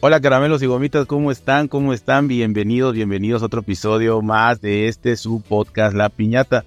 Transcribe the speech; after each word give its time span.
Hola 0.00 0.20
caramelos 0.20 0.62
y 0.62 0.66
gomitas, 0.66 1.06
¿cómo 1.06 1.32
están? 1.32 1.66
¿Cómo 1.66 1.92
están? 1.92 2.28
Bienvenidos, 2.28 2.94
bienvenidos 2.94 3.42
a 3.42 3.46
otro 3.46 3.62
episodio 3.62 4.22
más 4.22 4.60
de 4.60 4.86
este 4.86 5.16
su 5.16 5.40
podcast 5.40 5.92
La 5.92 6.08
Piñata. 6.08 6.64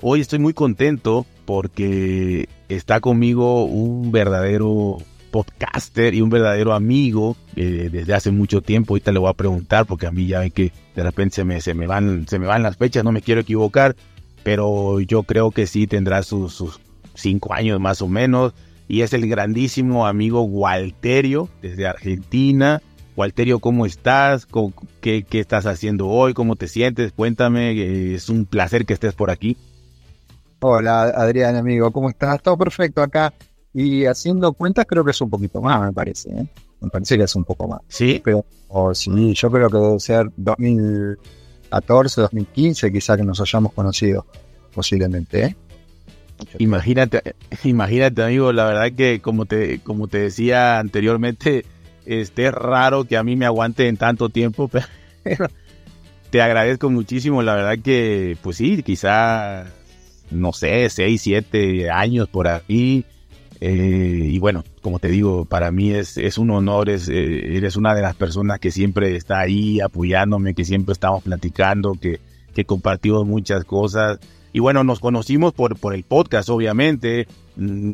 Hoy 0.00 0.22
estoy 0.22 0.38
muy 0.38 0.54
contento 0.54 1.26
porque 1.44 2.48
está 2.70 3.00
conmigo 3.00 3.66
un 3.66 4.10
verdadero 4.10 4.96
podcaster 5.30 6.14
y 6.14 6.22
un 6.22 6.30
verdadero 6.30 6.72
amigo 6.72 7.36
eh, 7.54 7.90
desde 7.92 8.14
hace 8.14 8.30
mucho 8.30 8.62
tiempo. 8.62 8.94
Ahorita 8.94 9.12
le 9.12 9.18
voy 9.18 9.28
a 9.28 9.34
preguntar 9.34 9.84
porque 9.84 10.06
a 10.06 10.10
mí 10.10 10.26
ya 10.26 10.40
ve 10.40 10.50
que 10.50 10.72
de 10.96 11.02
repente 11.02 11.34
se 11.34 11.44
me, 11.44 11.60
se 11.60 11.74
me, 11.74 11.86
van, 11.86 12.26
se 12.28 12.38
me 12.38 12.46
van 12.46 12.62
las 12.62 12.78
fechas, 12.78 13.04
no 13.04 13.12
me 13.12 13.20
quiero 13.20 13.42
equivocar, 13.42 13.94
pero 14.42 15.00
yo 15.00 15.24
creo 15.24 15.50
que 15.50 15.66
sí 15.66 15.86
tendrá 15.86 16.22
sus, 16.22 16.54
sus 16.54 16.80
cinco 17.12 17.52
años 17.52 17.78
más 17.78 18.00
o 18.00 18.08
menos 18.08 18.54
y 18.90 19.02
es 19.02 19.12
el 19.12 19.28
grandísimo 19.28 20.08
amigo 20.08 20.42
Walterio 20.42 21.48
desde 21.62 21.86
Argentina. 21.86 22.82
Walterio, 23.16 23.60
¿cómo 23.60 23.86
estás? 23.86 24.48
¿Qué, 25.00 25.22
¿Qué, 25.22 25.38
estás 25.38 25.66
haciendo 25.66 26.08
hoy? 26.08 26.34
¿Cómo 26.34 26.56
te 26.56 26.66
sientes? 26.66 27.12
Cuéntame, 27.12 28.14
es 28.14 28.28
un 28.28 28.46
placer 28.46 28.84
que 28.84 28.94
estés 28.94 29.14
por 29.14 29.30
aquí. 29.30 29.56
Hola 30.58 31.02
Adrián, 31.02 31.54
amigo, 31.54 31.92
¿cómo 31.92 32.10
estás? 32.10 32.42
Todo 32.42 32.58
perfecto 32.58 33.00
acá. 33.00 33.32
Y 33.72 34.06
haciendo 34.06 34.52
cuentas 34.54 34.86
creo 34.88 35.04
que 35.04 35.12
es 35.12 35.20
un 35.20 35.30
poquito 35.30 35.62
más, 35.62 35.80
me 35.80 35.92
parece. 35.92 36.28
¿eh? 36.30 36.48
Me 36.80 36.90
parece 36.90 37.16
que 37.16 37.22
es 37.22 37.36
un 37.36 37.44
poco 37.44 37.68
más. 37.68 37.82
Sí. 37.86 38.20
Pero 38.24 38.44
oh, 38.66 38.92
sí, 38.92 39.34
yo 39.34 39.52
creo 39.52 39.70
que 39.70 39.78
debe 39.78 40.00
ser 40.00 40.32
2014, 40.36 42.22
2015 42.22 42.90
quizá 42.90 43.16
que 43.16 43.22
nos 43.22 43.40
hayamos 43.40 43.72
conocido, 43.72 44.26
posiblemente. 44.74 45.44
¿eh? 45.44 45.56
Imagínate, 46.58 47.34
imagínate, 47.64 48.22
amigo, 48.22 48.52
la 48.52 48.64
verdad 48.64 48.92
que 48.96 49.20
como 49.20 49.46
te, 49.46 49.80
como 49.80 50.08
te 50.08 50.18
decía 50.18 50.78
anteriormente, 50.78 51.64
este 52.06 52.46
es 52.46 52.52
raro 52.52 53.04
que 53.04 53.16
a 53.16 53.22
mí 53.22 53.36
me 53.36 53.46
aguante 53.46 53.88
en 53.88 53.96
tanto 53.96 54.28
tiempo, 54.28 54.68
pero 55.22 55.46
te 56.30 56.40
agradezco 56.40 56.90
muchísimo, 56.90 57.42
la 57.42 57.54
verdad 57.54 57.82
que, 57.82 58.36
pues 58.42 58.56
sí, 58.56 58.82
quizá, 58.82 59.66
no 60.30 60.52
sé, 60.52 60.88
seis, 60.90 61.22
siete 61.22 61.90
años 61.90 62.28
por 62.28 62.48
ahí. 62.48 63.04
Eh, 63.62 64.28
y 64.30 64.38
bueno, 64.38 64.64
como 64.80 65.00
te 65.00 65.08
digo, 65.08 65.44
para 65.44 65.70
mí 65.70 65.90
es, 65.90 66.16
es 66.16 66.38
un 66.38 66.50
honor, 66.50 66.88
eh, 66.88 67.56
eres 67.56 67.76
una 67.76 67.94
de 67.94 68.00
las 68.00 68.16
personas 68.16 68.58
que 68.58 68.70
siempre 68.70 69.16
está 69.16 69.40
ahí 69.40 69.80
apoyándome, 69.80 70.54
que 70.54 70.64
siempre 70.64 70.94
estamos 70.94 71.22
platicando, 71.22 71.92
que, 72.00 72.20
que 72.54 72.64
compartimos 72.64 73.26
muchas 73.26 73.64
cosas. 73.64 74.18
Y 74.52 74.58
bueno, 74.58 74.84
nos 74.84 75.00
conocimos 75.00 75.52
por, 75.52 75.78
por 75.78 75.94
el 75.94 76.02
podcast, 76.02 76.48
obviamente, 76.48 77.26
mm, 77.56 77.90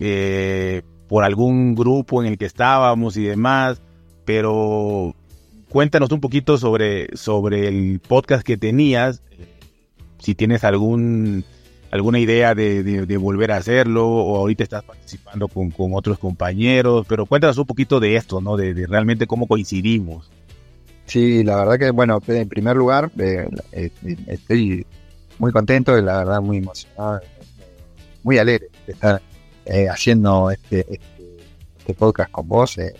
eh, 0.00 0.82
por 1.08 1.24
algún 1.24 1.74
grupo 1.74 2.22
en 2.22 2.28
el 2.28 2.38
que 2.38 2.46
estábamos 2.46 3.16
y 3.16 3.24
demás, 3.24 3.80
pero 4.24 5.14
cuéntanos 5.68 6.10
un 6.10 6.20
poquito 6.20 6.58
sobre, 6.58 7.16
sobre 7.16 7.68
el 7.68 8.00
podcast 8.00 8.44
que 8.44 8.56
tenías, 8.56 9.22
si 10.18 10.34
tienes 10.34 10.64
algún 10.64 11.44
alguna 11.92 12.18
idea 12.18 12.54
de, 12.54 13.16
volver 13.18 13.52
a 13.52 13.56
hacerlo 13.56 14.08
o 14.08 14.36
ahorita 14.36 14.64
estás 14.64 14.82
participando 14.82 15.48
con, 15.48 15.70
con, 15.70 15.94
otros 15.94 16.18
compañeros, 16.18 17.06
pero 17.08 17.26
cuéntanos 17.26 17.56
un 17.58 17.66
poquito 17.66 18.00
de 18.00 18.16
esto, 18.16 18.40
¿no? 18.40 18.56
De, 18.56 18.74
de, 18.74 18.86
realmente 18.86 19.26
cómo 19.26 19.46
coincidimos. 19.46 20.30
Sí, 21.06 21.44
la 21.44 21.56
verdad 21.56 21.78
que, 21.78 21.90
bueno, 21.90 22.20
en 22.26 22.48
primer 22.48 22.76
lugar, 22.76 23.10
eh, 23.18 23.48
eh, 23.72 23.90
estoy 24.26 24.84
muy 25.38 25.52
contento 25.52 25.98
y 25.98 26.02
la 26.02 26.18
verdad 26.18 26.40
muy 26.40 26.58
emocionado, 26.58 27.20
muy 28.22 28.38
alegre 28.38 28.68
de 28.86 28.92
estar 28.92 29.20
eh, 29.64 29.88
haciendo 29.88 30.50
este, 30.50 30.80
este, 30.80 31.00
este, 31.78 31.94
podcast 31.94 32.30
con 32.30 32.48
vos. 32.48 32.78
Eh. 32.78 32.94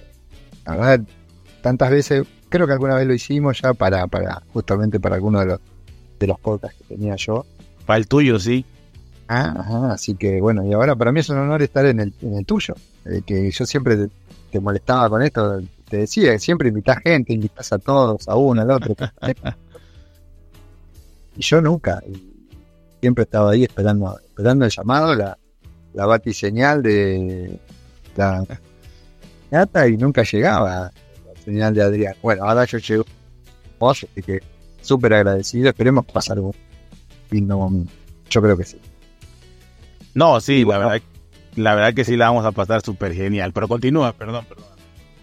La 0.64 0.77
verdad, 0.77 1.01
tantas 1.62 1.91
veces, 1.91 2.27
creo 2.48 2.67
que 2.67 2.73
alguna 2.73 2.97
vez 2.97 3.07
lo 3.07 3.14
hicimos 3.14 3.61
ya 3.61 3.73
para, 3.73 4.07
para 4.07 4.42
justamente 4.53 4.98
para 4.98 5.14
alguno 5.14 5.41
de 5.41 5.47
los, 5.47 5.61
de 6.19 6.27
los 6.27 6.41
podcasts 6.41 6.77
que 6.79 6.95
tenía 6.95 7.17
yo. 7.17 7.47
Para 7.87 7.98
el 7.98 8.09
tuyo, 8.09 8.39
sí. 8.39 8.64
Ah, 9.29 9.55
ajá, 9.58 9.92
así 9.92 10.14
que 10.14 10.41
bueno, 10.41 10.64
y 10.64 10.73
ahora 10.73 10.95
para 10.95 11.11
mí 11.11 11.20
es 11.20 11.29
un 11.29 11.39
honor 11.39 11.63
estar 11.63 11.85
en 11.86 12.01
el, 12.01 12.14
en 12.23 12.35
el 12.35 12.46
tuyo, 12.46 12.75
eh, 13.05 13.23
que 13.27 13.51
yo 13.51 13.67
siempre 13.67 14.08
te, 14.51 14.61
molestaba 14.61 15.11
con 15.11 15.23
esto, 15.23 15.61
te 15.89 15.98
decía, 15.98 16.39
siempre 16.39 16.69
invitas 16.69 16.98
gente, 16.98 17.33
invitas 17.33 17.73
a 17.73 17.79
todos, 17.79 18.29
a 18.29 18.36
uno, 18.36 18.63
al 18.63 18.70
otro. 18.70 18.95
y 21.36 21.42
yo 21.42 21.61
nunca, 21.61 22.02
siempre 23.06 23.22
estaba 23.22 23.52
ahí 23.52 23.62
esperando, 23.62 24.18
esperando 24.18 24.64
el 24.64 24.70
llamado, 24.72 25.14
la, 25.14 25.39
la 25.94 26.06
batiseñal 26.06 26.83
de 26.83 27.56
la 28.17 28.44
gata 29.48 29.86
y 29.86 29.96
nunca 29.96 30.24
llegaba 30.24 30.90
la 31.24 31.40
señal 31.40 31.72
de 31.72 31.83
Adrián. 31.83 32.14
Bueno, 32.20 32.42
ahora 32.42 32.64
yo 32.64 32.78
llego 32.78 33.05
vos, 33.78 34.05
así 34.11 34.22
que 34.22 34.40
súper 34.80 35.14
agradecido, 35.14 35.68
esperemos 35.68 36.05
pasar 36.06 36.40
un 36.40 36.52
lindo 37.30 37.56
momento. 37.58 37.92
Yo 38.28 38.42
creo 38.42 38.56
que 38.56 38.64
sí. 38.64 38.80
No, 40.14 40.40
sí, 40.40 40.64
la 40.64 40.78
verdad, 40.78 41.02
la 41.55 41.74
verdad 41.77 41.95
que 41.95 42.05
sí 42.05 42.16
la 42.16 42.30
vamos 42.30 42.45
a 42.45 42.50
pasar 42.50 42.83
súper 42.83 43.14
genial, 43.14 43.52
pero 43.52 43.68
continúa, 43.68 44.12
perdón, 44.14 44.46
perdón. 44.48 44.66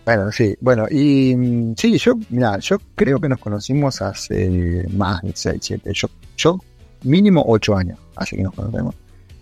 Bueno, 0.05 0.31
sí, 0.31 0.55
bueno, 0.61 0.85
y 0.89 1.35
mm, 1.35 1.73
sí, 1.75 1.97
yo, 1.97 2.13
mira, 2.29 2.59
yo 2.59 2.77
creo 2.95 3.19
que 3.19 3.27
nos 3.27 3.39
conocimos 3.39 4.01
hace 4.01 4.85
más 4.93 5.21
de 5.21 5.33
6, 5.35 5.57
7, 5.61 5.91
yo, 5.93 6.07
yo 6.37 6.59
mínimo 7.03 7.43
8 7.47 7.75
años, 7.75 7.99
así 8.15 8.35
que 8.35 8.43
nos 8.43 8.53
conocemos, 8.53 8.95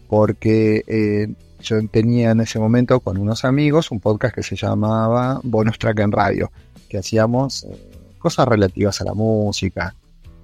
porque 0.08 0.84
eh, 0.88 1.34
yo 1.62 1.88
tenía 1.88 2.32
en 2.32 2.42
ese 2.42 2.60
momento 2.60 3.00
con 3.00 3.18
unos 3.18 3.46
amigos 3.46 3.92
un 3.92 4.00
podcast 4.00 4.36
que 4.36 4.44
se 4.44 4.56
llamaba 4.56 5.40
Bonus 5.44 5.80
Track 5.80 6.00
en 6.00 6.12
Radio, 6.12 6.52
que 6.90 6.98
hacíamos 6.98 7.64
eh, 7.64 7.92
cosas 8.18 8.48
relativas 8.48 9.00
a 9.02 9.06
la 9.06 9.14
música 9.14 9.96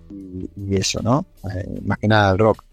y, 0.10 0.50
y 0.56 0.76
eso, 0.76 1.02
¿no? 1.02 1.26
Eh, 1.54 1.82
más 1.86 1.98
que 1.98 2.08
nada 2.08 2.32
el 2.32 2.38
rock. 2.38 2.64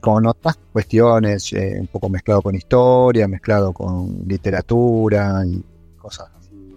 Con 0.00 0.26
otras 0.26 0.58
cuestiones, 0.72 1.52
un 1.52 1.86
poco 1.88 2.08
mezclado 2.08 2.40
con 2.40 2.54
historia, 2.54 3.28
mezclado 3.28 3.74
con 3.74 4.24
literatura 4.26 5.42
y 5.44 5.62
cosas 5.98 6.30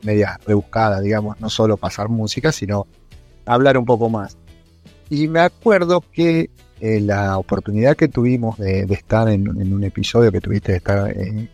medias 0.04 0.38
rebuscadas, 0.46 1.02
digamos, 1.02 1.40
no 1.40 1.50
solo 1.50 1.78
pasar 1.78 2.10
música, 2.10 2.52
sino 2.52 2.86
hablar 3.46 3.78
un 3.78 3.86
poco 3.86 4.10
más. 4.10 4.38
Y 5.10 5.28
me 5.28 5.40
acuerdo 5.40 6.02
que 6.02 6.50
eh, 6.86 7.00
la 7.00 7.38
oportunidad 7.38 7.96
que 7.96 8.10
tuvimos 8.10 8.58
de, 8.58 8.82
estar 8.90 9.30
en, 9.30 9.48
un 9.48 9.84
episodio 9.86 10.34
que 10.34 10.42
tuviste 10.42 10.74
de 10.74 10.80
estar, 10.80 11.10
eh, 11.12 11.48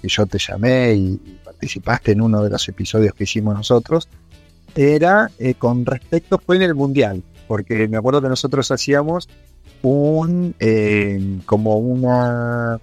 que 0.00 0.08
yo 0.08 0.24
te 0.24 0.38
llamé 0.38 0.94
y, 0.94 1.16
participaste 1.44 2.12
en 2.12 2.22
uno 2.22 2.42
de 2.42 2.48
los 2.48 2.66
episodios 2.66 3.12
que 3.12 3.24
hicimos 3.24 3.54
nosotros, 3.54 4.08
era 4.74 5.30
eh, 5.38 5.52
con 5.52 5.84
respecto, 5.84 6.38
fue 6.38 6.56
en 6.56 6.62
el 6.62 6.74
Mundial, 6.74 7.22
porque 7.46 7.86
me 7.86 7.98
acuerdo 7.98 8.22
que 8.22 8.30
nosotros 8.30 8.70
hacíamos 8.70 9.28
un, 9.82 10.54
eh, 10.58 11.40
como 11.44 11.76
una 11.76 12.80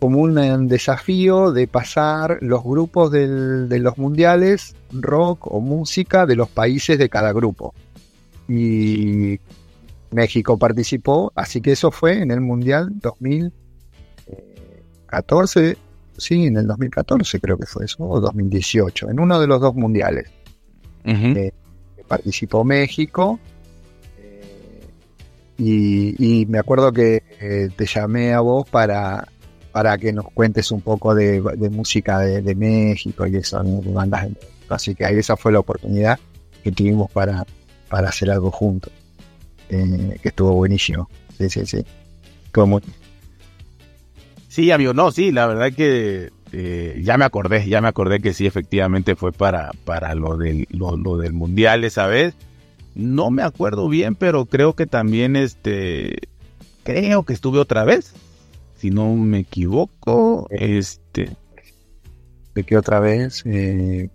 como 0.00 0.18
un 0.18 0.66
desafío 0.66 1.52
de 1.52 1.68
pasar 1.68 2.38
los 2.40 2.64
grupos 2.64 3.12
de 3.12 3.78
los 3.78 3.96
mundiales, 3.96 4.74
rock 4.90 5.46
o 5.46 5.60
música 5.60 6.26
de 6.26 6.34
los 6.34 6.48
países 6.48 6.98
de 6.98 7.08
cada 7.08 7.32
grupo. 7.32 7.74
Y 8.48 9.38
México 10.10 10.58
participó, 10.58 11.32
así 11.34 11.60
que 11.60 11.72
eso 11.72 11.90
fue 11.90 12.22
en 12.22 12.30
el 12.30 12.40
Mundial 12.40 12.90
2014, 13.00 15.76
sí, 16.16 16.46
en 16.46 16.56
el 16.56 16.66
2014 16.66 17.40
creo 17.40 17.58
que 17.58 17.66
fue 17.66 17.84
eso, 17.84 18.04
o 18.04 18.18
2018, 18.20 19.10
en 19.10 19.20
uno 19.20 19.38
de 19.40 19.46
los 19.46 19.60
dos 19.60 19.74
mundiales. 19.74 20.30
Uh 21.04 21.10
-huh. 21.10 21.36
eh, 21.36 21.52
participó 22.06 22.64
México. 22.64 23.38
Eh, 24.18 24.86
y, 25.58 26.40
y, 26.40 26.46
me 26.46 26.58
acuerdo 26.58 26.92
que 26.92 27.22
eh, 27.40 27.68
te 27.76 27.86
llamé 27.86 28.32
a 28.32 28.40
vos 28.40 28.68
para, 28.68 29.28
para 29.72 29.98
que 29.98 30.12
nos 30.12 30.26
cuentes 30.32 30.70
un 30.70 30.80
poco 30.80 31.14
de, 31.14 31.40
de 31.40 31.70
música 31.70 32.20
de, 32.20 32.42
de, 32.42 32.54
México 32.54 33.26
y 33.26 33.36
eso, 33.36 33.62
bandas 33.62 34.22
de 34.22 34.28
México. 34.30 34.52
Así 34.68 34.94
que 34.94 35.04
ahí 35.04 35.18
esa 35.18 35.36
fue 35.36 35.52
la 35.52 35.60
oportunidad 35.60 36.18
que 36.62 36.72
tuvimos 36.72 37.10
para, 37.10 37.44
para 37.88 38.08
hacer 38.08 38.30
algo 38.30 38.50
juntos. 38.50 38.92
Eh, 39.68 40.18
que 40.22 40.28
estuvo 40.28 40.52
buenísimo. 40.52 41.08
Sí, 41.38 41.48
sí, 41.50 41.66
sí. 41.66 41.84
Como... 42.52 42.80
Sí, 44.48 44.70
amigo, 44.70 44.94
no, 44.94 45.10
sí, 45.10 45.32
la 45.32 45.46
verdad 45.46 45.72
que 45.72 46.30
eh, 46.52 47.00
ya 47.04 47.18
me 47.18 47.24
acordé, 47.26 47.68
ya 47.68 47.80
me 47.80 47.88
acordé 47.88 48.20
que 48.20 48.32
sí, 48.32 48.46
efectivamente 48.46 49.16
fue 49.16 49.32
para, 49.32 49.72
para 49.84 50.14
lo, 50.14 50.36
del, 50.36 50.66
lo, 50.70 50.96
lo, 50.96 51.18
del 51.18 51.34
mundial 51.34 51.84
esa 51.84 52.06
vez. 52.06 52.34
No 52.94 53.30
me 53.30 53.42
acuerdo 53.42 53.88
bien, 53.88 54.14
pero 54.14 54.46
creo 54.46 54.74
que 54.74 54.86
también 54.86 55.36
este, 55.36 56.16
creo 56.82 57.24
que 57.24 57.34
estuve 57.34 57.58
otra 57.58 57.84
vez, 57.84 58.14
si 58.76 58.90
no 58.90 59.14
me 59.14 59.40
equivoco, 59.40 60.46
este. 60.50 61.36
¿De 62.54 62.64
qué 62.64 62.78
otra 62.78 63.00
vez? 63.00 63.42
Eh, 63.44 64.08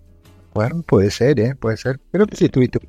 bueno, 0.52 0.82
puede 0.82 1.10
ser, 1.12 1.38
¿eh? 1.38 1.54
Puede 1.54 1.76
ser. 1.76 2.00
Creo 2.10 2.26
que 2.26 2.36
sí 2.36 2.46
estuviste. 2.46 2.80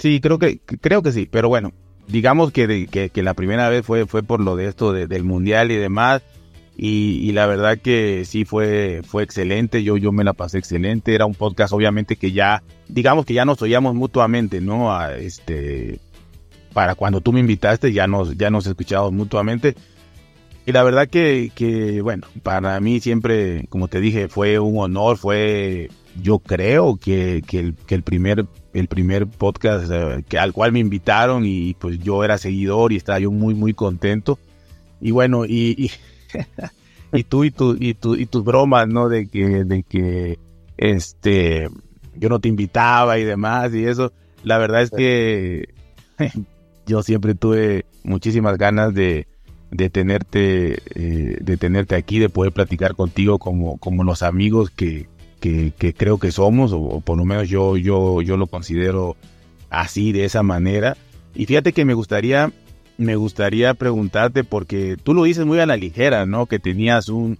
Sí, 0.00 0.20
creo 0.20 0.38
que, 0.38 0.58
creo 0.58 1.02
que 1.02 1.12
sí, 1.12 1.28
pero 1.30 1.50
bueno, 1.50 1.72
digamos 2.08 2.52
que, 2.52 2.88
que, 3.12 3.22
la 3.22 3.34
primera 3.34 3.68
vez 3.68 3.84
fue, 3.84 4.06
fue 4.06 4.22
por 4.22 4.40
lo 4.40 4.56
de 4.56 4.66
esto 4.66 4.92
de, 4.92 5.06
del 5.06 5.24
mundial 5.24 5.70
y 5.70 5.76
demás. 5.76 6.22
Y, 6.82 7.30
la 7.32 7.44
verdad 7.44 7.76
que 7.76 8.24
sí 8.24 8.46
fue, 8.46 9.02
fue 9.06 9.22
excelente, 9.22 9.82
yo, 9.82 9.98
yo 9.98 10.12
me 10.12 10.24
la 10.24 10.32
pasé 10.32 10.56
excelente, 10.56 11.14
era 11.14 11.26
un 11.26 11.34
podcast 11.34 11.74
obviamente 11.74 12.16
que 12.16 12.32
ya, 12.32 12.62
digamos 12.88 13.26
que 13.26 13.34
ya 13.34 13.44
nos 13.44 13.60
oíamos 13.60 13.94
mutuamente, 13.94 14.62
¿no? 14.62 14.90
Este, 15.10 16.00
para 16.72 16.94
cuando 16.94 17.20
tú 17.20 17.34
me 17.34 17.40
invitaste 17.40 17.92
ya 17.92 18.06
nos, 18.06 18.34
ya 18.38 18.48
nos 18.48 18.66
escuchábamos 18.66 19.12
mutuamente. 19.12 19.74
Y 20.64 20.72
la 20.72 20.82
verdad 20.82 21.08
que, 21.08 21.52
que, 21.54 22.00
bueno, 22.00 22.26
para 22.42 22.80
mí 22.80 23.00
siempre, 23.00 23.66
como 23.68 23.88
te 23.88 24.00
dije, 24.00 24.28
fue 24.28 24.58
un 24.58 24.78
honor, 24.78 25.18
fue, 25.18 25.90
yo 26.22 26.38
creo 26.38 26.96
que, 26.96 27.42
que, 27.46 27.58
el, 27.58 27.74
que 27.74 27.94
el, 27.94 28.02
primer, 28.02 28.46
el 28.72 28.86
primer 28.86 29.26
podcast 29.26 29.90
eh, 29.90 30.24
que, 30.28 30.38
al 30.38 30.52
cual 30.52 30.72
me 30.72 30.78
invitaron 30.78 31.44
y 31.44 31.74
pues 31.74 31.98
yo 31.98 32.24
era 32.24 32.38
seguidor 32.38 32.92
y 32.92 32.96
estaba 32.96 33.18
yo 33.18 33.30
muy, 33.30 33.54
muy 33.54 33.74
contento. 33.74 34.38
Y 35.00 35.10
bueno, 35.10 35.44
y 35.46 35.90
y 37.12 37.24
tú 37.24 37.44
y 37.44 37.50
tu, 37.50 37.76
y 37.78 37.94
tu, 37.94 38.14
y 38.14 38.26
tus 38.26 38.44
bromas, 38.44 38.88
¿no? 38.88 39.08
De 39.08 39.28
que, 39.28 39.64
de 39.64 39.82
que 39.82 40.38
este 40.76 41.68
yo 42.16 42.28
no 42.28 42.40
te 42.40 42.48
invitaba 42.48 43.18
y 43.18 43.24
demás 43.24 43.74
y 43.74 43.84
eso. 43.84 44.12
La 44.44 44.58
verdad 44.58 44.82
es 44.82 44.90
que 44.90 45.68
yo 46.86 47.02
siempre 47.02 47.34
tuve 47.34 47.86
muchísimas 48.04 48.56
ganas 48.58 48.94
de, 48.94 49.26
de 49.70 49.90
tenerte, 49.90 50.82
eh, 50.94 51.38
de 51.40 51.56
tenerte 51.56 51.94
aquí, 51.94 52.18
de 52.18 52.28
poder 52.28 52.52
platicar 52.52 52.94
contigo 52.94 53.38
como, 53.38 53.78
como 53.78 54.04
los 54.04 54.22
amigos 54.22 54.70
que, 54.70 55.08
que, 55.40 55.72
creo 55.96 56.18
que 56.18 56.30
somos, 56.30 56.72
o, 56.72 57.00
por 57.00 57.18
lo 57.18 57.24
menos 57.24 57.48
yo, 57.48 57.76
yo, 57.76 58.22
yo 58.22 58.36
lo 58.36 58.46
considero 58.46 59.16
así, 59.70 60.12
de 60.12 60.24
esa 60.24 60.42
manera. 60.42 60.96
Y 61.34 61.46
fíjate 61.46 61.72
que 61.72 61.84
me 61.84 61.94
gustaría 61.94 62.52
me 63.00 63.16
gustaría 63.16 63.72
preguntarte, 63.72 64.44
porque 64.44 64.98
tú 65.02 65.14
lo 65.14 65.24
dices 65.24 65.46
muy 65.46 65.58
a 65.58 65.64
la 65.64 65.78
ligera, 65.78 66.26
¿no? 66.26 66.44
Que 66.44 66.58
tenías 66.58 67.08
un, 67.08 67.38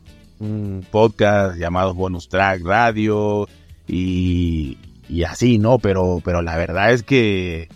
podcast 0.90 1.58
llamado 1.58 1.92
Bonus 1.92 2.30
Track 2.30 2.62
Radio 2.64 3.46
y, 3.86 4.78
así, 5.28 5.58
¿no? 5.58 5.78
Pero, 5.78 6.22
pero 6.24 6.40
la 6.40 6.56
verdad 6.56 6.92
es 6.94 7.02
que, 7.02 7.68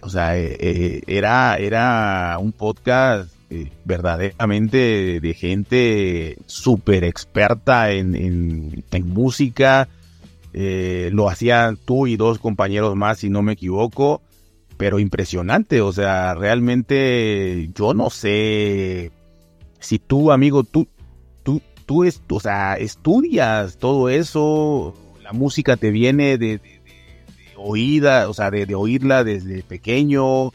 o 0.00 0.08
sea, 0.08 0.38
eh, 0.38 0.56
eh, 0.60 1.02
era, 1.08 1.56
era 1.56 2.36
un 2.38 2.52
podcast 2.52 3.31
eh, 3.52 3.72
verdaderamente 3.84 5.20
de 5.20 5.34
gente 5.34 6.38
súper 6.46 7.04
experta 7.04 7.92
en, 7.92 8.14
en, 8.14 9.08
música. 9.08 9.88
lo 10.52 11.28
hacían 11.28 11.76
tú 11.76 12.06
y 12.06 12.16
dos 12.16 12.38
compañeros 12.38 12.96
más, 12.96 13.18
si 13.18 13.30
no 13.30 13.42
me 13.42 13.52
equivoco 13.52 14.22
pero 14.82 14.98
impresionante, 14.98 15.80
o 15.80 15.92
sea, 15.92 16.34
realmente 16.34 17.70
yo 17.72 17.94
no 17.94 18.10
sé 18.10 19.12
si 19.78 20.00
tú, 20.00 20.32
amigo, 20.32 20.64
tú, 20.64 20.88
tú, 21.44 21.62
tú, 21.86 22.02
es, 22.02 22.20
o 22.28 22.40
sea, 22.40 22.74
estudias 22.74 23.76
todo 23.76 24.08
eso, 24.08 24.92
la 25.22 25.32
música 25.32 25.76
te 25.76 25.92
viene 25.92 26.36
de, 26.36 26.60
oída, 27.56 28.28
o 28.28 28.34
sea, 28.34 28.50
de, 28.50 28.74
oírla 28.74 29.22
desde 29.22 29.62
pequeño, 29.62 30.52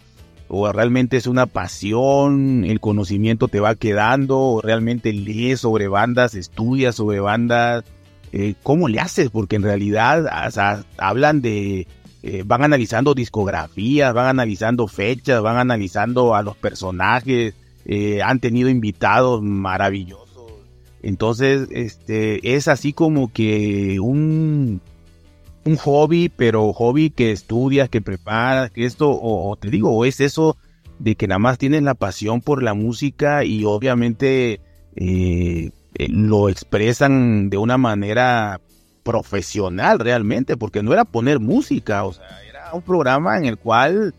o 0.50 0.72
realmente 0.72 1.18
es 1.18 1.28
una 1.28 1.46
pasión, 1.46 2.64
el 2.64 2.80
conocimiento 2.80 3.48
te 3.48 3.60
va 3.60 3.76
quedando, 3.76 4.40
o 4.40 4.62
realmente 4.62 5.12
lees 5.14 5.62
sobre 5.62 5.88
bandas, 5.88 6.36
estudias 6.36 6.96
sobre 6.96 7.20
bandas, 7.20 7.84
eh, 8.32 8.56
¿cómo 8.64 8.88
le 8.88 9.00
haces? 9.00 9.30
Porque 9.30 9.56
en 9.56 9.64
realidad, 9.64 10.26
o 10.48 10.52
sea, 10.52 10.84
hablan 10.98 11.42
de 11.42 11.88
eh, 12.24 12.44
van 12.46 12.64
analizando 12.64 13.14
discografías, 13.14 14.14
van 14.14 14.28
analizando 14.28 14.88
fechas, 14.88 15.42
van 15.42 15.58
analizando 15.58 16.36
a 16.36 16.42
los 16.42 16.58
personajes, 16.58 17.54
eh, 17.86 18.22
han 18.22 18.40
tenido 18.40 18.70
invitados 18.70 19.42
maravillosos. 19.42 20.28
Entonces, 21.02 21.70
este, 21.72 22.56
es 22.56 22.68
así 22.68 22.92
como 22.92 23.32
que 23.32 24.00
un, 24.02 24.82
un 25.68 25.78
hobby, 25.78 26.30
pero 26.30 26.74
hobby 26.74 27.10
que 27.10 27.32
estudias, 27.32 27.90
que 27.90 28.02
preparas, 28.02 28.72
que 28.72 28.86
esto, 28.86 29.10
o, 29.10 29.56
te 29.56 29.70
digo, 29.70 29.92
o 29.92 30.06
es 30.06 30.20
eso 30.20 30.58
de 31.00 31.16
que 31.16 31.28
nada 31.28 31.40
más 31.40 31.58
tienes 31.58 31.84
la 31.84 31.94
pasión 31.94 32.42
por 32.42 32.64
la 32.64 32.74
música 32.74 33.44
y 33.44 33.64
obviamente 33.66 34.62
eh, 34.96 35.72
lo 36.10 36.50
expresan 36.50 37.50
de 37.50 37.58
una 37.58 37.78
manera 37.78 38.60
profesional 39.04 40.00
realmente, 40.00 40.58
porque 40.58 40.84
no 40.84 40.94
era 40.94 41.06
poner 41.06 41.40
música, 41.40 42.04
o 42.04 42.14
sea, 42.14 42.26
era 42.50 42.74
un 42.74 42.82
programa 42.82 43.38
en 43.38 43.46
el 43.46 43.58
cual 43.58 44.14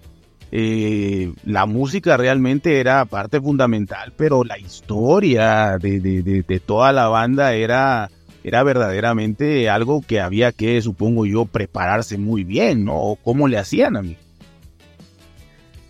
eh, 0.51 1.33
la 1.45 1.67
música 1.67 2.17
realmente 2.17 2.81
era 2.81 3.05
parte 3.05 3.41
fundamental, 3.41 4.13
pero 4.17 4.45
la 4.45 4.59
historia 4.59 5.77
de, 5.79 6.01
de, 6.01 6.61
toda 6.61 6.93
la 6.93 7.09
banda 7.09 7.53
era, 7.53 8.11
era 8.49 8.63
verdaderamente 8.63 9.69
algo 9.71 10.03
que 10.03 10.21
había 10.21 10.53
que, 10.53 10.81
supongo 10.83 11.27
yo, 11.27 11.45
prepararse 11.45 12.19
muy 12.19 12.45
bien, 12.45 12.85
¿no? 12.85 13.17
¿Cómo 13.23 13.47
le 13.49 13.59
hacían 13.59 13.97
a 13.97 14.03
mí? 14.03 14.17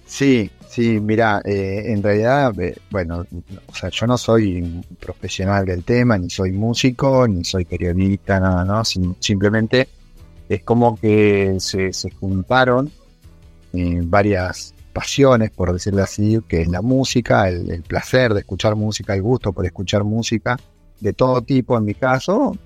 Sí, 0.06 0.50
Sí, 0.68 1.00
mira, 1.00 1.40
eh, 1.44 1.84
en 1.86 2.02
realidad, 2.02 2.52
eh, 2.60 2.76
bueno, 2.90 3.24
o 3.66 3.74
sea, 3.74 3.88
yo 3.88 4.06
no 4.06 4.18
soy 4.18 4.84
profesional 5.00 5.64
del 5.64 5.82
tema, 5.82 6.18
ni 6.18 6.28
soy 6.28 6.52
músico, 6.52 7.26
ni 7.26 7.42
soy 7.42 7.64
periodista, 7.64 8.38
nada, 8.38 8.64
¿no? 8.64 8.84
simplemente 8.84 9.88
es 10.48 10.62
como 10.62 10.96
que 10.96 11.56
se, 11.58 11.90
juntaron 12.20 12.92
eh, 13.72 14.00
varias 14.04 14.74
pasiones, 14.92 15.50
por 15.50 15.72
decirlo 15.72 16.02
así, 16.02 16.38
que 16.46 16.62
es 16.62 16.68
la 16.68 16.82
música, 16.82 17.48
el, 17.48 17.82
placer 17.82 18.34
de 18.34 18.40
escuchar 18.40 18.76
música, 18.76 19.14
el 19.14 19.22
gusto 19.22 19.52
por 19.52 19.64
escuchar 19.64 20.04
música 20.04 20.58
de 21.00 21.12
todo 21.12 21.42
tipo 21.42 21.76
en 21.76 21.84
mi 21.84 21.94
caso, 21.94 22.56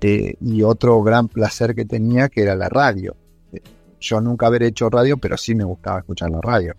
y 0.00 0.62
otro 0.62 1.02
gran 1.02 1.28
placer 1.28 1.74
que 1.74 1.84
tenía 1.84 2.28
que 2.28 2.42
era 2.42 2.54
la 2.54 2.68
radio. 2.68 3.16
Yo 4.00 4.20
nunca 4.20 4.46
haber 4.46 4.62
hecho 4.62 4.88
radio, 4.88 5.16
pero 5.16 5.36
sí 5.36 5.54
me 5.54 5.64
gustaba 5.64 6.00
escuchar 6.00 6.30
la 6.30 6.40
radio. 6.40 6.74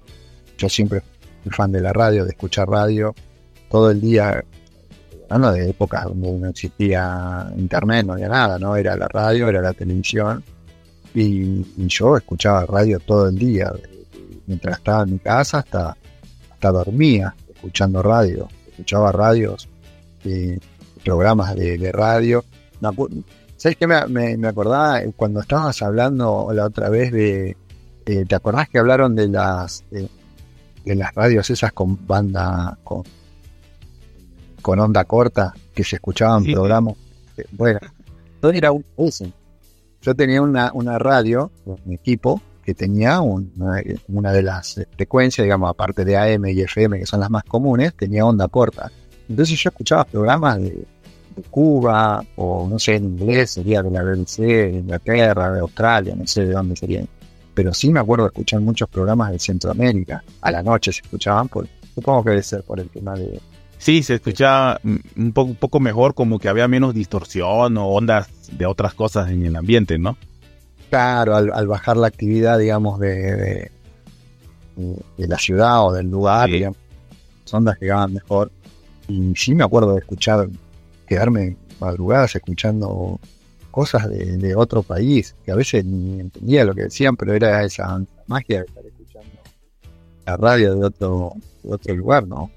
Yo 0.58 0.70
siempre 0.70 1.02
fui 1.44 1.52
fan 1.52 1.72
de 1.72 1.82
la 1.82 1.92
radio, 1.92 2.24
de 2.24 2.32
escuchar 2.32 2.70
radio 2.70 3.14
todo 3.70 3.92
el 3.92 4.00
día, 4.02 4.44
hablando 5.30 5.52
de 5.52 5.70
épocas 5.70 6.06
donde 6.06 6.32
no 6.32 6.48
existía 6.48 7.52
internet, 7.58 8.06
no 8.06 8.14
había 8.14 8.30
nada, 8.30 8.58
¿no? 8.58 8.76
Era 8.76 8.96
la 8.96 9.08
radio, 9.08 9.50
era 9.50 9.62
la 9.62 9.74
televisión. 9.74 10.44
Y, 11.14 11.66
yo 11.88 12.18
escuchaba 12.18 12.66
radio 12.66 13.00
todo 13.00 13.28
el 13.28 13.38
día, 13.38 13.72
mientras 14.48 14.78
estaba 14.78 15.04
en 15.04 15.14
mi 15.14 15.20
casa 15.20 15.60
hasta, 15.60 15.98
hasta 16.52 16.72
dormía, 16.72 17.36
escuchando 17.54 18.02
radio. 18.02 18.48
Escuchaba 18.70 19.12
radios, 19.12 19.68
eh, 20.24 20.58
programas 21.10 21.56
de, 21.56 21.92
radio. 21.92 22.46
¿Sabes 23.58 23.78
qué 23.78 23.88
me, 23.88 24.38
me, 24.38 24.48
acordaba 24.48 25.02
cuando 25.16 25.40
estabas 25.40 25.82
hablando 25.82 26.50
la 26.54 26.66
otra 26.66 26.90
vez 26.90 27.12
de. 27.12 27.58
Eh, 28.06 28.26
¿Te 28.28 28.36
acordás 28.36 28.70
que 28.70 28.78
hablaron 28.78 29.16
de 29.16 29.28
las 29.28 29.84
de 29.90 30.96
las 30.96 31.14
radios 31.16 31.50
esas 31.50 31.74
con 31.74 32.06
banda, 32.06 32.78
con, 32.84 33.04
con 34.62 34.80
onda 34.80 35.04
corta, 35.06 35.54
que 35.74 35.84
se 35.84 35.96
escuchaban 35.96 36.44
programas. 36.44 36.96
Eh, 37.38 37.46
bueno, 37.52 37.80
todo 38.40 38.52
era 38.52 38.72
un 38.72 38.86
Yo 40.02 40.16
tenía 40.16 40.42
una, 40.42 40.72
una 40.74 41.00
radio, 41.00 41.52
un 41.66 41.94
equipo, 41.94 42.42
que 42.64 42.76
tenía 42.76 43.20
una, 43.22 43.82
una, 44.08 44.32
de 44.32 44.44
las 44.44 44.80
frecuencias, 44.96 45.44
digamos, 45.44 45.70
aparte 45.72 46.06
de 46.06 46.18
AM 46.18 46.46
y 46.46 46.62
FM, 46.62 47.00
que 47.00 47.06
son 47.08 47.20
las 47.20 47.32
más 47.32 47.44
comunes, 47.44 47.96
tenía 47.96 48.26
onda 48.26 48.48
corta. 48.48 48.92
Entonces 49.28 49.60
yo 49.60 49.70
escuchaba 49.70 50.06
programas 50.06 50.60
de 50.60 50.86
Cuba, 51.44 52.24
o 52.36 52.68
no 52.70 52.80
sé, 52.80 52.96
en 52.96 53.06
inglés, 53.06 53.52
sería 53.52 53.82
de 53.82 53.92
la 53.92 54.04
BBC, 54.04 54.38
de 54.38 54.80
Inglaterra, 54.80 55.52
de 55.52 55.60
Australia, 55.60 56.16
no 56.16 56.26
sé 56.28 56.46
de 56.46 56.54
dónde 56.54 56.76
serían 56.76 57.08
pero 57.60 57.74
sí 57.74 57.92
me 57.92 58.00
acuerdo 58.00 58.24
de 58.24 58.30
escuchar 58.30 58.62
muchos 58.62 58.88
programas 58.88 59.34
de 59.34 59.38
Centroamérica. 59.38 60.24
A 60.40 60.50
la 60.50 60.64
noche 60.64 60.94
se 60.94 61.02
escuchaban, 61.02 61.50
por, 61.50 61.68
supongo 61.94 62.24
que 62.24 62.30
debe 62.30 62.44
ser 62.44 62.64
por 62.64 62.80
el 62.80 62.88
tema 62.88 63.16
de... 63.16 63.42
Sí, 63.78 64.02
se 64.02 64.16
escuchaba 64.16 64.80
un 64.84 65.34
poco, 65.34 65.50
un 65.50 65.56
poco 65.58 65.82
mejor, 65.82 66.14
como 66.14 66.40
que 66.40 66.48
había 66.48 66.70
menos 66.70 66.94
distorsión 66.94 67.76
o 67.76 67.88
ondas 67.88 68.30
de 68.58 68.66
otras 68.66 68.94
cosas 68.94 69.30
en 69.30 69.46
el 69.46 69.58
ambiente, 69.58 69.98
¿no? 69.98 70.16
Claro, 70.90 71.36
al, 71.36 71.68
bajar 71.68 71.98
la 71.98 72.08
actividad, 72.08 72.58
digamos, 72.58 72.98
de, 72.98 73.70
de, 74.78 75.28
la 75.28 75.38
ciudad 75.38 75.86
o 75.86 75.92
del 75.92 76.10
lugar, 76.10 76.50
digamos, 76.50 76.78
ondas 77.52 77.78
llegaban 77.82 78.14
mejor. 78.14 78.54
Y 79.10 79.34
sí 79.36 79.54
me 79.54 79.66
acuerdo 79.66 79.96
de 79.96 80.00
escuchar, 80.00 80.48
quedarme 81.10 81.58
madrugadas 81.80 82.36
escuchando 82.36 83.20
cosas 83.72 84.08
de, 84.10 84.56
otro 84.56 84.84
país, 84.84 85.36
que 85.44 85.52
a 85.52 85.56
veces 85.56 85.84
ni 85.84 86.20
entendía 86.20 86.64
lo 86.64 86.76
que 86.76 86.84
decían, 86.84 87.16
pero 87.16 87.34
era 87.34 87.64
esa 87.64 88.00
magia 88.28 88.60
de 88.60 88.66
estar 88.68 88.86
escuchando 88.86 89.32
la 90.26 90.38
radio 90.38 90.76
de 90.76 90.86
otro, 90.86 91.34
otro 91.68 91.96
lugar, 91.96 92.28
¿no? 92.28 92.52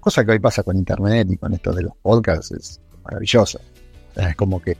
Cosa 0.00 0.24
que 0.24 0.32
hoy 0.32 0.38
pasa 0.38 0.62
con 0.62 0.76
internet 0.76 1.28
y 1.30 1.38
con 1.38 1.54
esto 1.54 1.72
de 1.72 1.82
los 1.82 1.96
podcasts, 2.02 2.52
es 2.52 2.80
maravilloso. 3.02 3.58
es 4.16 4.36
como 4.36 4.60
que 4.60 4.76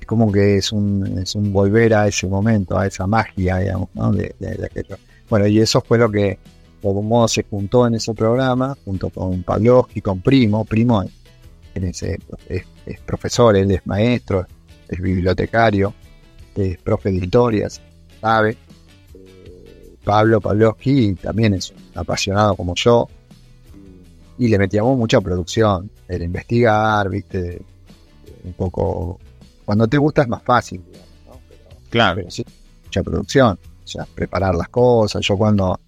es 0.00 0.06
como 0.06 0.32
que 0.32 0.56
es 0.56 0.72
un, 0.72 1.18
es 1.18 1.34
un 1.34 1.52
volver 1.52 1.92
a 1.94 2.08
ese 2.08 2.26
momento, 2.26 2.78
a 2.78 2.86
esa 2.86 3.06
magia, 3.06 3.58
digamos, 3.58 3.90
¿no? 3.94 4.10
De, 4.12 4.34
aquello. 4.64 4.96
Bueno, 5.28 5.46
y 5.46 5.60
eso 5.60 5.82
fue 5.82 5.98
lo 5.98 6.10
que 6.10 6.38
de 6.80 6.88
algún 6.88 7.08
modo 7.08 7.28
se 7.28 7.42
juntó 7.42 7.86
en 7.86 7.96
ese 7.96 8.14
programa, 8.14 8.76
junto 8.84 9.10
con 9.10 9.42
Pavlovsky, 9.42 10.00
con 10.00 10.20
Primo. 10.20 10.64
Primo 10.64 11.04
es, 11.84 12.02
es, 12.02 13.00
profesor, 13.04 13.56
él 13.56 13.70
es 13.70 13.86
maestro, 13.86 14.46
es 14.88 15.00
bibliotecario, 15.00 15.94
es 16.54 16.78
profe 16.78 17.10
de 17.10 17.16
historias, 17.16 17.80
sabe. 18.20 18.56
Eh, 19.14 19.94
Pablo 20.04 20.40
Pavlovsky 20.40 21.14
también 21.14 21.54
es 21.54 21.70
un 21.70 21.76
apasionado 21.94 22.56
como 22.56 22.74
yo 22.74 23.08
y 24.38 24.48
le 24.48 24.58
metíamos 24.58 24.96
mucha 24.96 25.20
producción, 25.20 25.90
el 26.06 26.22
investigar, 26.22 27.08
viste, 27.08 27.60
un 28.44 28.52
poco... 28.52 29.18
Cuando 29.64 29.86
te 29.86 29.98
gusta 29.98 30.22
es 30.22 30.28
más 30.28 30.42
fácil, 30.42 30.82
claro. 31.90 32.16
Pero 32.16 32.30
sí, 32.30 32.44
mucha 32.84 33.02
producción, 33.02 33.58
o 33.84 33.86
sea, 33.86 34.06
preparar 34.14 34.54
las 34.54 34.68
cosas. 34.68 35.20
Yo 35.26 35.36
cuando 35.36 35.78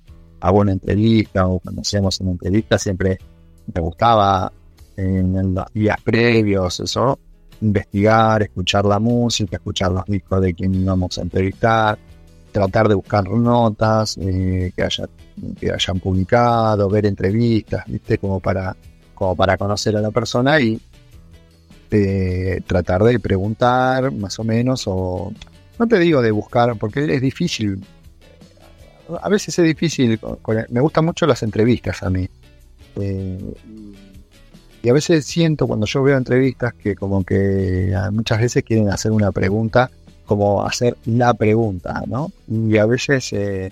hago 0.41 0.59
una 0.59 0.73
entrevista 0.73 1.47
o 1.47 1.61
cuando 1.61 1.81
hacíamos 1.81 2.21
una 2.21 2.33
entrevista 2.33 2.79
siempre 2.79 3.19
me 3.73 3.81
gustaba 3.81 4.53
en 5.01 5.55
los 5.55 5.73
días 5.73 5.97
previos, 6.03 6.81
eso, 6.81 7.19
investigar, 7.61 8.43
escuchar 8.43 8.85
la 8.85 8.99
música, 8.99 9.57
escuchar 9.57 9.93
los 9.93 10.05
discos 10.07 10.41
de 10.41 10.55
quien 10.55 10.75
íbamos 10.75 11.19
a 11.19 11.23
entrevistar, 11.23 11.99
tratar 12.53 12.89
de 12.89 12.95
buscar 12.95 13.29
notas 13.29 14.17
eh, 14.19 14.73
que, 14.75 14.83
haya, 14.83 15.09
que 15.59 15.71
hayan 15.71 16.01
publicado, 16.01 16.89
ver 16.89 17.07
entrevistas, 17.07 17.85
¿viste? 17.87 18.19
Como 18.19 18.41
para, 18.41 18.77
como 19.15 19.37
para 19.37 19.57
conocer 19.57 19.97
a 19.97 20.01
la 20.01 20.11
persona 20.11 20.61
y 20.61 20.81
eh, 21.91 22.61
tratar 22.67 23.03
de 23.03 23.19
preguntar 23.19 24.13
más 24.13 24.39
o 24.39 24.45
menos, 24.45 24.85
o 24.87 25.33
no 25.79 25.87
te 25.87 25.99
digo 25.99 26.23
de 26.23 26.31
buscar, 26.31 26.77
porque 26.77 27.13
es 27.13 27.21
difícil, 27.21 27.85
a 29.21 29.29
veces 29.29 29.59
es 29.59 29.65
difícil, 29.65 30.19
me 30.69 30.81
gustan 30.81 31.05
mucho 31.05 31.27
las 31.27 31.43
entrevistas 31.43 32.03
a 32.03 32.11
mí. 32.11 32.29
Eh, 32.97 33.39
y 34.83 34.89
a 34.89 34.93
veces 34.93 35.27
siento 35.27 35.67
cuando 35.67 35.87
yo 35.87 36.03
veo 36.03 36.17
entrevistas 36.17 36.73
que 36.75 36.95
como 36.95 37.25
que 37.25 37.95
muchas 38.13 38.41
veces 38.41 38.65
quieren 38.65 38.89
hacer 38.89 39.13
una 39.13 39.31
pregunta, 39.31 39.91
como 40.25 40.65
hacer 40.65 40.97
la 41.05 41.35
pregunta, 41.35 42.03
¿no? 42.07 42.33
Y 42.49 42.79
a 42.79 42.87
veces 42.87 43.33
eh, 43.33 43.71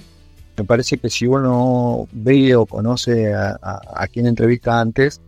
me 0.56 0.64
parece 0.64 0.98
que 0.98 1.08
si 1.08 1.26
uno 1.26 2.06
ve 2.12 2.54
o 2.56 2.66
conoce 2.66 3.32
a, 3.32 4.06
quien 4.12 4.26
entrevista 4.26 4.80
antes, 4.80 5.20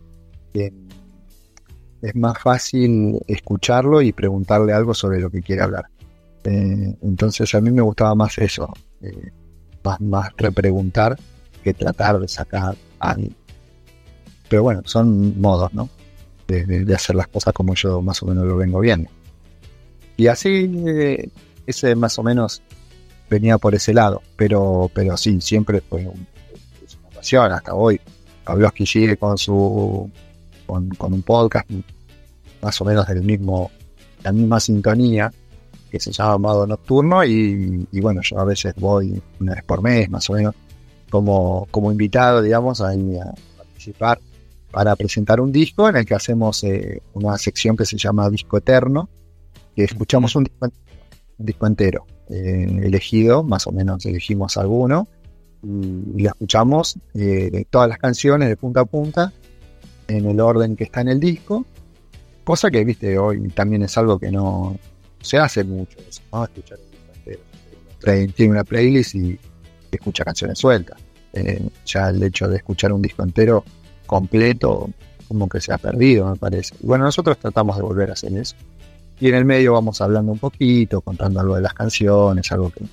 eh, 0.53 0.71
es 2.01 2.15
más 2.15 2.37
fácil 2.37 3.19
escucharlo 3.27 4.01
y 4.01 4.11
preguntarle 4.11 4.73
algo 4.73 4.93
sobre 4.93 5.19
lo 5.19 5.29
que 5.29 5.41
quiere 5.41 5.63
hablar. 5.63 5.85
Eh, 6.43 6.95
entonces 7.01 7.53
a 7.55 7.61
mí 7.61 7.71
me 7.71 7.81
gustaba 7.81 8.13
más 8.13 8.37
eso, 8.37 8.71
más, 9.83 10.01
más 10.01 10.29
repreguntar 10.37 11.17
que 11.63 11.73
tratar 11.73 12.19
de 12.19 12.27
sacar 12.27 12.75
a, 12.99 13.15
pero 14.51 14.63
bueno, 14.63 14.81
son 14.83 15.39
modos, 15.39 15.73
¿no? 15.73 15.89
De, 16.45 16.85
hacer 16.93 17.15
las 17.15 17.29
cosas 17.29 17.53
como 17.53 17.73
yo 17.73 18.01
más 18.01 18.21
o 18.21 18.25
menos 18.25 18.43
lo 18.43 18.57
vengo 18.57 18.81
viendo. 18.81 19.09
Y 20.17 20.27
así, 20.27 20.69
eh, 20.85 21.29
ese 21.65 21.95
más 21.95 22.19
o 22.19 22.23
menos 22.23 22.61
venía 23.29 23.57
por 23.57 23.73
ese 23.75 23.93
lado. 23.93 24.21
Pero, 24.35 24.91
pero 24.93 25.15
sí, 25.15 25.39
siempre 25.39 25.79
fue 25.79 26.05
una 26.05 27.09
pasión 27.15 27.49
hasta 27.53 27.73
hoy. 27.73 28.01
que 28.75 28.85
sigue 28.85 29.15
con 29.15 29.37
su 29.37 30.11
con, 30.65 30.91
un 30.99 31.23
podcast 31.23 31.69
más 32.61 32.81
o 32.81 32.83
menos 32.83 33.07
del 33.07 33.23
mismo 33.23 33.71
la 34.21 34.33
misma 34.33 34.59
sintonía 34.59 35.31
que 35.89 35.97
se 35.97 36.11
llama 36.11 36.37
Modo 36.37 36.67
Nocturno 36.67 37.23
y, 37.23 37.87
bueno 38.01 38.21
yo 38.21 38.37
a 38.37 38.43
veces 38.43 38.73
voy 38.75 39.21
una 39.39 39.55
vez 39.55 39.63
por 39.63 39.81
mes 39.81 40.09
más 40.09 40.29
o 40.29 40.33
menos 40.33 40.55
como, 41.09 41.67
como 41.71 41.91
invitado 41.91 42.41
digamos 42.41 42.81
a, 42.81 42.89
a 42.89 43.33
participar 43.57 44.19
para 44.71 44.95
presentar 44.95 45.41
un 45.41 45.51
disco 45.51 45.87
en 45.89 45.97
el 45.97 46.05
que 46.05 46.15
hacemos 46.15 46.63
eh, 46.63 47.01
una 47.13 47.37
sección 47.37 47.75
que 47.75 47.85
se 47.85 47.97
llama 47.97 48.29
Disco 48.29 48.57
Eterno, 48.57 49.09
que 49.75 49.83
escuchamos 49.83 50.35
un 50.35 50.47
disco, 51.37 51.67
entero, 51.67 52.05
eh, 52.29 52.79
elegido, 52.83 53.43
más 53.43 53.67
o 53.67 53.71
menos 53.71 54.05
elegimos 54.05 54.57
alguno, 54.57 55.07
y, 55.63 56.23
lo 56.23 56.29
escuchamos 56.29 56.97
eh, 57.13 57.65
todas 57.69 57.89
las 57.89 57.97
canciones 57.97 58.47
de 58.47 58.55
punta 58.55 58.81
a 58.81 58.85
punta, 58.85 59.33
en 60.07 60.25
el 60.25 60.39
orden 60.39 60.75
que 60.75 60.85
está 60.85 61.01
en 61.01 61.09
el 61.09 61.19
disco, 61.19 61.65
cosa 62.43 62.71
que, 62.71 62.83
viste, 62.83 63.17
hoy 63.17 63.49
también 63.49 63.83
es 63.83 63.97
algo 63.97 64.17
que 64.17 64.31
no 64.31 64.77
se 65.21 65.37
hace 65.37 65.63
mucho, 65.63 65.97
escuchar 65.99 66.79
un 66.79 66.91
disco 66.91 67.11
entero. 67.13 68.33
Tiene 68.35 68.51
una 68.51 68.63
playlist 68.63 69.15
y 69.15 69.39
escucha 69.91 70.23
canciones 70.23 70.57
sueltas. 70.57 70.99
ya 71.85 72.09
el 72.09 72.23
hecho 72.23 72.47
de 72.47 72.57
escuchar 72.57 72.91
un 72.91 73.01
disco 73.01 73.23
entero 73.23 73.63
completo 74.11 74.89
como 75.29 75.47
que 75.47 75.61
se 75.61 75.71
ha 75.71 75.77
perdido, 75.77 76.29
me 76.29 76.35
parece. 76.35 76.75
bueno, 76.81 77.05
nosotros 77.05 77.37
tratamos 77.37 77.77
de 77.77 77.83
volver 77.83 78.09
a 78.09 78.13
hacer 78.13 78.33
eso. 78.33 78.57
Y 79.21 79.29
en 79.29 79.35
el 79.35 79.45
medio 79.45 79.71
vamos 79.71 80.01
hablando 80.01 80.33
un 80.33 80.39
poquito, 80.39 80.99
contando 80.99 81.39
algo 81.39 81.55
de 81.55 81.61
las 81.61 81.73
canciones, 81.73 82.51
algo 82.51 82.69
que 82.69 82.83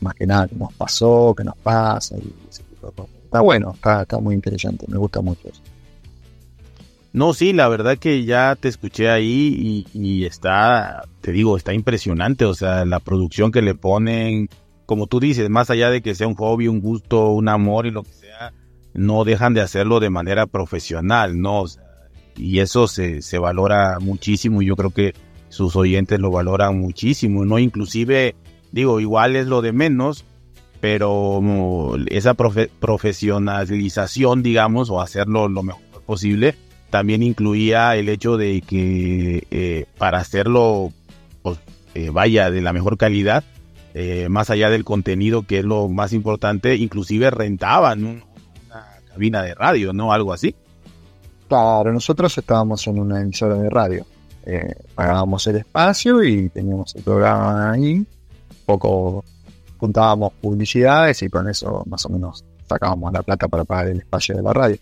más 0.00 0.14
que 0.14 0.26
nada 0.26 0.48
que 0.48 0.56
nos 0.56 0.72
pasó, 0.72 1.32
que 1.36 1.44
nos 1.44 1.56
pasa 1.58 2.16
y 2.16 2.34
ese 2.50 2.64
tipo 2.64 2.88
de 2.88 2.92
cosas. 2.94 3.14
Está 3.22 3.40
bueno, 3.40 3.70
está, 3.72 4.02
está 4.02 4.18
muy 4.18 4.34
interesante, 4.34 4.86
me 4.88 4.98
gusta 4.98 5.20
mucho 5.20 5.48
eso. 5.48 5.62
No, 7.12 7.32
sí, 7.32 7.52
la 7.52 7.68
verdad 7.68 7.96
que 7.96 8.24
ya 8.24 8.56
te 8.58 8.66
escuché 8.66 9.08
ahí 9.08 9.86
y, 9.94 9.98
y, 10.00 10.24
está, 10.24 11.04
te 11.20 11.30
digo, 11.30 11.56
está 11.56 11.72
impresionante, 11.72 12.44
o 12.44 12.54
sea, 12.54 12.84
la 12.84 12.98
producción 12.98 13.52
que 13.52 13.62
le 13.62 13.76
ponen, 13.76 14.48
como 14.86 15.06
tú 15.06 15.20
dices, 15.20 15.48
más 15.48 15.70
allá 15.70 15.90
de 15.90 16.02
que 16.02 16.16
sea 16.16 16.26
un 16.26 16.34
hobby, 16.34 16.66
un 16.66 16.80
gusto, 16.80 17.28
un 17.28 17.48
amor 17.48 17.86
y 17.86 17.92
lo 17.92 18.02
que 18.02 18.12
sea, 18.12 18.52
no 18.94 19.24
dejan 19.24 19.54
de 19.54 19.60
hacerlo 19.60 20.00
de 20.00 20.10
manera 20.10 20.46
profesional, 20.46 21.40
¿no? 21.40 21.66
y 22.36 22.60
eso 22.60 22.86
se, 22.86 23.22
se 23.22 23.38
valora 23.38 23.98
muchísimo 24.00 24.62
y 24.62 24.66
yo 24.66 24.76
creo 24.76 24.90
que 24.90 25.14
sus 25.48 25.76
oyentes 25.76 26.18
lo 26.18 26.30
valoran 26.30 26.78
muchísimo, 26.78 27.44
¿no? 27.44 27.58
Inclusive, 27.58 28.34
digo, 28.70 29.00
igual 29.00 29.36
es 29.36 29.46
lo 29.46 29.60
de 29.60 29.72
menos, 29.72 30.24
pero 30.80 31.42
esa 32.06 32.34
profesionalización, 32.34 34.42
digamos, 34.42 34.90
o 34.90 35.00
hacerlo 35.00 35.48
lo 35.48 35.62
mejor 35.62 35.82
posible, 36.06 36.54
también 36.90 37.22
incluía 37.22 37.96
el 37.96 38.08
hecho 38.08 38.36
de 38.36 38.62
que 38.62 39.46
eh, 39.50 39.84
para 39.98 40.18
hacerlo, 40.18 40.92
pues, 41.42 41.58
eh, 41.94 42.10
vaya, 42.10 42.50
de 42.50 42.62
la 42.62 42.72
mejor 42.72 42.96
calidad, 42.96 43.44
eh, 43.94 44.28
más 44.30 44.48
allá 44.48 44.70
del 44.70 44.84
contenido, 44.84 45.42
que 45.42 45.58
es 45.58 45.64
lo 45.66 45.88
más 45.88 46.14
importante, 46.14 46.76
inclusive 46.76 47.30
rentaban 47.30 48.24
cabina 49.12 49.42
de 49.42 49.54
radio, 49.54 49.92
¿no? 49.92 50.12
Algo 50.12 50.32
así. 50.32 50.54
Claro, 51.48 51.92
nosotros 51.92 52.36
estábamos 52.38 52.86
en 52.86 52.98
una 52.98 53.20
emisora 53.20 53.56
de 53.56 53.68
radio. 53.68 54.06
Eh, 54.44 54.74
pagábamos 54.94 55.46
el 55.46 55.56
espacio 55.56 56.22
y 56.22 56.48
teníamos 56.48 56.94
el 56.96 57.02
programa 57.02 57.72
ahí. 57.72 58.04
Poco 58.64 59.24
juntábamos 59.76 60.32
publicidades 60.40 61.22
y 61.22 61.28
con 61.28 61.48
eso 61.48 61.82
más 61.86 62.06
o 62.06 62.08
menos 62.08 62.44
sacábamos 62.68 63.12
la 63.12 63.22
plata 63.22 63.48
para 63.48 63.64
pagar 63.64 63.88
el 63.88 63.98
espacio 63.98 64.36
de 64.36 64.42
la 64.42 64.52
radio. 64.52 64.76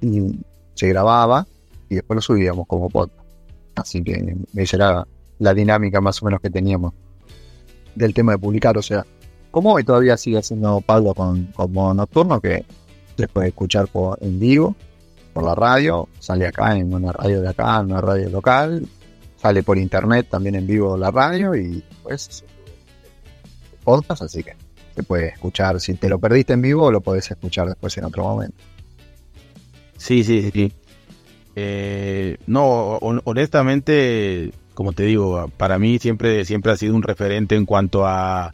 Y 0.00 0.40
se 0.74 0.88
grababa 0.88 1.46
y 1.88 1.96
después 1.96 2.16
lo 2.16 2.22
subíamos 2.22 2.66
como 2.66 2.88
podcast. 2.88 3.26
Así 3.74 4.02
que 4.02 4.36
esa 4.54 4.76
era 4.76 5.06
la 5.38 5.54
dinámica 5.54 6.00
más 6.00 6.22
o 6.22 6.24
menos 6.26 6.40
que 6.40 6.50
teníamos 6.50 6.94
del 7.94 8.14
tema 8.14 8.32
de 8.32 8.38
publicar. 8.38 8.78
O 8.78 8.82
sea, 8.82 9.04
como 9.50 9.74
hoy 9.74 9.84
todavía 9.84 10.16
sigue 10.16 10.38
haciendo 10.38 10.80
Pablo 10.80 11.14
con, 11.14 11.46
con 11.46 11.72
modo 11.72 11.94
nocturno, 11.94 12.40
que 12.40 12.64
se 13.16 13.28
puede 13.28 13.48
escuchar 13.48 13.88
por, 13.88 14.18
en 14.22 14.38
vivo, 14.38 14.76
por 15.32 15.44
la 15.44 15.54
radio, 15.54 16.08
sale 16.18 16.46
acá 16.46 16.76
en 16.76 16.92
una 16.92 17.12
radio 17.12 17.40
de 17.40 17.48
acá, 17.48 17.80
en 17.80 17.86
una 17.86 18.00
radio 18.00 18.28
local, 18.30 18.86
sale 19.36 19.62
por 19.62 19.78
internet 19.78 20.28
también 20.30 20.54
en 20.54 20.66
vivo 20.66 20.96
la 20.96 21.10
radio 21.10 21.54
y 21.54 21.82
pues 22.02 22.44
podcast, 23.84 24.22
así 24.22 24.42
que 24.42 24.56
se 24.94 25.02
puede 25.02 25.28
escuchar. 25.28 25.80
Si 25.80 25.94
te 25.94 26.08
lo 26.08 26.18
perdiste 26.18 26.54
en 26.54 26.62
vivo, 26.62 26.90
lo 26.90 27.00
podés 27.00 27.30
escuchar 27.30 27.68
después 27.68 27.96
en 27.98 28.04
otro 28.04 28.24
momento. 28.24 28.56
Sí, 29.96 30.24
sí, 30.24 30.50
sí. 30.52 30.72
Eh, 31.54 32.36
no, 32.46 32.98
honestamente, 32.98 34.52
como 34.74 34.92
te 34.92 35.04
digo, 35.04 35.50
para 35.56 35.78
mí 35.78 35.98
siempre, 35.98 36.44
siempre 36.44 36.72
ha 36.72 36.76
sido 36.76 36.94
un 36.94 37.02
referente 37.02 37.54
en 37.54 37.64
cuanto 37.64 38.06
a 38.06 38.52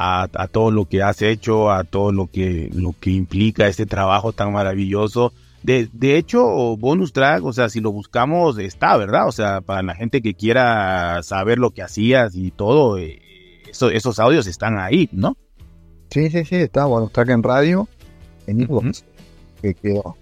a, 0.00 0.48
todo 0.50 0.70
lo 0.70 0.84
que 0.84 1.02
has 1.02 1.22
hecho, 1.22 1.72
a 1.72 1.82
todo 1.82 2.12
lo 2.12 2.28
que, 2.28 2.70
lo 2.72 2.94
que 2.98 3.10
implica 3.10 3.66
este 3.66 3.84
trabajo 3.84 4.32
tan 4.32 4.52
maravilloso. 4.52 5.32
De, 5.64 5.88
de 5.92 6.16
hecho, 6.16 6.76
bonus 6.76 7.12
track, 7.12 7.44
o 7.44 7.52
sea, 7.52 7.68
si 7.68 7.80
lo 7.80 7.90
buscamos, 7.90 8.58
está, 8.58 8.96
¿verdad? 8.96 9.26
O 9.26 9.32
sea, 9.32 9.60
para 9.60 9.82
la 9.82 9.96
gente 9.96 10.22
que 10.22 10.34
quiera 10.34 11.20
saber 11.24 11.58
lo 11.58 11.72
que 11.72 11.82
hacías 11.82 12.36
y 12.36 12.52
todo, 12.52 12.96
eh, 12.96 13.20
esos 13.66 14.20
audios 14.20 14.46
están 14.46 14.78
ahí, 14.78 15.08
¿no? 15.10 15.36
Sí, 16.10 16.30
sí, 16.30 16.44
sí, 16.44 16.56
está 16.56 16.84
bonus 16.84 17.12
track 17.12 17.30
en 17.30 17.42
radio, 17.42 17.88
en 18.46 18.60
Evox, 18.60 19.04
que 19.60 19.74
quedó. 19.74 20.16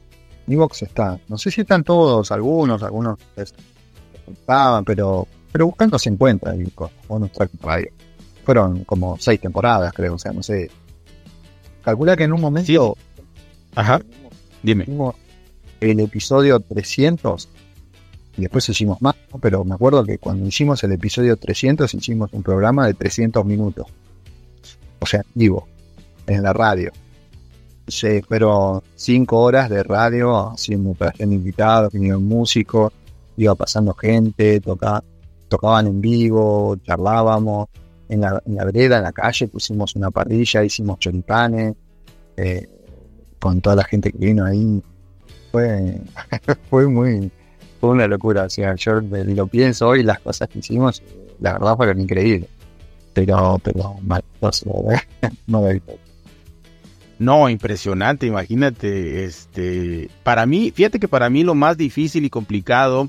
Evox 0.48 0.82
está. 0.82 1.20
No 1.28 1.36
sé 1.36 1.50
si 1.50 1.60
están 1.60 1.84
todos, 1.84 2.32
algunos, 2.32 2.82
algunos 2.82 3.18
estaban, 4.26 4.86
pero, 4.86 5.28
pero 5.52 5.66
buscando 5.66 5.98
se 5.98 6.08
encuentra 6.08 6.54
bonus 7.08 7.30
track 7.32 7.50
en 7.52 7.60
radio 7.60 8.05
fueron 8.46 8.84
como 8.84 9.16
seis 9.18 9.40
temporadas, 9.40 9.92
creo, 9.92 10.14
o 10.14 10.18
sea, 10.18 10.32
no 10.32 10.42
sé. 10.42 10.70
Calcula 11.82 12.16
que 12.16 12.24
en 12.24 12.32
un 12.32 12.40
momento 12.40 12.96
Ajá, 13.74 14.00
dime. 14.62 14.86
el 15.80 16.00
episodio 16.00 16.60
300 16.60 17.48
y 18.38 18.42
después 18.42 18.68
hicimos 18.68 19.02
más, 19.02 19.16
pero 19.40 19.64
me 19.64 19.74
acuerdo 19.74 20.04
que 20.04 20.18
cuando 20.18 20.46
hicimos 20.46 20.82
el 20.84 20.92
episodio 20.92 21.36
300 21.36 21.92
hicimos 21.92 22.32
un 22.32 22.42
programa 22.42 22.86
de 22.86 22.94
300 22.94 23.44
minutos, 23.44 23.86
o 25.00 25.06
sea, 25.06 25.22
vivo, 25.34 25.66
en 26.26 26.42
la 26.42 26.52
radio. 26.52 26.92
Sí, 27.88 28.20
pero 28.28 28.82
cinco 28.94 29.40
horas 29.40 29.70
de 29.70 29.82
radio, 29.82 30.50
haciendo 30.52 30.90
operación 30.90 31.32
invitados, 31.32 31.92
vinieron 31.92 32.24
músicos, 32.24 32.92
iba 33.36 33.54
pasando 33.54 33.94
gente, 33.94 34.60
tocaban 34.60 35.86
en 35.86 36.00
vivo, 36.00 36.76
charlábamos, 36.84 37.68
en 38.08 38.20
la, 38.20 38.42
en 38.46 38.54
la 38.56 38.64
vereda, 38.64 38.98
en 38.98 39.02
la 39.04 39.12
calle, 39.12 39.48
pusimos 39.48 39.94
una 39.96 40.10
parrilla, 40.10 40.64
hicimos 40.64 40.98
choripanes, 40.98 41.74
eh, 42.36 42.68
con 43.38 43.60
toda 43.60 43.76
la 43.76 43.84
gente 43.84 44.12
que 44.12 44.18
vino 44.18 44.44
ahí. 44.44 44.82
Fue, 45.52 46.00
fue 46.70 46.86
muy, 46.86 47.30
fue 47.80 47.90
una 47.90 48.06
locura. 48.06 48.44
O 48.44 48.50
sea, 48.50 48.74
yo 48.74 49.00
lo 49.00 49.46
pienso 49.46 49.88
hoy, 49.88 50.02
las 50.02 50.20
cosas 50.20 50.48
que 50.48 50.58
hicimos, 50.58 51.02
la 51.40 51.54
verdad 51.54 51.76
fueron 51.76 52.00
increíbles. 52.00 52.48
Pero, 53.12 53.58
pero 53.62 53.94
mal, 54.02 54.22
no 55.46 55.62
me 55.62 55.80
no, 57.18 57.48
impresionante, 57.48 58.26
imagínate, 58.26 59.24
este, 59.24 60.10
para 60.22 60.44
mí, 60.44 60.70
fíjate 60.70 61.00
que 61.00 61.08
para 61.08 61.30
mí 61.30 61.44
lo 61.44 61.54
más 61.54 61.78
difícil 61.78 62.26
y 62.26 62.30
complicado, 62.30 63.08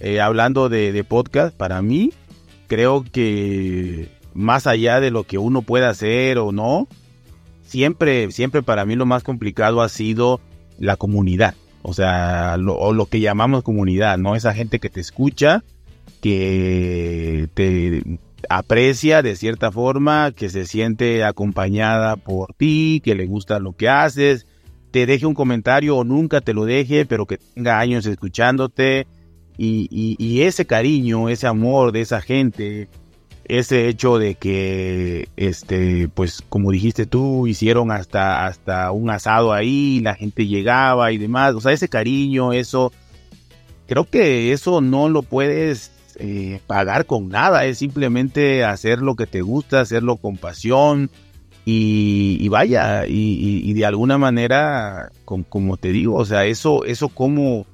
eh, 0.00 0.20
hablando 0.20 0.70
de, 0.70 0.92
de, 0.92 1.04
podcast, 1.04 1.54
para 1.54 1.82
mí, 1.82 2.10
creo 2.68 3.04
que 3.04 4.08
más 4.34 4.66
allá 4.66 5.00
de 5.00 5.10
lo 5.10 5.24
que 5.24 5.38
uno 5.38 5.62
pueda 5.62 5.88
hacer 5.88 6.38
o 6.38 6.52
no, 6.52 6.88
siempre, 7.62 8.30
siempre 8.30 8.62
para 8.62 8.84
mí 8.84 8.96
lo 8.96 9.06
más 9.06 9.22
complicado 9.22 9.82
ha 9.82 9.88
sido 9.88 10.40
la 10.78 10.96
comunidad. 10.96 11.54
O 11.82 11.92
sea, 11.92 12.56
lo, 12.56 12.76
o 12.76 12.92
lo 12.92 13.06
que 13.06 13.20
llamamos 13.20 13.62
comunidad, 13.62 14.18
¿no? 14.18 14.36
Esa 14.36 14.54
gente 14.54 14.78
que 14.78 14.88
te 14.88 15.00
escucha, 15.00 15.62
que 16.20 17.48
te 17.54 18.02
aprecia 18.48 19.22
de 19.22 19.36
cierta 19.36 19.70
forma, 19.70 20.32
que 20.32 20.48
se 20.48 20.66
siente 20.66 21.24
acompañada 21.24 22.16
por 22.16 22.54
ti, 22.54 23.02
que 23.04 23.14
le 23.14 23.26
gusta 23.26 23.58
lo 23.58 23.72
que 23.72 23.88
haces, 23.88 24.46
te 24.90 25.06
deje 25.06 25.26
un 25.26 25.34
comentario 25.34 25.96
o 25.96 26.04
nunca 26.04 26.40
te 26.40 26.54
lo 26.54 26.64
deje, 26.64 27.04
pero 27.04 27.26
que 27.26 27.38
tenga 27.38 27.78
años 27.80 28.06
escuchándote. 28.06 29.06
Y, 29.56 29.88
y, 29.90 30.16
y 30.18 30.42
ese 30.42 30.66
cariño, 30.66 31.28
ese 31.28 31.46
amor 31.46 31.92
de 31.92 32.00
esa 32.00 32.20
gente, 32.20 32.88
ese 33.46 33.88
hecho 33.88 34.18
de 34.18 34.34
que, 34.36 35.28
este, 35.36 36.08
pues 36.08 36.42
como 36.48 36.70
dijiste 36.70 37.06
tú, 37.06 37.46
hicieron 37.46 37.90
hasta, 37.90 38.46
hasta 38.46 38.90
un 38.90 39.10
asado 39.10 39.52
ahí, 39.52 40.00
la 40.00 40.14
gente 40.14 40.46
llegaba 40.46 41.12
y 41.12 41.18
demás, 41.18 41.54
o 41.54 41.60
sea, 41.60 41.72
ese 41.72 41.88
cariño, 41.88 42.52
eso, 42.52 42.92
creo 43.86 44.04
que 44.04 44.52
eso 44.52 44.80
no 44.80 45.08
lo 45.08 45.22
puedes 45.22 45.92
eh, 46.16 46.60
pagar 46.66 47.06
con 47.06 47.28
nada, 47.28 47.64
es 47.66 47.78
simplemente 47.78 48.64
hacer 48.64 49.00
lo 49.00 49.14
que 49.14 49.26
te 49.26 49.42
gusta, 49.42 49.80
hacerlo 49.80 50.16
con 50.16 50.36
pasión 50.36 51.10
y, 51.66 52.46
vaya, 52.48 53.06
y, 53.06 53.72
de 53.72 53.86
alguna 53.86 54.18
manera, 54.18 55.10
como 55.24 55.76
te 55.78 55.92
digo, 55.92 56.16
o 56.16 56.24
sea, 56.26 56.44
eso, 56.44 56.84
eso 56.84 57.08
como 57.08 57.66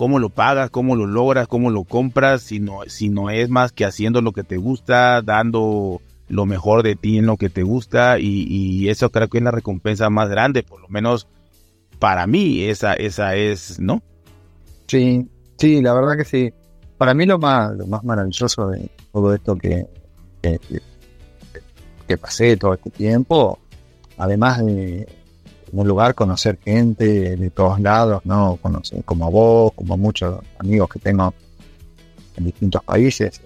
cómo 0.00 0.18
lo 0.18 0.30
pagas, 0.30 0.70
cómo 0.70 0.96
lo 0.96 1.04
logras, 1.04 1.46
cómo 1.46 1.70
lo 1.70 1.84
compras, 1.84 2.40
si 2.40 2.58
no, 2.58 2.80
es 3.28 3.50
más 3.50 3.70
que 3.70 3.84
haciendo 3.84 4.22
lo 4.22 4.32
que 4.32 4.44
te 4.44 4.56
gusta, 4.56 5.20
dando 5.20 6.00
lo 6.26 6.46
mejor 6.46 6.82
de 6.82 6.96
ti 6.96 7.18
en 7.18 7.26
lo 7.26 7.36
que 7.36 7.50
te 7.50 7.64
gusta 7.64 8.18
y, 8.18 8.88
eso 8.88 9.10
creo 9.10 9.28
que 9.28 9.36
es 9.36 9.44
la 9.44 9.50
recompensa 9.50 10.08
más 10.08 10.30
grande, 10.30 10.62
por 10.62 10.80
lo 10.80 10.88
menos 10.88 11.26
para 11.98 12.26
mí 12.26 12.62
esa, 12.62 12.94
esa 12.94 13.34
es, 13.34 13.78
¿no? 13.78 14.00
Sí, 14.86 15.28
sí, 15.58 15.82
la 15.82 15.92
verdad 15.92 16.16
que 16.16 16.24
sí. 16.24 16.50
Para 16.96 17.12
mí 17.12 17.26
lo 17.26 17.38
más, 17.38 17.76
lo 17.76 17.86
más 17.86 18.02
maravilloso 18.02 18.68
de 18.68 18.90
todo 19.12 19.34
esto 19.34 19.54
que, 19.56 19.86
que, 20.40 20.58
que 22.08 22.16
pasé 22.16 22.56
todo 22.56 22.72
este 22.72 22.88
tiempo, 22.88 23.58
además 24.16 24.64
de, 24.64 25.06
un 25.72 25.88
lugar 25.88 26.14
conocer 26.14 26.58
gente 26.64 27.36
de 27.36 27.50
todos 27.50 27.80
lados, 27.80 28.22
¿no? 28.24 28.56
Conocer 28.56 29.04
como 29.04 29.26
a 29.26 29.30
vos, 29.30 29.72
como 29.74 29.94
a 29.94 29.96
muchos 29.96 30.40
amigos 30.58 30.88
que 30.88 30.98
tengo 30.98 31.32
en 32.36 32.44
distintos 32.44 32.82
países. 32.84 33.40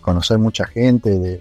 Conocer 0.00 0.38
mucha 0.38 0.66
gente 0.66 1.18
de, 1.18 1.40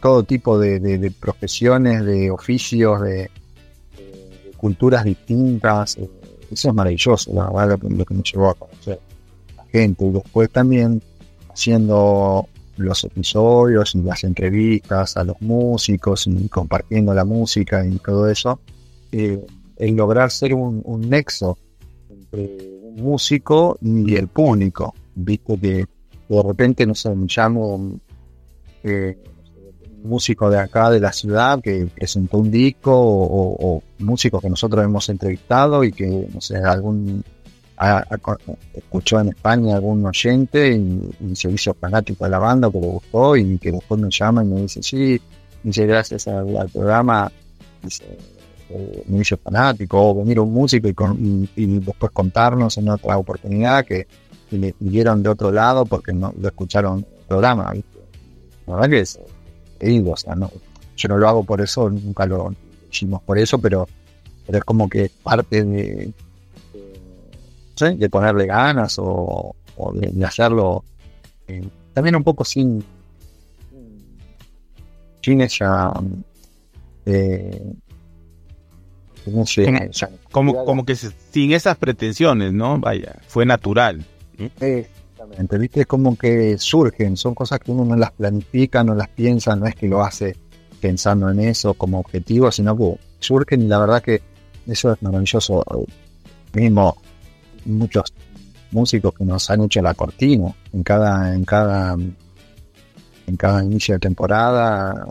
todo 0.00 0.22
tipo 0.22 0.58
de, 0.58 1.12
profesiones, 1.18 2.04
de 2.04 2.30
oficios, 2.30 3.00
de, 3.00 3.30
culturas 4.56 5.04
distintas. 5.04 5.96
Eso 6.50 6.68
es 6.68 6.74
maravilloso, 6.74 7.32
la 7.34 7.50
verdad, 7.50 7.78
lo 7.82 8.04
que 8.04 8.14
me 8.14 8.22
llevó 8.22 8.50
a 8.50 8.54
conocer 8.54 9.00
a 9.58 9.64
gente. 9.66 10.04
Y 10.06 10.10
después 10.10 10.50
también 10.50 11.02
haciendo 11.50 12.48
los 12.76 13.04
episodios 13.04 13.94
y 13.94 14.02
las 14.02 14.24
entrevistas 14.24 15.16
a 15.16 15.24
los 15.24 15.40
músicos 15.40 16.26
y 16.26 16.48
compartiendo 16.48 17.14
la 17.14 17.24
música 17.24 17.84
y 17.86 17.98
todo 17.98 18.28
eso, 18.28 18.60
eh, 19.12 19.44
el 19.76 19.96
lograr 19.96 20.30
ser 20.30 20.54
un, 20.54 20.82
nexo 21.08 21.58
entre 22.10 22.48
un 22.82 22.96
músico 22.96 23.78
y 23.80 24.14
el 24.16 24.28
público, 24.28 24.94
viste 25.14 25.58
que 25.58 25.86
de 26.28 26.42
repente 26.42 26.86
no 26.86 26.94
sé, 26.94 27.14
llamo 27.14 27.98
eh, 28.82 29.16
un 30.02 30.10
músico 30.10 30.50
de 30.50 30.58
acá 30.58 30.90
de 30.90 31.00
la 31.00 31.12
ciudad 31.12 31.60
que 31.60 31.86
presentó 31.94 32.38
un 32.38 32.50
disco 32.50 32.92
o, 32.92 33.56
o 33.76 33.82
músicos 33.98 34.40
que 34.40 34.50
nosotros 34.50 34.84
hemos 34.84 35.08
entrevistado 35.08 35.84
y 35.84 35.92
que 35.92 36.28
no 36.32 36.40
sé 36.40 36.56
algún 36.58 37.24
escuchó 38.72 39.20
en 39.20 39.28
España 39.28 39.74
algún 39.74 40.04
oyente 40.06 40.72
y, 40.72 41.34
se 41.34 41.50
hizo 41.50 41.74
fanático 41.74 42.24
de 42.24 42.30
la 42.30 42.38
banda 42.38 42.70
que 42.70 42.80
le 42.80 42.86
gustó 42.86 43.36
y 43.36 43.58
que 43.58 43.72
después 43.72 44.00
me 44.00 44.08
llama 44.10 44.44
y 44.44 44.46
me 44.46 44.60
dice, 44.62 44.82
sí, 44.82 45.20
dice, 45.62 45.86
gracias 45.86 46.28
al, 46.28 46.68
programa, 46.72 47.30
eh, 48.70 49.04
me 49.08 49.20
hizo 49.20 49.36
fanático, 49.36 50.10
o 50.10 50.14
venir 50.14 50.38
un 50.40 50.52
músico 50.52 50.88
y, 51.18 51.66
después 51.78 52.12
contarnos 52.12 52.78
en 52.78 52.88
otra 52.88 53.18
oportunidad 53.18 53.84
que, 53.84 54.06
le 54.50 54.72
pidieron 54.72 55.20
de 55.20 55.30
otro 55.30 55.50
lado 55.50 55.84
porque 55.84 56.12
no 56.12 56.32
lo 56.38 56.46
escucharon 56.46 56.98
el 56.98 57.26
programa, 57.26 57.74
La 58.66 58.74
verdad 58.74 58.88
que 58.88 59.00
es, 59.00 59.18
digo, 59.80 60.12
o 60.12 60.16
sea, 60.16 60.36
no, 60.36 60.48
yo 60.96 61.08
no 61.08 61.16
lo 61.16 61.28
hago 61.28 61.42
por 61.42 61.60
eso, 61.60 61.90
nunca 61.90 62.24
lo 62.24 62.54
hicimos 62.88 63.20
por 63.22 63.36
eso, 63.36 63.58
pero, 63.58 63.88
pero 64.46 64.58
es 64.58 64.64
como 64.64 64.88
que 64.88 65.10
parte 65.24 65.64
de 65.64 66.12
de 67.76 68.08
ponerle 68.08 68.46
ganas 68.46 68.96
o, 68.98 69.54
de, 69.94 70.24
hacerlo 70.24 70.84
eh, 71.48 71.66
también 71.92 72.16
un 72.16 72.24
poco 72.24 72.44
sin, 72.44 72.84
sin 75.20 75.40
esa 75.40 75.92
eh, 77.06 77.74
como, 80.30 80.64
como 80.64 80.84
que 80.84 80.96
sin 80.96 81.52
esas 81.52 81.76
pretensiones, 81.78 82.52
¿no? 82.52 82.78
Vaya, 82.78 83.16
fue 83.26 83.46
natural. 83.46 84.04
Exactamente, 84.38 85.58
¿viste? 85.58 85.80
Es 85.82 85.86
como 85.86 86.16
que 86.16 86.58
surgen, 86.58 87.16
son 87.16 87.34
cosas 87.34 87.60
que 87.60 87.72
uno 87.72 87.84
no 87.84 87.96
las 87.96 88.12
planifica, 88.12 88.84
no 88.84 88.94
las 88.94 89.08
piensa, 89.08 89.56
no 89.56 89.66
es 89.66 89.74
que 89.74 89.88
lo 89.88 90.02
hace 90.02 90.36
pensando 90.80 91.30
en 91.30 91.40
eso 91.40 91.74
como 91.74 92.00
objetivo, 92.00 92.52
sino 92.52 92.76
que 92.76 92.98
surgen 93.20 93.62
y 93.62 93.66
la 93.66 93.78
verdad 93.78 94.02
que 94.02 94.20
eso 94.66 94.92
es 94.92 95.02
maravilloso. 95.02 95.64
Mismo 96.52 96.96
muchos 97.64 98.12
músicos 98.70 99.14
que 99.14 99.24
nos 99.24 99.48
han 99.50 99.62
hecho 99.62 99.80
la 99.82 99.94
cortina 99.94 100.54
en 100.72 100.82
cada 100.82 101.34
en 101.34 101.44
cada 101.44 101.94
en 103.26 103.36
cada 103.36 103.64
inicio 103.64 103.94
de 103.94 104.00
temporada 104.00 105.06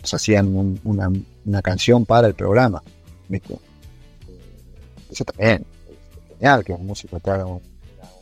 nos 0.00 0.14
hacían 0.14 0.78
una, 0.84 1.10
una, 1.44 1.62
canción 1.62 2.06
para 2.06 2.28
el 2.28 2.34
programa 2.34 2.82
eso 5.10 5.24
también 5.24 5.64
es 5.88 6.38
genial 6.38 6.64
que 6.64 6.72
un 6.72 6.86
músico 6.86 7.18
te 7.20 7.30
haga 7.30 7.44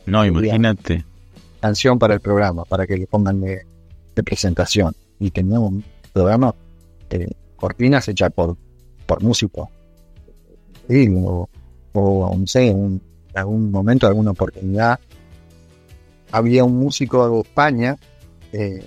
no 0.05 0.25
imagínate. 0.25 1.05
canción 1.59 1.99
para 1.99 2.15
el 2.15 2.19
programa 2.19 2.65
para 2.65 2.85
que 2.87 2.97
le 2.97 3.07
pongan 3.07 3.41
de, 3.41 3.65
presentación 4.23 4.93
y 5.17 5.31
teníamos 5.31 5.71
un 5.71 5.83
programa 6.11 6.53
eh, 7.11 7.31
cortinas 7.55 8.05
hechas 8.09 8.33
por 8.33 8.57
por 9.09 9.23
músicos. 9.23 9.67
O, 11.23 11.49
o 11.93 12.35
no 12.37 12.47
sé 12.47 12.71
un 12.71 13.01
algún 13.37 13.71
momento, 13.71 14.07
alguna 14.07 14.31
oportunidad, 14.31 14.99
había 16.31 16.63
un 16.63 16.77
músico 16.77 17.29
de 17.29 17.41
España, 17.41 17.97
eh, 18.51 18.85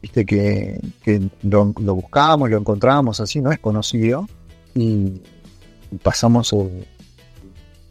viste 0.00 0.24
que, 0.24 0.80
lo, 1.42 1.66
buscábamos, 1.94 2.50
lo 2.50 2.58
encontrábamos 2.58 3.20
así, 3.20 3.40
no 3.40 3.52
es 3.52 3.58
conocido, 3.58 4.26
y, 4.74 5.20
pasamos, 6.02 6.54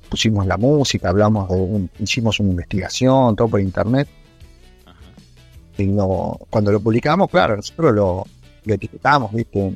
pusimos 0.10 0.46
la 0.46 0.58
música, 0.58 1.10
hablamos 1.10 1.50
de 1.50 1.90
hicimos 2.00 2.40
una 2.40 2.52
investigación, 2.52 3.36
todo 3.36 3.48
por 3.48 3.62
internet. 3.62 4.08
Y 5.78 5.96
cuando 6.50 6.72
lo 6.72 6.80
publicamos, 6.80 7.30
claro, 7.30 7.56
nosotros 7.56 7.94
lo, 7.94 8.26
etiquetamos, 8.66 9.32
viste, 9.32 9.76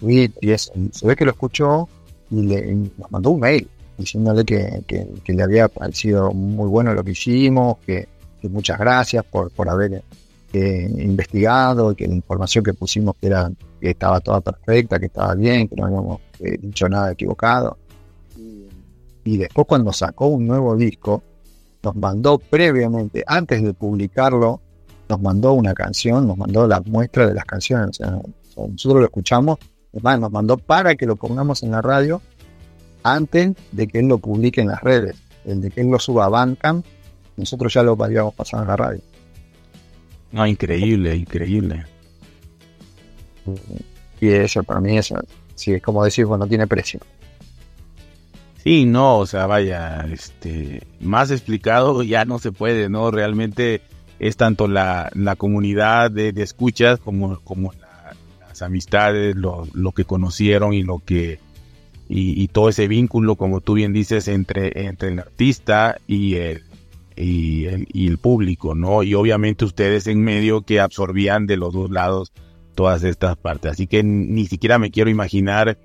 y 0.00 0.58
se 0.58 1.06
ve 1.06 1.16
que 1.16 1.24
lo 1.24 1.32
escuchó 1.32 1.88
y 2.30 2.42
le 2.42 2.74
nos 2.74 3.10
mandó 3.10 3.30
un 3.30 3.40
mail 3.40 3.68
diciéndole 3.96 4.44
que, 4.44 4.82
le 5.26 5.42
había 5.42 5.68
parecido 5.68 6.32
muy 6.32 6.68
bueno 6.68 6.94
lo 6.94 7.04
que 7.04 7.12
hicimos, 7.12 7.78
que, 7.78 8.08
muchas 8.42 8.78
gracias 8.78 9.24
por, 9.24 9.50
por 9.50 9.70
haber 9.70 10.02
eh, 10.52 10.88
investigado, 10.98 11.96
que 11.96 12.06
la 12.06 12.14
información 12.14 12.62
que 12.62 12.74
pusimos 12.74 13.16
que, 13.20 13.26
era, 13.26 13.50
que 13.80 13.90
estaba 13.90 14.20
toda 14.20 14.40
perfecta, 14.40 15.00
que 15.00 15.06
estaba 15.06 15.34
bien, 15.34 15.66
que 15.66 15.74
no 15.74 15.86
habíamos 15.86 16.20
eh, 16.38 16.58
dicho 16.60 16.88
nada 16.88 17.10
equivocado. 17.10 17.76
Y 19.24 19.36
después 19.36 19.66
cuando 19.66 19.92
sacó 19.92 20.26
un 20.26 20.46
nuevo 20.46 20.76
disco, 20.76 21.22
nos 21.82 21.96
mandó 21.96 22.38
previamente, 22.38 23.24
antes 23.26 23.62
de 23.62 23.74
publicarlo, 23.74 24.60
nos 25.08 25.20
mandó 25.20 25.54
una 25.54 25.74
canción, 25.74 26.26
nos 26.28 26.36
mandó 26.36 26.68
la 26.68 26.80
muestra 26.82 27.26
de 27.26 27.34
las 27.34 27.44
canciones. 27.46 27.98
nosotros 28.56 29.00
lo 29.00 29.04
escuchamos, 29.04 29.58
además 29.92 30.20
nos 30.20 30.30
mandó 30.30 30.56
para 30.56 30.94
que 30.94 31.06
lo 31.06 31.16
pongamos 31.16 31.62
en 31.62 31.72
la 31.72 31.82
radio 31.82 32.22
antes 33.04 33.52
de 33.70 33.86
que 33.86 34.00
él 34.00 34.08
lo 34.08 34.18
publique 34.18 34.60
en 34.60 34.68
las 34.68 34.82
redes. 34.82 35.16
El 35.44 35.60
de 35.60 35.70
que 35.70 35.82
él 35.82 35.88
lo 35.88 36.00
suba 36.00 36.24
a 36.24 36.28
Bandcamp, 36.28 36.84
nosotros 37.36 37.72
ya 37.72 37.82
lo 37.82 37.96
habíamos 38.02 38.34
pasado 38.34 38.62
en 38.62 38.68
la 38.68 38.76
radio. 38.76 39.00
No, 40.32 40.46
increíble, 40.46 41.14
increíble. 41.14 41.84
Y 44.20 44.28
eso, 44.28 44.62
para 44.64 44.80
mí, 44.80 44.98
eso, 44.98 45.16
sí, 45.54 45.74
es 45.74 45.82
como 45.82 46.02
decir, 46.02 46.24
bueno, 46.24 46.46
tiene 46.46 46.66
precio. 46.66 46.98
Sí, 48.64 48.86
no, 48.86 49.18
o 49.18 49.26
sea, 49.26 49.46
vaya, 49.46 50.06
este, 50.10 50.82
más 51.00 51.30
explicado 51.30 52.02
ya 52.02 52.24
no 52.24 52.38
se 52.38 52.50
puede, 52.50 52.88
¿no? 52.88 53.10
Realmente 53.10 53.82
es 54.18 54.38
tanto 54.38 54.66
la, 54.66 55.10
comunidad 55.36 56.10
de, 56.10 56.32
escuchas 56.36 56.98
como, 56.98 57.38
como 57.40 57.72
las 58.40 58.62
amistades, 58.62 59.36
lo, 59.36 59.68
lo, 59.74 59.92
que 59.92 60.06
conocieron 60.06 60.72
y 60.72 60.82
lo 60.82 61.00
que 61.00 61.38
y, 62.08 62.48
todo 62.48 62.68
ese 62.68 62.86
vínculo, 62.86 63.36
como 63.36 63.60
tú 63.60 63.74
bien 63.74 63.92
dices, 63.92 64.28
entre, 64.28 64.86
entre 64.86 65.08
el 65.08 65.18
artista 65.18 65.96
y 66.06 66.34
el, 66.34 66.62
y 67.16 67.64
el, 67.64 67.88
y 67.92 68.08
el 68.08 68.18
público, 68.18 68.74
¿no? 68.74 69.02
Y 69.02 69.14
obviamente 69.14 69.64
ustedes 69.64 70.06
en 70.06 70.22
medio 70.22 70.62
que 70.62 70.80
absorbían 70.80 71.46
de 71.46 71.56
los 71.56 71.72
dos 71.72 71.90
lados 71.90 72.32
todas 72.74 73.04
estas 73.04 73.36
partes. 73.36 73.72
Así 73.72 73.86
que 73.86 74.02
ni 74.02 74.46
siquiera 74.46 74.78
me 74.78 74.90
quiero 74.90 75.08
imaginar 75.08 75.78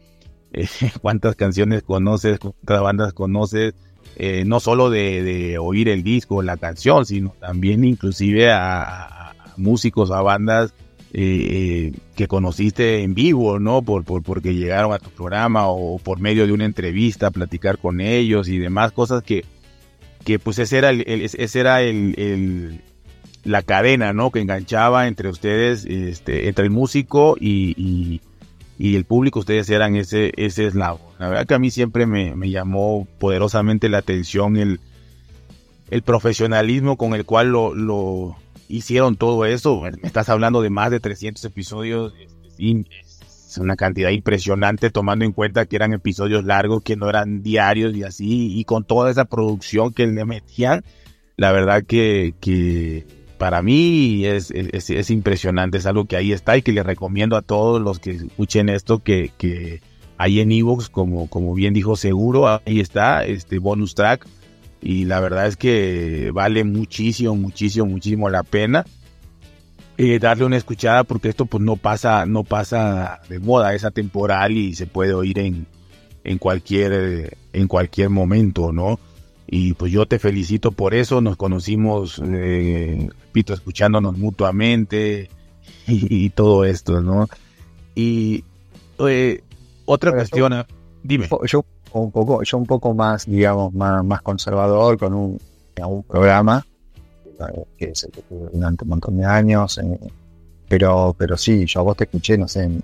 eh, 0.52 0.68
cuántas 1.02 1.36
canciones 1.36 1.84
conoces, 1.84 2.40
cuántas 2.40 2.82
bandas 2.82 3.14
conoces, 3.14 3.74
eh, 4.18 4.44
no 4.46 4.60
solo 4.60 4.90
de, 4.90 5.24
de, 5.24 5.58
oír 5.58 5.88
el 5.88 6.04
disco 6.04 6.42
la 6.42 6.58
canción, 6.58 7.06
sino 7.06 7.34
también 7.40 7.86
inclusive 7.86 8.52
a, 8.52 9.30
a 9.30 9.34
músicos, 9.56 10.12
a 10.12 10.22
bandas 10.22 10.74
eh, 11.12 11.94
que 12.16 12.28
conociste 12.28 13.02
en 13.02 13.16
vivo, 13.16 13.60
¿no? 13.60 13.82
Por, 13.82 14.04
por, 14.04 14.22
porque 14.22 14.54
llegaron 14.54 14.94
a 14.94 15.00
tu 15.00 15.10
programa 15.10 15.68
o 15.68 15.98
por 15.98 16.20
medio 16.20 16.46
de 16.46 16.54
una 16.54 16.66
entrevista, 16.66 17.32
platicar 17.32 17.80
con 17.80 18.00
ellos 18.00 18.48
y 18.48 18.60
demás 18.60 18.92
cosas 18.92 19.24
que, 19.24 19.44
que 20.24 20.38
pues 20.38 20.60
ese 20.60 20.78
era, 20.78 20.92
el, 20.92 21.04
ese 21.08 21.60
era 21.60 21.82
el, 21.82 22.82
la 23.44 23.64
cadena, 23.64 24.14
¿no? 24.14 24.32
Que 24.32 24.42
enganchaba 24.42 25.08
entre 25.08 25.30
ustedes, 25.30 25.86
este, 25.86 26.48
entre 26.48 26.66
el 26.66 26.72
músico 26.72 27.36
y, 27.40 28.22
y, 28.78 28.96
el 28.96 29.06
público, 29.06 29.40
ustedes 29.40 29.70
eran 29.70 29.96
ese, 29.96 30.32
ese 30.38 30.68
eslavo. 30.68 31.02
La 31.20 31.30
verdad 31.30 31.48
que 31.48 31.54
a 31.54 31.60
mí 31.60 31.70
siempre 31.72 32.06
me, 32.06 32.36
me 32.36 32.50
llamó 32.50 33.08
poderosamente 33.20 33.90
la 33.90 33.98
atención 33.98 34.58
el, 34.58 34.80
el 35.90 36.02
profesionalismo 36.02 36.98
con 36.98 37.14
el 37.14 37.26
cual 37.26 37.50
lo, 37.50 38.38
hicieron 38.70 39.18
todo 39.18 39.46
eso. 39.46 39.82
Me 39.82 40.08
estás 40.08 40.30
hablando 40.30 40.62
de 40.62 40.70
más 40.70 40.92
de 40.92 41.02
300 41.02 41.44
episodios. 41.44 42.14
Es 42.58 43.58
una 43.58 43.76
cantidad 43.76 44.12
impresionante 44.12 44.92
tomando 44.92 45.26
en 45.26 45.34
cuenta 45.34 45.66
que 45.66 45.76
eran 45.76 45.92
episodios 45.92 46.46
largos, 46.46 46.84
que 46.84 46.96
no 46.96 47.10
eran 47.10 47.42
diarios 47.42 47.96
y 47.96 48.04
así. 48.04 48.58
Y 48.58 48.64
con 48.64 48.86
toda 48.86 49.12
esa 49.12 49.26
producción 49.26 49.92
que 49.92 50.08
le 50.08 50.24
metían, 50.24 50.84
la 51.36 51.52
verdad 51.52 51.84
que, 51.84 52.36
que 52.40 53.06
para 53.40 53.62
mí 53.62 54.26
es, 54.26 54.52
es, 54.52 55.10
impresionante. 55.10 55.80
Es 55.80 55.88
algo 55.88 56.06
que 56.06 56.16
ahí 56.16 56.32
está 56.32 56.56
y 56.56 56.62
que 56.62 56.72
le 56.72 56.84
recomiendo 56.84 57.36
a 57.36 57.42
todos 57.42 57.82
los 57.82 58.00
que 58.00 58.12
escuchen 58.12 58.70
esto 58.70 59.00
que, 59.00 59.32
que 59.38 59.82
hay 60.18 60.42
en 60.42 60.52
Evox, 60.52 60.90
como, 60.90 61.28
como 61.28 61.56
bien 61.56 61.74
dijo 61.74 61.96
Seguro, 61.96 62.48
ahí 62.48 62.80
está, 62.80 63.26
este 63.26 63.58
bonus 63.58 63.96
track 63.96 64.28
y 64.82 65.06
la 65.06 65.20
verdad 65.20 65.48
es 65.48 65.58
que 65.58 66.32
vale 66.34 66.64
muchísimo, 66.64 67.36
muchísimo, 67.36 67.86
muchísimo 67.86 68.30
la 68.30 68.44
pena 68.44 68.86
eh, 70.02 70.18
darle 70.18 70.46
una 70.46 70.56
escuchada 70.56 71.04
porque 71.04 71.28
esto 71.28 71.46
pues 71.46 71.62
no 71.62 71.76
pasa, 71.76 72.26
no 72.26 72.46
pasa 72.46 73.20
de 73.28 73.40
moda, 73.40 73.74
es 73.74 73.84
atemporal 73.84 74.56
y 74.56 74.74
se 74.74 74.88
puede 74.88 75.14
oír 75.14 75.40
en, 75.40 75.68
en 76.24 76.38
cualquier, 76.38 77.38
en 77.52 77.68
cualquier 77.68 78.10
momento, 78.10 78.72
¿no? 78.72 78.98
Y 79.46 79.74
pues 79.74 79.92
yo 79.92 80.06
te 80.06 80.18
felicito 80.18 80.72
por 80.72 80.94
eso, 80.94 81.20
nos 81.20 81.36
conocimos, 81.36 82.22
eh, 82.26 83.10
repito, 83.26 83.54
escuchándonos 83.54 84.18
mutuamente 84.18 85.30
y, 85.88 86.30
todo 86.30 86.64
esto, 86.64 87.02
¿no? 87.02 87.28
Y 87.94 88.46
eh, 89.00 89.44
otra 89.84 90.14
cuestión, 90.14 90.66
dime. 91.04 91.28
Yo 91.46 91.66
un 91.94 92.12
poco, 92.12 92.44
yo 92.44 92.58
un 92.58 92.66
poco 92.66 92.94
más, 92.94 93.26
digamos, 93.26 93.74
más, 93.74 94.04
más 94.04 94.22
conservador 94.22 94.98
con 94.98 95.14
un, 95.14 95.40
un 95.86 96.04
programa 96.04 96.66
que 97.78 97.96
se 97.96 98.10
durante 98.30 98.84
un 98.84 98.90
montón 98.90 99.18
de 99.18 99.26
años. 99.26 99.78
Eh, 99.78 100.00
pero, 100.68 101.16
pero 101.18 101.38
sí, 101.38 101.66
yo 101.66 101.80
a 101.80 101.84
vos 101.84 101.98
te 101.98 102.04
escuché, 102.04 102.38
no 102.38 102.48
sé, 102.48 102.64
en 102.64 102.84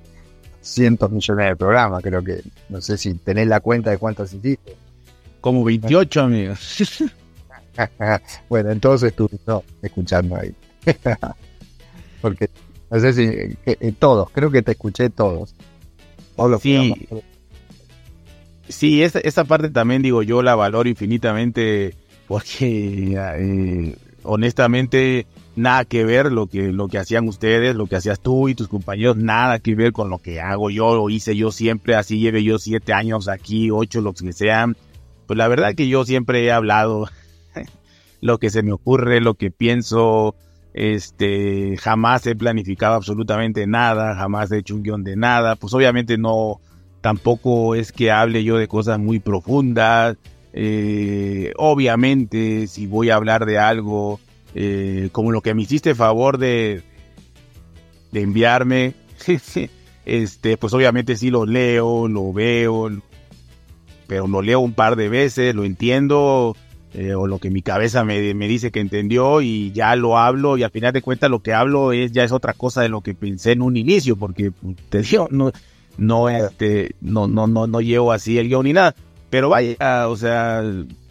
cientos 0.62 1.12
millones 1.12 1.50
de 1.50 1.56
programas, 1.56 2.02
creo 2.02 2.24
que, 2.24 2.42
no 2.70 2.82
sé 2.82 2.98
si 2.98 3.14
tenés 3.16 3.48
la 3.48 3.60
cuenta 3.60 3.92
de 3.92 3.98
cuántos 3.98 4.34
hiciste. 4.34 4.76
Como 5.42 5.64
28 5.64 6.22
amigos. 6.22 7.04
bueno, 8.50 8.72
entonces 8.72 9.14
tú 9.16 9.30
no, 9.46 9.64
escuchando 9.82 10.38
ahí. 10.38 10.56
Porque, 12.22 12.50
no 12.90 13.00
sé 13.00 13.14
si, 13.14 13.24
eh, 13.66 13.94
todos, 14.00 14.30
creo 14.32 14.50
que 14.50 14.62
te 14.62 14.72
escuché 14.72 15.10
todos. 15.10 15.54
sí. 16.62 16.94
Sí, 18.68 19.04
esa, 19.04 19.20
esa 19.20 19.44
parte 19.44 19.70
también 19.70 20.02
digo 20.02 20.24
yo 20.24 20.42
la 20.42 20.56
valoro 20.56 20.90
infinitamente 20.90 21.96
porque 22.28 23.16
eh, 23.16 23.96
honestamente 24.24 25.28
nada 25.56 25.86
que 25.86 26.04
ver 26.04 26.32
lo 26.32 26.48
que, 26.48 26.72
lo 26.74 26.88
que 26.88 26.98
hacían 26.98 27.28
ustedes, 27.28 27.76
lo 27.76 27.88
que 27.88 27.96
hacías 27.96 28.20
tú 28.20 28.50
y 28.50 28.56
tus 28.56 28.68
compañeros, 28.68 29.18
nada 29.18 29.60
que 29.60 29.76
ver 29.76 29.94
con 29.94 30.10
lo 30.10 30.18
que 30.18 30.42
hago 30.42 30.70
yo 30.70 30.88
o 30.88 31.10
hice 31.10 31.36
yo 31.36 31.52
siempre, 31.52 31.96
así 31.96 32.20
lleve 32.20 32.44
yo 32.44 32.60
siete 32.60 32.94
años 32.94 33.28
aquí, 33.28 33.72
ocho, 33.72 34.02
lo 34.02 34.14
que 34.14 34.34
sean. 34.34 34.76
Pues 35.28 35.38
la 35.38 35.48
verdad 35.48 35.76
que 35.76 35.88
yo 35.88 36.06
siempre 36.06 36.44
he 36.44 36.52
hablado 36.52 37.08
lo 38.22 38.38
que 38.38 38.50
se 38.50 38.64
me 38.64 38.74
ocurre, 38.74 39.22
lo 39.22 39.36
que 39.36 39.50
pienso, 39.50 40.36
este, 40.74 41.78
jamás 41.78 42.28
he 42.28 42.36
planificado 42.36 42.96
absolutamente 42.96 43.66
nada, 43.66 44.16
jamás 44.16 44.52
he 44.52 44.58
hecho 44.58 44.76
un 44.76 44.84
guion 44.84 45.04
de 45.04 45.16
nada, 45.16 45.56
pues 45.56 45.74
obviamente 45.74 46.18
no, 46.18 46.60
tampoco 47.06 47.76
es 47.76 47.92
que 47.92 48.10
hable 48.10 48.44
yo 48.44 48.58
de 48.58 48.68
cosas 48.68 48.98
muy 48.98 49.20
profundas. 49.20 50.18
Eh, 50.54 51.54
obviamente, 51.56 52.66
si 52.66 52.88
voy 52.88 53.12
a 53.12 53.16
hablar 53.16 53.46
de 53.46 53.60
algo 53.60 54.20
eh, 54.56 55.10
como 55.12 55.32
lo 55.32 55.42
que 55.42 55.54
me 55.54 55.62
hiciste 55.62 55.94
favor 55.94 56.40
de, 56.40 56.82
de 58.12 58.22
enviarme, 58.22 58.96
este, 60.08 60.58
pues 60.58 60.74
obviamente 60.74 61.16
sí 61.16 61.30
lo 61.30 61.46
leo, 61.46 62.08
lo 62.08 62.34
veo, 62.34 62.90
pero 64.08 64.28
lo 64.28 64.42
leo 64.42 64.60
un 64.62 64.74
par 64.74 64.96
de 64.96 65.08
veces, 65.08 65.54
lo 65.54 65.64
entiendo, 65.64 66.58
eh, 66.96 67.14
o 67.14 67.28
lo 67.28 67.38
que 67.38 67.52
mi 67.52 67.62
cabeza 67.62 68.04
me, 68.04 68.20
dice 68.20 68.72
que 68.72 68.80
entendió 68.80 69.42
y 69.42 69.72
ya 69.74 69.96
lo 69.96 70.18
hablo 70.18 70.58
y 70.58 70.64
al 70.64 70.72
final 70.72 70.92
de 70.92 71.04
cuentas 71.04 71.30
lo 71.30 71.44
que 71.44 71.54
hablo 71.54 71.92
es 71.92 72.14
ya 72.14 72.24
es 72.24 72.32
otra 72.32 72.54
cosa 72.54 72.82
de 72.82 72.90
lo 72.90 73.02
que 73.02 73.14
pensé 73.14 73.52
en 73.52 73.62
un 73.62 73.78
inicio, 73.78 74.16
porque 74.16 74.50
pues, 74.50 74.76
te 74.90 75.04
digo, 75.04 75.28
no, 75.30 75.52
no 75.98 76.30
este 76.30 76.96
no 77.02 77.28
no 77.28 77.48
no 77.48 77.68
no 77.68 77.82
llevo 77.82 78.12
así 78.12 78.38
el 78.38 78.48
guion 78.48 78.66
ni 78.66 78.74
nada. 78.74 78.96
Pero 79.30 79.50
vaya 79.50 80.08
o 80.08 80.16
sea 80.16 80.64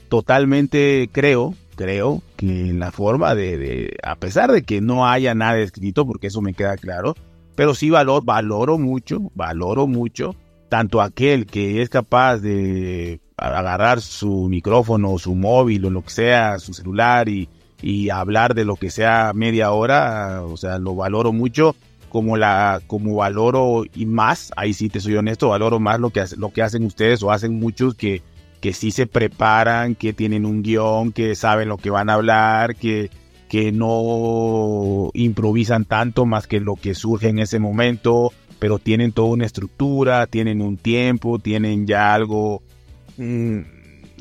totalmente 0.08 1.08
creo 1.12 1.54
creo 1.74 2.22
que 2.36 2.72
la 2.72 2.92
forma 2.92 3.34
de, 3.34 3.96
a 4.02 4.16
pesar 4.16 4.52
de 4.52 4.62
que 4.62 4.80
no 4.80 5.06
haya 5.06 5.34
nada 5.34 5.58
escrito 5.58 6.06
porque 6.06 6.28
eso 6.28 6.40
me 6.40 6.54
queda 6.54 6.76
claro 6.76 7.14
pero 7.54 7.74
sí 7.74 7.90
valor, 7.90 8.24
valoro 8.24 8.78
mucho 8.78 9.30
valoro 9.34 9.86
mucho 9.86 10.34
tanto 10.68 11.00
aquel 11.00 11.46
que 11.46 11.82
es 11.82 11.88
capaz 11.88 12.38
de 12.38 13.20
agarrar 13.36 14.00
su 14.00 14.48
micrófono 14.48 15.18
su 15.18 15.34
móvil 15.34 15.86
o 15.86 15.90
lo 15.90 16.02
que 16.02 16.10
sea 16.10 16.58
su 16.58 16.74
celular 16.74 17.28
y, 17.28 17.48
y 17.82 18.10
hablar 18.10 18.54
de 18.54 18.64
lo 18.64 18.76
que 18.76 18.90
sea 18.90 19.32
media 19.34 19.72
hora 19.72 20.42
o 20.42 20.56
sea 20.56 20.78
lo 20.78 20.94
valoro 20.94 21.32
mucho 21.32 21.74
como 22.14 22.36
la 22.36 22.80
como 22.86 23.16
valoro 23.16 23.82
y 23.92 24.06
más, 24.06 24.52
ahí 24.54 24.72
sí 24.72 24.88
te 24.88 25.00
soy 25.00 25.16
honesto, 25.16 25.48
valoro 25.48 25.80
más 25.80 25.98
lo 25.98 26.10
que 26.10 26.24
lo 26.36 26.52
que 26.52 26.62
hacen 26.62 26.84
ustedes 26.84 27.24
o 27.24 27.32
hacen 27.32 27.58
muchos 27.58 27.96
que 27.96 28.22
que 28.60 28.72
sí 28.72 28.92
se 28.92 29.08
preparan, 29.08 29.96
que 29.96 30.12
tienen 30.12 30.46
un 30.46 30.62
guion, 30.62 31.10
que 31.10 31.34
saben 31.34 31.68
lo 31.68 31.76
que 31.76 31.90
van 31.90 32.10
a 32.10 32.14
hablar, 32.14 32.76
que 32.76 33.10
que 33.48 33.72
no 33.72 35.10
improvisan 35.12 35.86
tanto 35.86 36.24
más 36.24 36.46
que 36.46 36.60
lo 36.60 36.76
que 36.76 36.94
surge 36.94 37.30
en 37.30 37.40
ese 37.40 37.58
momento, 37.58 38.32
pero 38.60 38.78
tienen 38.78 39.10
toda 39.10 39.30
una 39.30 39.46
estructura, 39.46 40.28
tienen 40.28 40.62
un 40.62 40.76
tiempo, 40.76 41.40
tienen 41.40 41.84
ya 41.84 42.14
algo, 42.14 42.62
mm, 43.16 43.58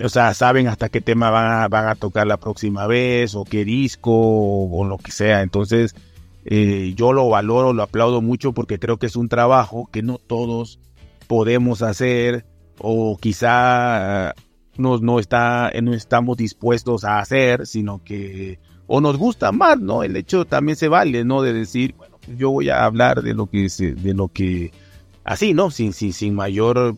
o 0.03 0.09
sea, 0.09 0.33
saben 0.33 0.67
hasta 0.67 0.89
qué 0.89 0.99
tema 0.99 1.29
van 1.29 1.87
a, 1.87 1.93
tocar 1.93 2.25
la 2.25 2.37
próxima 2.37 2.87
vez, 2.87 3.35
o 3.35 3.43
qué 3.45 3.63
disco, 3.63 4.11
o, 4.11 4.83
lo 4.83 4.97
que 4.97 5.11
sea. 5.11 5.43
Entonces, 5.43 5.93
eh, 6.45 6.93
yo 6.95 7.13
lo 7.13 7.29
valoro, 7.29 7.73
lo 7.73 7.83
aplaudo 7.83 8.21
mucho 8.21 8.53
porque 8.53 8.79
creo 8.79 8.97
que 8.97 9.05
es 9.05 9.15
un 9.15 9.29
trabajo 9.29 9.89
que 9.91 10.01
no 10.01 10.17
todos 10.17 10.79
podemos 11.27 11.81
hacer, 11.81 12.45
o 12.79 13.17
quizá 13.17 14.33
no, 14.77 14.97
no, 14.97 15.19
está, 15.19 15.71
no 15.81 15.93
estamos 15.93 16.37
dispuestos 16.37 17.03
a 17.03 17.19
hacer, 17.19 17.65
sino 17.65 18.03
que 18.03 18.59
o 18.87 19.01
nos 19.01 19.17
gusta 19.17 19.51
más, 19.51 19.79
¿no? 19.79 20.03
El 20.03 20.15
hecho 20.15 20.45
también 20.45 20.75
se 20.75 20.87
vale, 20.87 21.23
¿no? 21.23 21.41
De 21.41 21.53
decir, 21.53 21.95
bueno, 21.97 22.19
yo 22.37 22.51
voy 22.51 22.69
a 22.69 22.83
hablar 22.83 23.21
de 23.21 23.33
lo 23.33 23.47
que 23.47 23.67
de 23.69 24.13
lo 24.13 24.27
que 24.27 24.71
así, 25.23 25.53
¿no? 25.53 25.71
Sin, 25.71 25.93
sin, 25.93 26.13
sin 26.13 26.35
mayor 26.35 26.97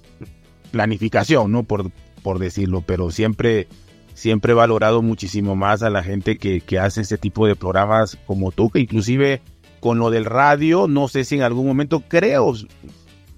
planificación, 0.72 1.52
¿no? 1.52 1.64
Por, 1.64 1.92
por 2.24 2.40
decirlo, 2.40 2.82
pero 2.86 3.12
siempre 3.12 3.68
siempre 4.16 4.54
he 4.54 4.56
valorado 4.56 5.04
muchísimo 5.04 5.56
más 5.56 5.84
a 5.84 5.92
la 5.92 6.02
gente 6.02 6.38
que, 6.38 6.62
que 6.62 6.80
hace 6.80 7.02
este 7.02 7.20
tipo 7.20 7.46
de 7.46 7.56
programas 7.56 8.18
como 8.26 8.52
tú, 8.52 8.72
que 8.72 8.80
inclusive 8.80 9.42
con 9.80 10.00
lo 10.00 10.10
del 10.10 10.26
radio, 10.26 10.88
no 10.88 11.08
sé 11.08 11.26
si 11.26 11.36
en 11.36 11.44
algún 11.44 11.68
momento 11.68 12.02
creo, 12.08 12.54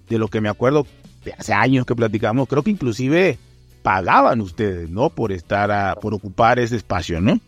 de 0.08 0.18
lo 0.18 0.30
que 0.30 0.40
me 0.40 0.48
acuerdo, 0.48 0.88
de 1.26 1.34
hace 1.34 1.52
años 1.52 1.86
que 1.86 1.96
platicamos, 1.96 2.48
creo 2.48 2.64
que 2.64 2.72
inclusive 2.72 3.38
pagaban 3.84 4.40
ustedes, 4.40 4.90
¿no? 4.90 5.10
Por 5.10 5.32
estar, 5.32 5.72
a, 5.72 5.96
por 5.96 6.14
ocupar 6.14 6.60
ese 6.60 6.78
espacio, 6.78 7.20
¿no? 7.20 7.40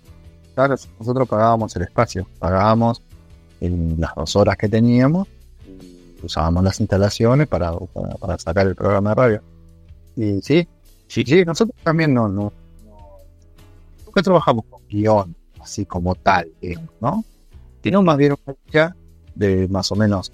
Claro, 0.55 0.75
nosotros 0.99 1.29
pagábamos 1.29 1.73
el 1.75 1.83
espacio, 1.83 2.27
pagábamos 2.39 3.01
en 3.61 3.95
las 3.99 4.13
dos 4.15 4.35
horas 4.35 4.57
que 4.57 4.67
teníamos, 4.67 5.27
usábamos 6.21 6.63
las 6.63 6.79
instalaciones 6.79 7.47
para, 7.47 7.71
para, 8.19 8.37
sacar 8.37 8.67
el 8.67 8.75
programa 8.75 9.11
de 9.11 9.15
radio. 9.15 9.41
Y 10.15 10.41
sí, 10.41 10.67
sí, 11.07 11.23
sí, 11.25 11.45
nosotros 11.45 11.77
también 11.83 12.13
no, 12.13 12.27
no, 12.27 12.51
nunca 14.19 14.23
trabajamos 14.23 14.65
con 14.69 14.82
guion, 14.88 15.36
así 15.62 15.86
como 15.86 16.15
tal, 16.15 16.51
¿no? 16.99 17.23
Teníamos 17.82 18.05
más 18.05 18.17
bien 18.17 18.36
una 18.45 18.55
idea 18.67 18.95
de 19.36 19.67
más 19.69 19.91
o 19.91 19.95
menos 19.95 20.32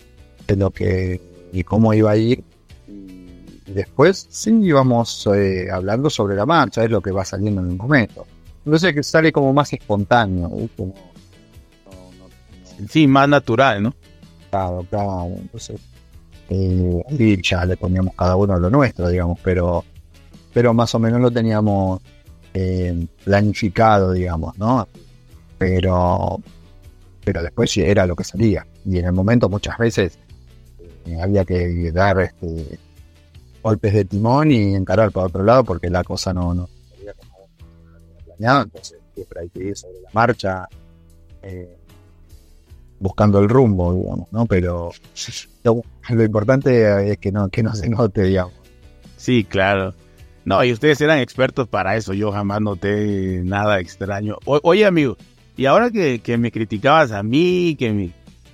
de 0.48 0.56
lo 0.56 0.72
que 0.72 1.22
y 1.52 1.64
cómo 1.64 1.94
iba 1.94 2.12
a 2.12 2.18
ir. 2.18 2.44
Y 2.88 3.72
después 3.72 4.28
sí 4.30 4.52
íbamos 4.62 5.28
eh, 5.28 5.68
hablando 5.72 6.10
sobre 6.10 6.36
la 6.36 6.46
marcha, 6.46 6.84
es 6.84 6.90
lo 6.90 7.02
que 7.02 7.12
va 7.12 7.24
saliendo 7.26 7.62
en 7.62 7.72
el 7.72 7.78
momento. 7.78 8.26
Entonces 8.66 8.94
que 8.94 9.04
sale 9.04 9.32
como 9.32 9.54
más 9.54 9.72
espontáneo, 9.74 10.52
sí, 12.90 13.08
más 13.08 13.30
natural, 13.30 13.84
¿no? 13.84 13.94
Claro, 14.50 14.86
claro. 14.90 15.26
Entonces, 15.38 15.80
eh, 16.50 17.04
y 17.10 17.42
ya 17.42 17.66
le 17.66 17.78
poníamos 17.78 18.16
cada 18.16 18.36
uno 18.36 18.58
lo 18.58 18.70
nuestro, 18.70 19.08
digamos, 19.10 19.40
pero, 19.44 19.84
pero 20.54 20.74
más 20.74 20.94
o 20.96 21.00
menos 21.00 21.22
lo 21.22 21.30
teníamos 21.30 22.02
eh, 22.58 23.08
planificado, 23.26 24.14
digamos, 24.14 24.58
¿no? 24.58 24.88
Pero, 25.58 26.42
pero 27.22 27.44
después 27.44 27.76
era 27.76 28.08
lo 28.08 28.16
que 28.16 28.24
salía. 28.24 28.66
Y 28.86 28.98
en 28.98 29.06
el 29.06 29.12
momento 29.12 29.50
muchas 29.50 29.78
veces 29.78 30.18
eh, 31.06 31.22
había 31.22 31.44
que 31.44 31.92
dar 31.92 32.22
este, 32.22 32.80
golpes 33.62 33.94
de 33.94 34.06
timón 34.06 34.52
y 34.52 34.74
encarar 34.74 35.12
para 35.12 35.28
otro 35.28 35.44
lado 35.44 35.66
porque 35.66 35.90
la 35.90 36.06
cosa 36.06 36.34
no, 36.34 36.54
no 36.54 36.70
como 37.18 37.50
planeado. 38.26 38.64
Entonces 38.64 39.00
siempre 39.14 39.42
hay 39.42 39.50
que 39.50 39.64
ir 39.66 39.76
sobre 39.76 40.00
la 40.02 40.10
marcha. 40.14 40.70
Eh, 41.44 41.78
buscando 42.98 43.40
el 43.40 43.50
rumbo, 43.50 43.94
digamos, 43.94 44.32
¿no? 44.32 44.46
Pero 44.46 44.92
lo, 45.64 46.24
importante 46.24 47.12
es 47.12 47.18
que 47.18 47.34
no, 47.34 47.50
que 47.50 47.62
no 47.62 47.76
se 47.76 47.90
note, 47.90 48.24
digamos. 48.24 48.54
Sí, 49.18 49.44
claro. 49.44 49.94
No, 50.46 50.64
y 50.64 50.72
ustedes 50.72 51.02
eran 51.02 51.20
expertos 51.20 51.68
para 51.68 51.96
eso, 51.98 52.14
yo 52.14 52.32
jamás 52.32 52.62
noté 52.62 53.42
nada 53.44 53.80
extraño. 53.80 54.38
oye, 54.46 54.86
amigo, 54.86 55.18
y 55.58 55.66
ahora 55.66 55.90
que, 55.90 56.38
me 56.38 56.52
criticabas 56.52 57.12
a 57.12 57.24
mí, 57.24 57.76
que 57.78 57.92
mi 57.92 58.14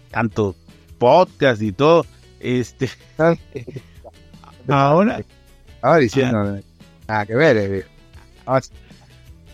tanto 0.09 0.55
podcast 0.97 1.61
y 1.61 1.71
todo, 1.71 2.05
este... 2.39 2.89
ahora... 4.67 5.21
Ahora 5.81 5.99
diciendo... 5.99 6.59
Nada 7.07 7.25
que 7.25 7.35
ver, 7.35 7.57
eh, 7.57 7.85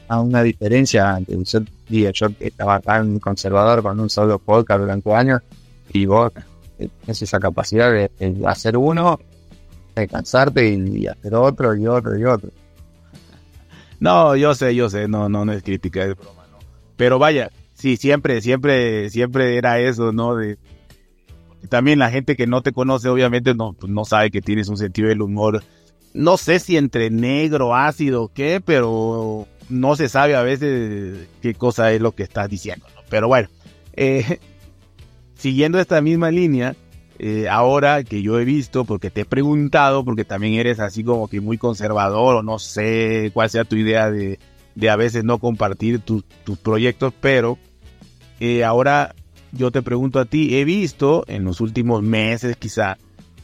a 0.08 0.22
una 0.22 0.44
diferencia. 0.44 1.20
Yo, 1.28 1.62
yo 1.90 2.28
estaba 2.40 2.80
tan 2.80 3.20
conservador 3.20 3.82
con 3.82 4.00
un 4.00 4.10
solo 4.10 4.40
podcast 4.40 4.82
durante 4.82 5.14
años 5.14 5.42
y 5.92 6.06
vos 6.06 6.32
tienes 6.78 7.22
esa 7.22 7.40
capacidad 7.40 7.92
de, 7.92 8.10
hacer 8.46 8.78
uno, 8.78 9.20
de 10.02 10.08
cansarte 10.08 10.68
y, 10.70 11.08
hacer 11.08 11.36
otro 11.36 11.76
y 11.76 11.88
otro 11.88 12.18
y 12.18 12.24
otro. 12.26 12.50
No, 14.00 14.36
yo 14.36 14.54
sé, 14.54 14.76
yo 14.76 14.90
sé, 14.90 15.08
no, 15.08 15.28
no, 15.30 15.46
no 15.46 15.54
es 15.54 15.64
crítica, 15.64 16.04
es 16.04 16.16
broma, 16.16 16.46
no. 16.52 16.60
Pero 16.96 17.18
vaya, 17.20 17.52
sí, 17.74 17.98
siempre, 17.98 18.42
siempre, 18.42 19.10
siempre 19.10 19.58
era 19.58 19.80
eso, 19.80 20.12
¿no? 20.12 20.36
De, 20.36 20.58
también 21.70 22.00
la 22.00 22.10
gente 22.10 22.36
que 22.36 22.48
no 22.48 22.62
te 22.62 22.72
conoce, 22.72 23.10
obviamente, 23.10 23.54
no, 23.54 23.74
pues 23.74 23.92
no 23.92 24.06
sabe 24.06 24.32
que 24.32 24.42
tienes 24.42 24.68
un 24.70 24.78
sentido 24.78 25.10
del 25.10 25.22
humor. 25.22 25.64
No 26.14 26.38
sé 26.38 26.60
si 26.60 26.78
entre 26.78 27.10
negro, 27.10 27.76
ácido 27.76 28.32
qué, 28.34 28.62
pero 28.64 29.48
no 29.70 29.96
se 29.96 30.10
sabe 30.10 30.36
a 30.36 30.44
veces 30.44 31.28
qué 31.42 31.54
cosa 31.54 31.92
es 31.92 32.02
lo 32.02 32.14
que 32.14 32.24
estás 32.24 32.50
diciendo. 32.50 32.86
Pero 33.10 33.28
bueno, 33.28 33.50
eh, 33.94 34.40
siguiendo 35.36 35.80
esta 35.80 36.02
misma 36.02 36.32
línea, 36.32 36.76
eh, 37.20 37.48
ahora 37.50 38.04
que 38.04 38.22
yo 38.22 38.40
he 38.40 38.46
visto, 38.46 38.86
porque 38.86 39.10
te 39.10 39.22
he 39.22 39.26
preguntado, 39.26 40.06
porque 40.06 40.26
también 40.26 40.54
eres 40.54 40.80
así 40.80 41.04
como 41.04 41.28
que 41.28 41.42
muy 41.42 41.58
conservador 41.58 42.36
o 42.36 42.44
no 42.44 42.60
sé 42.60 43.32
cuál 43.34 43.50
sea 43.50 43.66
tu 43.66 43.76
idea 43.76 44.12
de, 44.12 44.40
de 44.76 44.90
a 44.90 44.96
veces 44.96 45.24
no 45.24 45.40
compartir 45.40 46.00
tus 46.00 46.24
proyectos, 46.62 47.14
pero 47.20 47.58
eh, 48.40 48.64
ahora 48.64 49.16
yo 49.52 49.72
te 49.72 49.82
pregunto 49.82 50.20
a 50.20 50.26
ti, 50.26 50.56
he 50.56 50.66
visto 50.66 51.24
en 51.28 51.44
los 51.44 51.62
últimos 51.62 52.04
meses 52.04 52.56
quizá 52.58 52.98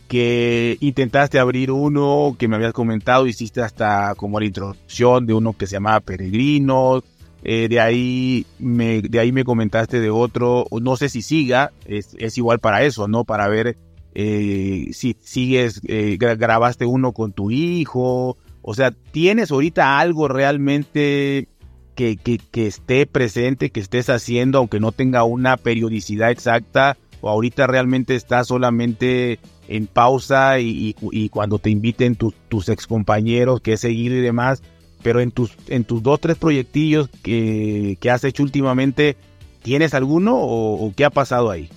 que 0.08 0.78
intentaste 0.80 1.40
abrir 1.40 1.72
uno 1.72 2.36
que 2.38 2.48
me 2.48 2.56
habías 2.56 2.74
comentado, 2.74 3.26
hiciste 3.26 3.62
hasta 3.62 4.14
como 4.16 4.40
la 4.40 4.46
introducción 4.46 5.26
de 5.26 5.34
uno 5.34 5.54
que 5.54 5.66
se 5.66 5.74
llamaba 5.74 6.02
Peregrinos, 6.02 7.04
eh, 7.44 7.68
de 7.70 7.80
ahí 7.80 8.46
me, 8.60 9.02
de 9.02 9.20
ahí 9.20 9.32
me 9.32 9.44
comentaste 9.44 10.00
de 10.00 10.10
otro, 10.10 10.66
no 10.82 10.96
sé 10.96 11.10
si 11.10 11.22
siga, 11.22 11.72
es, 11.86 12.16
es 12.18 12.38
igual 12.38 12.60
para 12.60 12.84
eso, 12.84 13.08
¿no? 13.08 13.26
Para 13.26 13.48
ver 13.48 13.78
eh, 14.16 14.90
si 14.94 15.18
sigues, 15.22 15.82
eh, 15.88 16.18
grabaste 16.18 16.86
uno 16.86 17.12
con 17.12 17.34
tu 17.34 17.52
hijo, 17.52 18.38
o 18.62 18.74
sea, 18.74 18.92
¿tienes 18.92 19.52
ahorita 19.52 20.00
algo 20.00 20.30
realmente 20.30 21.50
que, 21.96 22.16
que, 22.16 22.38
que 22.38 22.68
esté 22.68 23.06
presente, 23.06 23.72
que 23.72 23.82
estés 23.82 24.10
haciendo, 24.10 24.60
aunque 24.60 24.80
no 24.80 24.94
tenga 24.94 25.26
una 25.26 25.58
periodicidad 25.58 26.32
exacta? 26.32 26.98
¿O 27.20 27.30
ahorita 27.30 27.68
realmente 27.68 28.16
está 28.16 28.44
solamente 28.44 29.40
en 29.68 29.88
pausa 29.88 30.60
y, 30.60 30.94
cuando 31.32 31.60
te 31.60 31.70
inviten 31.70 32.16
tus, 32.16 32.34
tus 32.50 32.70
ex 32.70 32.88
compañeros, 32.88 33.62
que 33.62 33.78
seguir 33.78 34.12
y 34.12 34.22
demás, 34.22 34.62
pero 35.04 35.20
en 35.20 35.32
tus, 35.32 35.56
en 35.68 35.84
tus 35.84 36.02
dos, 36.02 36.20
tres 36.20 36.38
proyectillos 36.38 37.10
que, 37.22 37.98
has 38.12 38.24
hecho 38.24 38.42
últimamente, 38.42 39.18
¿tienes 39.62 39.94
alguno 39.94 40.38
o, 40.38 40.92
qué 40.96 41.06
ha 41.06 41.10
pasado 41.10 41.52
ahí? 41.52 41.70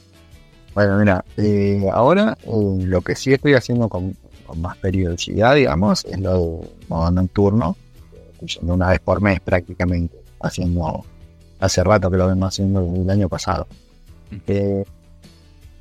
Bueno, 0.74 0.98
mira, 0.98 1.24
eh, 1.36 1.84
ahora 1.92 2.36
eh, 2.44 2.76
lo 2.84 3.00
que 3.00 3.16
sí 3.16 3.32
estoy 3.32 3.54
haciendo 3.54 3.88
con, 3.88 4.16
más 4.56 4.76
periodicidad, 4.76 5.56
digamos, 5.56 6.04
es 6.04 6.20
lo 6.20 6.60
de 6.60 6.86
modo 6.88 7.10
nocturno, 7.10 7.76
una 8.62 8.90
vez 8.90 9.00
por 9.00 9.20
mes 9.20 9.40
prácticamente, 9.40 10.16
haciendo, 10.40 11.04
hace 11.58 11.82
rato 11.82 12.10
que 12.10 12.16
lo 12.16 12.28
vengo 12.28 12.46
haciendo 12.46 12.80
el 12.80 13.10
año 13.10 13.28
pasado. 13.28 13.66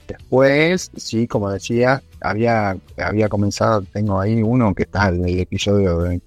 Después, 0.08 0.92
sí, 0.96 1.28
como 1.28 1.50
decía, 1.50 2.04
había, 2.22 2.78
había 2.98 3.28
comenzado, 3.28 3.82
tengo 3.82 4.20
ahí 4.20 4.42
uno 4.44 4.74
que 4.76 4.84
está 4.84 5.10
en 5.10 5.26
el 5.26 5.40
episodio 5.40 6.00
de, 6.00 6.22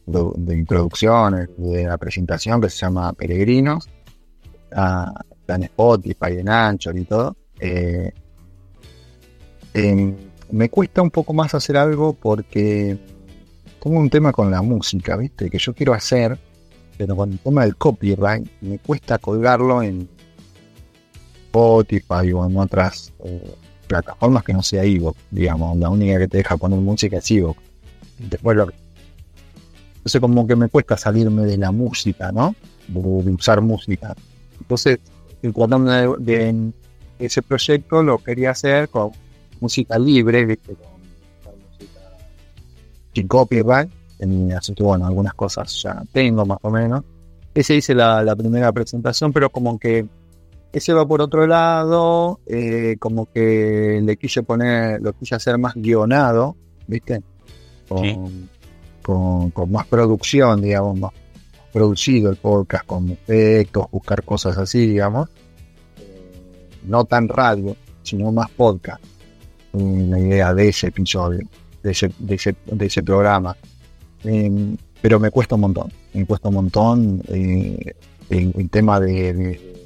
introducción, 0.54 1.48
de 1.56 1.84
la 1.84 1.96
presentación, 1.96 2.60
que 2.60 2.70
se 2.70 2.78
llama 2.78 3.12
Peregrinos. 3.12 3.88
Está, 4.68 5.14
en 5.48 5.62
Spotify, 5.62 6.38
en 6.38 6.48
Anchor 6.48 6.98
y 6.98 7.04
todo. 7.04 7.36
Eh, 7.60 8.12
em, 9.74 10.14
me 10.50 10.68
cuesta 10.68 11.00
un 11.02 11.10
poco 11.10 11.32
más 11.32 11.54
hacer 11.54 11.76
algo 11.76 12.12
porque 12.14 12.98
tengo 13.82 13.98
un 13.98 14.10
tema 14.10 14.32
con 14.32 14.50
la 14.50 14.60
música, 14.60 15.16
¿viste? 15.16 15.48
Que 15.48 15.58
yo 15.58 15.72
quiero 15.72 15.94
hacer, 15.94 16.38
pero 16.96 17.16
con 17.16 17.32
el 17.32 17.38
tema 17.38 17.62
del 17.62 17.76
copyright 17.76 18.46
me 18.60 18.78
cuesta 18.78 19.18
colgarlo 19.18 19.82
en 19.82 20.08
Spotify 21.46 22.32
o 22.32 22.44
en 22.44 22.56
otras 22.56 23.12
eh, 23.24 23.54
plataformas 23.88 24.44
que 24.44 24.53
no 24.53 24.62
sea 24.62 24.85
Evox, 24.85 25.18
digamos, 25.31 25.77
la 25.79 25.88
única 25.88 26.18
que 26.18 26.29
te 26.29 26.37
deja 26.38 26.57
poner 26.57 26.79
música 26.79 27.16
es 27.16 27.31
Evox. 27.31 27.61
Después 28.18 28.57
lo 28.57 28.68
Entonces 29.96 30.20
como 30.20 30.46
que 30.46 30.55
me 30.55 30.68
cuesta 30.68 30.96
salirme 30.96 31.42
de 31.42 31.57
la 31.57 31.72
música, 31.72 32.31
¿no? 32.31 32.55
De, 32.87 33.31
usar 33.31 33.61
música. 33.61 34.14
Entonces, 34.61 34.98
el 35.42 35.53
de, 35.53 36.14
de, 36.20 36.72
ese 37.18 37.42
proyecto 37.42 38.03
lo 38.03 38.18
quería 38.18 38.51
hacer 38.51 38.88
con 38.88 39.11
música 39.61 39.98
libre, 39.98 40.44
¿viste? 40.44 40.74
Con, 40.74 41.53
música 41.70 42.01
sin 43.14 43.27
copyright. 43.27 43.90
así 44.57 44.74
que 44.74 44.83
bueno, 44.83 45.07
algunas 45.07 45.35
cosas 45.35 45.83
ya 45.83 46.03
tengo 46.12 46.44
más 46.44 46.59
o 46.62 46.70
menos. 46.70 47.03
Ese 47.55 47.74
hice 47.74 47.94
la, 47.94 48.22
la 48.22 48.37
primera 48.37 48.70
presentación, 48.72 49.33
pero 49.33 49.51
como 49.51 49.79
que 49.79 50.07
ese 50.72 50.92
va 50.92 51.07
por 51.07 51.22
otro 51.22 51.46
lado, 51.46 52.40
eh, 52.46 52.96
como 52.98 53.26
que 53.26 54.00
le 54.02 54.16
quise 54.16 54.42
poner, 54.42 55.00
lo 55.00 55.12
quise 55.12 55.35
hacer 55.35 55.59
más 55.59 55.74
guionado, 55.74 56.57
¿viste? 56.87 57.22
Con, 57.88 58.48
con, 59.02 59.72
más 59.72 59.87
producción, 59.87 60.61
digamos, 60.61 60.98
más 60.98 61.12
producido 61.72 62.31
el 62.31 62.37
podcast, 62.37 62.85
con 62.87 63.11
efectos, 63.11 63.87
buscar 63.90 64.22
cosas 64.24 64.59
así, 64.59 64.87
digamos. 64.87 65.28
Eh, 65.96 66.31
no 66.85 67.04
tan 67.04 67.28
radio, 67.28 67.74
sino 68.02 68.31
más 68.31 68.50
podcast. 68.50 69.02
La 69.72 70.18
idea 70.18 70.52
de 70.54 70.68
ese 70.68 70.88
episodio, 70.88 71.46
de 71.83 71.90
ese, 71.90 72.11
de 72.18 72.35
ese, 72.35 72.57
de 72.66 72.87
ese 72.87 73.02
programa. 73.02 73.57
Em, 74.24 74.76
pero 75.00 75.18
me 75.20 75.31
cuesta 75.31 75.54
un 75.54 75.62
montón, 75.62 75.92
me 76.12 76.26
cuesta 76.26 76.48
un 76.48 76.54
montón 76.54 77.22
eh, 77.28 77.94
el, 78.31 78.68
tema 78.70 78.98
de 78.98 79.33
de 79.33 79.77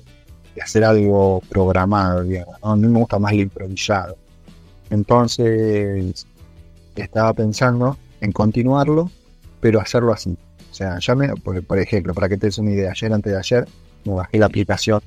hacer 0.60 0.84
algo 0.84 1.40
programado, 1.48 2.22
digamos. 2.24 2.56
A 2.62 2.76
mí 2.76 2.86
me 2.86 2.98
gusta 2.98 3.18
más 3.18 3.32
el 3.32 3.40
improvisado. 3.40 4.16
Entonces, 4.90 6.26
estaba 6.96 7.32
pensando 7.32 7.96
en 8.20 8.32
continuarlo, 8.32 9.10
pero 9.60 9.80
hacerlo 9.80 10.12
así. 10.12 10.36
O 10.70 10.74
sea, 10.74 10.98
ya 10.98 11.14
me, 11.14 11.28
por, 11.36 11.78
ejemplo, 11.78 12.14
para 12.14 12.28
que 12.28 12.36
te 12.36 12.46
des 12.46 12.58
una 12.58 12.70
idea, 12.70 12.90
ayer, 12.90 13.12
antes 13.12 13.32
de 13.32 13.38
ayer, 13.38 13.68
me 14.04 14.14
bajé 14.14 14.38
la 14.38 14.46
aplicación 14.46 15.00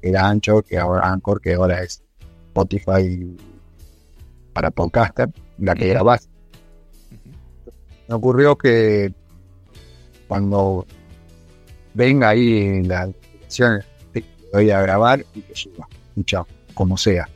que 0.00 0.08
era 0.08 0.28
Anchor, 0.28 0.64
que 0.64 0.78
ahora 0.78 1.10
Anchor, 1.10 1.40
que 1.40 1.54
ahora 1.54 1.82
es 1.82 2.02
Spotify 2.48 3.36
para 4.52 4.70
podcaster, 4.70 5.28
la 5.58 5.74
que 5.74 5.90
era 5.90 6.02
base. 6.02 6.28
Me 8.08 8.14
ocurrió 8.14 8.56
que 8.56 9.12
cuando 10.26 10.86
venga 11.94 12.30
ahí 12.30 12.82
la 12.82 13.02
aplicación 13.02 13.82
voy 14.52 14.70
a 14.70 14.80
grabar 14.80 15.24
y 15.34 15.40
que 15.40 15.54
suba. 15.54 15.88
Chao, 16.24 16.46
como 16.74 16.96
sea. 16.96 17.28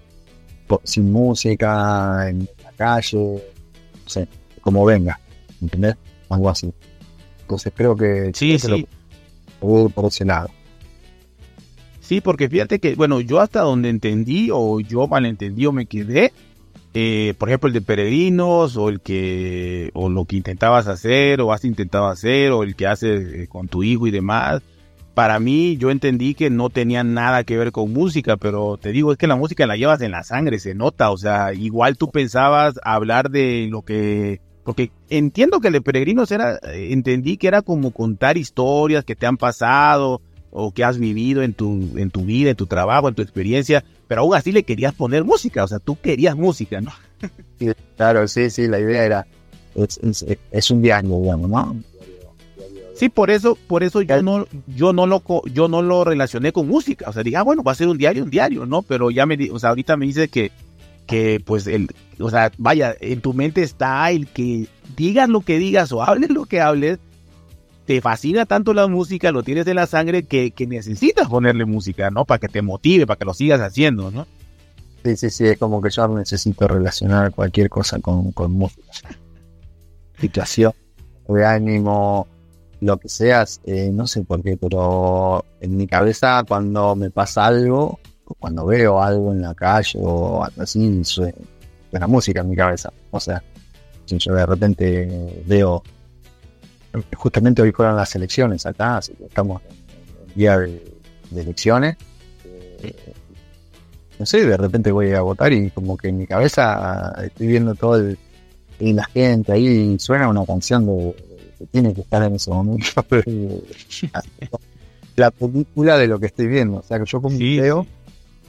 sin 0.82 1.12
música, 1.12 2.28
en 2.28 2.48
la 2.62 2.72
calle, 2.72 3.16
no 3.18 4.08
sé, 4.08 4.28
como 4.60 4.84
venga. 4.84 5.18
¿Entendés? 5.60 5.96
Algo 6.28 6.50
así. 6.50 6.72
Entonces 7.42 7.72
creo 7.74 7.96
que 7.96 8.30
sí, 8.34 8.58
sí. 8.58 8.86
por 9.60 10.06
ese 10.06 10.24
lado. 10.24 10.50
Sí, 12.04 12.20
porque 12.20 12.50
fíjate 12.50 12.80
que, 12.80 12.94
bueno, 12.96 13.20
yo 13.20 13.40
hasta 13.40 13.62
donde 13.62 13.88
entendí 13.88 14.50
o 14.52 14.78
yo 14.80 15.06
malentendí 15.06 15.64
o 15.64 15.72
me 15.72 15.86
quedé, 15.86 16.34
eh, 16.92 17.32
por 17.38 17.48
ejemplo, 17.48 17.68
el 17.68 17.72
de 17.72 17.80
peregrinos 17.80 18.76
o 18.76 18.90
el 18.90 19.00
que, 19.00 19.90
o 19.94 20.10
lo 20.10 20.26
que 20.26 20.36
intentabas 20.36 20.86
hacer 20.86 21.40
o 21.40 21.50
has 21.50 21.64
intentado 21.64 22.06
hacer 22.06 22.52
o 22.52 22.62
el 22.62 22.76
que 22.76 22.86
haces 22.86 23.32
eh, 23.32 23.48
con 23.48 23.68
tu 23.68 23.82
hijo 23.82 24.06
y 24.06 24.10
demás, 24.10 24.60
para 25.14 25.38
mí 25.38 25.76
yo 25.76 25.90
entendí 25.90 26.34
que 26.34 26.50
no 26.50 26.70
tenía 26.70 27.04
nada 27.04 27.44
que 27.44 27.56
ver 27.56 27.70
con 27.72 27.92
música, 27.92 28.36
pero 28.36 28.76
te 28.76 28.90
digo, 28.90 29.12
es 29.12 29.18
que 29.18 29.28
la 29.28 29.36
música 29.36 29.66
la 29.66 29.76
llevas 29.76 30.00
en 30.02 30.10
la 30.10 30.24
sangre, 30.24 30.58
se 30.58 30.74
nota, 30.74 31.10
o 31.10 31.16
sea, 31.16 31.54
igual 31.54 31.96
tú 31.96 32.10
pensabas 32.10 32.74
hablar 32.82 33.30
de 33.30 33.68
lo 33.70 33.82
que... 33.82 34.40
Porque 34.64 34.90
entiendo 35.10 35.60
que 35.60 35.68
el 35.68 35.74
de 35.74 35.82
Peregrinos 35.82 36.30
era, 36.30 36.56
eh, 36.56 36.88
entendí 36.90 37.36
que 37.36 37.48
era 37.48 37.62
como 37.62 37.90
contar 37.92 38.38
historias 38.38 39.04
que 39.04 39.14
te 39.14 39.26
han 39.26 39.36
pasado 39.36 40.22
o 40.50 40.72
que 40.72 40.84
has 40.84 40.98
vivido 40.98 41.42
en 41.42 41.52
tu, 41.52 41.90
en 41.96 42.10
tu 42.10 42.22
vida, 42.22 42.50
en 42.50 42.56
tu 42.56 42.66
trabajo, 42.66 43.08
en 43.08 43.14
tu 43.14 43.22
experiencia, 43.22 43.84
pero 44.08 44.22
aún 44.22 44.34
así 44.34 44.52
le 44.52 44.62
querías 44.62 44.94
poner 44.94 45.22
música, 45.22 45.64
o 45.64 45.68
sea, 45.68 45.80
tú 45.80 45.98
querías 46.00 46.34
música, 46.34 46.80
¿no? 46.80 46.92
claro, 47.96 48.26
sí, 48.26 48.48
sí, 48.50 48.66
la 48.66 48.80
idea 48.80 49.04
era, 49.04 49.26
es, 49.74 50.24
es, 50.50 50.70
un 50.70 50.80
diario, 50.80 51.20
digamos, 51.20 51.50
¿no? 51.50 51.76
Sí, 52.94 53.08
por 53.08 53.30
eso, 53.30 53.58
por 53.66 53.82
eso 53.82 54.02
yo 54.02 54.22
no, 54.22 54.46
yo 54.68 54.92
no 54.92 55.06
lo, 55.06 55.22
yo 55.46 55.66
no 55.66 55.82
lo 55.82 56.04
relacioné 56.04 56.52
con 56.52 56.68
música. 56.68 57.08
O 57.08 57.12
sea, 57.12 57.24
dije, 57.24 57.36
ah, 57.36 57.42
bueno, 57.42 57.62
va 57.64 57.72
a 57.72 57.74
ser 57.74 57.88
un 57.88 57.98
diario, 57.98 58.22
un 58.22 58.30
diario, 58.30 58.66
¿no? 58.66 58.82
Pero 58.82 59.10
ya 59.10 59.26
me, 59.26 59.36
o 59.50 59.58
sea, 59.58 59.70
ahorita 59.70 59.96
me 59.96 60.06
dice 60.06 60.28
que, 60.28 60.52
que, 61.06 61.42
pues, 61.44 61.66
el, 61.66 61.88
o 62.20 62.30
sea, 62.30 62.52
vaya, 62.56 62.94
en 63.00 63.20
tu 63.20 63.34
mente 63.34 63.62
está 63.62 64.08
el 64.10 64.28
que 64.28 64.68
digas 64.96 65.28
lo 65.28 65.40
que 65.40 65.58
digas 65.58 65.90
o 65.90 66.02
hables 66.02 66.30
lo 66.30 66.46
que 66.46 66.60
hables, 66.60 67.00
te 67.84 68.00
fascina 68.00 68.46
tanto 68.46 68.72
la 68.72 68.86
música, 68.86 69.32
lo 69.32 69.42
tienes 69.42 69.66
en 69.66 69.76
la 69.76 69.86
sangre 69.86 70.22
que, 70.22 70.52
que 70.52 70.66
necesitas 70.66 71.28
ponerle 71.28 71.64
música, 71.64 72.10
¿no? 72.10 72.24
Para 72.24 72.38
que 72.38 72.48
te 72.48 72.62
motive, 72.62 73.06
para 73.06 73.18
que 73.18 73.24
lo 73.24 73.34
sigas 73.34 73.60
haciendo, 73.60 74.12
¿no? 74.12 74.26
Sí, 75.04 75.16
sí, 75.16 75.30
sí, 75.30 75.46
es 75.46 75.58
como 75.58 75.82
que 75.82 75.90
yo 75.90 76.06
necesito 76.08 76.68
relacionar 76.68 77.32
cualquier 77.32 77.68
cosa 77.68 77.98
con, 77.98 78.30
con 78.32 78.52
música. 78.52 78.88
Situación 80.18 80.72
de 81.28 81.44
ánimo, 81.44 82.26
lo 82.80 82.98
que 82.98 83.08
seas, 83.08 83.60
eh, 83.64 83.90
no 83.92 84.06
sé 84.06 84.22
por 84.22 84.42
qué, 84.42 84.56
pero 84.56 85.44
en 85.60 85.76
mi 85.76 85.86
cabeza 85.86 86.44
cuando 86.46 86.94
me 86.96 87.10
pasa 87.10 87.46
algo, 87.46 87.98
o 88.26 88.34
cuando 88.34 88.66
veo 88.66 89.02
algo 89.02 89.32
en 89.32 89.42
la 89.42 89.54
calle 89.54 89.98
o 90.02 90.44
así, 90.58 91.04
suena, 91.04 92.06
música 92.08 92.40
en 92.40 92.50
mi 92.50 92.56
cabeza. 92.56 92.92
O 93.10 93.20
sea, 93.20 93.42
si 94.04 94.18
yo 94.18 94.34
de 94.34 94.46
repente 94.46 95.42
veo, 95.46 95.82
justamente 97.16 97.62
hoy 97.62 97.72
fueron 97.72 97.96
las 97.96 98.14
elecciones 98.14 98.66
acá, 98.66 98.98
así 98.98 99.12
que 99.14 99.24
estamos 99.24 99.62
en 100.28 100.34
día 100.34 100.58
de, 100.58 100.82
elecciones. 101.34 101.96
Eh, 102.82 103.14
no 104.18 104.26
sé, 104.26 104.46
de 104.46 104.56
repente 104.56 104.92
voy 104.92 105.12
a 105.12 105.22
votar 105.22 105.52
y 105.52 105.70
como 105.70 105.96
que 105.96 106.08
en 106.08 106.18
mi 106.18 106.26
cabeza 106.26 107.12
estoy 107.22 107.48
viendo 107.48 107.74
todo 107.74 107.96
el, 107.96 108.18
y 108.78 108.92
la 108.92 109.04
gente 109.04 109.52
ahí 109.52 109.98
suena 109.98 110.28
una 110.28 110.44
canción 110.44 110.86
de 110.86 111.14
tiene 111.70 111.94
que 111.94 112.02
estar 112.02 112.22
en 112.22 112.34
ese 112.34 112.50
momento. 112.50 112.86
la 115.16 115.30
película 115.30 115.96
de 115.96 116.06
lo 116.06 116.18
que 116.18 116.26
estoy 116.26 116.46
viendo. 116.46 116.78
O 116.78 116.82
sea, 116.82 116.98
que 116.98 117.06
yo 117.06 117.20
como 117.20 117.38
veo, 117.38 117.86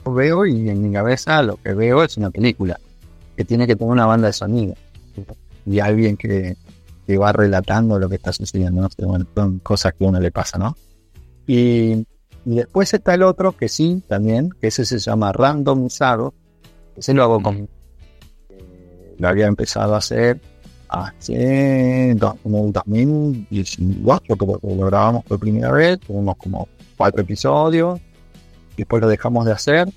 veo 0.04 0.46
y 0.46 0.68
en 0.68 0.82
mi 0.82 0.92
cabeza 0.92 1.42
lo 1.42 1.56
que 1.56 1.74
veo 1.74 2.02
es 2.02 2.16
una 2.16 2.30
película 2.30 2.78
que 3.36 3.44
tiene 3.44 3.66
que 3.66 3.76
tener 3.76 3.92
una 3.92 4.06
banda 4.06 4.28
de 4.28 4.32
sonido 4.32 4.74
y 5.66 5.80
alguien 5.80 6.16
que, 6.16 6.56
que 7.06 7.18
va 7.18 7.32
relatando 7.32 7.98
lo 7.98 8.08
que 8.08 8.16
está 8.16 8.32
sucediendo. 8.32 8.82
¿no? 8.82 9.24
son 9.34 9.58
cosas 9.60 9.94
que 9.94 10.04
a 10.04 10.08
uno 10.08 10.20
le 10.20 10.30
pasa, 10.30 10.58
¿no? 10.58 10.76
Y, 11.46 12.06
después 12.44 12.92
está 12.94 13.14
el 13.14 13.22
otro 13.22 13.52
que 13.56 13.68
sí, 13.68 14.02
también, 14.06 14.50
que 14.60 14.68
ese 14.68 14.84
se 14.84 14.98
llama 14.98 15.32
randomizado. 15.32 16.34
Ese 16.96 17.12
lo 17.14 17.22
hago 17.24 17.42
con. 17.42 17.68
lo 19.18 19.28
había 19.28 19.46
empezado 19.46 19.94
a 19.94 19.98
hacer 19.98 20.40
hace 20.88 22.16
como 22.42 22.70
2018 22.72 24.36
que 24.36 24.46
lo 24.46 24.86
grabamos 24.86 25.24
por 25.24 25.38
primera 25.38 25.72
vez, 25.72 26.00
tuvimos 26.00 26.36
como 26.36 26.68
cuatro 26.96 27.22
episodios, 27.22 28.00
después 28.76 29.02
lo 29.02 29.08
dejamos 29.08 29.46
de 29.46 29.52
hacer 29.52 29.88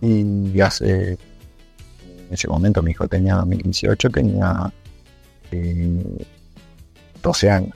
y 0.00 0.60
hace, 0.60 1.12
en 1.12 1.18
ese 2.30 2.48
momento 2.48 2.82
mi 2.82 2.92
hijo 2.92 3.08
tenía 3.08 3.36
2018, 3.36 4.10
tenía 4.10 4.72
12 7.22 7.46
eh, 7.46 7.50
años. 7.50 7.74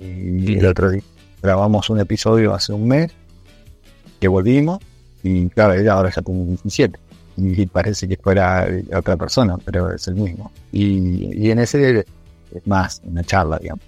Y 0.00 0.58
el 0.58 0.66
otro 0.66 0.90
día 0.90 1.02
grabamos 1.42 1.90
un 1.90 2.00
episodio 2.00 2.54
hace 2.54 2.72
un 2.72 2.88
mes, 2.88 3.12
que 4.20 4.28
volvimos, 4.28 4.80
y 5.22 5.48
claro, 5.48 5.74
ahora 5.92 6.10
ya 6.10 6.22
tiene 6.22 6.56
17 6.62 7.05
y 7.36 7.66
parece 7.66 8.08
que 8.08 8.16
fuera 8.16 8.66
otra 8.94 9.16
persona, 9.16 9.56
pero 9.64 9.92
es 9.92 10.08
el 10.08 10.14
mismo. 10.14 10.50
Y, 10.72 11.50
en 11.50 11.58
ese 11.58 12.00
es 12.00 12.66
más 12.66 13.02
una 13.04 13.22
charla, 13.22 13.58
digamos. 13.58 13.84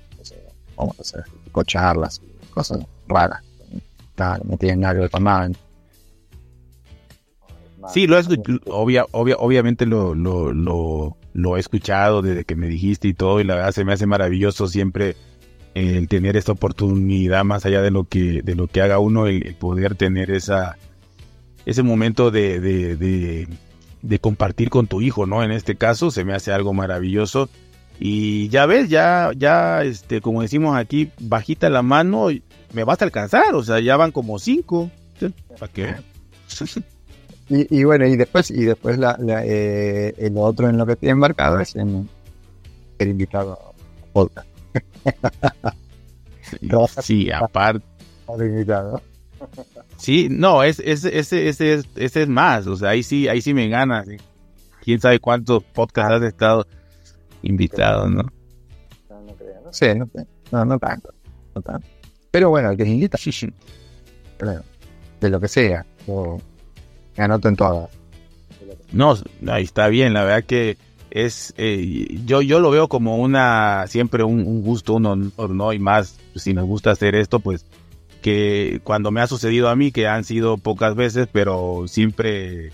vamos 0.76 0.98
a 0.98 1.02
hacer 1.02 1.24
charlas, 1.64 2.20
cosas 2.50 2.80
raras. 3.08 3.42
no 4.44 4.56
tienen 4.58 4.80
nada 4.80 4.94
que 4.94 5.00
ver. 5.00 5.56
Sí, 7.92 8.06
lo 8.06 8.18
es, 8.18 8.28
obvia, 8.66 9.06
obviamente 9.12 9.86
lo, 9.86 10.14
lo, 10.14 10.52
lo, 11.32 11.56
he 11.56 11.60
escuchado 11.60 12.22
desde 12.22 12.44
que 12.44 12.54
me 12.54 12.68
dijiste 12.68 13.08
y 13.08 13.14
todo, 13.14 13.40
y 13.40 13.44
la 13.44 13.54
verdad 13.54 13.72
se 13.72 13.84
me 13.84 13.92
hace 13.92 14.06
maravilloso 14.06 14.66
siempre 14.66 15.16
el 15.74 16.08
tener 16.08 16.36
esta 16.36 16.52
oportunidad, 16.52 17.44
más 17.44 17.64
allá 17.64 17.80
de 17.80 17.90
lo 17.90 18.04
que, 18.04 18.42
de 18.42 18.54
lo 18.54 18.66
que 18.66 18.82
haga 18.82 18.98
uno, 18.98 19.26
el 19.26 19.54
poder 19.54 19.94
tener 19.94 20.30
esa, 20.30 20.76
ese 21.68 21.82
momento 21.82 22.30
de, 22.30 22.60
de, 22.60 23.46
de, 24.02 24.18
compartir 24.18 24.70
con 24.70 24.86
tu 24.86 25.02
hijo, 25.02 25.26
¿no? 25.26 25.42
En 25.42 25.50
este 25.50 25.76
caso 25.76 26.10
se 26.10 26.24
me 26.24 26.32
hace 26.32 26.50
algo 26.50 26.72
maravilloso. 26.72 27.50
Y 28.00 28.48
ya 28.48 28.64
ves, 28.64 28.88
ya, 28.88 29.32
ya, 29.36 29.82
este, 29.82 30.22
como 30.22 30.40
decimos 30.40 30.76
aquí, 30.78 31.10
bajita 31.20 31.68
la 31.68 31.82
mano, 31.82 32.28
me 32.72 32.84
vas 32.84 33.02
a 33.02 33.04
alcanzar, 33.04 33.54
o 33.54 33.62
sea, 33.62 33.80
ya 33.80 33.98
van 33.98 34.12
como 34.12 34.38
cinco. 34.38 34.90
¿Para 35.58 35.72
qué? 35.72 35.94
y, 37.50 37.84
bueno, 37.84 38.06
y 38.06 38.16
después, 38.16 38.50
y 38.50 38.64
después 38.64 38.96
la, 38.98 39.18
eh, 39.44 40.14
el 40.16 40.38
otro 40.38 40.70
en 40.70 40.78
lo 40.78 40.86
que 40.86 40.92
estoy 40.92 41.10
embarcado 41.10 41.60
es 41.60 41.76
en 41.76 42.08
el 42.98 43.08
invitado 43.08 43.52
a 43.52 44.12
podcast. 44.12 44.48
sí, 47.02 47.30
aparte. 47.30 47.84
Sí, 49.98 50.28
no, 50.30 50.62
ese, 50.62 50.90
ese, 50.90 51.18
ese, 51.18 51.48
ese, 51.48 51.82
ese 51.96 52.22
es 52.22 52.28
más, 52.28 52.66
o 52.68 52.76
sea, 52.76 52.90
ahí 52.90 53.02
sí, 53.02 53.26
ahí 53.26 53.42
sí 53.42 53.52
me 53.52 53.68
gana. 53.68 54.04
Quién 54.80 55.00
sabe 55.00 55.18
cuántos 55.18 55.64
podcasts 55.64 56.14
has 56.14 56.22
estado 56.22 56.66
invitado, 57.42 58.08
¿no? 58.08 58.22
No, 59.10 59.20
no 59.26 59.34
creo, 59.34 59.60
no 59.64 59.72
sé, 59.72 59.96
no, 59.96 60.08
no, 60.52 60.64
no 60.64 60.78
tanto, 60.78 61.12
no 61.54 61.60
tanto. 61.62 61.86
Pero 62.30 62.50
bueno, 62.50 62.70
el 62.70 62.76
que 62.76 62.84
se 62.84 62.90
invita, 62.90 63.18
sí, 63.18 63.32
sí. 63.32 63.52
de 65.20 65.30
lo 65.30 65.40
que 65.40 65.48
sea, 65.48 65.84
me 66.06 67.24
anoto 67.24 67.48
en 67.48 67.56
todas. 67.56 67.90
No, 68.92 69.16
ahí 69.48 69.64
está 69.64 69.88
bien, 69.88 70.14
la 70.14 70.22
verdad 70.22 70.44
que 70.44 70.78
es, 71.10 71.54
eh, 71.56 72.06
yo, 72.24 72.40
yo 72.40 72.60
lo 72.60 72.70
veo 72.70 72.88
como 72.88 73.16
una, 73.16 73.86
siempre 73.88 74.22
un, 74.22 74.46
un 74.46 74.62
gusto, 74.62 74.94
un 74.94 75.06
honor, 75.06 75.50
¿no? 75.50 75.72
Y 75.72 75.80
más, 75.80 76.18
si 76.36 76.54
me 76.54 76.62
gusta 76.62 76.92
hacer 76.92 77.16
esto, 77.16 77.40
pues 77.40 77.66
que 78.20 78.80
cuando 78.84 79.10
me 79.10 79.20
ha 79.20 79.26
sucedido 79.26 79.68
a 79.68 79.76
mí, 79.76 79.92
que 79.92 80.06
han 80.06 80.24
sido 80.24 80.58
pocas 80.58 80.94
veces, 80.94 81.28
pero 81.30 81.84
siempre, 81.86 82.72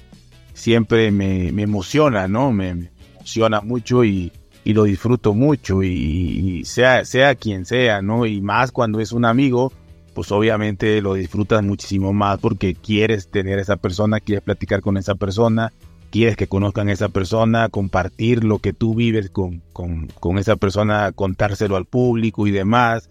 siempre 0.52 1.10
me, 1.10 1.52
me 1.52 1.62
emociona, 1.62 2.28
¿no? 2.28 2.52
Me, 2.52 2.90
emociona 3.16 3.60
mucho 3.60 4.04
y, 4.04 4.32
y, 4.64 4.72
lo 4.72 4.84
disfruto 4.84 5.34
mucho 5.34 5.82
y, 5.82 6.64
sea, 6.64 7.04
sea 7.04 7.34
quien 7.34 7.64
sea, 7.64 8.02
¿no? 8.02 8.26
Y 8.26 8.40
más 8.40 8.72
cuando 8.72 9.00
es 9.00 9.12
un 9.12 9.24
amigo, 9.24 9.72
pues 10.14 10.30
obviamente 10.32 11.00
lo 11.00 11.14
disfrutas 11.14 11.62
muchísimo 11.62 12.12
más 12.12 12.38
porque 12.38 12.74
quieres 12.74 13.28
tener 13.28 13.58
a 13.58 13.62
esa 13.62 13.76
persona, 13.76 14.20
quieres 14.20 14.44
platicar 14.44 14.80
con 14.80 14.96
esa 14.96 15.14
persona, 15.14 15.72
quieres 16.10 16.36
que 16.36 16.46
conozcan 16.46 16.88
a 16.88 16.92
esa 16.92 17.08
persona, 17.08 17.68
compartir 17.68 18.44
lo 18.44 18.58
que 18.58 18.72
tú 18.72 18.94
vives 18.94 19.30
con, 19.30 19.62
con, 19.72 20.08
con 20.20 20.38
esa 20.38 20.56
persona, 20.56 21.12
contárselo 21.12 21.76
al 21.76 21.86
público 21.86 22.46
y 22.46 22.50
demás 22.50 23.10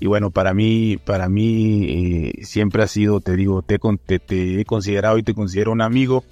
y 0.00 0.06
bueno, 0.06 0.30
para 0.30 0.54
mí, 0.54 0.96
para 1.04 1.28
mí 1.28 1.84
eh, 1.88 2.44
siempre 2.44 2.82
ha 2.82 2.86
sido, 2.86 3.20
te 3.20 3.34
digo, 3.34 3.62
te, 3.62 3.78
te, 4.18 4.60
he 4.60 4.64
considerado 4.64 5.18
y 5.18 5.22
te 5.22 5.34
considero 5.34 5.72
un 5.72 5.82
amigo 5.82 6.24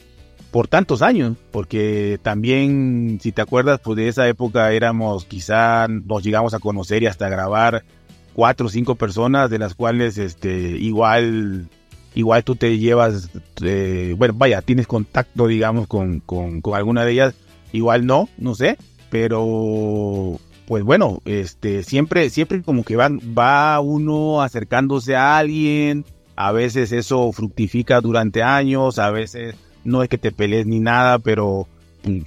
por 0.52 0.68
tantos 0.68 1.02
años, 1.02 1.36
porque 1.50 2.18
también, 2.22 3.18
si 3.20 3.32
te 3.32 3.42
acuerdas, 3.42 3.80
pues 3.82 3.96
de 3.96 4.08
esa 4.08 4.28
época 4.28 4.72
éramos, 4.72 5.24
quizá 5.24 5.88
nos 5.88 6.22
llegamos 6.22 6.54
a 6.54 6.60
conocer 6.60 7.02
y 7.02 7.06
hasta 7.06 7.28
grabar 7.28 7.84
cuatro 8.32 8.66
o 8.66 8.70
cinco 8.70 8.94
personas, 8.94 9.50
de 9.50 9.58
las 9.58 9.74
cuales, 9.74 10.16
este, 10.16 10.52
igual, 10.52 11.68
igual 12.14 12.44
tú 12.44 12.54
te 12.54 12.78
llevas, 12.78 13.30
eh, 13.62 14.14
bueno, 14.16 14.34
vaya, 14.36 14.62
tienes 14.62 14.86
contacto, 14.86 15.48
digamos, 15.48 15.88
con, 15.88 16.20
con, 16.20 16.60
con 16.60 16.74
alguna 16.74 17.04
de 17.04 17.12
ellas, 17.12 17.34
igual 17.72 18.06
no, 18.06 18.28
no 18.38 18.54
sé, 18.54 18.78
pero 19.10 20.38
pues 20.66 20.84
bueno, 20.84 21.20
este, 21.24 21.82
siempre, 21.82 22.28
siempre 22.30 22.62
como 22.62 22.84
que 22.84 22.96
van, 22.96 23.20
va 23.36 23.78
uno 23.80 24.42
acercándose 24.42 25.14
a 25.14 25.38
alguien, 25.38 26.04
a 26.34 26.52
veces 26.52 26.92
eso 26.92 27.32
fructifica 27.32 28.00
durante 28.00 28.42
años, 28.42 28.98
a 28.98 29.10
veces 29.10 29.54
no 29.84 30.02
es 30.02 30.08
que 30.08 30.18
te 30.18 30.32
pelees 30.32 30.66
ni 30.66 30.80
nada, 30.80 31.18
pero 31.20 31.68
pues, 32.02 32.24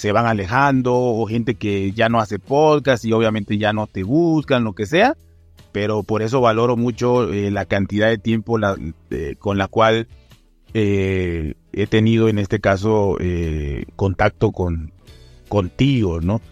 se, 0.00 0.12
van 0.12 0.26
alejando, 0.26 0.94
o 0.94 1.26
gente 1.26 1.54
que 1.54 1.92
ya 1.92 2.08
no 2.08 2.20
hace 2.20 2.38
podcast 2.38 3.04
y 3.04 3.12
obviamente 3.12 3.56
ya 3.56 3.72
no 3.72 3.86
te 3.86 4.02
buscan, 4.02 4.64
lo 4.64 4.74
que 4.74 4.86
sea, 4.86 5.16
pero 5.72 6.02
por 6.02 6.22
eso 6.22 6.40
valoro 6.40 6.76
mucho 6.76 7.32
eh, 7.32 7.50
la 7.50 7.64
cantidad 7.64 8.08
de 8.08 8.18
tiempo 8.18 8.58
con 9.38 9.58
la 9.58 9.68
cual 9.68 10.06
eh, 10.74 11.54
he 11.72 11.86
tenido 11.86 12.28
en 12.28 12.38
este 12.38 12.60
caso 12.60 13.16
eh, 13.20 13.86
contacto 13.96 14.52
con 14.52 14.92
contigo, 15.48 16.20
¿no? 16.20 16.42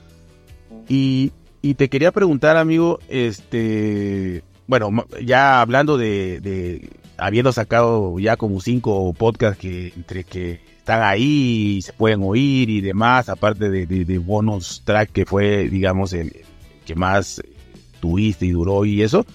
Y, 0.88 1.32
te 1.76 1.88
quería 1.88 2.12
preguntar, 2.12 2.56
amigo, 2.56 3.00
este, 3.08 4.44
bueno, 4.66 4.90
ya 5.22 5.60
hablando 5.60 5.98
de, 5.98 6.90
habiendo 7.18 7.52
sacado 7.52 8.18
ya 8.20 8.36
como 8.36 8.60
cinco 8.60 9.12
podcasts 9.14 9.58
que 9.58 9.92
entre 9.96 10.22
que 10.22 10.60
están 10.78 11.02
ahí 11.02 11.78
y 11.78 11.82
se 11.82 11.92
pueden 11.92 12.22
oír 12.22 12.70
y 12.70 12.80
demás, 12.80 13.28
aparte 13.28 13.68
de, 13.68 13.86
de, 13.86 14.18
bonus 14.18 14.82
track 14.84 15.10
que 15.10 15.26
fue, 15.26 15.68
digamos, 15.68 16.12
el, 16.12 16.44
que 16.84 16.94
más 16.94 17.42
tuviste 18.00 18.46
y 18.46 18.50
duró 18.50 18.84
y 18.84 19.02
eso, 19.02 19.26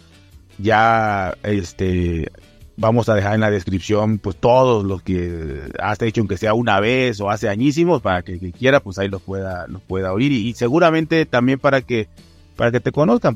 ya 0.57 1.35
este 1.43 2.31
vamos 2.77 3.09
a 3.09 3.15
dejar 3.15 3.35
en 3.35 3.41
la 3.41 3.51
descripción 3.51 4.17
pues 4.17 4.35
todos 4.37 4.83
los 4.83 5.01
que 5.01 5.61
has 5.79 6.01
hecho 6.01 6.21
aunque 6.21 6.37
sea 6.37 6.53
una 6.53 6.79
vez 6.79 7.19
o 7.19 7.29
hace 7.29 7.49
añísimos 7.49 8.01
para 8.01 8.21
que 8.23 8.39
que 8.39 8.51
quiera 8.51 8.79
pues 8.79 8.97
ahí 8.97 9.07
los 9.07 9.21
pueda 9.21 9.67
los 9.67 9.81
pueda 9.81 10.13
oír. 10.13 10.31
Y, 10.31 10.53
seguramente 10.53 11.25
también 11.25 11.59
para 11.59 11.81
que 11.81 12.07
para 12.55 12.71
que 12.71 12.79
te 12.79 12.91
conozcan 12.91 13.35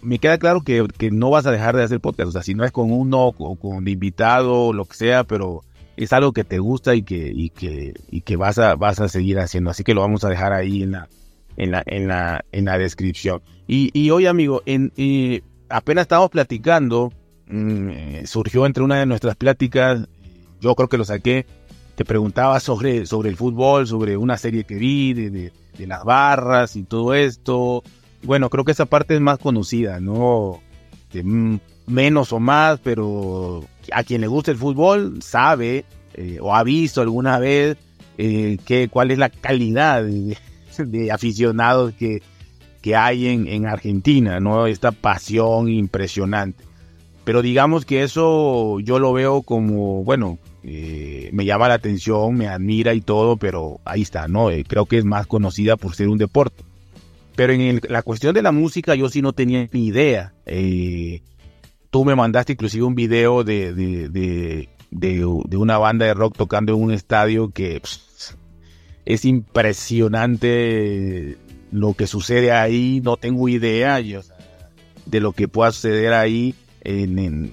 me 0.00 0.20
queda 0.20 0.38
claro 0.38 0.62
que, 0.62 0.86
no 1.10 1.30
vas 1.30 1.46
a 1.46 1.50
dejar 1.50 1.76
de 1.76 1.82
hacer 1.82 2.00
podcast. 2.00 2.28
O 2.28 2.32
sea 2.32 2.42
si 2.42 2.54
no 2.54 2.64
es 2.64 2.72
con 2.72 2.92
uno 2.92 3.26
o 3.26 3.56
con 3.56 3.86
invitado 3.88 4.66
o 4.66 4.72
lo 4.72 4.84
que 4.84 4.94
sea 4.94 5.24
pero 5.24 5.62
es 5.96 6.12
algo 6.12 6.32
que 6.32 6.44
te 6.44 6.58
gusta 6.58 6.94
y 6.94 7.02
que 7.02 7.32
y 7.34 7.50
que 7.50 7.94
y 8.10 8.20
que 8.20 8.36
vas 8.36 8.58
a 8.58 8.76
vas 8.76 9.00
a 9.00 9.08
seguir 9.08 9.38
haciendo. 9.38 9.70
Así 9.70 9.84
que 9.84 9.94
lo 9.94 10.00
vamos 10.00 10.24
a 10.24 10.28
dejar 10.28 10.52
ahí 10.52 10.82
en 10.82 10.92
la 10.92 11.08
en 11.56 11.72
la 11.72 11.82
en 11.86 12.08
la 12.08 12.44
en 12.52 12.66
la 12.66 12.78
descripción. 12.78 13.42
Y, 13.66 13.90
y 13.92 14.10
hoy 14.10 14.26
amigo 14.26 14.62
en 14.64 14.92
eh, 14.96 15.42
apenas 15.68 16.02
estamos 16.02 16.30
platicando 16.30 17.12
Mm, 17.48 17.88
eh, 17.90 18.22
surgió 18.26 18.66
entre 18.66 18.82
una 18.82 18.96
de 18.96 19.06
nuestras 19.06 19.36
pláticas, 19.36 20.06
yo 20.60 20.74
creo 20.74 20.88
que 20.88 20.98
lo 20.98 21.04
saqué, 21.04 21.46
te 21.94 22.04
preguntaba 22.04 22.60
sobre, 22.60 23.06
sobre 23.06 23.30
el 23.30 23.36
fútbol, 23.36 23.86
sobre 23.86 24.16
una 24.16 24.36
serie 24.36 24.64
que 24.64 24.76
vi, 24.76 25.14
de, 25.14 25.52
las 25.86 26.04
barras 26.04 26.76
y 26.76 26.82
todo 26.82 27.14
esto. 27.14 27.82
Bueno, 28.22 28.50
creo 28.50 28.64
que 28.64 28.72
esa 28.72 28.86
parte 28.86 29.14
es 29.14 29.20
más 29.20 29.38
conocida, 29.38 30.00
¿no? 30.00 30.60
Menos 31.86 32.32
o 32.32 32.40
más, 32.40 32.80
pero 32.80 33.64
a 33.92 34.02
quien 34.02 34.20
le 34.20 34.26
gusta 34.26 34.50
el 34.50 34.58
fútbol 34.58 35.22
sabe 35.22 35.84
eh, 36.14 36.38
o 36.40 36.54
ha 36.54 36.62
visto 36.64 37.00
alguna 37.00 37.38
vez 37.38 37.76
eh, 38.18 38.58
que, 38.66 38.88
cuál 38.88 39.10
es 39.10 39.18
la 39.18 39.30
calidad 39.30 40.04
de, 40.04 40.36
aficionados 41.12 41.94
que, 41.94 42.22
que 42.82 42.94
hay 42.96 43.28
en, 43.28 43.46
en 43.46 43.66
Argentina, 43.66 44.38
¿no? 44.40 44.66
Esta 44.66 44.92
pasión 44.92 45.68
impresionante. 45.68 46.67
Pero 47.28 47.42
digamos 47.42 47.84
que 47.84 48.04
eso 48.04 48.80
yo 48.80 48.98
lo 48.98 49.12
veo 49.12 49.42
como, 49.42 50.02
bueno, 50.02 50.38
eh, 50.62 51.28
me 51.34 51.44
llama 51.44 51.68
la 51.68 51.74
atención, 51.74 52.34
me 52.34 52.48
admira 52.48 52.94
y 52.94 53.02
todo, 53.02 53.36
pero 53.36 53.80
ahí 53.84 54.00
está, 54.00 54.28
¿no? 54.28 54.50
Eh, 54.50 54.64
creo 54.66 54.86
que 54.86 54.96
es 54.96 55.04
más 55.04 55.26
conocida 55.26 55.76
por 55.76 55.94
ser 55.94 56.08
un 56.08 56.16
deporte. 56.16 56.64
Pero 57.36 57.52
en 57.52 57.82
la 57.86 58.00
cuestión 58.00 58.32
de 58.32 58.40
la 58.40 58.50
música 58.50 58.94
yo 58.94 59.10
sí 59.10 59.20
no 59.20 59.34
tenía 59.34 59.68
ni 59.72 59.88
idea. 59.88 60.32
Eh, 60.46 61.20
tú 61.90 62.06
me 62.06 62.14
mandaste 62.14 62.54
inclusive 62.54 62.84
un 62.84 62.94
video 62.94 63.44
de, 63.44 63.74
de, 63.74 64.70
de, 64.90 65.26
una 65.26 65.76
banda 65.76 66.06
de 66.06 66.14
rock 66.14 66.34
tocando 66.34 66.72
en 66.72 66.82
un 66.82 66.92
estadio 66.92 67.50
que 67.50 67.82
es 69.04 69.24
impresionante 69.26 71.36
lo 71.72 71.92
que 71.92 72.06
sucede 72.06 72.52
ahí. 72.52 73.02
No 73.04 73.18
tengo 73.18 73.50
idea 73.50 74.00
de 74.00 75.20
lo 75.20 75.32
que 75.32 75.46
pueda 75.46 75.72
suceder 75.72 76.14
ahí 76.14 76.54
en, 76.82 77.52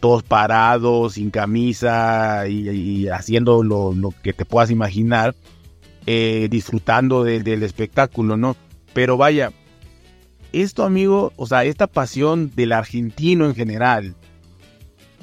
todos 0.00 0.24
parados, 0.24 1.14
sin 1.14 1.30
camisa 1.30 2.48
y, 2.48 3.06
haciendo 3.08 3.62
lo, 3.62 4.12
que 4.22 4.32
te 4.32 4.44
puedas 4.44 4.70
imaginar, 4.70 5.34
eh, 6.06 6.48
disfrutando 6.50 7.22
del 7.22 7.62
espectáculo, 7.62 8.36
¿no? 8.36 8.56
Pero 8.94 9.16
vaya, 9.16 9.52
esto 10.52 10.84
amigo, 10.84 11.32
o 11.36 11.46
sea, 11.46 11.64
esta 11.64 11.86
pasión 11.86 12.50
del 12.56 12.72
argentino 12.72 13.46
en 13.46 13.54
general, 13.54 14.16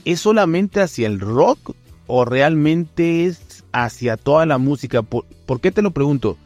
¿es 0.05 0.21
solamente 0.21 0.81
hacia 0.81 1.07
el 1.07 1.19
rock 1.19 1.75
o 2.07 2.23
realmente 2.23 3.25
es 3.25 3.65
hacia 3.73 4.15
toda 4.15 4.45
la 4.45 4.57
música? 4.57 5.01
¿Por, 5.01 5.25
¿por 5.45 5.59
qué 5.59 5.71
te 5.71 5.81
lo 5.81 5.91
pregunto? 5.91 6.37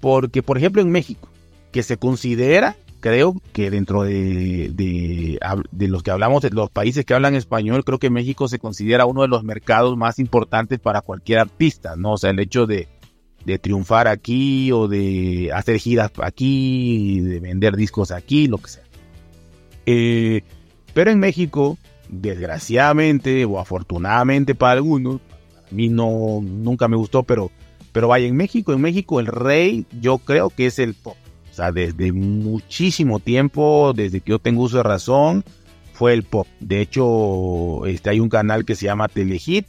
Porque, 0.00 0.42
por 0.42 0.56
ejemplo, 0.56 0.80
en 0.80 0.90
México, 0.90 1.28
que 1.72 1.82
se 1.82 1.98
considera 1.98 2.74
creo 3.06 3.40
que 3.52 3.70
dentro 3.70 4.02
de, 4.02 4.72
de, 4.74 5.88
los 5.88 6.02
que 6.02 6.10
hablamos, 6.10 6.42
de 6.42 6.50
los 6.50 6.70
países 6.70 7.04
que 7.04 7.14
hablan 7.14 7.36
español, 7.36 7.84
creo 7.84 8.00
que 8.00 8.10
México 8.10 8.48
se 8.48 8.58
considera 8.58 9.06
uno 9.06 9.22
de 9.22 9.28
los 9.28 9.44
mercados 9.44 9.96
más 9.96 10.18
importantes 10.18 10.80
para 10.80 11.02
cualquier 11.02 11.38
artista, 11.38 11.94
¿no? 11.94 12.14
O 12.14 12.18
sea, 12.18 12.30
el 12.30 12.40
hecho 12.40 12.66
de, 12.66 12.88
de 13.44 13.60
triunfar 13.60 14.08
aquí 14.08 14.72
o 14.72 14.88
de 14.88 15.52
hacer 15.54 15.78
giras 15.78 16.10
aquí, 16.20 17.20
de 17.20 17.38
vender 17.38 17.76
discos 17.76 18.10
aquí, 18.10 18.48
lo 18.48 18.58
que 18.58 18.70
sea. 18.70 18.82
Eh, 19.86 20.42
pero 20.92 21.12
en 21.12 21.20
México, 21.20 21.78
desgraciadamente 22.08 23.44
o 23.44 23.60
afortunadamente 23.60 24.56
para 24.56 24.72
algunos, 24.72 25.20
a 25.70 25.72
mí 25.72 25.88
no, 25.88 26.40
nunca 26.42 26.88
me 26.88 26.96
gustó, 26.96 27.22
pero, 27.22 27.52
pero 27.92 28.08
vaya, 28.08 28.26
en 28.26 28.34
México, 28.34 28.72
en 28.72 28.80
México 28.80 29.20
el 29.20 29.28
rey 29.28 29.86
yo 30.00 30.18
creo 30.18 30.50
que 30.50 30.66
es 30.66 30.80
el 30.80 30.94
pop. 30.94 31.16
O 31.56 31.62
sea, 31.64 31.72
desde 31.72 32.12
muchísimo 32.12 33.18
tiempo, 33.18 33.94
desde 33.96 34.20
que 34.20 34.32
yo 34.32 34.38
tengo 34.38 34.64
uso 34.64 34.76
de 34.76 34.82
razón, 34.82 35.42
fue 35.94 36.12
el 36.12 36.22
pop. 36.22 36.46
De 36.60 36.82
hecho, 36.82 37.86
este, 37.86 38.10
hay 38.10 38.20
un 38.20 38.28
canal 38.28 38.66
que 38.66 38.74
se 38.74 38.84
llama 38.84 39.08
Telehit, 39.08 39.66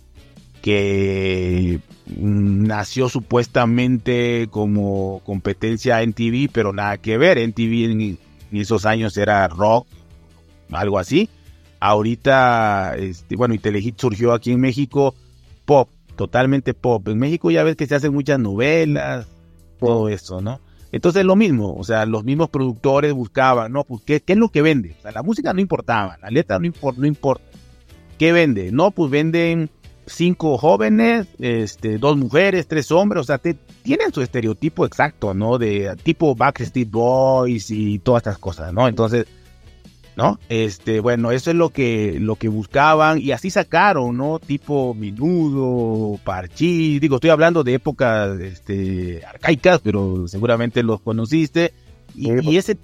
que 0.62 1.80
nació 2.08 3.08
supuestamente 3.08 4.50
como 4.52 5.22
competencia 5.24 6.02
en 6.02 6.12
TV, 6.12 6.50
pero 6.52 6.74
nada 6.74 6.98
que 6.98 7.18
ver. 7.18 7.38
En 7.38 7.54
TV 7.54 7.86
en, 7.86 8.18
esos 8.52 8.86
años 8.86 9.16
era 9.16 9.48
rock, 9.48 9.88
algo 10.72 11.00
así. 11.00 11.30
ahorita, 11.80 12.98
este, 12.98 13.38
bueno, 13.38 13.54
y 13.54 13.60
Telehit 13.60 13.98
surgió 13.98 14.34
aquí 14.34 14.52
en 14.52 14.60
México, 14.60 15.16
pop, 15.64 15.88
totalmente 16.18 16.74
pop. 16.74 17.08
En 17.08 17.18
México 17.18 17.50
ya 17.50 17.64
ves 17.64 17.78
que 17.78 17.88
se 17.88 17.96
hacen 17.96 18.14
muchas 18.14 18.40
novelas, 18.40 19.26
todo 19.80 20.10
eso, 20.10 20.42
¿no? 20.42 20.67
Entonces 20.92 21.26
lo 21.26 21.36
mismo, 21.36 21.76
o 21.76 21.84
sea, 21.84 22.06
los 22.06 22.24
mismos 22.24 22.50
productores 22.50 23.14
buscaban, 23.14 23.72
¿no? 23.72 23.84
Pues, 23.84 24.02
¿qué, 24.06 24.24
es 24.26 24.38
lo 24.38 24.50
que 24.50 24.62
vende? 24.62 24.96
O 24.98 25.02
sea, 25.02 25.12
la 25.12 25.24
música 25.24 25.54
no 25.54 25.62
importaba, 25.62 26.18
la 26.22 26.30
letra 26.30 26.60
no, 26.60 26.66
importa, 26.66 27.02
no 27.02 27.08
importa. 27.08 27.44
¿Qué 28.18 28.32
vende? 28.32 28.72
No, 28.72 28.92
pues 28.92 29.12
venden 29.12 29.70
cinco 30.06 30.58
jóvenes, 30.58 31.28
este, 31.40 31.98
dos 31.98 32.18
mujeres, 32.18 32.68
tres 32.68 32.92
hombres, 32.92 33.22
o 33.22 33.24
sea, 33.26 33.38
te, 33.38 33.56
tienen 33.84 34.14
su 34.14 34.22
estereotipo 34.22 34.86
exacto, 34.86 35.34
¿no? 35.34 35.58
De 35.58 35.96
tipo 36.04 36.34
Backstreet 36.34 36.90
Boys 36.90 37.70
y 37.70 38.00
todas 38.00 38.22
estas 38.22 38.38
cosas, 38.38 38.74
¿no? 38.74 38.88
Entonces, 38.88 39.28
¿no? 40.18 40.40
Este, 40.50 41.00
bueno, 41.00 41.32
eso 41.32 41.52
es 41.52 41.56
lo 41.56 41.70
que, 41.70 42.18
lo 42.20 42.36
que 42.36 42.50
buscaban 42.50 43.22
y 43.22 43.32
así 43.32 43.52
sacaron, 43.52 44.18
¿no? 44.18 44.40
Tipo 44.40 44.96
Minudo, 44.96 46.20
Parchís, 46.24 47.00
digo, 47.00 47.16
estoy 47.16 47.30
hablando 47.30 47.64
de 47.64 47.76
épocas 47.76 48.40
este, 48.40 49.24
arcaicas, 49.24 49.80
pero 49.80 50.28
seguramente 50.28 50.82
los 50.82 51.02
conociste. 51.02 51.72
Y, 52.16 52.32
y 52.50 52.58
ese, 52.58 52.76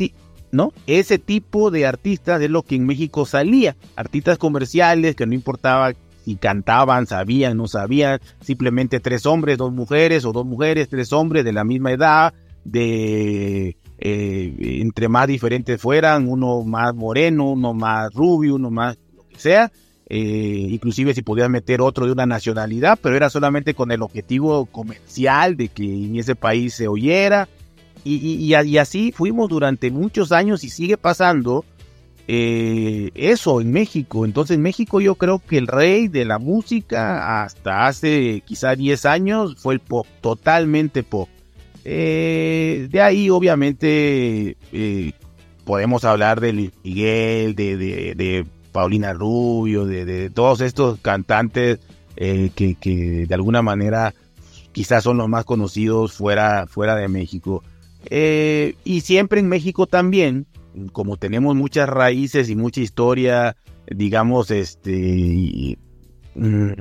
¿no? 0.52 0.74
ese 0.86 1.18
tipo 1.18 1.72
de 1.72 1.88
artistas 1.88 2.40
es 2.40 2.52
lo 2.52 2.62
que 2.62 2.76
en 2.76 2.86
México 2.86 3.26
salía, 3.26 3.76
artistas 3.96 4.38
comerciales 4.38 5.16
que 5.16 5.26
no 5.26 5.34
importaba 5.34 5.94
si 6.24 6.36
cantaban, 6.36 7.08
sabían, 7.08 7.58
no 7.58 7.68
sabían, 7.68 8.20
simplemente 8.42 9.00
tres 9.00 9.26
hombres, 9.26 9.58
dos 9.58 9.74
mujeres, 9.74 10.24
o 10.24 10.32
dos 10.32 10.46
mujeres, 10.46 10.88
tres 10.88 11.12
hombres 11.12 11.44
de 11.44 11.52
la 11.52 11.64
misma 11.64 11.92
edad, 11.92 12.34
de 12.64 13.76
eh, 14.06 14.82
entre 14.82 15.08
más 15.08 15.28
diferentes 15.28 15.80
fueran, 15.80 16.28
uno 16.28 16.62
más 16.64 16.94
moreno, 16.94 17.52
uno 17.52 17.74
más 17.74 18.14
rubio, 18.14 18.56
uno 18.56 18.70
más 18.70 18.98
lo 19.16 19.26
que 19.30 19.40
sea, 19.40 19.72
eh, 20.10 20.68
inclusive 20.70 21.14
si 21.14 21.22
podían 21.22 21.54
meter 21.54 21.80
otro 21.80 22.06
de 22.06 22.12
una 22.12 22.26
nacionalidad, 22.26 23.00
pero 23.02 23.16
era 23.16 23.30
solamente 23.30 23.74
con 23.74 23.92
el 23.94 24.02
objetivo 24.02 24.66
comercial 24.66 25.56
de 25.56 25.70
que 25.70 25.86
en 25.86 26.18
ese 26.18 26.36
país 26.36 26.74
se 26.74 26.90
oyera. 26.90 27.48
Y, 28.04 28.54
y 28.54 28.78
así 28.78 29.14
fuimos 29.14 29.48
durante 29.48 29.90
muchos 29.90 30.34
años 30.34 30.66
y 30.66 30.70
sigue 30.70 30.98
pasando 30.98 31.64
eh, 32.28 33.12
eso 33.16 33.62
en 33.62 33.72
México. 33.72 34.26
Entonces, 34.26 34.56
en 34.56 34.62
México 34.64 35.00
yo 35.00 35.16
creo 35.16 35.40
que 35.40 35.58
el 35.58 35.68
rey 35.68 36.10
de 36.10 36.26
la 36.26 36.40
música 36.40 37.44
hasta 37.44 37.88
hace 37.88 38.44
quizá 38.46 38.76
10 38.76 39.06
años 39.06 39.56
fue 39.58 39.76
el 39.76 39.80
pop, 39.80 40.08
totalmente 40.20 41.04
pop. 41.04 41.30
Eh, 41.86 42.88
de 42.90 43.02
ahí, 43.02 43.30
obviamente, 43.30 44.58
eh, 44.72 45.12
podemos 45.66 46.06
hablar 46.06 46.40
de 46.40 46.54
Luis 46.54 46.72
Miguel, 46.84 47.56
de, 47.56 47.78
de, 47.78 48.46
Paulina 48.72 49.14
Rubio, 49.14 49.86
de, 49.86 50.30
todos 50.30 50.62
estos 50.62 51.00
cantantes 51.00 51.80
que, 52.16 52.78
que, 52.80 53.26
de 53.28 53.36
alguna 53.36 53.62
manera 53.62 54.14
quizás 54.72 55.04
son 55.04 55.18
los 55.18 55.30
más 55.30 55.46
conocidos 55.46 56.14
fuera, 56.14 56.66
fuera 56.68 56.96
de 56.96 57.08
México. 57.08 57.64
y 58.10 59.02
siempre 59.02 59.40
en 59.40 59.48
México 59.48 59.86
también 59.86 60.48
como 60.92 61.18
tenemos 61.18 61.56
muchas 61.56 61.88
raíces 61.88 62.50
y 62.50 62.56
mucha 62.56 62.82
historia, 62.82 63.56
digamos, 63.88 64.52
este, 64.52 65.78
mm, 66.36 66.72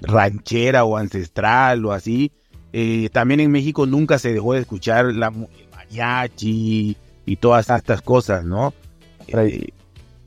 ranchera 0.00 0.84
o 0.84 0.96
ancestral 0.96 1.84
o 1.84 1.92
así, 1.92 2.32
eh, 2.72 3.08
también 3.12 3.40
en 3.40 3.50
México 3.50 3.86
nunca 3.86 4.18
se 4.18 4.32
dejó 4.32 4.54
de 4.54 4.60
escuchar 4.60 5.06
la, 5.06 5.28
el 5.28 5.68
mariachi 5.70 6.96
y 7.26 7.36
todas 7.36 7.68
estas 7.68 8.02
cosas, 8.02 8.44
¿no? 8.44 8.72
Eh, 9.28 9.68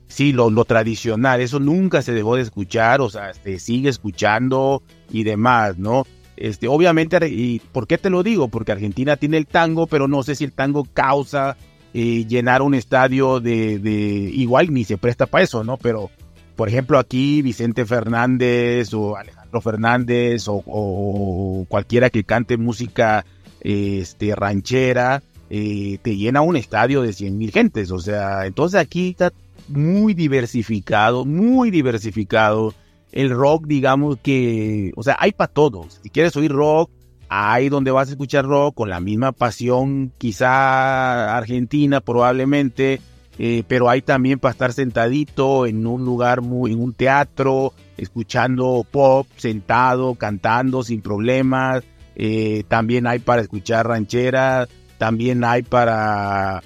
sí, 0.06 0.32
lo, 0.32 0.50
lo, 0.50 0.64
tradicional, 0.64 1.40
eso 1.40 1.58
nunca 1.58 2.02
se 2.02 2.12
dejó 2.12 2.36
de 2.36 2.42
escuchar, 2.42 3.00
o 3.00 3.10
sea, 3.10 3.34
se 3.34 3.58
sigue 3.58 3.88
escuchando 3.88 4.82
y 5.10 5.24
demás, 5.24 5.76
¿no? 5.78 6.06
Este, 6.36 6.68
obviamente, 6.68 7.18
¿y 7.28 7.60
por 7.72 7.86
qué 7.86 7.98
te 7.98 8.10
lo 8.10 8.22
digo? 8.22 8.48
Porque 8.48 8.72
Argentina 8.72 9.16
tiene 9.16 9.38
el 9.38 9.46
tango, 9.46 9.86
pero 9.86 10.06
no 10.06 10.22
sé 10.22 10.34
si 10.34 10.44
el 10.44 10.52
tango 10.52 10.86
causa 10.92 11.56
llenar 11.92 12.60
un 12.60 12.74
estadio 12.74 13.40
de, 13.40 13.78
de, 13.78 13.90
igual 13.90 14.70
ni 14.70 14.84
se 14.84 14.98
presta 14.98 15.24
para 15.24 15.44
eso, 15.44 15.64
¿no? 15.64 15.78
Pero, 15.78 16.10
por 16.54 16.68
ejemplo, 16.68 16.98
aquí 16.98 17.40
Vicente 17.40 17.86
Fernández 17.86 18.92
o 18.92 19.16
Alejandro 19.16 19.45
Fernández 19.60 20.44
o, 20.48 21.64
cualquiera 21.68 22.10
que 22.10 22.24
cante 22.24 22.56
música 22.56 23.24
este, 23.60 24.34
ranchera, 24.34 25.22
eh, 25.50 25.98
te 26.02 26.16
llena 26.16 26.40
un 26.40 26.56
estadio 26.56 27.02
de 27.02 27.12
100 27.12 27.38
mil 27.38 27.52
gentes. 27.52 27.90
O 27.90 27.98
sea, 27.98 28.46
entonces 28.46 28.80
aquí 28.80 29.10
está 29.10 29.32
muy 29.68 30.14
diversificado, 30.14 31.24
muy 31.24 31.70
diversificado. 31.70 32.74
El 33.12 33.30
rock, 33.30 33.66
digamos 33.66 34.18
que, 34.22 34.92
o 34.96 35.02
sea, 35.02 35.16
hay 35.18 35.32
para 35.32 35.52
todos. 35.52 36.00
Si 36.02 36.10
quieres 36.10 36.36
oír 36.36 36.52
rock, 36.52 36.90
Ahí 37.28 37.68
donde 37.68 37.90
vas 37.90 38.08
a 38.08 38.12
escuchar 38.12 38.44
rock 38.44 38.74
con 38.76 38.88
la 38.88 39.00
misma 39.00 39.32
pasión, 39.32 40.12
quizá 40.16 41.36
argentina 41.36 42.00
probablemente, 42.00 43.00
eh, 43.38 43.64
pero 43.66 43.90
hay 43.90 44.00
también 44.00 44.38
para 44.38 44.52
estar 44.52 44.72
sentadito 44.72 45.66
en 45.66 45.86
un 45.86 46.04
lugar 46.04 46.40
muy, 46.40 46.72
en 46.72 46.80
un 46.80 46.94
teatro, 46.94 47.72
escuchando 47.96 48.86
pop, 48.90 49.26
sentado, 49.36 50.14
cantando 50.14 50.82
sin 50.82 51.02
problemas. 51.02 51.84
Eh, 52.14 52.64
también 52.68 53.06
hay 53.06 53.18
para 53.18 53.42
escuchar 53.42 53.86
rancheras, 53.86 54.68
también 54.98 55.44
hay 55.44 55.62
para, 55.62 56.62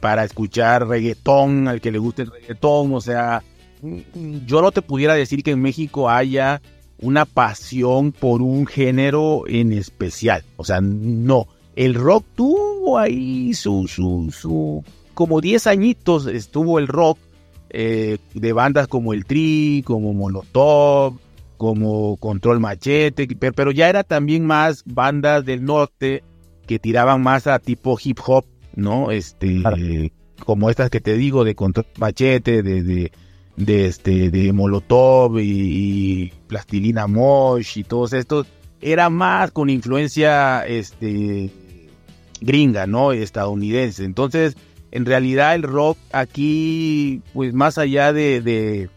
para 0.00 0.24
escuchar 0.24 0.86
reggaetón, 0.86 1.68
al 1.68 1.80
que 1.80 1.90
le 1.90 1.98
guste 1.98 2.22
el 2.22 2.30
reggaetón. 2.30 2.94
O 2.94 3.00
sea, 3.00 3.42
yo 4.46 4.62
no 4.62 4.70
te 4.72 4.82
pudiera 4.82 5.14
decir 5.14 5.42
que 5.42 5.52
en 5.52 5.62
México 5.62 6.10
haya 6.10 6.60
una 7.00 7.24
pasión 7.24 8.12
por 8.12 8.42
un 8.42 8.66
género 8.66 9.44
en 9.46 9.72
especial. 9.72 10.44
O 10.56 10.64
sea, 10.64 10.80
no. 10.80 11.48
El 11.74 11.94
rock 11.94 12.24
tuvo 12.36 12.98
ahí 12.98 13.54
su, 13.54 13.88
su, 13.88 14.32
su, 14.32 14.84
como 15.14 15.40
10 15.40 15.66
añitos 15.66 16.26
estuvo 16.26 16.78
el 16.78 16.86
rock 16.86 17.18
eh, 17.72 18.18
de 18.34 18.52
bandas 18.52 18.86
como 18.86 19.12
El 19.12 19.24
Tri, 19.24 19.82
como 19.84 20.12
Molotov, 20.12 21.18
como 21.56 22.16
Control 22.18 22.60
Machete, 22.60 23.26
pero 23.54 23.70
ya 23.70 23.88
era 23.88 24.04
también 24.04 24.46
más 24.46 24.82
bandas 24.86 25.44
del 25.44 25.64
norte 25.64 26.22
que 26.66 26.78
tiraban 26.78 27.22
más 27.22 27.46
a 27.46 27.58
tipo 27.58 27.98
hip 28.02 28.18
hop, 28.24 28.44
¿no? 28.76 29.10
Este, 29.10 30.12
como 30.44 30.70
estas 30.70 30.90
que 30.90 31.00
te 31.00 31.16
digo 31.16 31.44
de 31.44 31.54
Control 31.54 31.86
Machete, 31.98 32.62
de, 32.62 32.82
de 32.82 33.12
de 33.56 33.86
este 33.86 34.30
de 34.30 34.52
Molotov 34.52 35.38
y, 35.38 36.32
Plastilina 36.46 37.06
Mosh 37.06 37.78
y 37.78 37.84
todos 37.84 38.12
estos 38.12 38.46
era 38.80 39.10
más 39.10 39.50
con 39.52 39.70
influencia 39.70 40.66
este 40.66 41.50
gringa, 42.40 42.86
¿no? 42.86 43.12
estadounidense. 43.12 44.04
Entonces, 44.04 44.56
en 44.92 45.04
realidad 45.06 45.54
el 45.54 45.62
rock 45.62 45.98
aquí 46.12 47.22
pues 47.32 47.52
más 47.52 47.78
allá 47.78 48.12
de, 48.12 48.40
de 48.40 48.88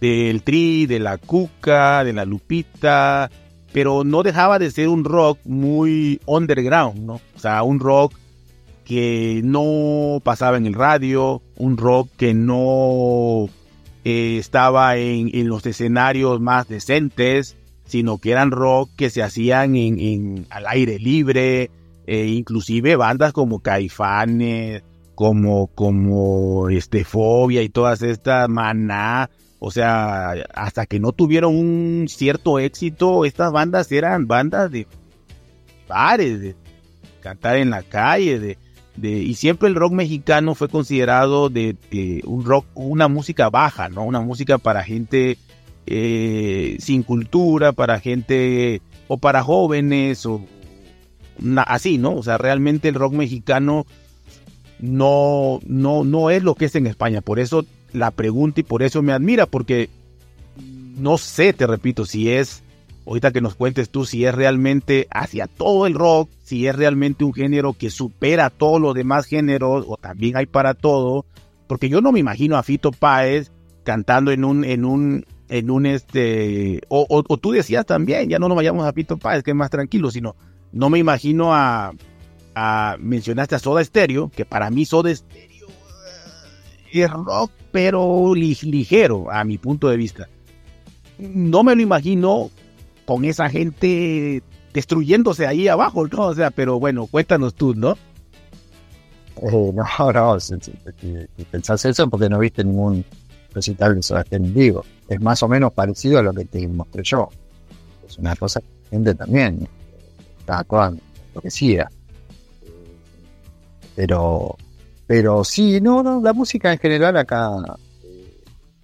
del 0.00 0.42
Tri, 0.42 0.86
de 0.86 0.98
la 0.98 1.18
Cuca, 1.18 2.04
de 2.04 2.12
la 2.12 2.24
Lupita, 2.24 3.30
pero 3.72 4.04
no 4.04 4.22
dejaba 4.22 4.58
de 4.58 4.70
ser 4.70 4.88
un 4.88 5.04
rock 5.04 5.38
muy 5.44 6.20
underground, 6.26 7.00
¿no? 7.00 7.20
O 7.36 7.38
sea, 7.38 7.62
un 7.62 7.80
rock 7.80 8.14
que 8.84 9.42
no 9.44 10.20
pasaba 10.24 10.56
en 10.56 10.66
el 10.66 10.74
radio, 10.74 11.42
un 11.56 11.76
rock 11.76 12.08
que 12.16 12.32
no 12.32 13.48
eh, 14.04 14.38
estaba 14.38 14.96
en, 14.96 15.48
los 15.48 15.66
escenarios 15.66 16.40
más 16.40 16.68
decentes, 16.68 17.56
sino 17.84 18.18
que 18.18 18.30
eran 18.30 18.50
rock 18.50 18.90
que 18.96 19.10
se 19.10 19.22
hacían 19.22 19.76
en, 19.76 20.46
al 20.48 20.66
aire 20.66 20.98
libre, 20.98 21.70
e 22.08 22.26
inclusive 22.28 22.96
bandas 22.96 23.34
como 23.34 23.60
Caifanes, 23.60 24.82
como, 25.14 25.66
como 25.66 26.70
este, 26.70 27.04
Fobia 27.04 27.60
y 27.62 27.68
todas 27.68 28.00
estas, 28.00 28.48
Maná, 28.48 29.28
o 29.58 29.70
sea, 29.70 30.30
hasta 30.54 30.86
que 30.86 31.00
no 31.00 31.12
tuvieron 31.12 31.54
un 31.54 32.06
cierto 32.08 32.58
éxito, 32.58 33.26
estas 33.26 33.52
bandas 33.52 33.92
eran 33.92 34.26
bandas 34.26 34.70
de 34.70 34.86
bares, 35.86 36.40
de 36.40 36.56
cantar 37.20 37.56
en 37.56 37.68
la 37.68 37.82
calle, 37.82 38.56
de, 38.96 39.10
y 39.10 39.34
siempre 39.34 39.68
el 39.68 39.74
rock 39.74 39.92
mexicano 39.92 40.54
fue 40.54 40.70
considerado 40.70 41.50
de, 41.50 41.76
un 42.24 42.42
rock, 42.42 42.64
una 42.72 43.08
música 43.08 43.50
baja, 43.50 43.90
¿no? 43.90 44.04
Una 44.04 44.22
música 44.22 44.56
para 44.56 44.82
gente 44.82 45.36
eh, 45.84 46.78
sin 46.80 47.02
cultura, 47.02 47.72
para 47.72 48.00
gente 48.00 48.80
o 49.08 49.18
para 49.18 49.42
jóvenes 49.42 50.24
o 50.24 50.42
así, 51.66 51.98
¿no? 51.98 52.14
O 52.14 52.22
sea, 52.22 52.38
realmente 52.38 52.88
el 52.88 52.94
rock 52.94 53.12
mexicano 53.12 53.86
no, 54.80 55.60
no, 55.66 56.04
no 56.04 56.30
es 56.30 56.42
lo 56.42 56.54
que 56.54 56.66
es 56.66 56.74
en 56.74 56.86
España. 56.86 57.20
Por 57.20 57.38
eso 57.38 57.64
la 57.92 58.10
pregunta 58.10 58.60
y 58.60 58.64
por 58.64 58.82
eso 58.82 59.02
me 59.02 59.12
admira, 59.12 59.46
porque 59.46 59.88
no 60.96 61.18
sé, 61.18 61.52
te 61.52 61.66
repito, 61.66 62.04
si 62.04 62.30
es 62.30 62.62
ahorita 63.08 63.32
que 63.32 63.40
nos 63.40 63.54
cuentes 63.54 63.88
tú 63.88 64.04
si 64.04 64.26
es 64.26 64.34
realmente 64.34 65.08
hacia 65.10 65.46
todo 65.46 65.86
el 65.86 65.94
rock, 65.94 66.28
si 66.44 66.66
es 66.66 66.76
realmente 66.76 67.24
un 67.24 67.32
género 67.32 67.72
que 67.72 67.90
supera 67.90 68.50
todos 68.50 68.80
los 68.80 68.94
demás 68.94 69.24
géneros 69.24 69.86
o 69.88 69.96
también 69.96 70.36
hay 70.36 70.46
para 70.46 70.74
todo, 70.74 71.24
porque 71.66 71.88
yo 71.88 72.00
no 72.00 72.12
me 72.12 72.20
imagino 72.20 72.56
a 72.56 72.62
Fito 72.62 72.92
Páez 72.92 73.50
cantando 73.82 74.30
en 74.30 74.44
un, 74.44 74.64
en 74.64 74.84
un, 74.84 75.24
en 75.48 75.70
un 75.70 75.86
este, 75.86 76.82
o, 76.88 77.06
o, 77.08 77.36
tú 77.38 77.52
decías 77.52 77.86
también, 77.86 78.28
ya 78.28 78.38
no 78.38 78.48
nos 78.48 78.56
vayamos 78.56 78.86
a 78.86 78.92
Pito 78.92 79.16
Páez, 79.16 79.42
que 79.42 79.52
es 79.52 79.56
más 79.56 79.70
tranquilo, 79.70 80.10
sino 80.10 80.36
no 80.72 80.90
me 80.90 80.98
imagino 80.98 81.54
a, 81.54 81.92
a 82.54 82.96
mencionaste 82.98 83.54
a 83.54 83.58
Soda 83.58 83.84
Stereo, 83.84 84.30
que 84.30 84.44
para 84.44 84.70
mí 84.70 84.84
Soda 84.84 85.14
Stereo 85.14 85.68
eh, 86.92 87.02
es 87.02 87.10
rock, 87.10 87.50
pero 87.70 88.34
ligero, 88.34 89.30
a 89.30 89.44
mi 89.44 89.58
punto 89.58 89.88
de 89.88 89.96
vista. 89.96 90.28
No 91.18 91.64
me 91.64 91.74
lo 91.74 91.82
imagino 91.82 92.50
con 93.06 93.24
esa 93.24 93.48
gente 93.48 94.42
destruyéndose 94.72 95.46
ahí 95.46 95.68
abajo, 95.68 96.06
¿no? 96.06 96.26
O 96.26 96.34
sea, 96.34 96.50
pero 96.50 96.78
bueno, 96.78 97.06
cuéntanos 97.06 97.54
tú, 97.54 97.74
¿no? 97.74 97.92
Eh, 99.42 99.72
no, 99.74 100.12
no, 100.12 100.40
si, 100.40 100.54
pensás 101.50 101.84
eso 101.84 102.08
porque 102.08 102.28
no 102.28 102.38
viste 102.38 102.64
ningún 102.64 103.04
recital 103.54 103.98
de 103.98 104.24
en 104.30 104.54
vivo. 104.54 104.84
Es 105.08 105.20
más 105.20 105.42
o 105.42 105.48
menos 105.48 105.72
parecido 105.72 106.18
a 106.18 106.22
lo 106.22 106.32
que 106.32 106.44
te 106.44 106.66
mostré 106.68 107.02
yo. 107.02 107.28
Es 108.06 108.18
una 108.18 108.36
cosa 108.36 108.60
gente 108.90 109.14
también 109.14 109.68
está 110.48 110.60
actuando, 110.60 111.02
lo 111.34 111.40
que 111.42 111.50
sea. 111.50 111.90
Pero, 113.94 114.56
pero 115.06 115.44
sí, 115.44 115.80
no, 115.80 116.02
no, 116.02 116.20
la 116.22 116.32
música 116.32 116.72
en 116.72 116.78
general 116.78 117.16
acá 117.18 117.50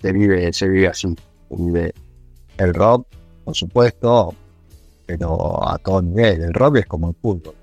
se 0.01 0.12
vive, 0.12 0.53
se 0.53 0.69
vive 0.69 0.89
así. 0.89 1.09
Se 1.49 1.57
vive 1.57 1.95
el 2.59 2.75
rock, 2.75 3.07
por 3.45 3.55
supuesto, 3.55 4.35
pero 5.07 5.67
a 5.67 5.79
todo 5.79 6.03
nivel. 6.03 6.43
El 6.43 6.53
rock 6.53 6.79
es 6.79 6.87
como 6.87 7.09
el 7.09 7.15
fútbol. 7.15 7.55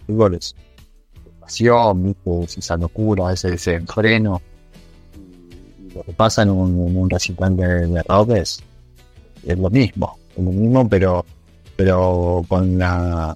El 0.00 0.06
fútbol 0.06 0.34
es 0.34 0.54
pasión, 1.40 2.14
esa 2.46 2.76
locura, 2.76 3.32
ese 3.32 3.52
desenfreno. 3.52 4.42
Lo 5.94 6.02
que 6.02 6.12
pasa 6.12 6.42
en 6.42 6.50
un, 6.50 6.96
un 6.96 7.08
recital 7.08 7.56
de, 7.56 8.02
rock 8.02 8.30
es, 8.32 8.62
lo 9.44 9.70
mismo, 9.70 10.18
es 10.36 10.44
lo 10.44 10.50
mismo, 10.50 10.88
pero, 10.88 11.24
pero 11.80 12.44
con 12.46 12.78
la 12.78 13.34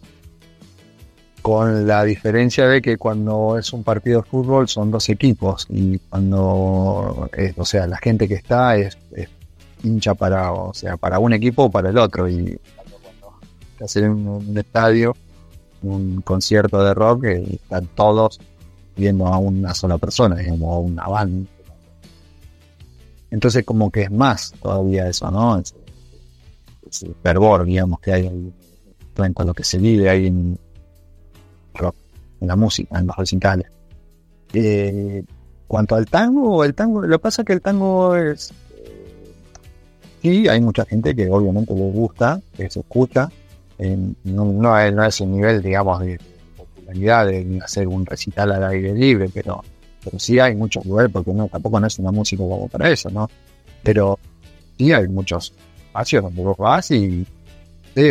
con 1.40 1.86
la 1.86 2.04
diferencia 2.04 2.68
de 2.68 2.82
que 2.82 2.98
cuando 2.98 3.56
es 3.56 3.72
un 3.72 3.82
partido 3.82 4.20
de 4.20 4.28
fútbol 4.28 4.68
son 4.68 4.90
dos 4.90 5.08
equipos 5.08 5.66
y 5.70 5.98
cuando 6.10 7.30
o 7.56 7.64
sea 7.64 7.86
la 7.86 7.96
gente 7.96 8.28
que 8.28 8.34
está 8.34 8.76
es, 8.76 8.98
hincha 9.82 10.14
para 10.14 10.52
o 10.52 10.74
sea 10.74 10.98
para 10.98 11.18
un 11.18 11.32
equipo 11.32 11.64
o 11.64 11.70
para 11.70 11.88
el 11.88 11.96
otro 11.96 12.28
y 12.28 12.60
cuando 12.76 13.38
hacer 13.82 14.10
un, 14.10 14.28
un 14.28 14.58
estadio 14.58 15.16
un 15.80 16.20
concierto 16.20 16.84
de 16.84 16.92
rock 16.92 17.24
y 17.24 17.54
están 17.54 17.86
todos 17.94 18.38
viendo 18.94 19.26
a 19.26 19.38
una 19.38 19.74
sola 19.74 19.96
persona, 19.96 20.36
digamos, 20.36 20.74
a 20.74 20.78
una 20.78 21.08
banda. 21.08 21.48
Entonces 23.30 23.64
como 23.64 23.90
que 23.90 24.02
es 24.02 24.10
más 24.10 24.52
todavía 24.62 25.08
eso, 25.08 25.30
¿no? 25.30 25.62
Ese, 26.88 27.14
fervor, 27.22 27.64
digamos, 27.64 28.00
que 28.00 28.12
hay 28.12 28.26
en 28.26 28.52
cuanto 29.14 29.42
a 29.42 29.44
lo 29.46 29.54
que 29.54 29.64
se 29.64 29.78
vive 29.78 30.08
ahí 30.08 30.26
en 30.26 30.58
rock, 31.74 31.94
en 32.40 32.48
la 32.48 32.56
música, 32.56 32.98
en 32.98 33.06
los 33.06 33.16
recitales. 33.16 33.66
Eh, 34.52 35.24
cuanto 35.66 35.94
al 35.94 36.06
tango, 36.06 36.64
el 36.64 36.74
tango, 36.74 37.02
lo 37.02 37.18
que 37.18 37.22
pasa 37.22 37.42
es 37.42 37.46
que 37.46 37.52
el 37.52 37.60
tango 37.60 38.14
es... 38.16 38.52
sí, 40.22 40.48
hay 40.48 40.60
mucha 40.60 40.84
gente 40.84 41.14
que 41.14 41.28
obviamente 41.30 41.74
le 41.74 41.90
gusta, 41.90 42.40
que 42.56 42.70
se 42.70 42.80
escucha, 42.80 43.30
no, 44.24 44.44
no, 44.44 44.78
es 44.78 45.20
el 45.20 45.30
nivel, 45.30 45.62
digamos, 45.62 46.00
de 46.00 46.18
popularidad 46.56 47.26
de 47.26 47.60
hacer 47.62 47.88
un 47.88 48.06
recital 48.06 48.52
al 48.52 48.64
aire 48.64 48.94
libre, 48.94 49.28
pero, 49.32 49.62
pero 50.04 50.18
sí 50.18 50.38
hay 50.38 50.54
muchos 50.54 50.84
lugares, 50.84 51.10
porque 51.12 51.32
no, 51.32 51.48
tampoco 51.48 51.80
no 51.80 51.86
es 51.86 51.98
una 51.98 52.12
música 52.12 52.42
como 52.42 52.68
para 52.68 52.90
eso, 52.90 53.10
¿no? 53.10 53.28
Pero 53.82 54.18
sí 54.78 54.92
hay 54.92 55.08
muchos 55.08 55.52
espacios 55.94 56.24
donde 56.24 56.42
vos 56.42 56.56
vas 56.56 56.90
y 56.90 57.24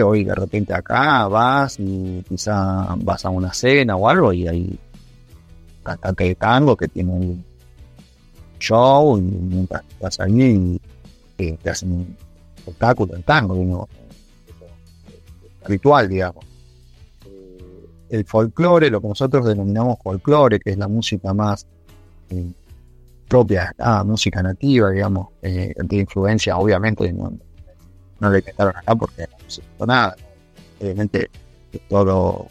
hoy 0.01 0.23
de 0.23 0.33
repente 0.33 0.73
acá 0.73 1.27
vas 1.27 1.77
y 1.77 2.23
quizá 2.29 2.95
vas 2.99 3.25
a 3.25 3.29
una 3.29 3.53
cena 3.53 3.97
o 3.97 4.07
algo 4.07 4.31
y 4.31 4.47
hay 4.47 4.79
cantante 5.83 6.23
de 6.23 6.35
tango 6.35 6.77
que 6.77 6.87
tiene 6.87 7.11
un 7.11 7.45
show 8.57 9.17
y 9.17 9.21
mientras 9.21 9.83
estás 9.83 10.21
ahí 10.21 10.79
y, 11.37 11.51
te 11.57 11.69
hacen 11.69 11.91
un 11.91 12.17
espectáculo 12.55 13.15
de 13.15 13.23
tango, 13.23 13.55
¿no? 13.55 13.89
ritual, 15.65 16.07
digamos. 16.07 16.45
Eh, 17.25 17.89
el 18.11 18.23
folclore, 18.23 18.89
lo 18.89 19.01
que 19.01 19.09
nosotros 19.09 19.45
denominamos 19.45 19.97
folclore, 20.01 20.57
que 20.57 20.69
es 20.69 20.77
la 20.77 20.87
música 20.87 21.33
más 21.33 21.67
eh, 22.29 22.49
propia, 23.27 23.73
ah, 23.77 24.05
música 24.05 24.41
nativa, 24.41 24.91
digamos, 24.91 25.29
eh, 25.41 25.73
de 25.75 25.97
influencia, 25.97 26.55
obviamente, 26.57 27.11
no, 27.11 27.33
no 28.23 28.31
le 28.31 28.39
inventaron 28.39 28.75
acá 28.75 28.95
porque 28.95 29.27
no 29.27 29.49
se 29.49 29.61
nada. 29.85 30.15
Obviamente, 30.79 31.29
todo 31.89 32.47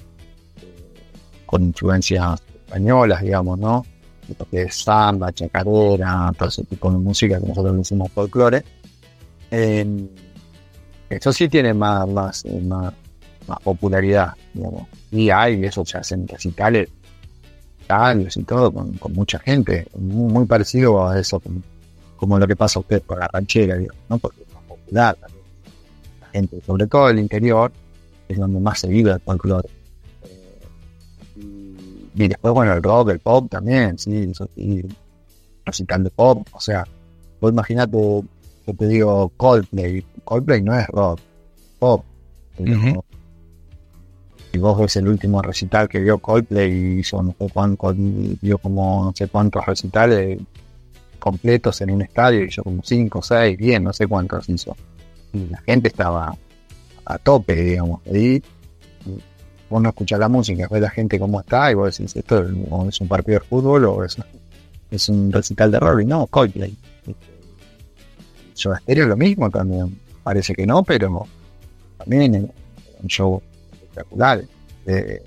con 1.47 1.65
influencias 1.65 2.41
españolas, 2.67 3.23
digamos, 3.23 3.59
¿no? 3.59 3.85
Lo 4.39 4.47
que 4.49 4.63
es 4.63 4.83
samba, 4.83 5.33
chacarera, 5.33 6.33
todo 6.39 6.49
ese 6.49 6.65
tipo 6.65 6.91
de 6.91 6.99
música 6.99 7.41
que 7.41 7.47
nosotros 7.47 7.77
decimos 7.77 8.11
folclore. 8.13 8.65
eso 9.51 11.33
sí 11.33 11.49
tiene 11.49 11.75
más, 11.75 12.09
más, 12.09 12.45
más, 12.63 12.95
más 13.47 13.59
popularidad, 13.61 14.33
digamos. 14.55 14.87
Y 15.11 15.29
hay, 15.29 15.65
eso 15.65 15.85
se 15.85 15.99
hacen 15.99 16.27
recitales, 16.27 16.89
tales 17.87 18.37
y 18.37 18.45
todo, 18.45 18.73
con, 18.73 19.13
mucha 19.13 19.39
gente, 19.39 19.87
muy, 19.99 20.47
parecido 20.47 21.07
a 21.07 21.19
eso, 21.19 21.43
como, 22.17 22.39
lo 22.39 22.47
que 22.47 22.57
pasa 22.57 22.79
a 22.79 22.81
usted 22.81 23.03
con 23.05 23.19
la 23.19 23.29
ranchera, 23.29 23.77
¿no? 24.09 24.19
Porque 24.19 24.43
es 24.43 24.55
más 24.55 24.63
popular 24.65 25.19
gente, 26.33 26.61
sobre 26.67 26.87
todo 26.87 27.09
el 27.09 27.19
interior, 27.19 27.73
es 28.29 28.39
donde 28.39 28.61
más 28.61 28.81
se 28.81 28.89
vive 28.89 29.13
el 29.13 29.21
folclore. 29.21 29.69
Y 32.15 32.29
después, 32.29 32.53
bueno, 32.53 32.73
el 32.75 32.83
rock, 32.83 33.11
el 33.11 33.21
pop 33.21 33.49
también, 33.51 33.99
sí, 33.99 34.31
y 34.57 34.83
recital 35.65 36.05
de 36.05 36.11
pop, 36.11 36.47
o 36.53 36.61
sea, 36.61 36.87
vos 37.41 37.53
imaginate, 37.53 37.97
yo 37.97 38.75
te 38.77 38.87
digo 38.87 39.31
Coldplay, 39.37 40.05
Coldplay 40.25 40.63
no 40.63 40.79
es 40.79 40.87
rock, 40.89 41.21
pop, 41.79 42.05
y 44.55 44.59
vos 44.59 44.79
ves 44.79 44.97
el 44.97 45.09
último 45.09 45.41
recital 45.41 45.89
que 45.89 46.01
vio 46.01 46.19
Coldplay 46.19 46.71
y 46.71 46.99
hizo 47.01 47.23
no 47.23 47.35
sé 47.39 47.49
cuánto, 47.53 47.95
vio 47.97 48.59
como 48.59 49.05
no 49.07 49.13
sé 49.17 49.29
cuántos 49.29 49.65
recitales 49.65 50.39
completos 51.19 51.81
en 51.81 51.91
un 51.91 52.03
estadio, 52.03 52.45
hizo 52.45 52.63
como 52.63 52.83
5 52.83 53.19
o 53.19 53.23
6, 53.23 53.57
bien, 53.57 53.85
no 53.85 53.93
sé 53.93 54.07
cuántos 54.07 54.49
hizo. 54.49 54.77
Y 55.33 55.49
la 55.49 55.59
gente 55.63 55.89
estaba 55.89 56.37
a 57.05 57.19
tope, 57.19 57.55
digamos. 57.55 58.01
Y 58.07 58.43
vos 59.69 59.83
no 59.83 59.89
escuchás 59.89 60.19
la 60.19 60.29
música, 60.29 60.69
ves 60.71 60.83
la 60.83 60.91
gente 60.91 61.19
cómo 61.19 61.41
está 61.41 61.71
y 61.71 61.75
vos 61.75 61.97
decís, 61.97 62.15
esto 62.15 62.45
es 62.89 63.01
un 63.01 63.09
partido 63.09 63.39
de 63.41 63.47
fútbol 63.47 63.85
o 63.87 64.05
es, 64.05 64.17
es 64.91 65.09
un 65.09 65.33
recital 65.33 65.71
de 65.71 65.81
rock. 65.81 66.01
Y 66.03 66.05
no, 66.05 66.27
Coldplay. 66.27 66.77
Yo 68.55 68.75
Stereo 68.77 69.05
es 69.05 69.09
lo 69.09 69.17
mismo 69.17 69.51
también. 69.51 69.99
Parece 70.23 70.55
que 70.55 70.67
no, 70.67 70.83
pero 70.83 71.27
también 71.99 72.51
un 73.03 73.09
show 73.09 73.43
espectacular. 73.73 74.45
Eh, 74.87 75.23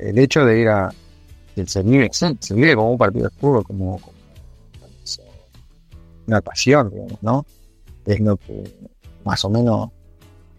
el, 0.00 0.18
hecho 0.18 0.44
de 0.44 0.60
ir 0.60 0.68
a. 0.68 0.92
Se 1.66 1.82
vive, 1.82 2.10
se 2.12 2.54
vive 2.54 2.74
como 2.74 2.92
un 2.92 2.98
partido 2.98 3.24
de 3.24 3.30
fútbol, 3.30 3.64
como, 3.64 4.00
una 6.26 6.40
pasión, 6.40 6.90
digamos, 6.90 7.22
¿no? 7.22 7.46
Es 8.06 8.20
lo 8.20 8.36
que, 8.36 8.64
más 9.24 9.44
o 9.44 9.50
menos, 9.50 9.90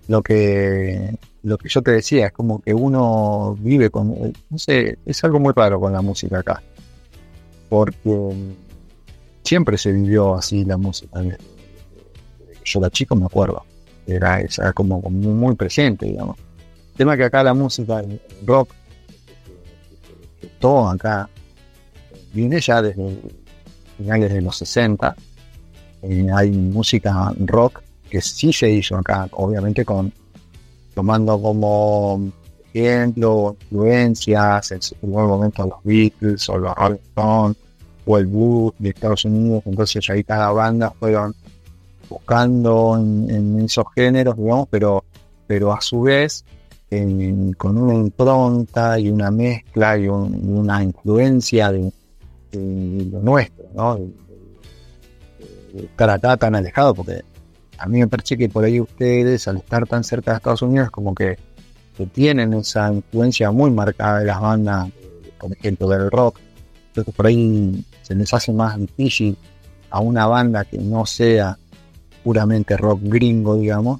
lo 0.08 0.22
que, 0.22 1.18
lo 1.44 1.58
que 1.58 1.70
yo 1.70 1.82
te 1.82 1.92
decía, 1.92 2.28
es 2.28 2.34
como 2.34 2.60
que 2.60 2.74
uno 2.74 3.56
vive 3.60 3.90
con. 3.90 4.34
No 4.50 4.58
sé, 4.58 5.00
es 5.06 5.24
algo 5.24 5.40
muy 5.40 5.54
raro 5.56 5.80
con 5.80 5.94
la 5.94 6.02
música 6.02 6.40
acá. 6.40 6.62
Porque 7.70 8.34
siempre 9.44 9.78
se 9.78 9.92
vivió 9.92 10.36
así 10.36 10.66
la 10.66 10.78
música. 10.78 11.22
Yo 12.64 12.80
la 12.80 12.90
chico 12.90 13.16
me 13.16 13.26
acuerdo. 13.26 13.64
Era, 14.06 14.40
era 14.40 14.74
como, 14.74 15.02
como 15.02 15.18
muy 15.18 15.56
presente, 15.56 16.06
digamos 16.06 16.38
tema 16.98 17.16
que 17.16 17.24
acá 17.24 17.44
la 17.44 17.54
música, 17.54 18.00
el 18.00 18.20
rock, 18.46 18.72
todo 20.60 20.90
acá 20.90 21.30
viene 22.34 22.60
ya 22.60 22.82
desde 22.82 23.22
finales 23.98 24.34
de 24.34 24.42
los 24.42 24.58
60. 24.58 25.16
Eh, 26.02 26.28
hay 26.34 26.52
música 26.52 27.34
rock 27.40 27.82
que 28.10 28.22
sí 28.22 28.54
se 28.54 28.70
hizo 28.70 28.98
acá, 28.98 29.28
obviamente 29.32 29.84
con 29.84 30.12
tomando 30.94 31.40
como 31.40 32.32
ejemplo, 32.74 33.56
influencias, 33.62 34.72
en 34.72 34.82
su 34.82 34.96
momento 35.04 35.66
los 35.66 35.84
Beatles 35.84 36.50
o 36.50 36.58
los 36.58 36.76
Rolling 36.76 37.00
Stones 37.10 37.58
o 38.06 38.18
el 38.18 38.26
blues 38.28 38.74
de 38.80 38.90
Estados 38.90 39.26
Unidos, 39.26 39.64
entonces 39.66 40.10
ahí 40.10 40.24
cada 40.24 40.52
banda 40.52 40.94
fueron 40.98 41.36
buscando 42.10 42.98
en, 42.98 43.60
esos 43.60 43.86
géneros, 43.94 44.38
digamos, 44.38 44.68
pero, 44.70 45.04
pero 45.46 45.74
a 45.74 45.82
su 45.82 46.02
vez 46.02 46.46
con 47.58 47.78
una 47.78 47.94
impronta 47.96 48.98
y 48.98 49.10
una 49.10 49.30
mezcla 49.30 49.98
y, 49.98 50.08
una 50.08 50.84
influencia 50.84 51.72
de, 51.72 51.92
lo 52.54 53.20
nuestro, 53.20 53.66
¿no? 53.76 54.00
Estar 55.86 56.10
acá 56.10 56.38
tan 56.38 56.56
alejado, 56.56 56.94
porque 56.94 57.24
a 57.78 57.88
mí 57.88 58.00
me 58.00 58.08
parece 58.08 58.38
que 58.38 58.50
por 58.50 58.64
ahí 58.64 58.80
ustedes, 58.80 59.48
al 59.48 59.58
estar 59.58 59.88
tan 59.88 60.04
cerca 60.04 60.32
de 60.32 60.38
Estados 60.38 60.62
Unidos, 60.62 60.92
como 60.92 61.14
que, 61.14 61.38
tienen 62.14 62.54
esa 62.54 62.94
influencia 62.94 63.50
muy 63.50 63.72
marcada 63.72 64.20
de 64.20 64.26
las 64.26 64.40
bandas, 64.40 64.88
por 65.40 65.52
ejemplo, 65.52 65.88
del 65.88 66.12
rock. 66.12 66.40
Entonces 66.90 67.16
por 67.16 67.26
ahí 67.26 67.84
se 68.04 68.14
les 68.14 68.32
hace 68.36 68.54
más 68.54 68.78
difícil 68.78 69.36
a 69.90 70.00
una 70.00 70.28
banda 70.28 70.64
que 70.64 70.78
no 70.78 71.08
sea 71.08 71.58
puramente 72.24 72.78
rock 72.78 73.00
gringo, 73.02 73.56
digamos, 73.58 74.00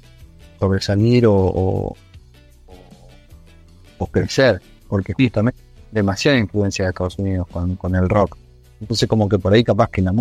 sobresalir 0.60 1.26
o, 1.26 1.34
o, 1.34 1.96
o 3.98 4.06
crecer, 4.06 4.62
porque 4.88 5.12
justamente 5.14 5.60
demasiada 5.90 6.38
influencia 6.38 6.84
de 6.84 6.90
Estados 6.90 7.18
Unidos 7.18 7.48
con, 7.50 7.74
con 7.74 7.96
el 7.96 8.08
rock. 8.08 8.36
Entonces 8.80 9.08
como 9.08 9.28
que 9.28 9.38
por 9.38 9.52
ahí 9.52 9.64
capaz 9.64 9.90
que 9.90 10.02
la, 10.02 10.12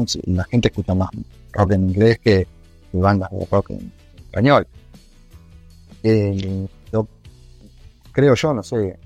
gente 0.45 0.69
escucha 0.69 0.95
más 0.95 1.09
rock 1.51 1.73
en 1.73 1.89
inglés 1.89 2.19
que, 2.19 2.47
bandas 2.91 3.29
de 3.31 3.45
rock 3.45 3.71
en, 3.71 3.91
español. 4.17 4.67
Eh, 6.03 6.67
creo 8.11 8.35
yo, 8.35 8.53
no 8.53 8.63
sé. 8.63 8.97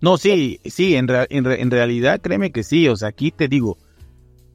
No, 0.00 0.16
sí, 0.16 0.60
sí, 0.64 0.96
en, 0.96 1.06
en, 1.08 1.70
realidad 1.70 2.20
créeme 2.20 2.50
que 2.50 2.62
sí, 2.62 2.88
o 2.88 2.96
sea, 2.96 3.08
aquí 3.08 3.30
te 3.30 3.48
digo, 3.48 3.78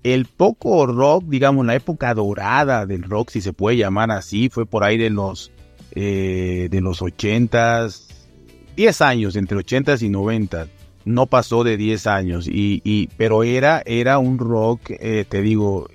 el 0.03 0.25
poco 0.25 0.85
rock, 0.85 1.25
digamos, 1.25 1.65
la 1.65 1.75
época 1.75 2.13
dorada 2.13 2.85
del 2.85 3.03
rock, 3.03 3.29
si 3.31 3.41
se 3.41 3.53
puede 3.53 3.77
llamar 3.77 4.11
así, 4.11 4.49
fue 4.49 4.65
por 4.65 4.83
ahí 4.83 4.97
de 4.97 5.09
los, 5.09 5.51
eh, 5.95 6.67
de 6.69 6.81
los 6.81 7.01
ochentas, 7.01 8.07
10 8.75 9.01
años, 9.01 9.35
entre 9.35 9.57
ochentas 9.57 10.01
y 10.01 10.09
noventas 10.09 10.69
no 11.09 11.25
pasó 11.25 11.63
de 11.63 11.75
10 11.75 12.07
años, 12.07 12.47
y, 12.47 12.81
y, 12.83 13.07
pero 13.17 13.43
era, 13.43 13.81
era 13.85 14.19
un 14.19 14.37
rock, 14.37 14.91
eh, 14.91 15.25
te 15.27 15.41
digo, 15.41 15.89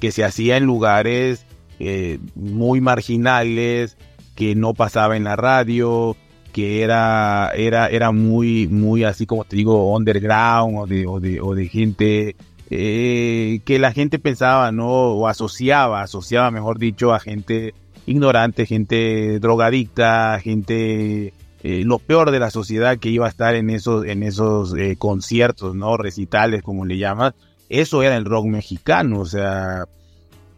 que 0.00 0.12
se 0.12 0.22
hacía 0.22 0.56
en 0.58 0.64
lugares 0.64 1.46
eh, 1.78 2.18
muy 2.34 2.80
marginales, 2.80 3.96
que 4.34 4.54
no 4.54 4.74
pasaba 4.74 5.16
en 5.16 5.24
la 5.24 5.36
radio, 5.36 6.16
que 6.52 6.82
era, 6.82 7.52
era, 7.56 7.88
era 7.88 8.12
muy, 8.12 8.68
muy 8.68 9.04
así 9.04 9.24
como 9.24 9.44
te 9.44 9.56
digo, 9.56 9.94
underground 9.96 10.78
o 10.78 10.86
de, 10.86 11.06
o 11.06 11.18
de, 11.18 11.40
o 11.40 11.54
de 11.54 11.68
gente 11.68 12.36
eh, 12.68 13.60
que 13.64 13.78
la 13.78 13.92
gente 13.92 14.18
pensaba, 14.18 14.72
¿no? 14.72 14.88
O 14.88 15.26
asociaba, 15.26 16.02
asociaba, 16.02 16.50
mejor 16.50 16.78
dicho, 16.78 17.14
a 17.14 17.20
gente 17.20 17.74
ignorante, 18.06 18.66
gente 18.66 19.38
drogadicta, 19.40 20.38
gente 20.42 21.32
eh, 21.62 21.84
lo 21.84 21.98
peor 21.98 22.32
de 22.32 22.40
la 22.40 22.50
sociedad 22.50 22.98
que 22.98 23.08
iba 23.08 23.26
a 23.26 23.30
estar 23.30 23.54
en 23.54 23.70
esos, 23.70 24.04
en 24.04 24.22
esos 24.24 24.74
eh, 24.76 24.96
conciertos, 24.98 25.76
¿no? 25.76 25.96
Recitales, 25.96 26.62
como 26.62 26.84
le 26.84 26.98
llamas. 26.98 27.34
Eso 27.68 28.02
era 28.02 28.16
el 28.16 28.24
rock 28.24 28.46
mexicano, 28.46 29.20
o 29.20 29.26
sea, 29.26 29.86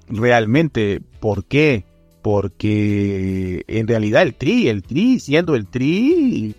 realmente, 0.08 1.00
¿por 1.20 1.44
qué? 1.44 1.84
Porque 2.22 3.64
en 3.68 3.86
realidad 3.86 4.22
el 4.22 4.34
tri, 4.34 4.68
el 4.68 4.82
tri, 4.82 5.20
siendo 5.20 5.54
el 5.54 5.66
tri, 5.66 6.54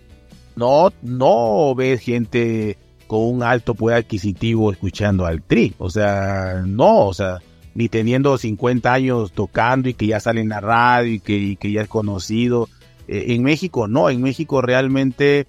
no, 0.54 0.92
no 1.02 1.74
ves 1.74 2.00
gente 2.00 2.78
con 3.06 3.20
un 3.20 3.42
alto 3.42 3.74
poder 3.74 3.98
adquisitivo 3.98 4.70
escuchando 4.70 5.26
al 5.26 5.42
tri, 5.42 5.74
o 5.78 5.90
sea, 5.90 6.62
no, 6.66 7.06
o 7.06 7.14
sea, 7.14 7.38
ni 7.74 7.88
teniendo 7.88 8.38
50 8.38 8.92
años 8.92 9.32
tocando 9.32 9.88
y 9.88 9.94
que 9.94 10.06
ya 10.06 10.20
sale 10.20 10.40
en 10.40 10.48
la 10.48 10.60
radio 10.60 11.14
y 11.14 11.20
que, 11.20 11.36
y 11.36 11.56
que 11.56 11.72
ya 11.72 11.82
es 11.82 11.88
conocido, 11.88 12.68
eh, 13.08 13.26
en 13.28 13.42
México 13.42 13.88
no, 13.88 14.10
en 14.10 14.22
México 14.22 14.62
realmente 14.62 15.46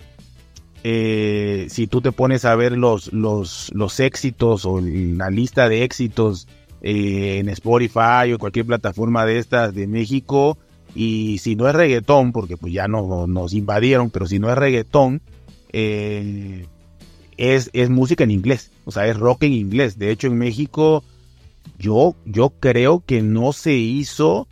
eh, 0.84 1.68
si 1.70 1.88
tú 1.88 2.02
te 2.02 2.12
pones 2.12 2.46
a 2.46 2.56
ver 2.56 2.78
los, 2.78 3.12
los, 3.14 3.72
los 3.74 4.00
éxitos 4.00 4.66
o 4.66 4.80
la 4.82 5.30
lista 5.30 5.70
de 5.70 5.84
éxitos 5.84 6.48
eh, 6.82 7.40
en 7.40 7.50
Spotify 7.50 8.32
o 8.34 8.40
cualquier 8.40 8.66
plataforma 8.66 9.26
de 9.26 9.40
estas 9.40 9.74
de 9.74 9.88
México, 9.88 10.58
y 10.96 11.40
si 11.40 11.56
no 11.56 11.68
es 11.68 11.76
reggaetón, 11.76 12.32
porque 12.32 12.58
pues 12.58 12.74
ya 12.74 12.88
no, 12.88 13.28
nos 13.28 13.54
invadieron, 13.54 14.10
pero 14.10 14.28
si 14.28 14.40
no 14.40 14.50
es 14.50 14.58
reggaetón, 14.58 15.22
es, 15.72 17.70
es 17.74 17.90
música 17.90 18.24
en 18.24 18.32
inglés, 18.32 18.72
o 18.86 18.92
sea, 18.92 19.08
es 19.08 19.18
rock 19.18 19.44
en 19.44 19.54
inglés. 19.54 20.00
De 20.00 20.12
hecho, 20.12 20.28
en 20.28 20.38
México 20.38 21.04
yo, 21.78 22.16
yo 22.26 22.52
creo 22.60 23.04
que 23.06 23.22
no 23.22 23.54
se 23.54 23.74
hizo 23.74 24.48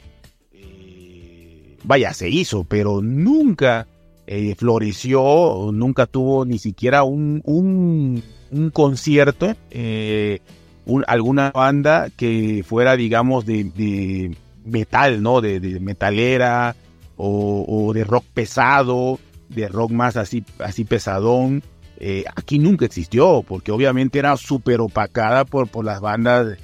vaya, 1.85 2.13
se 2.13 2.29
hizo, 2.29 2.63
pero 2.63 3.01
nunca 3.01 3.87
eh, 4.27 4.55
floreció, 4.55 5.69
nunca 5.71 6.05
tuvo 6.05 6.45
ni 6.45 6.57
siquiera 6.57 7.03
un, 7.03 7.41
un, 7.45 8.23
concierto, 8.71 9.53
eh, 9.69 10.39
alguna 11.07 11.51
banda 11.51 12.09
que 12.15 12.63
fuera, 12.65 12.95
digamos, 12.95 13.45
de, 13.45 14.35
metal, 14.65 15.21
¿no? 15.21 15.41
De, 15.41 15.59
metalera 15.79 16.75
o, 17.17 17.91
de 17.93 18.03
rock 18.03 18.25
pesado, 18.33 19.19
de 19.49 19.67
rock 19.67 19.91
más 19.91 20.17
así, 20.17 20.43
así 20.59 20.85
pesadón. 20.85 21.63
Eh, 21.97 22.25
aquí 22.35 22.59
nunca 22.59 22.85
existió, 22.85 23.43
porque 23.47 23.71
obviamente 23.71 24.19
era 24.19 24.35
súper 24.37 24.81
opacada 24.81 25.45
por, 25.45 25.67
por 25.67 25.85
las 25.85 26.01
bandas 26.01 26.47
de 26.47 26.57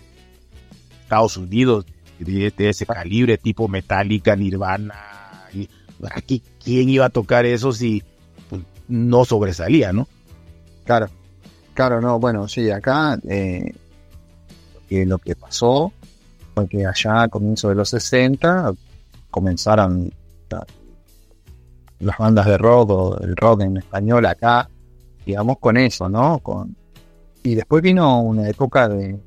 Estados 1.03 1.37
Unidos, 1.37 1.85
de, 2.23 2.69
ese 2.69 2.85
calibre, 2.85 3.37
tipo 3.37 3.67
Metallica, 3.67 4.35
Nirvana, 4.35 5.47
aquí, 6.13 6.41
¿quién 6.63 6.89
iba 6.89 7.05
a 7.05 7.09
tocar 7.09 7.45
eso 7.45 7.71
si 7.71 8.03
pues, 8.49 8.61
no 8.87 9.25
sobresalía, 9.25 9.91
no? 9.93 10.07
Claro, 10.85 11.07
claro, 11.73 12.01
no, 12.01 12.19
bueno, 12.19 12.47
sí, 12.47 12.69
acá 12.69 13.19
eh, 13.27 13.73
lo 14.89 15.17
que 15.17 15.35
pasó 15.35 15.91
fue 16.53 16.67
que 16.67 16.85
allá 16.85 17.23
a 17.23 17.27
comienzos 17.29 17.69
de 17.69 17.75
los 17.75 17.89
60 17.89 18.73
comenzaron 19.29 20.11
las 21.99 22.17
bandas 22.17 22.45
de 22.45 22.57
rock 22.57 22.89
o 22.89 23.17
el 23.21 23.35
rock 23.35 23.61
en 23.61 23.77
español 23.77 24.25
acá, 24.25 24.69
digamos, 25.25 25.59
con 25.59 25.77
eso, 25.77 26.09
¿no? 26.09 26.39
Con, 26.39 26.75
y 27.43 27.55
después 27.55 27.81
vino 27.81 28.21
una 28.21 28.49
época 28.49 28.89
de 28.89 29.19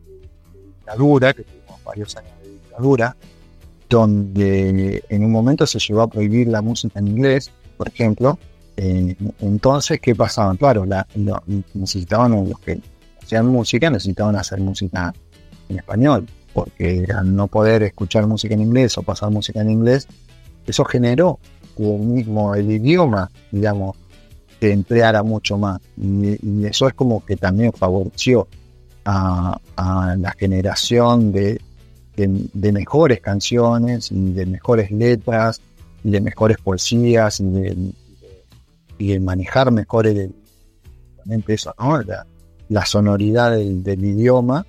dictadura, 0.66 1.32
que 1.32 1.44
tuvimos 1.44 1.82
varios 1.84 2.16
años 2.16 2.33
dictadura, 2.74 3.16
donde 3.88 5.04
en 5.08 5.24
un 5.24 5.30
momento 5.30 5.66
se 5.66 5.78
llegó 5.78 6.02
a 6.02 6.08
prohibir 6.08 6.48
la 6.48 6.62
música 6.62 6.98
en 6.98 7.08
inglés, 7.08 7.50
por 7.76 7.88
ejemplo. 7.88 8.38
Eh, 8.76 9.14
entonces, 9.40 10.00
¿qué 10.00 10.14
pasaba? 10.14 10.54
Claro, 10.56 10.84
la, 10.84 11.06
necesitaban 11.74 12.48
los 12.48 12.58
que 12.60 12.80
hacían 13.22 13.46
música, 13.46 13.90
necesitaban 13.90 14.36
hacer 14.36 14.60
música 14.60 15.14
en 15.68 15.78
español, 15.78 16.26
porque 16.52 17.06
al 17.16 17.34
no 17.34 17.46
poder 17.46 17.84
escuchar 17.84 18.26
música 18.26 18.54
en 18.54 18.62
inglés 18.62 18.98
o 18.98 19.02
pasar 19.02 19.30
música 19.30 19.60
en 19.60 19.70
inglés, 19.70 20.08
eso 20.66 20.84
generó 20.84 21.38
el 21.78 21.98
mismo 21.98 22.54
el 22.54 22.70
idioma, 22.70 23.30
digamos, 23.50 23.96
se 24.60 24.72
empleara 24.72 25.22
mucho 25.22 25.58
más. 25.58 25.80
Y, 25.96 26.64
eso 26.66 26.88
es 26.88 26.94
como 26.94 27.24
que 27.24 27.36
también 27.36 27.72
favoreció 27.72 28.48
a 29.04 29.60
la 30.16 30.32
generación 30.38 31.30
de 31.30 31.60
de, 32.16 32.72
mejores 32.72 33.20
canciones 33.20 34.08
de 34.12 34.46
mejores 34.46 34.90
letras 34.90 35.60
de 36.04 36.20
mejores 36.20 36.58
poesías 36.58 37.40
y 37.40 37.44
de, 38.98 39.20
manejar 39.20 39.72
mejor 39.72 40.06
el, 40.06 40.34
eso, 41.48 41.74
la, 42.68 42.86
sonoridad 42.86 43.52
del, 43.52 44.04
idioma 44.04 44.66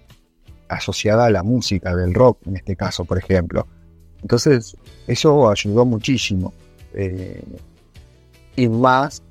asociada 0.70 1.26
a 1.26 1.30
la 1.30 1.43
música 1.43 1.96
del 1.96 2.14
rock, 2.14 2.39
en 2.48 2.56
este 2.56 2.76
caso, 2.76 3.06
por 3.06 3.18
ejemplo. 3.18 3.68
Entonces, 4.22 4.76
eso 5.06 5.50
ayudó 5.50 5.86
muchísimo. 5.86 6.54
Eh, 6.93 7.43
y 8.56 8.70
más 8.70 9.22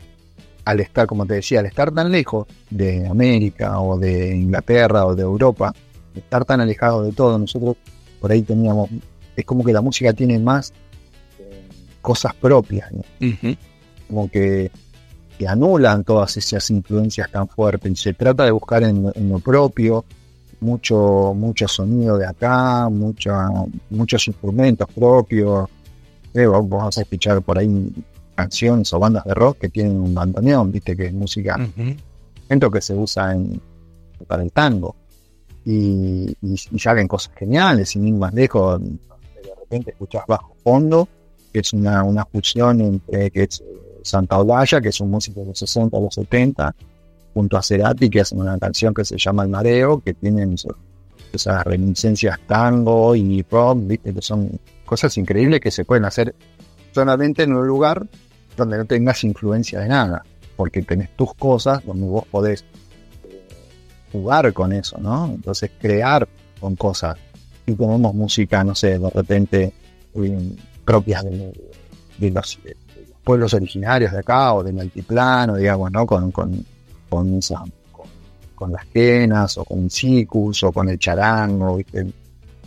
al 0.64 0.80
estar, 0.80 1.06
como 1.06 1.26
te 1.26 1.34
decía, 1.34 1.60
al 1.60 1.66
estar 1.66 1.90
tan 1.90 2.12
lejos 2.12 2.46
de 2.70 3.06
América 3.06 3.80
o 3.80 3.98
de 3.98 4.36
Inglaterra 4.36 5.06
o 5.06 5.14
de 5.14 5.22
Europa, 5.22 5.72
estar 6.14 6.44
tan 6.44 6.60
alejado 6.60 7.02
de 7.02 7.12
todo, 7.12 7.38
nosotros 7.38 7.76
por 8.24 8.32
ahí 8.32 8.40
teníamos, 8.40 8.88
es 9.36 9.44
como 9.44 9.62
que 9.62 9.70
la 9.70 9.82
música 9.82 10.14
tiene 10.14 10.38
más 10.38 10.72
eh, 11.38 11.68
cosas 12.00 12.32
propias, 12.34 12.90
como 14.08 14.30
que, 14.30 14.70
anulan 15.46 16.04
todas 16.04 16.34
esas 16.38 16.70
influencias 16.70 17.30
tan 17.30 17.46
fuertes 17.46 17.92
y 17.92 17.96
se 17.96 18.14
trata 18.14 18.46
de 18.46 18.50
buscar 18.50 18.82
en, 18.82 19.12
lo 19.28 19.38
propio 19.40 20.06
mucho, 20.60 21.34
mucho 21.36 21.68
sonido 21.68 22.16
de 22.16 22.24
acá, 22.24 22.88
muchos 22.88 24.26
instrumentos 24.26 24.88
propios. 24.94 25.68
Eh, 26.32 26.46
vamos 26.46 26.96
a 26.96 27.02
escuchar 27.02 27.42
por 27.42 27.58
ahí 27.58 27.92
canciones 28.34 28.90
o 28.94 28.98
bandas 28.98 29.24
de 29.24 29.34
rock 29.34 29.58
que 29.58 29.68
tienen 29.68 30.00
un 30.00 30.14
bandoneón, 30.14 30.72
viste 30.72 30.96
que 30.96 31.08
es 31.08 31.12
música, 31.12 31.58
uh 31.58 32.70
que 32.70 32.80
se 32.80 32.94
usa 32.94 33.34
en, 33.34 33.60
para 34.26 34.42
el 34.42 34.50
tango 34.50 34.96
y, 35.64 36.36
y, 36.42 36.78
salen 36.78 37.08
cosas 37.08 37.34
geniales, 37.36 37.90
sin 37.90 38.06
ir 38.06 38.14
más 38.14 38.34
lejos, 38.34 38.80
de 38.80 39.54
repente 39.58 39.90
escuchas 39.92 40.24
Bajo 40.26 40.54
Fondo, 40.62 41.08
que 41.52 41.60
es 41.60 41.72
una, 41.72 42.02
una 42.02 42.24
fusión 42.26 42.80
entre 42.80 43.30
que 43.30 43.44
es 43.44 43.62
Santa 44.02 44.38
Olaya, 44.38 44.80
que 44.80 44.90
es 44.90 45.00
un 45.00 45.10
músico 45.10 45.40
de 45.40 45.46
los 45.46 45.58
60 45.58 45.96
a 45.96 46.00
los 46.00 46.14
70, 46.14 46.74
junto 47.32 47.56
a 47.56 47.62
Cerati, 47.62 48.10
que 48.10 48.20
hacen 48.20 48.40
una 48.40 48.58
canción 48.58 48.92
que 48.92 49.04
se 49.04 49.16
llama 49.16 49.42
El 49.42 49.48
Mareo, 49.48 50.00
que 50.00 50.14
tienen 50.14 50.56
esas 51.32 51.64
reminiscencias 51.64 52.38
tango 52.46 53.16
y 53.16 53.42
rock, 53.50 53.78
¿viste? 53.82 54.14
que 54.14 54.22
son 54.22 54.60
cosas 54.84 55.16
increíbles 55.16 55.60
que 55.60 55.70
se 55.70 55.84
pueden 55.84 56.04
hacer 56.04 56.34
solamente 56.92 57.42
en 57.42 57.54
un 57.54 57.66
lugar 57.66 58.06
donde 58.56 58.78
no 58.78 58.84
tengas 58.84 59.24
influencia 59.24 59.80
de 59.80 59.88
nada, 59.88 60.24
porque 60.56 60.82
tenés 60.82 61.16
tus 61.16 61.34
cosas 61.34 61.84
donde 61.84 62.06
vos 62.06 62.24
podés 62.30 62.62
eh, 62.62 62.73
jugar 64.14 64.52
con 64.52 64.72
eso, 64.72 64.96
¿no? 65.00 65.26
Entonces 65.26 65.72
crear 65.80 66.28
con 66.60 66.76
cosas. 66.76 67.16
Y 67.66 67.72
tenemos 67.72 68.14
música, 68.14 68.62
no 68.62 68.74
sé, 68.74 68.98
de 68.98 69.10
repente 69.10 69.72
eh, 70.14 70.52
propias 70.84 71.24
de, 71.24 72.30
los, 72.30 72.58
pueblos 73.24 73.54
originarios 73.54 74.12
de 74.12 74.18
acá 74.18 74.54
o 74.54 74.62
del 74.62 74.78
altiplano, 74.78 75.56
digamos, 75.56 75.90
¿no? 75.90 76.06
Con, 76.06 76.30
con, 76.30 76.64
con, 77.08 77.40
las 78.70 78.86
quenas 78.86 79.58
o 79.58 79.64
con 79.64 79.80
un 79.80 79.90
cicus 79.90 80.62
o 80.62 80.72
con 80.72 80.88
el 80.88 80.98
charango, 80.98 81.76
¿viste? 81.76 82.06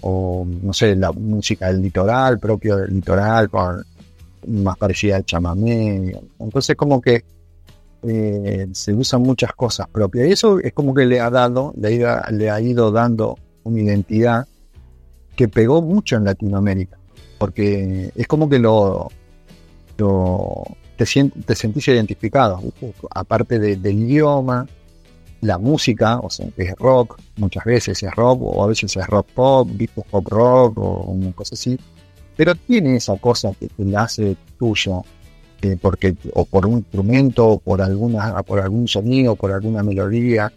o 0.01 0.45
no 0.61 0.73
sé, 0.73 0.95
la 0.95 1.11
música 1.11 1.67
del 1.67 1.81
litoral, 1.81 2.39
propio 2.39 2.75
del 2.75 2.93
litoral, 2.93 3.49
más 4.47 4.77
parecida 4.77 5.15
al 5.15 5.25
chamamé. 5.25 6.13
Entonces 6.39 6.75
como 6.75 7.01
que 7.01 7.23
eh, 8.03 8.67
se 8.71 8.93
usan 8.93 9.21
muchas 9.21 9.53
cosas 9.53 9.87
propias. 9.87 10.27
Y 10.27 10.31
eso 10.31 10.59
es 10.59 10.73
como 10.73 10.93
que 10.93 11.05
le 11.05 11.19
ha 11.19 11.29
dado, 11.29 11.73
le 11.77 12.05
ha, 12.05 12.29
le 12.31 12.49
ha 12.49 12.61
ido 12.61 12.91
dando 12.91 13.37
una 13.63 13.81
identidad 13.81 14.47
que 15.35 15.47
pegó 15.47 15.81
mucho 15.81 16.15
en 16.15 16.25
Latinoamérica. 16.25 16.97
Porque 17.37 18.11
es 18.15 18.27
como 18.27 18.49
que 18.49 18.59
lo, 18.59 19.09
te, 19.95 21.05
te 21.45 21.55
sentís 21.55 21.87
identificado, 21.87 22.61
aparte 23.11 23.59
del 23.59 23.99
idioma, 23.99 24.65
la 25.41 25.57
música, 25.57 26.19
o 26.19 26.29
sea, 26.29 26.47
es 26.57 26.75
rock, 26.75 27.19
muchas 27.37 27.63
veces 27.65 28.01
es 28.01 28.11
rock, 28.15 28.41
o 28.41 28.63
a 28.63 28.67
veces 28.67 28.95
es 28.95 29.05
rock 29.07 29.27
pop, 29.33 29.69
pop 30.09 30.27
rock, 30.27 30.77
o 30.79 31.11
una 31.11 31.31
cosa 31.33 31.55
así, 31.55 31.77
pero 32.35 32.55
tiene 32.55 32.95
esa 32.95 33.15
cosa 33.17 33.51
que 33.59 33.67
te 33.67 33.85
la 33.85 34.03
hace 34.03 34.35
tuyo, 34.57 35.03
eh, 35.61 35.77
porque, 35.81 36.15
o 36.33 36.45
por 36.45 36.65
un 36.65 36.79
instrumento, 36.79 37.47
o 37.47 37.59
por, 37.59 37.81
alguna, 37.81 38.41
por 38.43 38.59
algún 38.59 38.87
sonido, 38.87 39.35
por 39.35 39.51
alguna 39.51 39.83
melodía, 39.83 40.51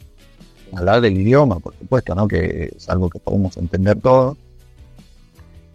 hablar 0.72 1.00
del 1.00 1.16
idioma, 1.16 1.58
por 1.58 1.74
supuesto, 1.74 2.14
¿no? 2.14 2.28
que 2.28 2.72
es 2.76 2.88
algo 2.88 3.08
que 3.08 3.18
podemos 3.18 3.56
entender 3.56 3.98
todos. 4.00 4.36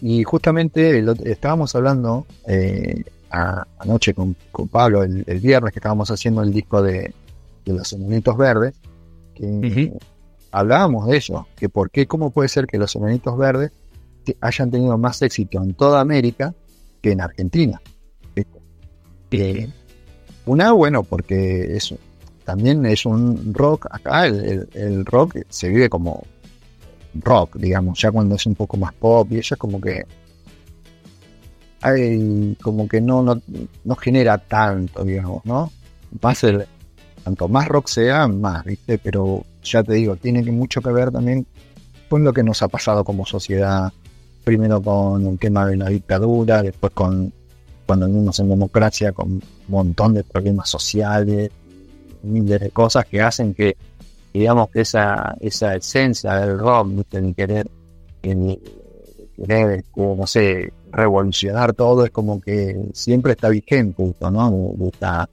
Y 0.01 0.23
justamente 0.23 1.03
estábamos 1.23 1.73
hablando 1.75 2.25
eh, 2.47 3.03
anoche 3.29 4.13
con, 4.13 4.35
Pablo, 4.71 5.03
el, 5.03 5.23
viernes 5.39 5.73
que 5.73 5.79
estábamos 5.79 6.11
haciendo 6.11 6.43
el 6.43 6.53
disco 6.53 6.81
de, 6.81 7.13
de 7.65 7.73
los 7.73 7.91
Enanitos 7.93 8.37
Verdes, 8.37 8.75
que 9.33 9.91
hablábamos 10.51 11.07
de 11.07 11.17
eso, 11.17 11.47
que 11.55 11.67
por 11.69 11.89
qué, 11.89 12.07
cómo 12.07 12.29
puede 12.29 12.49
ser 12.49 12.67
que 12.67 12.77
los 12.77 12.95
Enanitos 12.95 13.37
Verdes 13.37 13.71
hayan 14.41 14.71
tenido 14.71 14.97
más 14.97 15.21
éxito 15.21 15.61
en 15.61 15.73
toda 15.73 15.99
América 15.99 16.53
que 17.01 17.11
en 17.11 17.21
Argentina. 17.21 17.81
Eh, 19.31 19.69
una, 20.45 20.71
bueno, 20.71 21.03
porque 21.03 21.75
eso 21.75 21.97
también 22.43 22.85
es 22.85 23.05
un 23.05 23.53
rock, 23.53 23.87
acá 23.89 24.27
el, 24.27 25.05
rock 25.05 25.37
se 25.49 25.69
vive 25.69 25.89
como 25.89 26.23
rock, 27.15 27.55
digamos, 27.57 27.99
ya 27.99 28.11
cuando 28.11 28.35
es 28.35 28.45
un 28.45 28.55
poco 28.55 28.77
más 28.77 28.93
pop 28.93 29.27
y 29.31 29.39
eso 29.39 29.55
es 29.55 29.59
como 29.59 29.81
que 29.81 30.05
hay 31.81 32.55
como 32.61 32.87
que 32.87 33.01
no, 33.01 33.23
no, 33.23 33.41
no 33.83 33.95
genera 33.95 34.37
tanto, 34.37 35.03
digamos, 35.03 35.43
¿no? 35.45 35.71
Más 36.21 36.43
el, 36.43 36.65
tanto 37.23 37.47
más 37.47 37.67
rock 37.67 37.87
sea, 37.87 38.27
más, 38.27 38.63
¿viste? 38.63 38.99
Pero 38.99 39.43
ya 39.63 39.83
te 39.83 39.93
digo, 39.93 40.15
tiene 40.15 40.43
mucho 40.51 40.81
que 40.81 40.91
ver 40.91 41.11
también 41.11 41.45
con 42.07 42.23
lo 42.23 42.31
que 42.31 42.43
nos 42.43 42.61
ha 42.61 42.67
pasado 42.67 43.03
como 43.03 43.25
sociedad, 43.25 43.91
primero 44.43 44.81
con 44.81 45.25
el 45.25 45.39
tema 45.39 45.65
de 45.65 45.77
la 45.77 45.89
dictadura, 45.89 46.61
después 46.61 46.93
con 46.93 47.33
cuando 47.85 48.07
vivimos 48.07 48.39
en 48.39 48.49
democracia, 48.49 49.11
con 49.11 49.33
un 49.33 49.41
montón 49.67 50.13
de 50.13 50.23
problemas 50.23 50.69
sociales, 50.69 51.51
miles 52.23 52.59
de 52.59 52.69
cosas 52.71 53.05
que 53.05 53.21
hacen 53.21 53.53
que, 53.53 53.77
digamos, 54.33 54.69
que 54.69 54.81
esa, 54.81 55.35
esa 55.39 55.75
esencia 55.75 56.35
del 56.35 56.59
rock, 56.59 56.89
¿viste? 56.89 57.17
el 57.17 57.35
querer, 57.35 57.67
querer, 58.21 59.83
no 59.95 60.27
sé, 60.27 60.73
revolucionar 60.91 61.73
todo, 61.73 62.05
es 62.05 62.11
como 62.11 62.39
que 62.41 62.89
siempre 62.93 63.33
está 63.33 63.49
vigente, 63.49 64.15
¿no? 64.21 64.73
Está, 64.87 65.29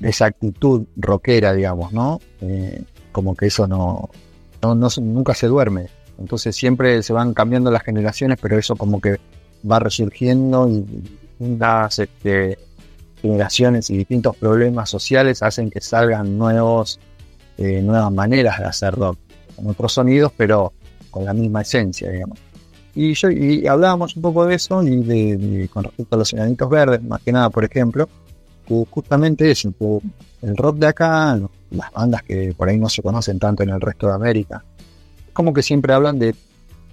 esa 0.00 0.26
actitud 0.26 0.84
rockera, 0.96 1.52
digamos, 1.52 1.92
¿no? 1.92 2.20
Eh, 2.40 2.82
como 3.12 3.34
que 3.34 3.46
eso 3.46 3.66
no, 3.66 4.08
no, 4.62 4.88
nunca 5.00 5.34
se 5.34 5.46
duerme. 5.46 5.88
Entonces 6.18 6.54
siempre 6.54 7.02
se 7.02 7.12
van 7.12 7.34
cambiando 7.34 7.70
las 7.70 7.82
generaciones, 7.82 8.38
pero 8.40 8.58
eso 8.58 8.76
como 8.76 9.00
que 9.00 9.18
va 9.68 9.78
resurgiendo 9.78 10.68
y 10.68 10.84
distintas 11.42 11.98
este, 11.98 12.58
generaciones 13.20 13.90
y 13.90 13.98
distintos 13.98 14.36
problemas 14.36 14.88
sociales 14.88 15.42
hacen 15.42 15.70
que 15.70 15.80
salgan 15.80 16.38
nuevos, 16.38 17.00
eh, 17.58 17.82
nuevas 17.82 18.12
maneras 18.12 18.58
de 18.58 18.64
hacer 18.64 18.94
rock, 18.94 19.18
con 19.56 19.66
otros 19.66 19.92
sonidos, 19.92 20.32
pero 20.36 20.72
con 21.10 21.24
la 21.24 21.32
misma 21.32 21.62
esencia, 21.62 22.10
digamos. 22.10 22.38
Y, 22.94 23.14
yo, 23.14 23.30
y 23.30 23.66
hablábamos 23.66 24.16
un 24.16 24.22
poco 24.22 24.44
de 24.44 24.54
eso 24.54 24.82
y 24.82 25.02
de, 25.02 25.68
con 25.72 25.84
respecto 25.84 26.14
a 26.14 26.18
los 26.18 26.32
enanitos 26.32 26.68
verdes, 26.68 27.02
más 27.02 27.22
que 27.22 27.32
nada, 27.32 27.50
por 27.50 27.64
ejemplo, 27.64 28.08
justamente 28.90 29.50
eso, 29.50 29.72
el 30.42 30.56
rock 30.56 30.76
de 30.76 30.86
acá, 30.86 31.38
las 31.70 31.92
bandas 31.92 32.22
que 32.22 32.54
por 32.56 32.68
ahí 32.68 32.78
no 32.78 32.88
se 32.88 33.02
conocen 33.02 33.38
tanto 33.38 33.62
en 33.62 33.70
el 33.70 33.80
resto 33.80 34.08
de 34.08 34.14
América, 34.14 34.64
como 35.32 35.52
que 35.52 35.62
siempre 35.62 35.92
hablan 35.92 36.18
de 36.18 36.34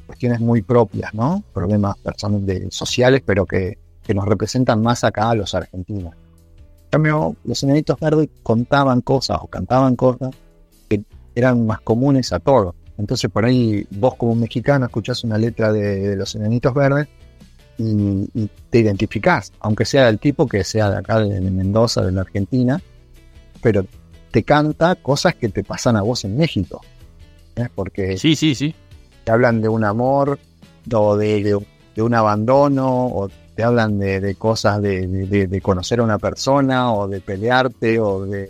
cuestiones 0.08 0.40
muy 0.40 0.62
propias, 0.62 1.14
¿no? 1.14 1.44
Problemas 1.54 1.98
personales 1.98 2.74
sociales, 2.74 3.22
pero 3.26 3.46
que, 3.46 3.78
nos 4.14 4.26
representan 4.26 4.82
más 4.82 5.04
acá 5.04 5.30
a 5.30 5.36
los 5.36 5.54
argentinos. 5.56 6.14
En 6.14 6.90
cambio, 6.90 7.36
los 7.44 7.62
enanitos 7.64 8.00
verdes 8.00 8.30
contaban 8.44 9.02
cosas 9.02 9.40
o 9.42 9.48
cantaban 9.48 9.96
cosas 9.96 10.32
que 10.88 11.04
eran 11.36 11.66
más 11.66 11.82
comunes 11.82 12.34
a 12.34 12.40
todos. 12.40 12.76
Entonces 12.98 13.30
por 13.30 13.46
ahí 13.46 13.88
vos 13.92 14.16
como 14.16 14.36
mexicano 14.36 14.86
escuchás 14.86 15.24
una 15.24 15.38
letra 15.38 15.72
de 15.72 16.16
los 16.16 16.36
enanitos 16.36 16.74
verdes 16.74 17.08
y, 17.80 18.50
te 18.70 18.80
identificás, 18.80 19.54
aunque 19.60 19.86
sea 19.86 20.06
del 20.08 20.20
tipo 20.20 20.48
que 20.48 20.64
sea 20.64 20.92
de 20.92 20.98
acá, 20.98 21.20
de 21.20 21.40
Mendoza, 21.40 22.04
de 22.04 22.12
la 22.12 22.22
Argentina, 22.22 22.82
pero 23.62 23.86
te 24.32 24.44
canta 24.44 24.96
cosas 24.96 25.36
que 25.36 25.50
te 25.50 25.64
pasan 25.64 25.96
a 25.96 26.02
vos 26.02 26.26
en 26.26 26.38
México. 26.38 26.82
¿eh? 27.56 27.68
Porque 27.74 28.18
sí, 28.18 28.36
sí, 28.36 28.54
sí. 28.54 28.76
te 29.24 29.32
hablan 29.32 29.62
de 29.62 29.70
un 29.70 29.86
amor, 29.86 30.40
o 30.94 31.18
de, 31.18 31.58
un 31.98 32.14
abandono, 32.14 33.08
o 33.08 33.30
te 33.60 33.66
hablan 33.66 34.00
de, 34.00 34.36
cosas 34.36 34.82
de, 34.82 35.60
conocer 35.62 36.00
a 36.00 36.04
una 36.04 36.18
persona, 36.18 36.94
o 36.94 37.10
de 37.10 37.20
pelearte, 37.20 38.00
o 38.00 38.26
de... 38.26 38.50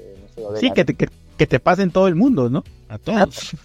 sí, 0.60 0.70
que, 0.70 0.86
te, 0.86 0.93
que, 0.93 1.47
te 1.47 1.60
pasa 1.60 1.82
en 1.82 1.89
todo 1.89 2.07
el 2.07 2.14
mundo, 2.14 2.47
¿no? 2.47 2.64
A 2.89 2.99
todos. 2.99 3.55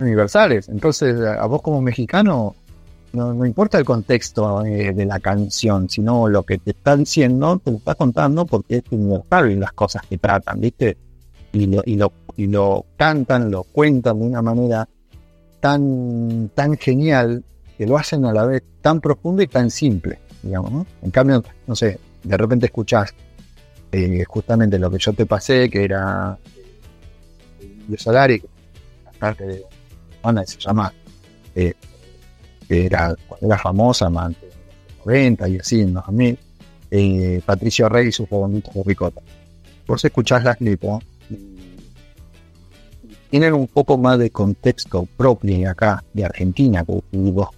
Universales. 0.00 0.68
Entonces, 0.68 1.18
a 1.18 1.46
vos 1.46 1.62
como 1.62 1.80
mexicano 1.80 2.54
no, 3.14 3.46
importa 3.46 3.78
el 3.78 3.86
contexto 3.86 4.66
eh, 4.66 4.92
de 4.92 5.06
la 5.06 5.18
canción, 5.18 5.88
sino 5.88 6.28
lo 6.28 6.42
que 6.42 6.58
te 6.58 6.72
está 6.72 6.94
diciendo, 6.94 7.58
te 7.64 7.70
lo 7.70 7.78
está 7.78 7.94
contando 7.94 8.44
porque 8.44 8.76
es 8.76 8.82
universal 8.90 9.50
y 9.50 9.54
las 9.54 9.72
cosas 9.72 10.02
que 10.06 10.18
tratan, 10.18 10.60
¿viste? 10.60 10.98
Y 11.54 11.68
lo, 11.68 11.82
y 11.86 11.96
lo, 11.96 12.12
y 12.36 12.48
lo 12.48 12.84
cantan, 12.98 13.50
lo 13.50 13.62
cuentan 13.62 14.18
de 14.18 14.26
una 14.26 14.42
manera 14.42 14.86
tan, 15.58 16.50
tan 16.54 16.76
genial 16.76 17.42
que 17.78 17.86
lo 17.86 17.96
hacen 17.96 18.26
a 18.26 18.32
la 18.34 18.44
vez 18.44 18.62
tan 18.82 19.00
profundo 19.00 19.42
y 19.42 19.46
tan 19.46 19.70
simple, 19.70 20.18
digamos, 20.42 20.72
¿no? 20.72 20.86
En 21.02 21.10
cambio, 21.10 21.42
no 21.66 21.76
sé, 21.76 21.98
de 22.22 22.36
repente 22.36 22.66
escuchás 22.66 23.14
eh, 23.92 24.24
justamente 24.26 24.78
lo 24.78 24.90
que 24.90 24.98
yo 24.98 25.12
te 25.12 25.26
pasé, 25.26 25.68
que 25.68 25.84
era 25.84 26.38
de 27.88 27.98
Solari, 27.98 28.42
parte 29.18 29.46
de 29.46 29.64
banda 30.22 30.44
se 30.46 30.58
llama 30.58 30.92
eh, 31.54 31.74
que 32.68 32.86
era, 32.86 33.14
era 33.40 33.58
famosa, 33.58 34.08
más 34.08 34.30
de 34.40 34.46
los 34.46 35.06
90 35.06 35.48
y 35.48 35.58
así, 35.58 35.80
en 35.80 35.94
los 35.94 36.06
2000, 36.06 36.38
eh, 36.90 37.42
Patricio 37.44 37.88
Rey 37.88 38.08
y 38.08 38.12
sus 38.12 38.28
bonitos 38.28 38.74
de 38.74 38.82
ricota. 38.82 39.20
Vos 39.86 40.04
escuchás 40.04 40.44
las 40.44 40.60
lipos 40.60 41.04
tienen 43.32 43.54
un 43.54 43.66
poco 43.66 43.96
más 43.96 44.18
de 44.18 44.28
contexto 44.28 45.08
propio 45.16 45.70
acá, 45.70 46.04
de 46.12 46.22
Argentina, 46.22 46.84
como 46.84 47.02
O 47.40 47.50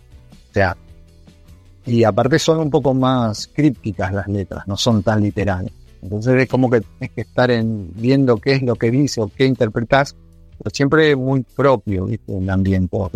sea, 0.52 0.76
y 1.86 2.04
aparte 2.04 2.38
son 2.38 2.58
un 2.60 2.70
poco 2.70 2.94
más 2.94 3.48
crípticas 3.48 4.12
las 4.12 4.26
letras, 4.28 4.66
no 4.66 4.76
son 4.76 5.02
tan 5.02 5.22
literales. 5.22 5.72
Entonces 6.02 6.42
es 6.42 6.48
como 6.48 6.70
que 6.70 6.80
tienes 6.80 7.14
que 7.14 7.20
estar 7.22 7.50
en, 7.50 7.90
viendo 7.94 8.36
qué 8.36 8.52
es 8.52 8.62
lo 8.62 8.74
que 8.76 8.90
dice 8.90 9.20
o 9.20 9.30
qué 9.34 9.46
interpretas, 9.46 10.16
pero 10.58 10.70
siempre 10.74 11.16
muy 11.16 11.42
propio, 11.42 12.06
¿viste? 12.06 12.36
El 12.36 12.48
ambiente, 12.48 12.96
o 12.96 13.10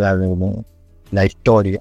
la 1.11 1.25
historia. 1.25 1.81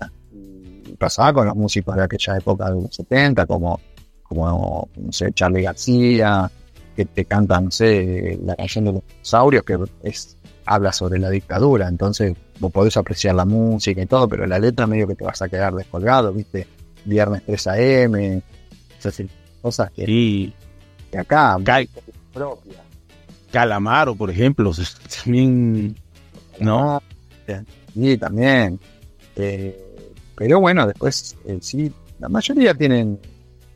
Pasaba 0.98 1.34
con 1.34 1.48
los 1.48 1.56
músicos 1.56 1.96
de 1.96 2.04
aquella 2.04 2.38
época 2.38 2.72
de 2.72 2.82
los 2.82 2.96
70, 2.96 3.46
como, 3.46 3.80
como 4.24 4.90
no 4.96 5.12
sé, 5.12 5.32
Charlie 5.32 5.64
García, 5.64 6.50
que 6.96 7.06
te 7.06 7.26
cantan, 7.26 7.66
no 7.66 7.72
sé, 7.72 8.40
la 8.44 8.56
canción 8.56 8.86
de 8.86 8.94
los 8.94 9.02
dinosaurios, 9.08 9.64
que 9.64 9.78
es, 10.04 10.38
habla 10.66 10.92
sobre 10.92 11.20
la 11.20 11.30
dictadura, 11.30 11.88
entonces 11.88 12.36
vos 12.60 12.72
podés 12.72 12.98
apreciar 12.98 13.36
la 13.36 13.46
música 13.46 14.02
y 14.02 14.06
todo, 14.06 14.28
pero 14.28 14.46
la 14.46 14.60
letra 14.60 14.88
medio 14.88 15.08
que 15.08 15.16
te 15.16 15.24
vas 15.24 15.42
a 15.42 15.48
quedar 15.48 15.74
descolgado, 15.74 16.34
¿viste? 16.34 16.68
Viernes 17.08 17.42
3 17.46 17.68
AM, 17.68 18.42
esas 19.00 19.22
cosas 19.62 19.92
que, 19.92 20.04
Y 20.08 20.54
que 21.12 21.18
acá, 21.18 21.58
Cal- 21.64 21.90
propia. 22.34 22.84
Calamaro, 23.52 24.14
por 24.16 24.30
ejemplo, 24.30 24.72
también, 25.24 25.96
¿no? 26.60 27.02
Sí, 27.94 28.18
también. 28.18 28.80
Eh, 29.36 29.76
pero 30.36 30.60
bueno, 30.60 30.86
después 30.86 31.36
eh, 31.46 31.58
sí, 31.62 31.92
la 32.20 32.28
mayoría 32.30 32.74
tienen 32.74 33.20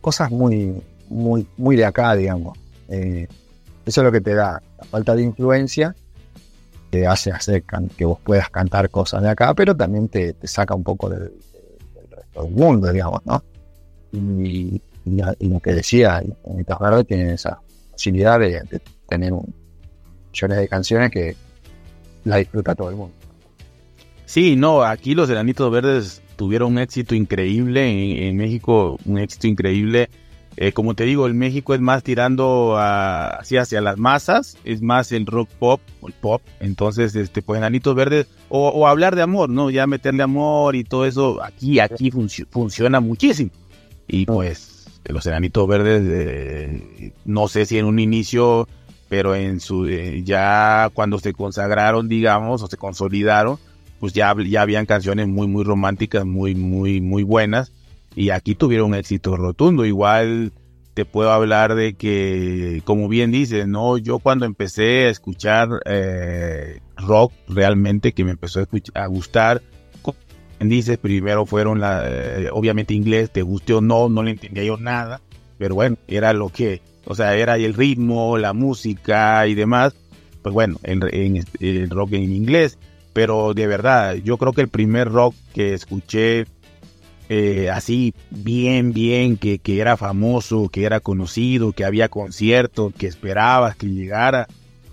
cosas 0.02 0.30
muy, 0.30 0.82
muy, 1.10 1.48
muy 1.58 1.76
de 1.76 1.86
acá, 1.86 2.16
digamos. 2.16 2.58
Eh, 2.90 3.28
eso 3.86 4.02
es 4.02 4.06
lo 4.06 4.12
que 4.12 4.22
te 4.22 4.34
da 4.36 4.62
la 4.78 4.84
falta 4.86 5.16
de 5.16 5.24
influencia, 5.24 5.96
te 6.90 7.08
hace 7.08 7.32
hacer 7.32 7.64
que 7.98 8.04
vos 8.06 8.20
puedas 8.24 8.50
cantar 8.50 8.90
cosas 8.90 9.24
de 9.24 9.30
acá, 9.30 9.54
pero 9.54 9.76
también 9.76 10.10
te, 10.10 10.34
te 10.34 10.48
saca 10.48 10.76
un 10.76 10.84
poco 10.84 11.10
del, 11.10 11.32
resto 12.34 12.44
del 12.44 12.54
mundo, 12.54 12.92
digamos, 12.92 13.22
¿no? 13.26 13.44
Y, 14.14 14.82
lo 15.06 15.60
que 15.60 15.74
decía, 15.74 16.22
Anitas 16.48 16.80
Verde 16.80 17.04
tiene 17.04 17.34
esa 17.34 17.60
facilidad 17.92 18.40
de, 18.40 18.62
tener 19.10 19.34
millones 19.34 20.58
de 20.58 20.68
canciones 20.68 21.12
que 21.12 21.36
la 22.24 22.38
disfruta 22.38 22.76
todo 22.76 22.90
el 22.90 22.96
mundo. 22.96 23.16
Sí, 24.26 24.56
no, 24.56 24.84
aquí 24.84 25.16
los 25.16 25.30
Enanitos 25.30 25.72
Verdes 25.72 26.22
tuvieron 26.36 26.74
un 26.74 26.80
éxito 26.80 27.16
increíble 27.16 28.28
en 28.28 28.38
México, 28.38 28.98
un 29.06 29.18
éxito 29.18 29.48
increíble. 29.48 30.10
Eh, 30.58 30.74
como 30.74 30.94
te 30.96 31.06
digo, 31.06 31.28
el 31.28 31.34
México 31.34 31.74
es 31.74 31.80
más 31.80 32.04
tirando 32.04 32.76
a- 32.78 33.28
así 33.38 33.56
hacia 33.58 33.80
las 33.82 33.98
masas, 33.98 34.58
es 34.66 34.82
más 34.82 35.12
el 35.14 35.26
rock 35.26 35.50
pop, 35.60 35.80
el 36.06 36.14
pop. 36.14 36.42
Entonces, 36.60 37.16
este, 37.16 37.42
pues 37.42 37.58
Enanitos 37.58 37.96
Verdes, 37.96 38.28
o, 38.50 38.68
o 38.70 38.86
hablar 38.88 39.16
de 39.16 39.22
amor, 39.22 39.50
¿no? 39.50 39.70
Ya 39.70 39.88
meterle 39.88 40.24
amor 40.24 40.76
y 40.76 40.84
todo 40.84 41.06
eso, 41.06 41.42
aquí, 41.42 41.80
aquí 41.80 42.12
funci- 42.12 42.46
funciona 42.52 43.00
muchísimo. 43.00 43.50
Y 44.08 44.26
pues, 44.26 44.88
los 45.06 45.26
Enanitos 45.26 45.68
Verdes, 45.68 46.04
eh, 46.06 47.14
no 47.26 47.48
sé 47.48 47.66
si 47.66 47.78
en 47.78 47.86
un 47.86 48.00
inicio, 48.00 48.68
pero 49.08 49.36
en 49.36 49.62
su, 49.62 49.86
eh, 49.88 50.22
ya 50.24 50.90
cuando 50.94 51.18
se 51.20 51.32
consagraron, 51.34 52.10
digamos, 52.10 52.62
o 52.62 52.68
se 52.68 52.76
consolidaron, 52.78 53.58
pues 54.02 54.12
ya, 54.14 54.36
ya 54.46 54.64
habían 54.64 54.86
canciones 54.86 55.28
muy, 55.28 55.48
muy 55.48 55.64
románticas, 55.64 56.26
muy, 56.26 56.56
muy, 56.56 57.00
muy 57.02 57.24
buenas. 57.24 57.72
Y 58.16 58.30
aquí 58.30 58.56
tuvieron 58.56 58.90
un 58.90 58.96
éxito 58.96 59.36
rotundo. 59.38 59.86
Igual 59.86 60.52
te 60.94 61.06
puedo 61.06 61.32
hablar 61.32 61.76
de 61.76 61.94
que, 61.94 62.82
como 62.84 63.08
bien 63.08 63.32
dices, 63.32 63.68
no, 63.68 63.98
yo 63.98 64.20
cuando 64.20 64.46
empecé 64.46 65.06
a 65.06 65.10
escuchar 65.10 65.70
eh, 65.86 66.80
rock 66.98 67.32
realmente, 67.48 68.12
que 68.14 68.26
me 68.26 68.32
empezó 68.32 68.60
a, 68.60 68.64
escuch- 68.68 68.92
a 68.94 69.06
gustar, 69.08 69.62
dices, 70.60 70.98
primero 70.98 71.46
fueron 71.46 71.82
eh, 71.84 72.50
obviamente 72.52 72.94
inglés, 72.94 73.32
te 73.32 73.42
guste 73.42 73.74
o 73.74 73.82
no, 73.82 74.10
no 74.10 74.22
le 74.22 74.32
entendía 74.32 74.64
yo 74.64 74.78
nada, 74.78 75.22
pero 75.58 75.74
bueno, 75.76 75.98
era 76.08 76.34
lo 76.34 76.50
que, 76.50 76.82
o 77.06 77.16
sea, 77.16 77.36
era 77.36 77.56
el 77.58 77.74
ritmo, 77.74 78.38
la 78.38 78.54
música 78.54 79.48
y 79.48 79.56
demás, 79.56 79.96
pues 80.44 80.54
bueno, 80.54 80.78
en, 80.84 81.02
en- 81.12 81.46
el 81.60 81.90
rock 81.90 82.14
en 82.14 82.32
inglés. 82.34 82.78
Pero 83.14 83.54
de 83.54 83.68
verdad, 83.68 84.16
yo 84.16 84.38
creo 84.38 84.54
que 84.54 84.62
el 84.62 84.70
primer 84.70 85.10
rock 85.12 85.36
que 85.54 85.74
escuché 85.74 86.46
eh, 87.34 87.70
así 87.70 88.14
bien, 88.30 88.92
bien, 88.92 89.38
que, 89.38 89.60
que 89.60 89.80
era 89.80 89.96
famoso, 89.96 90.68
que 90.68 90.84
era 90.84 91.00
conocido, 91.00 91.72
que 91.72 91.86
había 91.86 92.10
conciertos, 92.10 92.94
que 92.94 93.08
esperabas 93.08 93.78
que 93.78 93.88
llegara, 93.88 94.48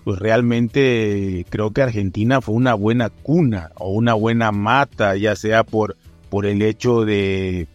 pues 0.05 0.19
realmente 0.19 1.45
creo 1.49 1.71
que 1.71 1.81
Argentina 1.81 2.39
fue 2.39 2.55
una 2.55 2.75
buena 2.75 3.09
cuna 3.09 3.71
o 3.75 3.91
una 3.91 4.13
buena 4.13 4.53
mata, 4.53 5.17
ya 5.17 5.35
sea 5.35 5.65
por, 5.65 5.97
por 6.29 6.45
el 6.45 6.61
hecho 6.61 7.03
de, 7.03 7.67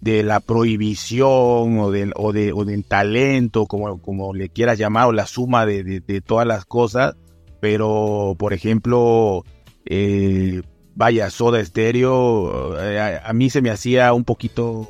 de 0.00 0.24
la 0.24 0.40
prohibición 0.40 1.78
o, 1.78 1.92
del 1.92 2.12
o, 2.16 2.32
de, 2.32 2.52
o 2.52 2.64
del 2.64 2.82
talento, 2.82 3.66
como, 3.66 4.02
como 4.02 4.34
le 4.34 4.48
quieras 4.48 4.76
llamar, 4.76 5.06
o 5.06 5.12
la 5.12 5.26
suma 5.26 5.66
de, 5.66 6.00
de, 6.00 6.20
todas 6.20 6.48
las 6.48 6.64
cosas, 6.64 7.14
pero 7.60 8.34
por 8.36 8.54
ejemplo, 8.54 9.44
eh, 9.86 10.62
vaya, 10.94 11.30
Soda 11.30 11.64
Stereo, 11.64 12.78
eh, 12.80 13.20
a, 13.22 13.32
mí 13.32 13.50
se 13.50 13.60
me 13.62 13.70
hacía 13.70 14.12
un 14.12 14.24
poquito 14.24 14.88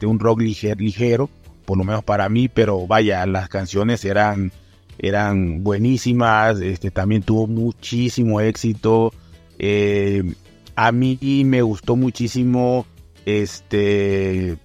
de 0.00 0.06
un 0.06 0.18
rock 0.18 0.40
liger- 0.40 0.78
ligero, 0.78 1.30
por 1.64 1.78
lo 1.78 1.84
menos 1.84 2.04
para 2.04 2.28
mí, 2.28 2.48
pero 2.48 2.86
vaya, 2.86 3.24
las 3.26 3.48
canciones 3.48 4.04
eran, 4.04 4.52
eran 4.98 5.62
buenísimas, 5.64 6.60
este, 6.60 6.90
también 6.90 7.22
tuvo 7.22 7.46
muchísimo 7.46 8.40
éxito. 8.40 9.12
eh, 9.58 10.22
a 10.76 10.90
mí 10.90 11.16
me 11.46 11.62
gustó 11.62 11.94
muchísimo, 11.94 12.84
este, 13.24 14.56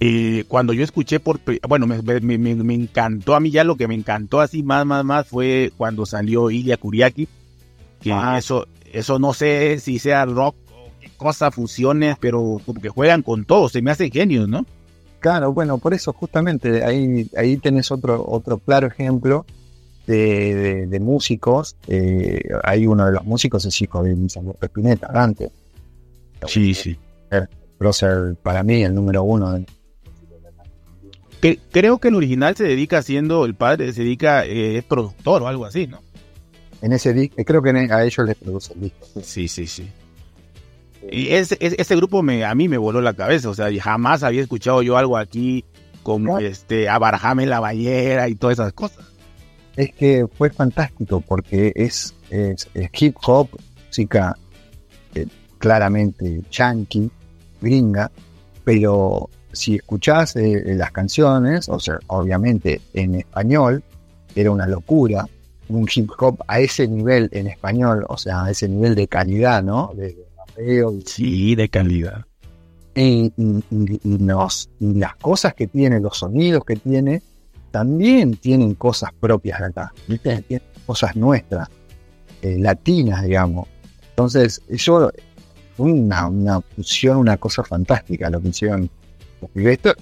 eh, 0.00 0.44
cuando 0.46 0.72
yo 0.74 0.84
escuché 0.84 1.18
por, 1.18 1.40
bueno, 1.66 1.86
me, 1.86 2.00
me- 2.02 2.38
me- 2.38 2.54
me 2.54 2.74
encantó, 2.74 3.34
a 3.34 3.40
mí 3.40 3.50
ya 3.50 3.64
lo 3.64 3.76
que 3.76 3.88
me 3.88 3.94
encantó 3.94 4.40
así 4.40 4.62
más, 4.62 4.84
más, 4.86 5.04
más 5.04 5.26
fue 5.26 5.72
cuando 5.76 6.06
salió 6.06 6.50
Ilya 6.50 6.76
Kuriaki, 6.76 7.26
que 8.02 8.12
Ah. 8.12 8.36
eso, 8.38 8.68
eso 8.92 9.18
no 9.18 9.32
sé 9.34 9.78
si 9.80 9.98
sea 9.98 10.24
rock 10.24 10.56
o 10.72 10.90
qué 11.00 11.10
cosa, 11.16 11.50
fusiones, 11.50 12.16
pero 12.20 12.60
como 12.64 12.80
que 12.80 12.88
juegan 12.88 13.22
con 13.22 13.44
todo, 13.44 13.68
se 13.68 13.82
me 13.82 13.90
hacen 13.90 14.10
genios, 14.10 14.48
¿no? 14.48 14.64
Claro, 15.20 15.52
bueno, 15.52 15.78
por 15.78 15.94
eso 15.94 16.12
justamente 16.12 16.84
ahí, 16.84 17.28
ahí 17.36 17.56
tenés 17.56 17.90
otro, 17.90 18.24
otro 18.28 18.58
claro 18.58 18.86
ejemplo 18.86 19.44
de, 20.06 20.54
de- 20.54 20.86
de 20.86 21.00
músicos. 21.00 21.76
Eh, 21.88 22.40
hay 22.62 22.86
uno 22.86 23.04
de 23.06 23.12
los 23.12 23.24
músicos, 23.24 23.64
es 23.64 23.82
hijo 23.82 24.02
de 24.02 24.14
Luis 24.14 24.36
Alberto 24.36 24.66
Spinetta, 24.66 25.08
Dante. 25.12 25.50
Sí, 26.46 26.72
sí. 26.72 26.96
Prócer, 27.78 28.36
para 28.42 28.62
mí, 28.62 28.82
el 28.84 28.94
número 28.94 29.22
uno. 29.24 29.52
de- 29.54 29.66
Que, 31.40 31.58
creo 31.70 31.98
que 31.98 32.08
el 32.08 32.14
original 32.16 32.56
se 32.56 32.64
dedica 32.64 33.02
siendo, 33.02 33.44
el 33.44 33.54
padre 33.54 33.92
se 33.92 34.02
dedica, 34.02 34.44
eh, 34.44 34.78
es 34.78 34.84
productor 34.84 35.42
o 35.42 35.48
algo 35.48 35.64
así, 35.64 35.86
¿no? 35.86 36.00
En 36.82 36.92
ese 36.92 37.12
disco, 37.12 37.36
creo 37.44 37.60
que 37.62 37.70
en- 37.70 37.92
a 37.92 38.02
ellos 38.04 38.26
les 38.26 38.36
produce 38.36 38.72
el 38.74 38.80
disco. 38.82 39.06
Sí, 39.22 39.48
sí, 39.48 39.66
sí. 39.66 39.88
Y 41.10 41.28
ese, 41.28 41.56
ese 41.60 41.96
grupo 41.96 42.22
me, 42.22 42.44
a 42.44 42.54
mí 42.54 42.68
me 42.68 42.76
voló 42.78 43.00
la 43.00 43.14
cabeza, 43.14 43.48
o 43.50 43.54
sea, 43.54 43.68
jamás 43.80 44.22
había 44.22 44.42
escuchado 44.42 44.82
yo 44.82 44.96
algo 44.96 45.16
aquí 45.16 45.64
como 46.02 46.36
Claro. 46.36 46.46
este, 46.46 46.88
a 46.88 46.98
la 46.98 47.60
Ballera 47.60 48.28
y 48.28 48.34
todas 48.34 48.58
esas 48.58 48.72
cosas. 48.72 49.04
Es 49.76 49.92
que 49.94 50.26
fue 50.36 50.50
fantástico 50.50 51.20
porque 51.20 51.72
es, 51.76 52.14
es- 52.30 52.68
es 52.74 52.90
hip 53.00 53.16
hop, 53.26 53.48
música 53.86 54.36
eh, 55.14 55.26
claramente 55.58 56.42
yankee, 56.50 57.10
gringa, 57.60 58.10
pero 58.64 59.30
si 59.52 59.76
escuchás 59.76 60.36
eh, 60.36 60.62
las 60.76 60.90
canciones, 60.92 61.68
o 61.68 61.78
sea, 61.80 61.98
obviamente 62.08 62.80
en 62.92 63.14
español, 63.16 63.82
era 64.34 64.50
una 64.50 64.66
locura, 64.66 65.26
un 65.68 65.88
hip 65.94 66.10
hop 66.18 66.42
a 66.48 66.60
ese 66.60 66.86
nivel 66.88 67.28
en 67.32 67.46
español, 67.46 68.04
o 68.08 68.16
sea, 68.16 68.44
a 68.44 68.50
ese 68.50 68.68
nivel 68.68 68.94
de 68.94 69.06
calidad, 69.08 69.62
¿no? 69.62 69.92
De, 69.94 70.08
de 70.14 70.26
rapeo 70.36 70.92
y 70.92 71.02
Sí, 71.02 71.54
de 71.54 71.68
calidad. 71.68 72.24
y, 72.94 73.32
y- 73.36 73.62
y- 73.70 74.18
los- 74.18 74.70
y 74.80 74.94
las 74.94 75.14
cosas 75.16 75.54
que 75.54 75.66
tiene, 75.68 76.00
los 76.00 76.18
sonidos 76.18 76.64
que 76.64 76.76
tiene, 76.76 77.22
también 77.70 78.36
tienen 78.36 78.74
cosas 78.74 79.10
propias 79.20 79.60
de 79.60 79.66
acá, 79.66 79.92
¿viste? 80.08 80.42
Tienen 80.42 80.66
cosas 80.86 81.14
nuestras, 81.14 81.68
eh, 82.42 82.56
latinas, 82.58 83.22
digamos. 83.22 83.68
Entonces, 84.10 84.62
eso 84.68 85.12
fue 85.76 85.92
una, 85.92 86.26
una 86.28 86.60
fusión, 86.60 87.18
una 87.18 87.36
cosa 87.36 87.62
fantástica 87.62 88.30
lo 88.30 88.40
que 88.40 88.48
hicieron 88.48 88.90
los. 89.54 89.66
Esto 89.66 89.92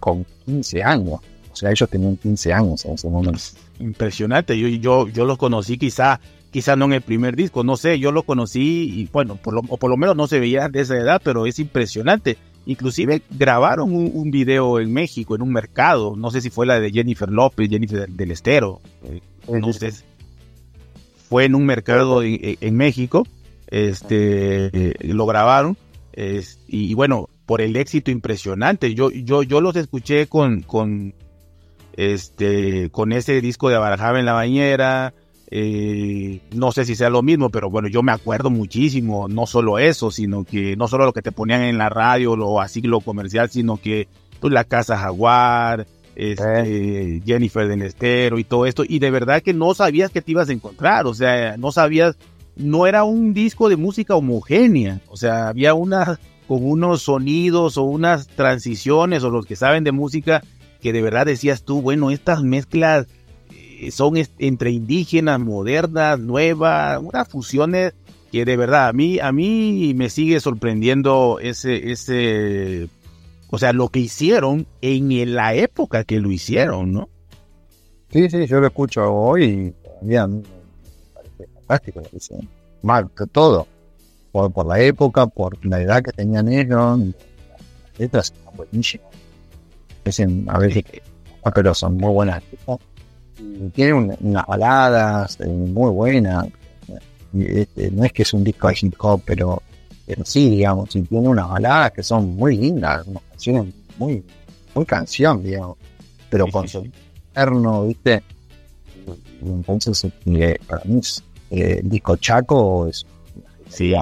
con 0.00 0.26
15 0.44 0.82
años. 0.82 1.20
O 1.52 1.56
sea, 1.56 1.70
ellos 1.70 1.88
tenían 1.88 2.16
15 2.16 2.52
años 2.52 2.84
en 2.84 2.92
ese 2.94 3.08
momento. 3.08 3.38
Impresionante. 3.82 4.58
Yo, 4.58 4.68
yo, 4.68 5.08
yo 5.08 5.24
los 5.24 5.38
conocí 5.38 5.76
quizá, 5.76 6.20
quizá 6.52 6.76
no 6.76 6.84
en 6.84 6.92
el 6.92 7.02
primer 7.02 7.34
disco, 7.34 7.64
no 7.64 7.76
sé, 7.76 7.98
yo 7.98 8.12
los 8.12 8.24
conocí 8.24 8.92
y 8.94 9.08
bueno, 9.12 9.36
por 9.36 9.54
lo, 9.54 9.62
o 9.68 9.76
por 9.76 9.90
lo 9.90 9.96
menos 9.96 10.14
no 10.14 10.28
se 10.28 10.38
veían 10.38 10.70
de 10.70 10.82
esa 10.82 10.96
edad, 10.96 11.20
pero 11.22 11.46
es 11.46 11.58
impresionante. 11.58 12.38
Inclusive 12.64 13.22
grabaron 13.30 13.92
un, 13.92 14.12
un 14.14 14.30
video 14.30 14.78
en 14.78 14.92
México, 14.92 15.34
en 15.34 15.42
un 15.42 15.52
mercado, 15.52 16.14
no 16.16 16.30
sé 16.30 16.40
si 16.40 16.48
fue 16.48 16.64
la 16.64 16.78
de 16.78 16.92
Jennifer 16.92 17.28
López, 17.28 17.68
Jennifer 17.68 18.08
del, 18.08 18.30
Estero, 18.30 18.80
eh, 19.02 19.20
no 19.48 19.72
sé, 19.72 19.92
fue 21.28 21.46
en 21.46 21.56
un 21.56 21.66
mercado 21.66 22.22
en, 22.22 22.56
en 22.60 22.76
México, 22.76 23.26
este, 23.66 24.66
eh, 24.66 24.94
lo 25.00 25.26
grabaron, 25.26 25.76
y, 26.16 26.40
y 26.68 26.94
bueno, 26.94 27.28
por 27.46 27.60
el 27.60 27.74
éxito 27.74 28.12
impresionante, 28.12 28.94
yo, 28.94 29.10
yo, 29.10 29.42
yo 29.42 29.60
los 29.60 29.74
escuché 29.74 30.28
con, 30.28 30.62
con, 30.62 31.14
este, 31.96 32.90
con 32.90 33.12
ese 33.12 33.40
disco 33.40 33.68
de 33.68 33.76
Abarajaba 33.76 34.18
en 34.18 34.26
la 34.26 34.32
bañera, 34.32 35.14
eh, 35.54 36.40
no 36.54 36.72
sé 36.72 36.86
si 36.86 36.94
sea 36.94 37.10
lo 37.10 37.22
mismo, 37.22 37.50
pero 37.50 37.68
bueno, 37.68 37.86
yo 37.86 38.02
me 38.02 38.12
acuerdo 38.12 38.48
muchísimo, 38.48 39.28
no 39.28 39.46
solo 39.46 39.78
eso, 39.78 40.10
sino 40.10 40.44
que 40.44 40.76
no 40.76 40.88
solo 40.88 41.04
lo 41.04 41.12
que 41.12 41.20
te 41.20 41.30
ponían 41.30 41.60
en 41.60 41.76
la 41.76 41.90
radio 41.90 42.32
o 42.32 42.60
así 42.60 42.80
lo 42.80 43.00
comercial, 43.00 43.50
sino 43.50 43.76
que 43.76 44.08
pues, 44.40 44.50
la 44.50 44.64
Casa 44.64 44.96
Jaguar, 44.96 45.86
este, 46.16 47.20
Jennifer 47.26 47.68
del 47.68 47.82
Estero 47.82 48.38
y 48.38 48.44
todo 48.44 48.64
esto, 48.64 48.82
y 48.88 48.98
de 48.98 49.10
verdad 49.10 49.42
que 49.42 49.52
no 49.52 49.74
sabías 49.74 50.10
que 50.10 50.22
te 50.22 50.30
ibas 50.30 50.48
a 50.48 50.52
encontrar, 50.52 51.06
o 51.06 51.12
sea, 51.12 51.58
no 51.58 51.70
sabías, 51.70 52.16
no 52.56 52.86
era 52.86 53.04
un 53.04 53.34
disco 53.34 53.68
de 53.68 53.76
música 53.76 54.16
homogénea, 54.16 55.02
o 55.08 55.18
sea, 55.18 55.48
había 55.48 55.74
una 55.74 56.18
con 56.48 56.64
unos 56.64 57.02
sonidos 57.02 57.76
o 57.76 57.82
unas 57.82 58.26
transiciones 58.26 59.22
o 59.22 59.30
los 59.30 59.44
que 59.44 59.56
saben 59.56 59.84
de 59.84 59.92
música 59.92 60.42
que 60.82 60.92
de 60.92 61.00
verdad 61.00 61.24
decías 61.24 61.62
tú, 61.62 61.80
bueno, 61.80 62.10
estas 62.10 62.42
mezclas 62.42 63.06
eh, 63.54 63.90
son 63.90 64.14
entre 64.38 64.72
indígenas, 64.72 65.40
modernas, 65.40 66.18
nuevas, 66.18 67.00
unas 67.00 67.28
fusiones 67.28 67.94
que 68.30 68.44
de 68.44 68.56
verdad 68.56 68.88
a 68.88 68.92
mí 68.92 69.18
a 69.20 69.30
mí 69.30 69.92
me 69.94 70.10
sigue 70.10 70.40
sorprendiendo 70.40 71.38
ese 71.40 71.92
ese 71.92 72.88
o 73.54 73.58
sea, 73.58 73.74
lo 73.74 73.90
que 73.90 74.00
hicieron 74.00 74.66
en 74.80 75.34
la 75.34 75.54
época 75.54 76.04
que 76.04 76.18
lo 76.20 76.30
hicieron, 76.30 76.94
¿no? 76.94 77.10
Sí, 78.10 78.30
sí, 78.30 78.46
yo 78.46 78.60
lo 78.60 78.68
escucho 78.68 79.12
hoy 79.12 79.44
y 79.44 79.70
todavía 79.86 80.26
me 80.26 80.42
parece 81.12 81.46
fantástico. 81.66 82.00
Mal, 82.80 83.10
todo. 83.30 83.66
Por, 84.32 84.50
por 84.50 84.66
la 84.66 84.80
época, 84.80 85.26
por 85.26 85.62
la 85.66 85.82
edad 85.82 86.02
que 86.02 86.12
tenían 86.12 86.48
ellos, 86.48 86.98
las 86.98 87.98
letras 87.98 88.32
están 88.32 89.11
buenísimas. 90.04 90.04
Dicen, 90.04 90.46
a 90.48 90.58
ver, 90.58 90.84
pero 91.54 91.74
son 91.74 91.96
muy 91.96 92.12
buenas. 92.12 92.42
Tienen 93.74 94.16
unas 94.20 94.46
baladas 94.46 95.38
eh, 95.40 95.46
muy 95.46 95.90
buenas. 95.90 96.46
Este, 97.34 97.90
no 97.90 98.04
es 98.04 98.12
que 98.12 98.22
es 98.22 98.32
un 98.34 98.44
disco 98.44 98.68
de 98.68 98.76
hip 98.80 98.94
hop, 98.98 99.22
pero, 99.24 99.62
pero 100.06 100.24
sí, 100.24 100.50
digamos, 100.50 100.94
y 100.94 101.02
tiene 101.02 101.28
unas 101.28 101.48
baladas 101.48 101.92
que 101.92 102.02
son 102.02 102.36
muy 102.36 102.56
lindas, 102.56 103.06
unas 103.06 103.22
canciones 103.30 103.74
muy, 103.98 104.22
muy 104.74 104.84
canción, 104.84 105.42
digamos, 105.42 105.78
pero 106.28 106.46
con 106.48 106.68
su 106.68 106.84
interno, 106.84 107.86
¿viste? 107.86 108.22
entonces, 109.44 110.06
eh, 110.26 110.58
para 110.66 110.84
mí, 110.84 111.00
eh, 111.50 111.78
el 111.80 111.88
disco 111.88 112.16
Chaco 112.16 112.86
es. 112.86 113.06
Sí, 113.68 113.94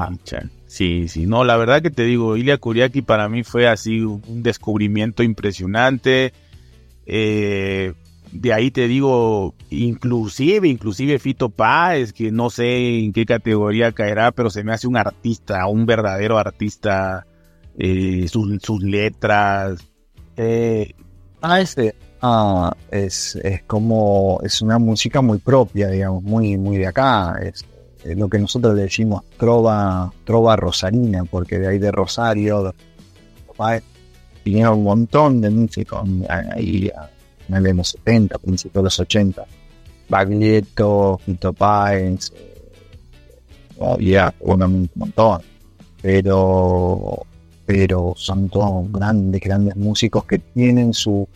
sí, 0.71 1.09
sí. 1.09 1.27
No, 1.27 1.45
la 1.45 1.57
verdad 1.57 1.83
que 1.83 1.91
te 1.91 2.05
digo, 2.05 2.37
Ilya 2.37 2.59
Kuriaki 2.59 3.03
para 3.03 3.29
mí 3.29 3.43
fue 3.43 3.69
así 3.69 4.01
un 4.01 4.43
descubrimiento 4.43 5.23
impresionante. 5.23 6.33
Eh, 7.07 7.93
de 8.33 8.53
ahí 8.53 8.71
te 8.71 8.87
digo, 8.87 9.55
inclusive, 9.71 10.69
inclusive 10.69 11.19
Fito 11.19 11.49
Páez, 11.49 12.13
que 12.13 12.31
no 12.31 12.51
sé 12.51 13.01
en 13.01 13.13
qué 13.13 13.27
categoría 13.27 13.93
caerá, 13.93 14.31
pero 14.31 14.51
se 14.51 14.63
me 14.63 14.73
hace 14.73 14.87
un 14.87 14.97
artista, 14.97 15.67
un 15.67 15.87
verdadero 15.87 16.39
artista, 16.39 17.27
eh, 17.77 18.29
sus, 18.29 18.83
letras. 18.83 19.81
Eh, 20.37 20.95
ah, 21.43 21.61
este, 21.61 21.97
ah, 22.23 22.73
es, 22.91 23.37
es 23.37 23.63
como, 23.65 24.41
es 24.45 24.63
una 24.63 24.79
música 24.79 25.21
muy 25.21 25.39
propia, 25.39 25.89
digamos, 25.89 26.23
muy, 26.23 26.57
muy 26.57 26.79
de 26.79 26.87
acá, 26.87 27.37
es, 27.43 27.65
lo 28.05 28.29
que 28.29 28.39
nosotros 28.39 28.75
le 28.75 28.83
decimos 28.83 29.23
trova, 29.37 30.13
trova 30.25 30.57
rosarina, 30.57 31.25
porque 31.25 31.59
de 31.59 31.69
ahí 31.69 31.79
de 31.79 31.93
Rosario, 31.93 32.75
Páez, 33.57 33.83
tenía 34.43 34.71
un 34.71 34.85
montón 34.85 35.41
de 35.41 35.51
músicos 35.51 36.03
ahí 36.29 36.91
en 37.49 37.77
los 37.77 37.89
70, 37.89 38.39
principios 38.39 38.75
de 38.75 38.83
los 38.83 39.01
80. 39.01 39.45
Baglietto, 40.09 41.21
Fito 41.25 41.53
Páez, 41.53 42.33
eh, 43.79 44.31
un 44.41 44.91
montón. 44.95 45.43
Pero, 46.03 47.27
pero 47.67 48.15
son 48.17 48.49
todos 48.49 48.91
grandes, 48.91 49.41
grandes 49.41 49.77
músicos 49.77 50.25
que 50.25 50.39
tienen 50.39 50.93
su, 50.95 51.29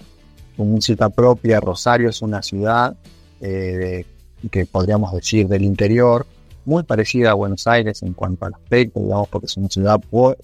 música 0.57 1.09
propia. 1.11 1.61
Rosario 1.61 2.09
es 2.09 2.23
una 2.23 2.43
ciudad 2.43 2.97
eh, 3.41 4.05
que 4.51 4.67
podríamos 4.67 5.13
decir 5.13 5.47
del 5.49 5.63
interior, 5.63 6.27
muy 6.65 6.83
parecida 6.83 7.31
a 7.31 7.35
Buenos 7.35 7.67
Aires 7.67 8.03
en 8.03 8.13
cuanto 8.15 8.47
al 8.47 8.55
aspecto, 8.55 9.01
digamos, 9.01 9.29
porque 9.29 9.47
es 9.47 9.57
una 9.57 9.69
ciudad 9.69 10.01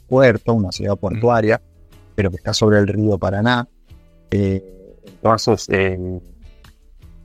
puerto, 0.09 0.55
una 0.55 0.73
ciudad 0.73 0.97
portuaria, 0.97 1.61
pero 2.15 2.31
que 2.31 2.37
está 2.37 2.53
sobre 2.53 2.79
el 2.79 2.87
río 2.87 3.19
Paraná. 3.19 3.67
Eh, 4.31 4.97
entonces, 5.07 5.67
eh, 5.71 6.21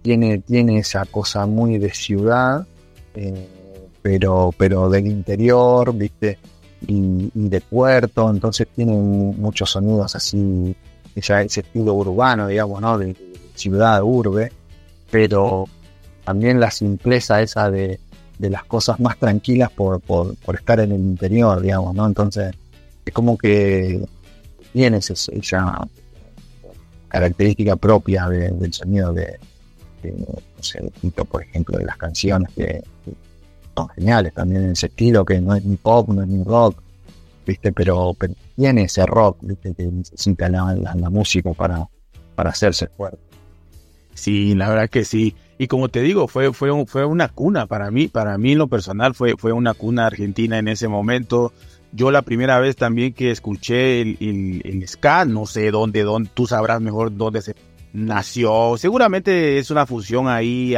tiene, 0.01 0.39
tiene 0.39 0.79
esa 0.79 1.05
cosa 1.05 1.45
muy 1.45 1.77
de 1.77 1.93
ciudad, 1.93 2.65
eh, 3.15 3.47
pero, 4.01 4.53
pero 4.57 4.89
del 4.89 5.07
interior, 5.07 5.93
¿viste? 5.95 6.37
Y, 6.87 7.31
de 7.33 7.61
puerto, 7.61 8.29
entonces 8.29 8.67
tiene 8.75 8.93
muchos 8.93 9.71
sonidos 9.71 10.15
así, 10.15 10.75
ese, 11.15 11.41
ese 11.41 11.61
estilo 11.61 11.93
urbano, 11.93 12.47
digamos, 12.47 12.81
¿no? 12.81 12.97
De, 12.97 13.15
ciudad, 13.55 14.03
urbe, 14.03 14.51
pero 15.09 15.65
también 16.23 16.59
la 16.59 16.71
simpleza 16.71 17.41
esa 17.41 17.71
de, 17.71 17.99
las 18.39 18.63
cosas 18.65 18.99
más 18.99 19.17
tranquilas 19.17 19.71
por, 19.71 20.01
por, 20.01 20.35
estar 20.55 20.79
en 20.79 20.91
el 20.91 20.99
interior, 20.99 21.61
digamos, 21.61 21.95
¿no? 21.95 22.05
Entonces, 22.05 22.53
es 23.05 23.13
como 23.13 23.37
que 23.37 24.03
tiene 24.73 24.97
esa, 24.97 25.87
característica 27.07 27.75
propia 27.77 28.27
del 28.27 28.73
sonido 28.73 29.13
de, 29.13 29.39
no 30.03 30.63
sé, 30.63 30.81
por 31.29 31.43
ejemplo, 31.43 31.77
de 31.77 31.85
las 31.85 31.97
canciones 31.97 32.51
que, 32.53 32.83
son 33.75 33.89
geniales 33.89 34.33
también 34.33 34.63
en 34.63 34.71
ese 34.71 34.87
estilo, 34.87 35.25
que 35.25 35.39
no 35.41 35.55
es 35.55 35.63
ni 35.65 35.75
pop, 35.75 36.09
no 36.09 36.23
es 36.23 36.27
ni 36.27 36.43
rock, 36.43 36.81
¿viste? 37.45 37.71
Pero, 37.71 38.15
tiene 38.55 38.83
ese 38.83 39.05
rock, 39.05 39.37
¿viste? 39.41 39.73
Que 39.73 39.85
necesita 39.85 40.49
la, 40.49 41.09
música 41.09 41.51
para, 41.53 41.87
para 42.35 42.51
hacerse 42.51 42.87
fuerte. 42.87 43.19
Sí, 44.13 44.55
la 44.55 44.69
verdad 44.69 44.89
que 44.89 45.03
sí. 45.03 45.35
Y 45.57 45.67
como 45.67 45.89
te 45.89 46.01
digo, 46.01 46.27
fue, 46.27 46.51
fue, 46.53 46.85
fue 46.85 47.05
una 47.05 47.29
cuna 47.29 47.65
para 47.65 47.89
mí, 47.89 48.07
para 48.07 48.37
mí 48.37 48.55
lo 48.55 48.67
personal 48.67 49.13
fue, 49.13 49.35
fue 49.37 49.53
una 49.53 49.73
cuna 49.73 50.07
argentina 50.07 50.57
en 50.57 50.67
ese 50.67 50.87
momento. 50.87 51.53
Yo 51.93 52.11
la 52.11 52.23
primera 52.23 52.59
vez 52.59 52.75
también 52.75 53.13
que 53.13 53.31
escuché 53.31 54.01
el, 54.01 54.17
el, 54.65 54.87
ska, 54.87 55.23
no 55.23 55.45
sé 55.45 55.71
dónde, 55.71 56.03
dónde, 56.03 56.29
tú 56.33 56.45
sabrás 56.45 56.81
mejor 56.81 57.15
dónde 57.15 57.41
se 57.41 57.55
nació. 57.93 58.75
Seguramente 58.77 59.57
es 59.57 59.71
una 59.71 59.85
fusión 59.85 60.27
ahí 60.27 60.75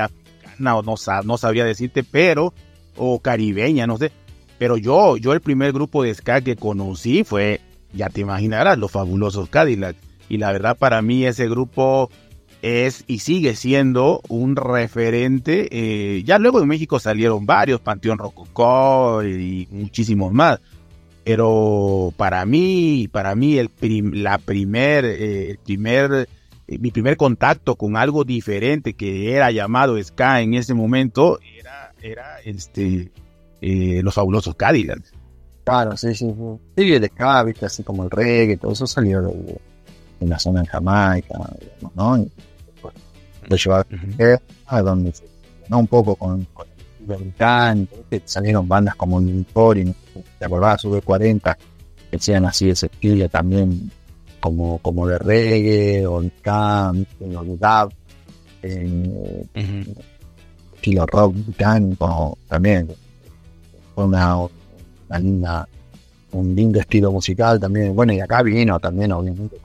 no, 0.60 0.82
no, 0.82 0.96
no 1.24 1.38
sabría 1.38 1.66
decirte, 1.66 2.04
pero, 2.04 2.54
o 2.96 3.20
caribeña, 3.20 3.88
no 3.88 3.98
sé. 3.98 4.12
Pero 4.58 4.78
yo, 4.78 5.18
yo 5.18 5.34
el 5.34 5.42
primer 5.42 5.72
grupo 5.72 6.04
de 6.04 6.14
ska 6.14 6.42
que 6.42 6.56
conocí 6.56 7.24
fue, 7.24 7.62
ya 7.94 8.10
te 8.10 8.22
imaginarás, 8.22 8.78
los 8.78 8.92
fabulosos 8.92 9.50
Cadillac. 9.50 9.96
Y 10.30 10.38
la 10.38 10.52
verdad 10.52 10.78
para 10.78 11.02
mí 11.02 11.26
ese 11.26 11.48
grupo 11.48 12.10
es 12.62 13.04
y 13.08 13.20
sigue 13.20 13.56
siendo 13.56 14.22
un 14.28 14.56
referente. 14.56 15.68
Eh, 15.72 16.24
ya 16.24 16.40
luego 16.40 16.60
de 16.60 16.66
México 16.66 17.00
salieron 17.00 17.46
varios, 17.46 17.82
Panteón 17.82 18.18
Rococó 18.18 19.24
y 19.24 19.68
muchísimos 19.72 20.34
más 20.34 20.60
pero 21.28 22.14
para 22.16 22.46
mí, 22.46 23.10
para 23.12 23.36
mí 23.36 23.58
el 23.58 23.70
la 24.14 24.38
primer, 24.38 25.04
eh, 25.04 25.52
el 25.52 25.58
primer, 25.58 26.30
eh, 26.70 26.80
mi 26.80 26.90
primer 26.90 27.18
contacto 27.18 27.76
con 27.76 27.98
algo 27.98 28.24
diferente 28.24 28.94
que 28.94 29.34
era 29.34 29.52
llamado 29.52 30.02
ska 30.02 30.40
en 30.40 30.54
ese 30.54 30.74
momento 30.74 31.38
era, 32.02 32.40
este, 32.46 33.12
eh, 33.60 34.00
los 34.02 34.14
fabulosos 34.14 34.56
Cadillacs. 34.56 35.12
Claro, 35.66 35.98
sí, 35.98 36.16
sí. 36.16 36.34
Sí, 36.78 36.94
el 36.94 37.06
ska, 37.06 37.44
viste, 37.44 37.66
así 37.66 37.84
como 37.84 38.06
el 38.06 38.10
reggae, 38.10 38.56
todo 38.56 38.72
eso 38.72 38.88
salió 38.88 39.30
en 40.22 40.30
la 40.30 40.40
zona 40.40 40.62
de 40.62 40.68
Jamaica, 40.68 41.38
¿no? 41.94 42.26
Lo 43.48 43.56
llevaba 43.56 43.86
a 44.68 44.82
donde 44.82 45.14
se 45.14 45.24
¿no? 45.70 45.80
un 45.80 45.88
poco 45.88 46.16
con, 46.16 46.46
con 46.54 46.68
salieron 48.26 48.68
bandas 48.68 48.96
como 48.96 49.18
Unitori, 49.18 49.94
¿te 50.38 50.46
acordás? 50.46 50.82
Sube 50.82 51.02
40, 51.02 51.58
que 52.12 52.20
sean 52.20 52.46
así 52.46 52.70
ese 52.70 52.88
estilo 52.88 53.30
también, 53.30 53.92
como, 54.40 54.80
como 54.80 55.08
de 55.08 55.18
reggae, 55.18 56.06
o 56.06 56.20
el 56.20 56.32
camp, 56.42 57.08
o 57.22 57.44
dub, 57.44 57.94
eh, 58.64 59.46
estilo 60.76 61.06
rock 61.06 61.34
británico 61.34 62.38
también. 62.48 62.90
Fue 63.96 64.06
una, 64.06 64.38
una 64.38 65.20
linda, 65.20 65.68
un 66.32 66.56
lindo 66.56 66.80
estilo 66.80 67.12
musical 67.12 67.60
también. 67.60 67.96
Bueno, 67.96 68.14
y 68.14 68.20
acá 68.20 68.44
vino 68.44 68.80
también, 68.80 69.12
obviamente, 69.12 69.58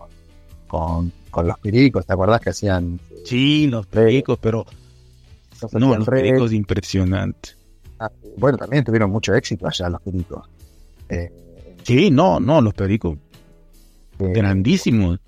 con, 0.69 1.13
con, 1.31 1.47
los 1.47 1.59
pericos, 1.59 2.07
¿te 2.07 2.13
acordás 2.13 2.41
que 2.41 2.51
hacían? 2.51 2.99
Sí, 3.25 3.67
los 3.67 3.87
pericos, 3.87 4.39
pero 4.41 4.67
no, 5.73 5.97
los 5.97 6.09
pericos 6.09 6.53
impresionantes. 6.53 7.57
Ah, 7.99 8.11
bueno, 8.37 8.59
también 8.59 8.85
tuvieron 8.85 9.11
mucho 9.11 9.35
éxito 9.35 9.67
allá 9.67 9.89
los 9.89 10.01
pericos. 10.03 10.49
Eh, 11.09 11.31
sí, 11.85 12.11
no, 12.11 12.41
no, 12.41 12.61
los 12.61 12.75
pericos. 12.75 13.17
Eh, 14.19 14.33
grandísimos. 14.33 15.21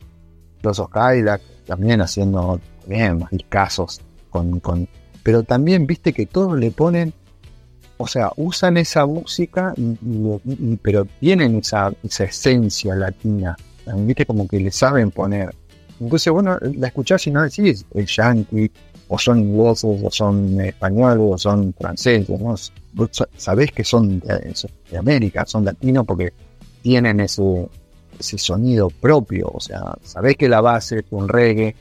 Los 0.63 0.79
Oscar 0.79 1.41
también 1.67 2.01
haciendo 2.01 2.61
bien 2.87 3.25
casos 3.49 4.01
con, 4.31 4.61
con, 4.61 4.89
pero 5.23 5.43
también 5.43 5.87
viste 5.87 6.13
que 6.13 6.27
todos 6.27 6.59
le 6.59 6.71
ponen, 6.71 7.13
o 7.97 8.07
sea, 8.07 8.31
usan 8.37 8.77
esa 8.77 9.07
música, 9.07 9.75
pero 10.83 11.07
tienen 11.21 11.57
esa, 11.57 11.93
esa 12.03 12.25
esencia 12.25 12.95
latina. 12.95 13.57
Viste 13.99 14.25
como 14.25 14.49
que 14.49 14.59
le 14.59 14.71
saben 14.71 15.11
poner 15.11 15.55
Entonces, 16.05 16.33
bueno, 16.33 16.59
la 16.77 16.89
escuchás 16.89 17.27
y 17.27 17.31
no 17.31 17.43
decís 17.43 17.85
es 17.95 18.17
yankee, 18.17 18.71
o 19.09 19.19
son 19.19 19.41
ingleses, 19.41 20.01
o 20.03 20.11
son 20.11 20.61
españoles, 20.61 21.19
o 21.21 21.39
son 21.39 21.75
franceses, 21.79 22.29
¿no? 22.41 22.55
Vos 22.93 23.23
sabés 23.37 23.73
que 23.73 23.85
son 23.85 24.21
de, 24.21 24.55
América, 24.97 25.45
son 25.47 25.65
latinos 25.65 26.07
porque 26.07 26.33
tienen 26.83 27.21
ese, 27.21 27.69
ese 28.19 28.39
sonido 28.39 28.89
propio, 28.89 29.51
o 29.53 29.61
sea, 29.61 29.95
sabés 30.03 30.37
que 30.37 30.49
la 30.49 30.61
base 30.61 31.01
es 31.01 31.05
un 31.11 31.29
reggae, 31.29 31.75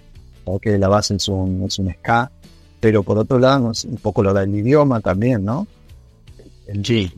o 0.45 0.59
que 0.59 0.77
la 0.77 0.87
base 0.87 1.15
es 1.15 1.27
un, 1.27 1.63
es 1.63 1.79
un 1.79 1.93
ska, 1.93 2.31
pero 2.79 3.03
por 3.03 3.17
otro 3.17 3.39
lado, 3.39 3.71
un 3.87 3.97
poco 3.97 4.23
lo 4.23 4.33
del 4.33 4.53
idioma 4.55 4.99
también, 4.99 5.45
¿no? 5.45 5.67
El, 6.67 6.83
sí. 6.85 7.11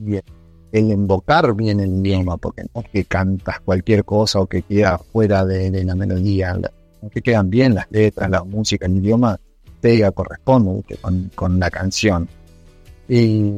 el 0.71 0.91
invocar 0.91 1.55
bien 1.55 1.79
el 1.79 2.05
idioma, 2.05 2.37
porque 2.37 2.63
no 2.73 2.81
es 2.81 2.89
que 2.89 3.05
cantas 3.05 3.61
cualquier 3.61 4.03
cosa 4.03 4.41
o 4.41 4.47
que 4.47 4.61
queda 4.61 4.97
fuera 4.97 5.45
de, 5.45 5.71
de 5.71 5.83
la 5.83 5.95
melodía, 5.95 6.57
que 7.09 7.21
quedan 7.21 7.49
bien 7.49 7.75
las 7.75 7.89
letras, 7.91 8.29
la 8.29 8.43
música, 8.43 8.85
el 8.85 8.97
idioma 8.97 9.39
pega, 9.81 10.11
corresponde 10.11 10.97
con, 11.01 11.31
con, 11.35 11.59
la 11.59 11.69
canción. 11.69 12.27
Y 13.07 13.51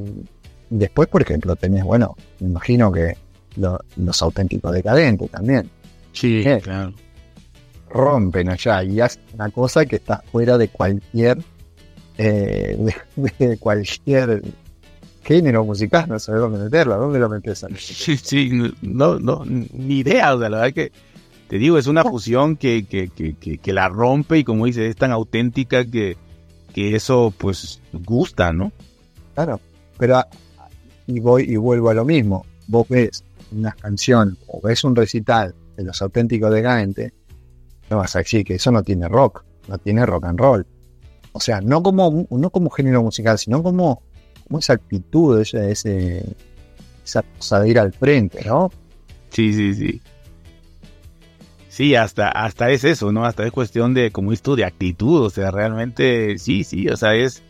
después, 0.69 1.07
por 1.07 1.21
ejemplo, 1.21 1.55
tenés, 1.55 1.83
bueno, 1.83 2.15
me 2.39 2.47
imagino 2.47 2.91
que 2.91 3.15
los 3.55 4.21
auténticos 4.21 4.71
decadentes 4.71 5.31
también. 5.31 5.69
Sí, 6.13 6.43
claro. 6.61 6.93
Rompen 7.89 8.49
allá 8.49 8.83
y 8.83 8.99
hacen 8.99 9.23
una 9.33 9.49
cosa 9.49 9.85
que 9.85 9.95
está 9.97 10.21
fuera 10.31 10.57
de 10.57 10.67
cualquier 10.67 11.37
eh, 12.17 12.77
de, 13.15 13.57
cualquier 13.57 14.41
género 15.23 15.63
musical, 15.63 16.05
no 16.07 16.17
sé 16.17 16.31
dónde 16.31 16.57
meterlo, 16.59 16.97
dónde 16.97 17.19
lo 17.19 17.29
metes. 17.29 17.65
Sí, 17.77 18.17
sí, 18.17 18.49
no, 18.81 19.19
no, 19.19 19.43
ni 19.45 19.99
idea, 19.99 20.33
o 20.33 20.39
sea, 20.39 20.49
la 20.49 20.57
verdad 20.57 20.73
que 20.73 20.91
te 21.47 21.57
digo, 21.57 21.77
es 21.77 21.87
una 21.87 22.03
fusión 22.03 22.57
que, 22.57 22.85
que, 22.85 23.09
que, 23.09 23.57
que, 23.57 23.73
la 23.73 23.87
rompe 23.87 24.39
y 24.39 24.43
como 24.43 24.65
dices, 24.65 24.89
es 24.89 24.95
tan 24.95 25.11
auténtica 25.11 25.85
que, 25.85 26.17
que 26.73 26.95
eso 26.95 27.33
pues 27.37 27.81
gusta, 27.93 28.51
¿no? 28.51 28.71
Claro, 29.33 29.59
pero 29.97 30.23
y 31.07 31.19
voy 31.19 31.43
y 31.43 31.55
vuelvo 31.55 31.89
a 31.89 31.93
lo 31.93 32.03
mismo. 32.03 32.45
Vos 32.67 32.87
ves 32.89 33.23
una 33.51 33.71
canción 33.71 34.37
o 34.47 34.59
ves 34.61 34.83
un 34.83 34.95
recital 34.95 35.55
de 35.77 35.83
los 35.83 36.01
auténticos 36.01 36.53
de 36.53 36.61
Gante, 36.61 37.13
no 37.89 37.97
vas 37.97 38.15
a 38.15 38.19
decir 38.19 38.43
que 38.43 38.55
eso 38.55 38.71
no 38.71 38.83
tiene 38.83 39.07
rock, 39.07 39.45
no 39.67 39.77
tiene 39.77 40.05
rock 40.05 40.25
and 40.25 40.39
roll. 40.39 40.67
O 41.31 41.39
sea, 41.39 41.61
no 41.61 41.81
como, 41.81 42.27
no 42.29 42.49
como 42.49 42.69
género 42.69 43.03
musical, 43.03 43.37
sino 43.37 43.63
como, 43.63 44.01
como 44.45 44.59
esa 44.59 44.73
actitud, 44.73 45.39
ese, 45.39 46.25
esa 47.05 47.23
cosa 47.37 47.61
de 47.61 47.69
ir 47.69 47.79
al 47.79 47.93
frente, 47.93 48.43
¿no? 48.43 48.69
Sí, 49.29 49.53
sí, 49.53 49.73
sí. 49.73 50.01
Sí, 51.77 51.93
hasta, 51.93 52.29
hasta 52.29 52.71
es 52.71 52.83
eso, 52.83 53.11
¿no? 53.11 53.23
Hasta 53.23 53.45
es 53.45 53.51
cuestión 53.51 53.93
de, 53.93 54.11
como 54.11 54.33
esto, 54.33 54.55
de 54.55 54.65
actitud, 54.65 55.21
o 55.21 55.29
sea, 55.29 55.51
realmente, 55.51 56.39
sí, 56.39 56.63
sí, 56.63 56.89
o 56.89 56.97
sea, 56.97 57.13
es, 57.13 57.43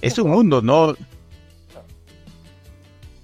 es 0.00 0.16
un 0.20 0.30
mundo, 0.30 0.62
¿no? 0.62 0.94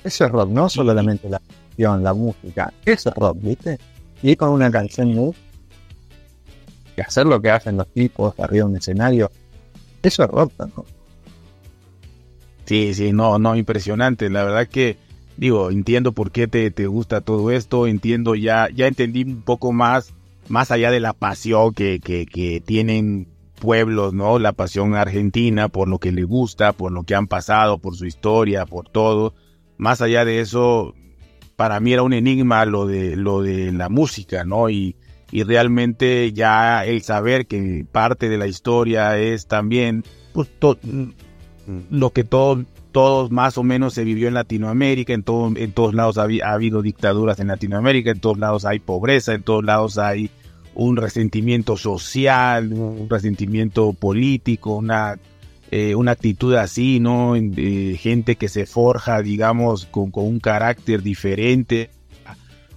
Eso 0.03 0.25
es 0.25 0.33
rock, 0.33 0.51
no 0.51 0.69
solamente 0.69 1.29
la 1.29 1.37
acción, 1.37 2.03
la 2.03 2.15
música, 2.15 2.73
eso 2.85 3.11
es 3.11 3.15
rock, 3.15 3.37
¿viste? 3.41 3.79
Y 4.21 4.35
con 4.35 4.49
una 4.49 4.73
canción 4.73 5.09
y 6.97 7.01
hacer 7.01 7.25
lo 7.25 7.41
que 7.41 7.53
hacen 7.53 7.77
los 7.77 7.87
tipos 7.87 8.35
arriba 8.41 8.65
de 8.67 8.71
un 8.73 8.77
escenario, 8.77 9.31
eso 10.03 10.25
es 10.25 10.31
rock, 10.31 10.53
¿no? 10.59 10.85
Sí, 12.65 12.93
sí, 12.93 13.13
no, 13.13 13.39
no, 13.39 13.55
impresionante, 13.55 14.29
la 14.31 14.43
verdad 14.43 14.67
que 14.67 14.97
digo, 15.39 15.71
entiendo 15.71 16.13
por 16.13 16.33
qué 16.33 16.49
te, 16.49 16.71
te, 16.71 16.87
gusta 16.87 17.21
todo 17.21 17.51
esto, 17.53 17.87
entiendo 17.87 18.35
ya, 18.35 18.69
ya 18.75 18.89
entendí 18.89 19.23
un 19.23 19.43
poco 19.43 19.73
más, 19.73 20.13
más 20.49 20.71
allá 20.73 20.91
de 20.91 21.01
la 21.01 21.13
pasión 21.13 21.73
que, 21.73 22.01
que, 22.01 22.61
tienen 22.65 23.29
pueblos, 23.61 24.13
¿no? 24.13 24.39
La 24.41 24.53
pasión 24.53 24.95
argentina 24.95 25.69
por 25.69 25.89
lo 25.89 26.01
que 26.01 26.13
le 26.13 26.25
gusta, 26.25 26.73
por 26.73 26.93
lo 26.93 27.05
que 27.05 27.15
han 27.15 27.29
pasado, 27.29 27.79
por 27.79 27.97
su 27.97 28.05
historia, 28.05 28.67
por 28.67 28.89
todo. 28.89 29.33
Más 29.77 30.03
allá 30.03 30.25
de 30.25 30.41
eso, 30.41 30.95
para 31.55 31.79
mí 31.79 31.93
era 31.93 32.03
un 32.03 32.13
enigma 32.13 32.65
lo 32.65 32.87
de, 32.87 33.15
lo 33.15 33.41
de 33.43 33.73
la 33.73 33.89
música, 33.89 34.45
¿no? 34.45 34.71
Y, 34.71 34.97
y 35.31 35.45
realmente 35.45 36.33
ya 36.33 36.85
el 36.85 37.03
saber 37.03 37.47
que 37.47 37.87
parte 37.91 38.29
de 38.29 38.39
la 38.39 38.49
historia 38.49 39.17
es 39.19 39.47
también, 39.47 40.03
pues, 40.33 40.49
lo 41.91 42.11
que 42.11 42.25
todo, 42.25 42.65
todos 42.93 43.31
más 43.31 43.59
o 43.59 43.63
menos 43.63 43.95
se 43.95 44.05
vivió 44.05 44.29
en 44.29 44.35
Latinoamérica, 44.35 45.13
en, 45.13 45.23
todo, 45.23 45.53
en 45.57 45.73
todos 45.73 45.95
lados 45.95 46.19
ha, 46.19 46.23
habido 46.23 46.83
dictaduras 46.83 47.41
en 47.41 47.49
Latinoamérica, 47.49 48.11
en 48.11 48.21
todos 48.21 48.39
lados 48.39 48.65
hay 48.65 48.79
pobreza, 48.79 49.35
en 49.35 49.43
todos 49.43 49.65
lados 49.65 49.99
hay 49.99 50.31
un 50.75 50.97
resentimiento 50.97 51.77
social, 51.77 52.73
un 52.73 53.09
resentimiento 53.11 53.93
político, 53.93 54.77
una, 54.77 55.19
eh, 55.71 55.95
una 55.95 56.13
actitud 56.13 56.55
así, 56.55 57.01
¿no? 57.01 57.35
Gente 57.35 58.37
que 58.37 58.49
se 58.49 58.65
forja, 58.65 59.21
digamos, 59.23 59.87
con, 59.87 60.11
con 60.11 60.25
un 60.25 60.41
carácter 60.41 61.03
diferente 61.03 61.91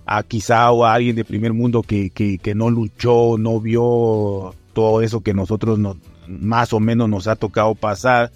a, 0.05 0.23
quizá 0.23 0.71
o 0.71 0.83
a 0.83 0.93
alguien 0.93 1.15
de 1.15 1.23
primer 1.23 1.53
mundo 1.53 1.83
que, 1.83 2.09
que, 2.09 2.38
que, 2.38 2.55
no 2.55 2.69
luchó, 2.69 3.38
no 3.38 3.59
vio 3.61 4.55
todo 4.73 5.01
eso 5.01 5.21
que 5.21 5.33
nosotros 5.33 5.79
no, 5.79 5.97
más 6.27 6.73
o 6.73 6.79
menos 6.79 7.07
nos 7.07 7.27
ha 7.27 7.35
tocado 7.35 7.75
pasar 7.75 8.31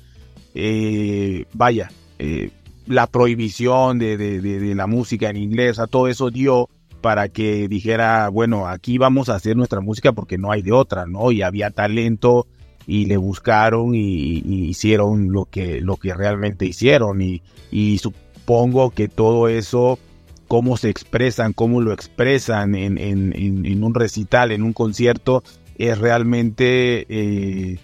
eh, 0.56 1.46
vaya, 1.54 1.92
eh, 2.18 2.50
la 2.88 3.08
prohibición 3.08 4.00
de, 4.00 4.74
la 4.74 4.88
música 4.88 5.30
en 5.30 5.38
inglés, 5.38 5.80
todo 5.90 6.08
eso 6.08 6.32
dio 6.32 6.70
para 7.02 7.28
que 7.28 7.68
dijera, 7.68 8.30
bueno, 8.30 8.68
aquí 8.68 8.98
vamos 8.98 9.30
a 9.30 9.36
hacer 9.36 9.58
nuestra 9.58 9.82
música 9.82 10.14
porque 10.14 10.38
no 10.38 10.52
hay 10.52 10.62
de 10.62 10.72
otra, 10.72 11.06
¿no? 11.06 11.32
Y 11.32 11.42
había 11.42 11.72
talento 11.72 12.48
y 12.88 13.06
le 13.06 13.18
buscaron 13.18 13.94
y, 13.96 14.38
hicieron 14.70 15.32
lo 15.32 15.46
que, 15.46 15.84
realmente 16.16 16.66
hicieron 16.66 17.22
y, 17.22 17.42
y, 17.70 17.98
supongo 17.98 18.92
que 18.92 19.08
todo 19.10 19.50
eso, 19.50 20.00
cómo 20.48 20.78
se 20.78 20.90
expresan, 20.90 21.52
cómo 21.52 21.82
lo 21.82 21.92
expresan 21.92 22.76
en, 22.76 22.98
en, 22.98 23.34
en, 23.36 23.84
un 23.84 23.94
recital, 23.94 24.52
en 24.52 24.64
un 24.64 24.74
concierto, 24.74 25.44
es 25.78 25.98
realmente... 25.98 27.06
Eh, 27.10 27.80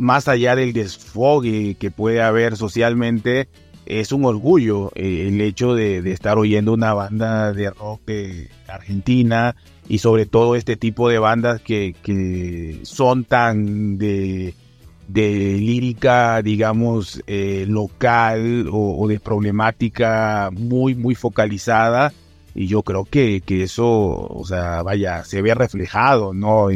más 0.00 0.28
allá 0.28 0.56
del 0.56 0.72
desfogue 0.72 1.76
que 1.78 1.90
puede 1.90 2.22
haber 2.22 2.56
socialmente, 2.56 3.48
es 3.84 4.12
un 4.12 4.24
orgullo 4.24 4.90
eh, 4.94 5.26
el 5.28 5.40
hecho 5.40 5.74
de, 5.74 5.98
estar 6.10 6.38
oyendo 6.38 6.72
una 6.72 6.94
banda 6.94 7.52
de 7.52 7.70
rock 7.70 8.10
argentina 8.66 9.56
y 9.88 9.98
sobre 9.98 10.24
todo 10.24 10.54
este 10.54 10.76
tipo 10.76 11.08
de 11.08 11.18
bandas 11.18 11.60
que, 11.60 12.80
son 12.82 13.24
tan 13.24 13.98
de, 13.98 14.54
lírica, 15.08 16.40
digamos, 16.40 17.22
eh, 17.26 17.66
local 17.68 18.68
o, 18.72 19.06
de 19.06 19.20
problemática 19.20 20.50
muy, 20.52 20.94
muy 20.94 21.14
focalizada. 21.14 22.12
Y 22.54 22.68
yo 22.68 22.82
creo 22.82 23.04
que, 23.04 23.42
eso, 23.48 23.86
o 23.86 24.44
sea, 24.46 24.82
vaya, 24.82 25.24
se 25.24 25.42
ve 25.42 25.54
reflejado, 25.54 26.32
¿no? 26.32 26.70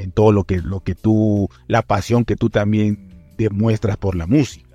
En 0.00 0.12
todo 0.12 0.32
lo 0.32 0.44
que, 0.44 0.58
lo 0.58 0.80
que 0.80 0.94
tú, 0.94 1.48
la 1.66 1.82
pasión 1.82 2.24
que 2.24 2.36
tú 2.36 2.50
también 2.50 3.08
demuestras 3.36 3.96
por 3.96 4.16
la 4.16 4.26
música. 4.26 4.68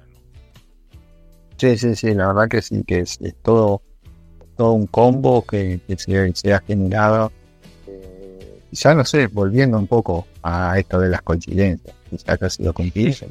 Sí, 1.57 1.77
sí, 1.77 1.95
sí, 1.95 2.13
la 2.13 2.27
verdad 2.27 2.49
que 2.49 2.61
sí, 2.61 2.83
que 2.83 2.99
es, 2.99 3.19
todo, 3.41 3.81
todo 4.57 4.73
un 4.73 4.87
combo 4.87 5.45
que, 5.45 5.79
se, 5.97 6.53
ha 6.53 6.59
generado. 6.59 7.31
Eh, 7.87 8.61
quizá, 8.69 8.93
no 8.93 9.05
sé, 9.05 9.27
volviendo 9.27 9.77
un 9.77 9.87
poco 9.87 10.27
a 10.43 10.77
esto 10.77 10.99
de 10.99 11.09
las 11.09 11.21
coincidencias, 11.21 11.95
quizá 12.09 12.37
que 12.37 12.45
ha 12.45 12.49
sido 12.49 12.73
coincidencia, 12.73 13.27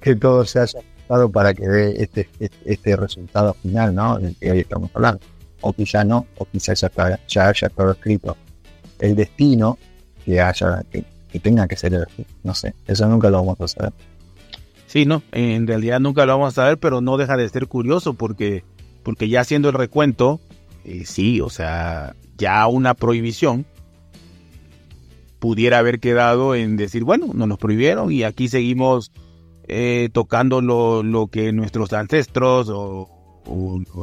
que, 0.00 0.16
todo 0.16 0.44
se 0.44 0.60
haya 0.60 0.80
dado 1.08 1.30
para 1.30 1.54
que 1.54 1.66
dé 1.66 2.02
este, 2.02 2.28
este, 2.38 2.58
este, 2.64 2.96
resultado 2.96 3.54
final, 3.54 3.94
¿no? 3.94 4.18
Del 4.18 4.36
que 4.36 4.50
hoy 4.50 4.60
estamos 4.60 4.90
hablando. 4.94 5.20
O 5.62 5.72
quizá 5.72 6.04
no, 6.04 6.26
o 6.36 6.44
quizá 6.44 6.74
ya, 6.74 6.90
ya 7.26 7.48
haya 7.48 7.68
todo 7.70 7.92
escrito. 7.92 8.36
El 8.98 9.14
destino 9.16 9.78
que 10.24 10.40
haya, 10.40 10.82
que, 10.90 11.04
tenga 11.40 11.68
que 11.68 11.76
ser 11.76 12.08
No 12.42 12.54
sé, 12.54 12.74
eso 12.86 13.08
nunca 13.08 13.30
lo 13.30 13.38
vamos 13.38 13.60
a 13.60 13.68
saber. 13.68 13.92
Sí, 14.86 15.06
no, 15.06 15.22
en 15.32 15.66
realidad 15.66 16.00
nunca 16.00 16.26
lo 16.26 16.32
vamos 16.32 16.54
a 16.54 16.62
saber, 16.62 16.78
pero 16.78 17.00
no 17.00 17.16
deja 17.16 17.36
de 17.36 17.48
ser 17.48 17.68
curioso 17.68 18.14
porque, 18.14 18.64
porque 19.02 19.28
ya 19.28 19.40
haciendo 19.40 19.68
el 19.68 19.74
recuento, 19.74 20.40
eh, 20.84 21.04
sí, 21.04 21.40
o 21.40 21.48
sea, 21.48 22.16
ya 22.36 22.66
una 22.66 22.94
prohibición 22.94 23.66
pudiera 25.38 25.78
haber 25.78 26.00
quedado 26.00 26.54
en 26.54 26.76
decir, 26.76 27.04
bueno, 27.04 27.30
no 27.34 27.46
nos 27.46 27.58
prohibieron 27.58 28.12
y 28.12 28.22
aquí 28.22 28.48
seguimos 28.48 29.10
eh, 29.68 30.08
tocando 30.12 30.60
lo, 30.60 31.02
lo, 31.02 31.28
que 31.28 31.52
nuestros 31.52 31.92
ancestros 31.92 32.68
o, 32.70 33.08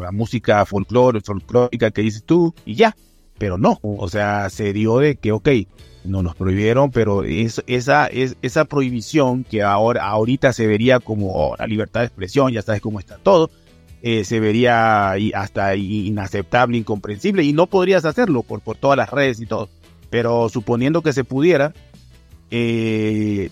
la 0.01 0.11
música 0.11 0.65
folclor, 0.65 1.21
folclórica 1.21 1.91
que 1.91 2.01
dices 2.01 2.23
tú 2.25 2.53
y 2.65 2.75
ya, 2.75 2.95
pero 3.37 3.57
no, 3.57 3.79
o 3.81 4.09
sea, 4.09 4.49
se 4.49 4.73
dio 4.73 4.97
de 4.97 5.15
que, 5.15 5.31
ok, 5.31 5.49
no 6.07 6.23
nos 6.23 6.35
prohibieron, 6.35 6.91
pero 6.91 7.23
es, 7.23 7.63
esa, 7.67 8.07
es, 8.07 8.37
esa 8.41 8.65
prohibición 8.65 9.43
que 9.43 9.63
ahora, 9.63 10.07
ahorita 10.07 10.53
se 10.53 10.67
vería 10.67 10.99
como 10.99 11.33
oh, 11.33 11.55
la 11.57 11.67
libertad 11.67 12.01
de 12.01 12.07
expresión, 12.07 12.51
ya 12.51 12.61
sabes 12.61 12.81
cómo 12.81 12.99
está 12.99 13.17
todo, 13.17 13.49
eh, 14.01 14.23
se 14.23 14.39
vería 14.39 15.13
hasta 15.33 15.75
inaceptable, 15.75 16.77
incomprensible, 16.77 17.43
y 17.43 17.53
no 17.53 17.67
podrías 17.67 18.05
hacerlo 18.05 18.43
por, 18.43 18.61
por 18.61 18.77
todas 18.77 18.97
las 18.97 19.09
redes 19.09 19.39
y 19.39 19.45
todo. 19.45 19.69
Pero 20.09 20.49
suponiendo 20.49 21.01
que 21.01 21.13
se 21.13 21.23
pudiera, 21.23 21.73
eh, 22.51 23.49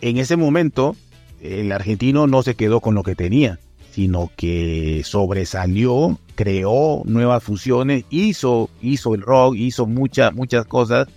en 0.00 0.16
ese 0.18 0.36
momento 0.36 0.96
el 1.40 1.72
argentino 1.72 2.26
no 2.26 2.42
se 2.42 2.54
quedó 2.54 2.80
con 2.80 2.94
lo 2.94 3.02
que 3.02 3.14
tenía, 3.14 3.58
sino 3.90 4.30
que 4.36 5.02
sobresalió, 5.04 6.18
creó 6.34 7.02
nuevas 7.04 7.42
fusiones, 7.42 8.04
hizo, 8.10 8.70
hizo 8.80 9.14
el 9.14 9.22
rock, 9.22 9.56
hizo 9.56 9.86
muchas, 9.86 10.32
muchas 10.34 10.64
cosas. 10.66 11.08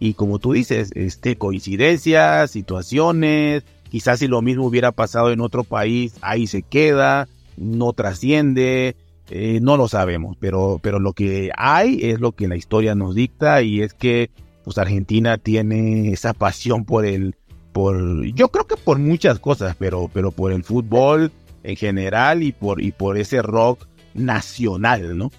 Y 0.00 0.14
como 0.14 0.38
tú 0.38 0.54
dices, 0.54 0.90
este, 0.94 1.36
coincidencias, 1.36 2.50
situaciones, 2.50 3.64
quizás 3.90 4.18
si 4.18 4.26
lo 4.26 4.40
mismo 4.40 4.64
hubiera 4.64 4.92
pasado 4.92 5.30
en 5.30 5.40
otro 5.40 5.62
país, 5.62 6.14
ahí 6.22 6.46
se 6.46 6.62
queda, 6.62 7.28
no 7.58 7.92
trasciende, 7.92 8.96
eh, 9.28 9.60
no 9.60 9.76
lo 9.76 9.88
sabemos, 9.88 10.36
pero, 10.40 10.80
pero 10.82 10.98
lo 10.98 11.12
que 11.12 11.50
hay 11.56 11.98
es 12.02 12.18
lo 12.18 12.32
que 12.32 12.48
la 12.48 12.56
historia 12.56 12.94
nos 12.94 13.14
dicta 13.14 13.62
y 13.62 13.82
es 13.82 13.92
que 13.92 14.30
pues 14.64 14.78
Argentina 14.78 15.38
tiene 15.38 16.12
esa 16.12 16.32
pasión 16.32 16.84
por 16.84 17.04
el, 17.04 17.36
por, 17.72 18.24
yo 18.24 18.48
creo 18.48 18.66
que 18.66 18.76
por 18.76 18.98
muchas 18.98 19.38
cosas, 19.38 19.76
pero, 19.78 20.10
pero 20.12 20.30
por 20.30 20.50
el 20.52 20.64
fútbol 20.64 21.30
en 21.62 21.76
general 21.76 22.42
y 22.42 22.52
por, 22.52 22.80
y 22.80 22.92
por 22.92 23.18
ese 23.18 23.42
rock 23.42 23.86
nacional, 24.14 25.16
¿no? 25.16 25.30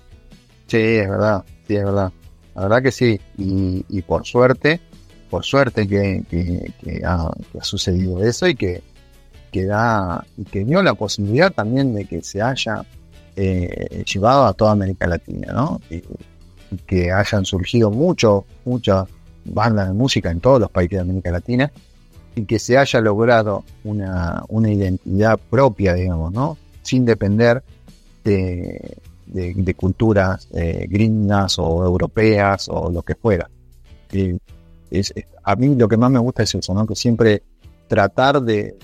Sí, 0.67 0.77
es 0.77 1.09
verdad, 1.09 1.43
sí, 1.67 1.75
es 1.75 1.83
verdad. 1.83 2.11
La 2.56 2.64
verdad 2.64 2.84
que 2.84 2.91
sí, 2.91 3.19
y, 3.38 3.86
y 3.90 4.02
por 4.02 4.26
suerte, 4.26 4.82
por 5.32 5.45
suerte 5.45 5.88
que, 5.88 6.23
ha, 7.06 7.32
sucedido 7.61 8.22
eso 8.22 8.48
y 8.48 8.56
que, 8.56 8.84
da, 9.65 10.26
y 10.38 10.44
que 10.44 10.65
dio 10.65 10.84
la 10.84 10.94
posibilidad 10.94 11.52
también 11.53 11.95
de 11.95 12.03
que 12.06 12.22
se 12.22 12.41
haya 12.41 12.84
eh, 13.38 14.03
llevado 14.03 14.45
a 14.45 14.53
toda 14.53 14.73
América 14.73 15.07
Latina, 15.07 15.53
¿no? 15.53 15.82
Y, 15.90 16.03
que 16.86 17.11
hayan 17.11 17.44
surgido 17.44 17.91
mucho, 17.91 18.45
muchas 18.64 19.06
bandas 19.44 19.88
de 19.90 19.94
música 19.94 20.32
en 20.32 20.40
todos 20.40 20.60
los 20.60 20.72
países 20.72 20.98
de 20.98 21.02
América 21.02 21.32
Latina 21.32 21.69
y 22.34 22.45
que 22.45 22.60
se 22.60 22.78
haya 22.78 23.02
logrado 23.02 23.65
una, 23.84 24.44
una 24.48 24.72
identidad 24.72 25.38
propia, 25.49 25.94
digamos, 25.94 26.32
¿no? 26.32 26.57
Sin 26.82 27.03
depender 27.03 27.61
de, 28.23 28.99
de, 29.32 29.74
culturas 29.76 30.48
eh, 30.53 30.86
gringas 30.90 31.58
o 31.60 31.86
europeas 31.86 32.68
o 32.70 32.91
lo 32.91 33.02
que 33.02 33.16
fuera. 33.16 33.49
a 35.44 35.56
mí 35.56 35.76
lo 35.76 35.88
que 35.88 35.98
más 35.98 36.12
me 36.12 36.20
gusta 36.20 36.44
es 36.44 36.53
eso, 36.56 36.74
¿no? 36.74 36.86
Que 36.86 36.95
siempre 36.95 37.41
tratar 37.88 38.41
de, 38.41 38.78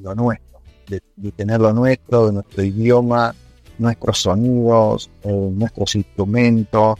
lo 0.00 0.14
nuestro, 0.14 0.60
de, 0.88 1.32
tener 1.32 1.60
lo 1.60 1.72
nuestro, 1.72 2.26
de 2.26 2.32
nuestro 2.34 2.62
idioma, 2.62 3.34
nuestros 3.78 4.18
sonidos, 4.18 5.10
eh, 5.24 5.50
nuestros 5.52 5.94
instrumentos, 5.94 6.98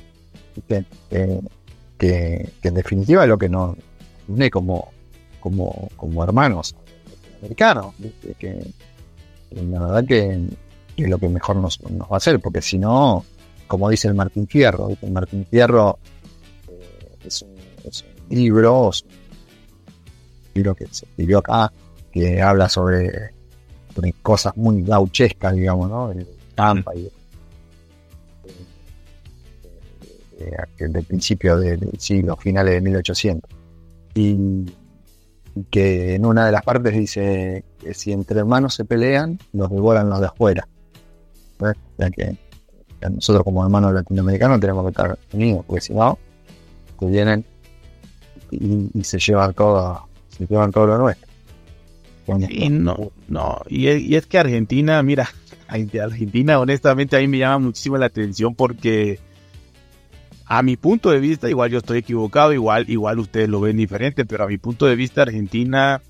que, 0.67 0.85
que, 1.99 2.53
en 2.63 2.75
definitiva 2.75 3.23
es 3.23 3.29
lo 3.29 3.39
que 3.39 3.49
nos 3.49 3.77
une 4.29 4.51
como, 4.51 4.91
como, 5.41 5.89
como 5.97 6.25
hermanos 6.25 6.75
americanos, 7.41 7.95
que, 8.39 8.67
la 9.51 9.81
verdad 9.81 10.05
que, 10.07 10.41
es 11.03 11.09
lo 11.09 11.19
que 11.19 11.29
mejor 11.29 11.57
nos, 11.57 11.79
va 11.81 12.07
a 12.11 12.17
hacer, 12.17 12.41
porque 12.41 12.63
si 12.63 12.79
no, 12.79 13.25
como 13.67 13.89
dice 13.89 14.09
el 14.09 14.15
Martín 14.15 14.47
Fierro, 14.47 14.89
el 15.01 15.11
Martín 15.11 15.47
Fierro 15.47 15.99
eh, 16.69 17.19
es, 17.25 17.43
un, 17.43 18.37
libro, 18.37 18.87
un 18.87 18.93
libro 20.55 20.75
que 20.75 20.87
se 20.87 21.07
escribió 21.07 21.39
acá, 21.39 21.73
que 22.13 22.41
habla 22.43 22.69
sobre, 22.69 23.33
cosas 24.23 24.57
muy 24.57 24.83
gauchescas, 24.83 25.55
digamos, 25.55 25.91
¿no? 25.91 26.11
El 26.13 26.27
Tampa 26.55 26.95
y 26.95 27.11
del 30.79 31.05
principio 31.05 31.59
del 31.59 31.91
siglo, 31.99 32.37
finales 32.37 32.75
de 32.75 32.81
1800. 32.81 33.51
Y, 34.15 34.67
que 35.71 36.15
en 36.15 36.25
una 36.25 36.47
de 36.47 36.53
las 36.53 36.63
partes 36.63 36.95
dice 36.95 37.65
que 37.81 37.93
si 37.93 38.13
entre 38.13 38.39
hermanos 38.39 38.75
se 38.75 38.85
pelean, 38.85 39.39
los 39.53 39.71
devoran 39.71 40.09
los 40.09 40.21
de 40.21 40.27
afuera. 40.27 40.69
O 41.61 41.97
sea 41.97 42.11
que, 42.11 42.37
nosotros 43.09 43.45
como 43.45 43.65
hermanos 43.65 43.95
latinoamericanos 43.95 44.61
tenemos 44.61 44.85
que 44.85 44.91
estar 44.91 45.19
unidos, 45.33 45.65
porque 45.67 45.81
si 45.81 45.95
no, 45.95 46.19
se 46.99 47.07
vienen 47.07 47.45
y, 48.51 49.05
se 49.05 49.19
llevan 49.19 49.55
todo, 49.55 50.07
se 50.29 50.47
llevan 50.47 50.71
todo 50.71 50.87
lo 50.87 50.99
nuestro. 50.99 51.29
Y 52.49 52.69
no, 52.69 53.11
no, 53.29 53.61
y 53.69 54.15
es, 54.15 54.27
que 54.27 54.39
Argentina, 54.39 55.03
mira, 55.03 55.29
Argentina 55.69 56.61
honestamente 56.61 57.17
a 57.17 57.21
mí 57.21 57.29
me 57.29 57.39
llama 57.39 57.59
muchísimo 57.59 57.97
la 57.97 58.07
atención 58.07 58.55
porque 58.55 59.19
a 60.47 60.63
mi 60.63 60.77
punto 60.77 61.11
de 61.11 61.21
vista, 61.21 61.49
igual 61.49 61.71
yo 61.71 61.79
estoy 61.79 61.99
equivocado, 61.99 62.53
igual, 62.53 62.85
igual 62.89 63.19
ustedes 63.19 63.49
lo 63.49 63.61
ven 63.61 63.77
diferente, 63.77 64.25
pero 64.25 64.45
a 64.45 64.49
mi 64.49 64.59
punto 64.59 64.87
de 64.87 64.97
vista 64.97 65.23
Argentina 65.23 66.03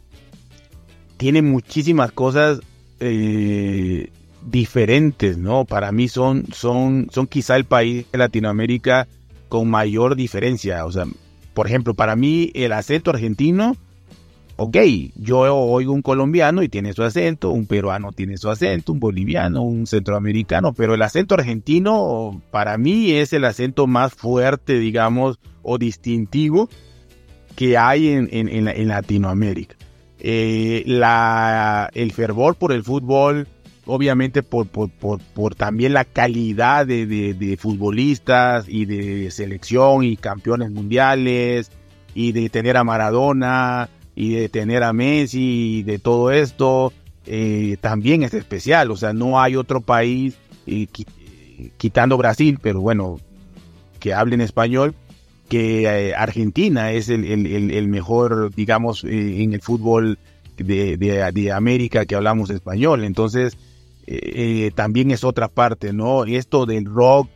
tiene 1.17 1.43
muchísimas 1.43 2.13
cosas 2.13 2.61
eh, 3.01 4.11
diferentes, 4.47 5.39
¿no? 5.39 5.65
Para 5.65 5.93
mí 5.93 6.09
son, 6.09 6.45
son, 6.53 7.09
son 7.11 7.27
quizá 7.27 7.57
el 7.57 7.65
país 7.65 8.07
de 8.11 8.19
Latinoamérica 8.19 9.07
con 9.49 9.69
mayor 9.69 10.17
diferencia. 10.17 10.85
O 10.87 10.93
sea, 10.93 11.07
por 11.55 11.67
ejemplo, 11.67 11.95
para 11.95 12.17
mí 12.17 12.51
el 12.55 12.73
acento 12.73 13.11
argentino 13.11 13.77
ok, 14.63 14.77
yo 15.17 15.39
oigo 15.39 15.95
un 15.95 16.03
colombiano 16.03 16.63
y 16.63 16.69
tiene 16.69 16.93
su 16.93 17.03
acento, 17.03 17.49
un 17.49 17.65
peruano 17.65 18.13
tiene 18.13 18.37
su 18.37 18.51
acento, 18.51 18.93
un 18.93 19.01
boliviano, 19.01 19.63
un 19.63 19.87
centroamericano, 19.87 20.75
pero 20.75 20.93
el 20.93 21.01
acento 21.01 21.35
argentino 21.35 22.43
para 22.51 22.77
mí 22.77 23.13
es 23.13 23.33
el 23.33 23.47
acento 23.47 23.87
más 23.87 24.13
fuerte, 24.13 24.79
digamos, 24.79 25.39
o 25.63 25.79
distintivo 25.79 26.69
que 27.57 27.79
hay 27.79 28.09
en, 28.09 28.87
Latinoamérica. 28.87 29.77
Eh, 30.19 30.85
el 30.87 32.13
fervor 32.13 32.55
por 32.57 32.73
el 32.73 32.85
fútbol, 32.85 33.49
obviamente 33.91 34.43
por, 34.43 34.69
por, 34.69 35.55
también 35.55 35.93
la 35.93 36.05
calidad 36.05 36.87
de, 36.87 37.07
de 37.07 37.57
futbolistas 37.57 38.67
y 38.69 38.85
de 38.85 39.31
selección 39.31 40.05
y 40.05 40.17
campeones 40.17 40.71
mundiales 40.71 41.71
y 42.15 42.33
de 42.33 42.49
tener 42.49 42.77
a 42.77 42.85
Maradona, 42.85 43.89
y 44.21 44.35
de 44.35 44.49
tener 44.51 44.83
a 44.83 44.93
Messi 44.93 45.79
y 45.79 45.83
de 45.83 45.99
todo 45.99 46.31
esto, 46.31 46.93
eh, 47.27 47.79
también 47.81 48.23
es 48.23 48.35
especial. 48.35 48.91
O 48.91 48.97
sea, 48.97 49.15
no 49.15 49.41
hay 49.41 49.57
otro 49.57 49.81
país, 49.81 50.37
eh, 50.67 50.87
quitando 51.79 52.19
Brasil, 52.19 52.59
pero 52.61 52.83
bueno, 52.83 53.19
que 53.99 54.13
hable 54.13 54.35
en 54.35 54.43
español, 54.43 54.95
que 55.49 55.85
eh, 55.85 56.15
Argentina 56.15 56.93
es 56.93 57.09
el, 57.09 57.89
mejor, 57.89 58.55
digamos, 58.55 59.05
en 59.05 59.55
el 59.55 59.63
fútbol 59.63 60.19
de, 60.57 60.99
de, 60.99 61.53
América 61.53 62.05
que 62.05 62.15
hablamos 62.15 62.51
español. 62.51 63.05
Entonces, 63.05 63.57
también 64.75 65.11
es 65.11 65.25
otra 65.25 65.49
parte, 65.49 65.93
¿no? 65.93 66.25
Esto 66.25 66.67
del 66.67 66.85
rock 66.85 67.29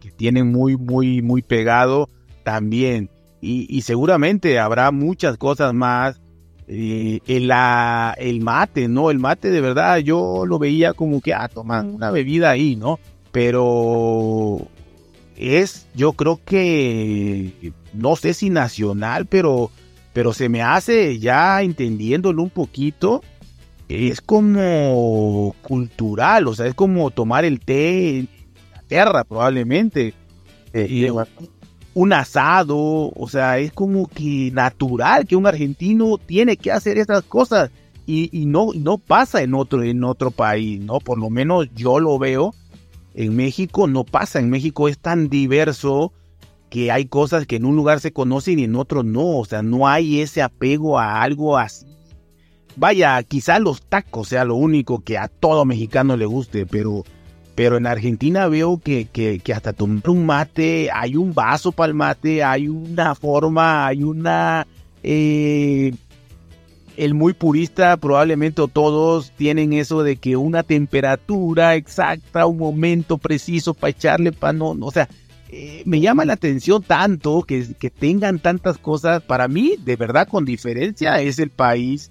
que 0.00 0.10
tiene 0.10 0.44
muy, 0.44 0.76
muy, 0.76 1.20
muy 1.22 1.42
pegado, 1.42 2.08
también 2.42 3.10
y, 3.42 3.82
seguramente 3.82 4.58
habrá 4.58 4.90
muchas 4.90 5.36
cosas 5.36 5.72
más. 5.72 6.20
Eh, 6.72 7.18
el, 7.26 7.50
el 8.18 8.40
mate, 8.42 8.86
¿no? 8.86 9.10
El 9.10 9.18
mate 9.18 9.50
de 9.50 9.60
verdad 9.60 9.98
yo 9.98 10.44
lo 10.46 10.60
veía 10.60 10.92
como 10.92 11.20
que, 11.20 11.34
ah, 11.34 11.48
toman 11.48 11.94
una 11.94 12.12
bebida 12.12 12.50
ahí, 12.50 12.76
¿no? 12.76 13.00
Pero 13.32 14.68
es, 15.36 15.88
yo 15.94 16.12
creo 16.12 16.38
que, 16.44 17.72
no 17.92 18.14
sé 18.14 18.34
si 18.34 18.50
nacional, 18.50 19.26
pero, 19.26 19.72
pero 20.12 20.32
se 20.32 20.48
me 20.48 20.62
hace 20.62 21.18
ya 21.18 21.60
entendiéndolo 21.62 22.40
un 22.40 22.50
poquito, 22.50 23.22
es 23.90 24.20
como 24.20 25.54
cultural, 25.62 26.46
o 26.46 26.54
sea, 26.54 26.66
es 26.66 26.74
como 26.74 27.10
tomar 27.10 27.44
el 27.44 27.60
té 27.60 28.18
en 28.18 28.28
Inglaterra 28.68 29.24
probablemente. 29.24 30.14
Eh, 30.72 31.10
un 31.92 32.12
asado, 32.12 32.78
o 32.78 33.28
sea, 33.28 33.58
es 33.58 33.72
como 33.72 34.06
que 34.06 34.50
natural 34.52 35.26
que 35.26 35.34
un 35.34 35.46
argentino 35.46 36.18
tiene 36.18 36.56
que 36.56 36.70
hacer 36.70 36.98
estas 36.98 37.24
cosas 37.24 37.70
y, 38.06 38.46
no, 38.46 38.68
no 38.74 38.98
pasa 38.98 39.42
en 39.42 39.54
otro, 39.54 39.84
en 39.84 40.02
otro 40.02 40.32
país, 40.32 40.80
¿no? 40.80 40.98
Por 40.98 41.18
lo 41.18 41.30
menos 41.30 41.68
yo 41.74 42.00
lo 42.00 42.18
veo. 42.18 42.54
En 43.14 43.36
México 43.36 43.86
no 43.86 44.04
pasa, 44.04 44.40
en 44.40 44.50
México 44.50 44.88
es 44.88 44.98
tan 44.98 45.28
diverso 45.28 46.12
que 46.70 46.90
hay 46.90 47.06
cosas 47.06 47.46
que 47.46 47.56
en 47.56 47.64
un 47.64 47.76
lugar 47.76 48.00
se 48.00 48.12
conocen 48.12 48.58
y 48.58 48.64
en 48.64 48.76
otro 48.76 49.02
no, 49.02 49.38
o 49.38 49.44
sea, 49.44 49.62
no 49.62 49.86
hay 49.86 50.20
ese 50.20 50.42
apego 50.42 50.98
a 50.98 51.22
algo 51.22 51.56
así. 51.56 51.86
Vaya, 52.76 53.22
quizá 53.22 53.58
los 53.58 53.82
tacos 53.82 54.28
sea 54.28 54.44
lo 54.44 54.54
único 54.54 55.00
que 55.00 55.18
a 55.18 55.28
todo 55.28 55.64
mexicano 55.64 56.16
le 56.16 56.26
guste, 56.26 56.66
pero 56.66 57.04
pero 57.60 57.76
en 57.76 57.86
Argentina 57.86 58.48
veo 58.48 58.80
que, 58.82 59.06
que, 59.06 59.52
hasta 59.52 59.74
tomar 59.74 60.08
un 60.08 60.24
mate, 60.24 60.88
hay 60.90 61.16
un 61.16 61.34
vaso 61.34 61.72
para 61.72 61.88
el 61.88 61.94
mate, 61.94 62.42
hay 62.42 62.68
una 62.68 63.14
forma, 63.14 63.86
hay 63.86 64.02
una... 64.02 64.66
Eh, 65.02 65.92
el 66.96 67.12
muy 67.12 67.34
purista 67.34 67.98
probablemente 67.98 68.62
todos 68.72 69.32
tienen 69.32 69.74
eso 69.74 70.02
de 70.02 70.16
que 70.16 70.36
una 70.36 70.62
temperatura 70.62 71.74
exacta, 71.74 72.46
un 72.46 72.56
momento 72.56 73.18
preciso 73.18 73.74
para 73.74 73.90
echarle 73.90 74.32
para 74.32 74.54
no, 74.54 74.70
o 74.80 74.90
sea, 74.90 75.10
eh, 75.50 75.82
me 75.84 76.00
llama 76.00 76.24
la 76.24 76.32
atención 76.32 76.82
tanto 76.82 77.42
que, 77.42 77.74
que 77.78 77.90
tengan 77.90 78.38
tantas 78.38 78.78
cosas. 78.78 79.22
Para 79.22 79.48
mí, 79.48 79.76
de 79.84 79.96
verdad, 79.96 80.28
con 80.28 80.46
diferencia, 80.46 81.20
es 81.20 81.38
el 81.38 81.50
país 81.50 82.10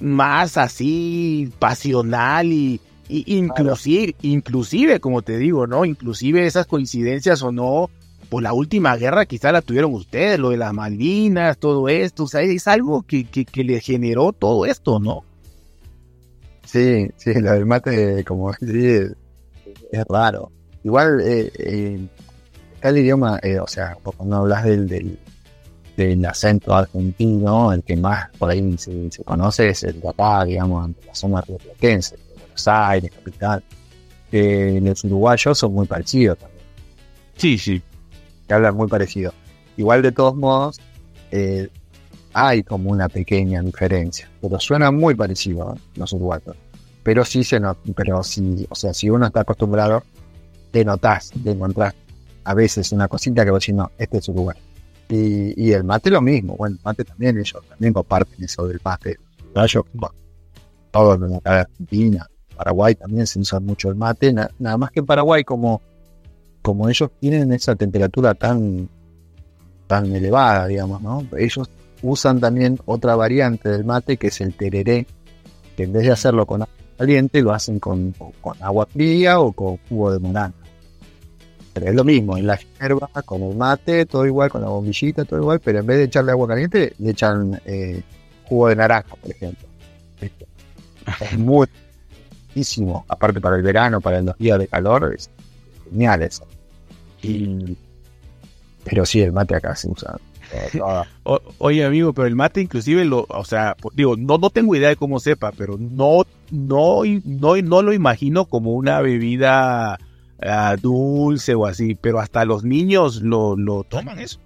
más 0.00 0.56
así 0.56 1.50
pasional 1.58 2.52
y, 2.52 2.80
inclusive, 3.08 4.14
inclusive, 4.22 5.00
como 5.00 5.22
te 5.22 5.38
digo, 5.38 5.66
¿no? 5.66 5.84
Inclusive 5.84 6.46
esas 6.46 6.66
coincidencias 6.66 7.42
o 7.42 7.52
no, 7.52 7.90
por 8.28 8.42
la 8.42 8.52
última 8.52 8.96
guerra 8.96 9.26
quizá 9.26 9.52
la 9.52 9.62
tuvieron 9.62 9.92
ustedes, 9.94 10.38
lo 10.38 10.50
de 10.50 10.56
las 10.56 10.72
Malvinas, 10.72 11.58
todo 11.58 11.88
esto, 11.88 12.24
o 12.24 12.28
sea, 12.28 12.40
es 12.42 12.66
algo 12.66 13.02
que, 13.02 13.24
que, 13.24 13.64
le 13.64 13.80
generó 13.80 14.32
todo 14.32 14.66
esto, 14.66 14.98
¿no? 14.98 15.24
Sí, 16.64 17.08
sí, 17.16 17.34
lo 17.34 17.52
del 17.52 17.66
mate, 17.66 18.24
como 18.24 18.50
es, 18.60 18.60
es 19.92 20.04
raro. 20.08 20.50
Igual, 20.82 21.20
eh, 21.20 21.52
eh, 21.58 22.08
el 22.82 22.98
idioma, 22.98 23.38
eh, 23.42 23.58
o 23.58 23.66
sea, 23.66 23.96
cuando 24.02 24.36
hablas 24.36 24.64
del, 24.64 24.88
del, 24.88 25.18
del, 25.96 26.24
acento 26.26 26.74
argentino, 26.74 27.72
el 27.72 27.82
que 27.82 27.96
más 27.96 28.30
por 28.38 28.50
ahí 28.50 28.76
se, 28.78 29.10
conoce 29.24 29.68
es 29.68 29.82
el 29.84 30.00
de 30.00 30.08
acá, 30.08 30.44
digamos, 30.44 30.90
la 31.06 31.14
zona 31.14 31.40
rioplatense, 31.40 32.16
Buenos 32.38 32.68
Aires, 32.68 33.10
capital. 33.12 33.62
Eh, 34.32 34.80
los 34.82 35.04
uruguayos 35.04 35.58
son 35.58 35.74
muy 35.74 35.86
parecidos 35.86 36.38
también. 36.38 36.64
Sí, 37.36 37.58
sí. 37.58 37.82
Que 38.46 38.54
hablan 38.54 38.76
muy 38.76 38.88
parecido. 38.88 39.32
Igual 39.76 40.02
de 40.02 40.12
todos 40.12 40.34
modos, 40.34 40.80
eh, 41.30 41.68
hay 42.32 42.62
como 42.62 42.90
una 42.90 43.08
pequeña 43.08 43.62
diferencia, 43.62 44.28
pero 44.40 44.58
suena 44.58 44.90
muy 44.90 45.14
parecido 45.14 45.76
los 45.96 46.12
uruguayos. 46.12 46.56
Pero 47.02 47.24
sí 47.24 47.44
se 47.44 47.60
nota, 47.60 47.80
pero 47.94 48.22
sí, 48.22 48.66
o 48.68 48.74
sea, 48.74 48.92
si 48.94 49.10
uno 49.10 49.26
está 49.26 49.40
acostumbrado, 49.40 50.02
te 50.70 50.84
notas, 50.84 51.32
te 51.42 51.50
encontrás 51.50 51.94
a 52.44 52.54
veces 52.54 52.92
una 52.92 53.08
cosita 53.08 53.44
que 53.44 53.50
vos 53.50 53.60
decís, 53.60 53.74
no, 53.74 53.90
este 53.98 54.18
es 54.18 54.28
Uruguay. 54.28 54.56
Y, 55.08 55.62
y 55.62 55.72
el 55.72 55.84
mate 55.84 56.10
lo 56.10 56.20
mismo, 56.20 56.56
bueno, 56.56 56.76
el 56.76 56.82
mate 56.84 57.04
también, 57.04 57.38
ellos 57.38 57.62
también 57.68 57.92
comparten 57.92 58.42
eso 58.42 58.66
del 58.66 58.80
mate. 58.82 59.18
Todo 60.90 61.14
en 61.14 61.40
la 61.44 61.60
Argentina, 61.60 62.26
Paraguay 62.56 62.94
también 62.94 63.26
se 63.26 63.38
usa 63.38 63.60
mucho 63.60 63.90
el 63.90 63.96
mate, 63.96 64.32
nada 64.32 64.78
más 64.78 64.90
que 64.90 65.00
en 65.00 65.06
Paraguay 65.06 65.44
como, 65.44 65.82
como 66.62 66.88
ellos 66.88 67.10
tienen 67.20 67.52
esa 67.52 67.74
temperatura 67.74 68.34
tan, 68.34 68.88
tan 69.86 70.14
elevada, 70.14 70.66
digamos, 70.66 71.02
¿no? 71.02 71.26
Ellos 71.36 71.68
usan 72.02 72.40
también 72.40 72.78
otra 72.86 73.16
variante 73.16 73.68
del 73.68 73.84
mate 73.84 74.16
que 74.16 74.28
es 74.28 74.40
el 74.40 74.54
tereré, 74.54 75.06
que 75.76 75.84
en 75.84 75.92
vez 75.92 76.04
de 76.04 76.12
hacerlo 76.12 76.46
con 76.46 76.62
agua 76.62 76.74
caliente 76.96 77.42
lo 77.42 77.52
hacen 77.52 77.80
con, 77.80 78.12
con 78.40 78.62
agua 78.62 78.86
fría 78.86 79.40
o 79.40 79.52
con 79.52 79.78
jugo 79.88 80.12
de 80.12 80.18
morana 80.20 80.54
pero 81.74 81.88
es 81.88 81.94
lo 81.94 82.04
mismo, 82.04 82.38
en 82.38 82.46
la 82.46 82.56
hierba, 82.56 83.10
con 83.24 83.42
el 83.42 83.56
mate, 83.56 84.06
todo 84.06 84.24
igual, 84.24 84.48
con 84.48 84.62
la 84.62 84.68
bombillita, 84.68 85.24
todo 85.24 85.40
igual, 85.40 85.58
pero 85.58 85.80
en 85.80 85.86
vez 85.86 85.98
de 85.98 86.04
echarle 86.04 86.30
agua 86.30 86.46
caliente, 86.46 86.94
le 86.98 87.10
echan 87.10 87.60
eh, 87.64 88.00
jugo 88.44 88.68
de 88.68 88.76
naranja, 88.76 89.16
por 89.16 89.30
ejemplo. 89.30 89.66
Es 91.20 91.36
muy 91.38 91.66
buenísimo, 92.54 93.04
aparte 93.08 93.40
para 93.40 93.56
el 93.56 93.62
verano, 93.62 94.00
para 94.00 94.22
los 94.22 94.38
días 94.38 94.60
de 94.60 94.68
calor, 94.68 95.14
es 95.16 95.28
genial 95.90 96.22
eso. 96.22 96.46
pero 98.84 99.04
sí, 99.04 99.20
el 99.20 99.32
mate 99.32 99.56
acá 99.56 99.74
se 99.74 99.88
usa. 99.88 100.16
oye 101.58 101.84
amigo, 101.84 102.12
pero 102.12 102.28
el 102.28 102.36
mate 102.36 102.60
inclusive 102.60 103.04
lo, 103.04 103.26
o 103.28 103.44
sea, 103.44 103.76
digo, 103.94 104.16
no, 104.16 104.38
no 104.38 104.50
tengo 104.50 104.76
idea 104.76 104.90
de 104.90 104.96
cómo 104.96 105.18
sepa, 105.18 105.50
pero 105.50 105.76
no, 105.76 106.22
no, 106.52 107.02
no, 107.24 107.56
no 107.56 107.82
lo 107.82 107.92
imagino 107.92 108.44
como 108.44 108.74
una 108.74 109.00
bebida 109.00 109.98
dulce 110.80 111.54
o 111.54 111.66
así, 111.66 111.94
pero 111.94 112.20
hasta 112.20 112.44
los 112.44 112.64
niños 112.64 113.22
lo, 113.22 113.56
lo 113.56 113.84
toman 113.84 114.18
eso. 114.18 114.38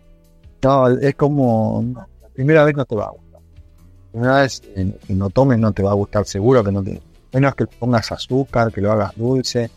No, 0.63 0.89
es 0.89 1.15
como, 1.15 1.85
la 1.95 2.29
primera 2.33 2.65
vez 2.65 2.77
no 2.77 2.85
te 2.85 2.95
va 2.95 3.07
a 3.07 3.11
gustar. 3.11 3.41
La 3.41 4.11
primera 4.13 4.41
vez 4.41 4.61
que 4.61 5.15
no 5.15 5.31
tomes 5.31 5.59
no 5.59 5.73
te 5.73 5.83
va 5.83 5.91
a 5.91 5.95
gustar, 5.95 6.27
seguro 6.27 6.65
que 6.65 6.73
no 6.73 6.83
te... 6.83 7.01
Menos 7.33 7.55
que 7.55 7.65
le 7.65 7.71
pongas 7.79 8.11
azúcar, 8.11 8.73
que 8.73 8.81
lo 8.81 8.91
hagas 8.91 9.15
dulce. 9.17 9.71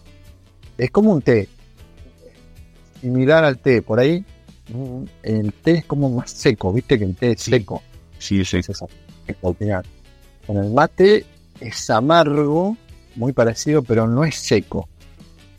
Es 0.78 0.90
como 0.90 1.12
un 1.12 1.22
té. 1.22 1.50
Similar 3.02 3.44
al 3.44 3.58
té, 3.58 3.82
por 3.82 4.00
ahí 4.00 4.24
el 5.24 5.54
té 5.54 5.72
es 5.80 5.86
como 5.86 6.10
más 6.10 6.32
seco, 6.32 6.72
viste 6.72 6.98
que 6.98 7.06
el 7.06 7.16
té 7.16 7.32
es 7.32 7.42
seco. 7.42 7.82
Sí, 8.18 8.46
sí. 8.46 8.58
Es 8.58 8.84
Con 9.42 10.58
el 10.58 10.72
mate 10.72 11.26
es 11.60 11.90
amargo, 11.90 12.78
muy 13.16 13.34
parecido, 13.34 13.84
pero 13.84 14.08
no 14.08 14.24
es 14.24 14.36
seco 14.36 14.88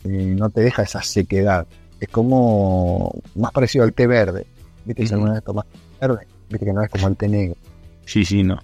no 0.03 0.49
te 0.49 0.61
deja 0.61 0.83
esa 0.83 1.01
sequedad. 1.01 1.67
Es 1.99 2.09
como 2.09 3.13
más 3.35 3.51
parecido 3.51 3.83
al 3.85 3.93
té 3.93 4.07
verde. 4.07 4.45
¿Viste 4.85 5.07
si 5.07 5.13
alguna 5.13 5.33
vez 5.33 5.43
tomas 5.43 5.65
verde? 5.99 6.27
Viste 6.49 6.65
que 6.65 6.73
no 6.73 6.81
es 6.83 6.89
como 6.89 7.07
el 7.07 7.15
té 7.15 7.27
negro. 7.27 7.55
Sí, 8.05 8.25
sí, 8.25 8.43
no. 8.43 8.59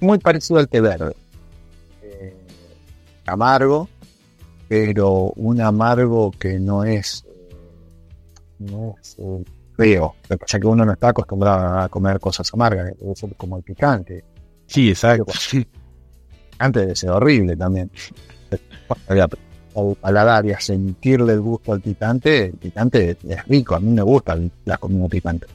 Muy 0.00 0.18
parecido 0.18 0.58
al 0.58 0.68
té 0.68 0.80
verde. 0.80 1.14
Eh, 2.02 2.36
amargo, 3.26 3.88
pero 4.68 5.32
un 5.36 5.60
amargo 5.60 6.32
que 6.32 6.58
no 6.58 6.84
es, 6.84 7.24
no 8.58 8.96
es 9.00 9.16
eh, 9.18 9.44
feo. 9.76 10.14
ya 10.46 10.60
que 10.60 10.66
uno 10.66 10.84
no 10.84 10.92
está 10.92 11.10
acostumbrado 11.10 11.78
a 11.78 11.88
comer 11.88 12.18
cosas 12.18 12.52
amargas, 12.52 12.92
como 13.36 13.58
el 13.58 13.62
picante. 13.62 14.24
Sí, 14.66 14.88
exacto. 14.88 15.32
Picante 16.50 16.80
debe 16.80 16.96
ser 16.96 17.10
horrible 17.10 17.56
también 17.56 17.90
al 19.76 19.96
paladar 19.96 20.46
y 20.46 20.52
a 20.52 20.60
sentirle 20.60 21.34
el 21.34 21.40
gusto 21.40 21.72
al 21.72 21.80
picante, 21.80 22.46
el 22.46 22.52
picante 22.52 23.16
es 23.28 23.46
rico, 23.46 23.74
a 23.74 23.80
mí 23.80 23.90
me 23.92 24.02
gusta 24.02 24.38
la 24.64 24.78
comida 24.78 25.08
picante. 25.08 25.46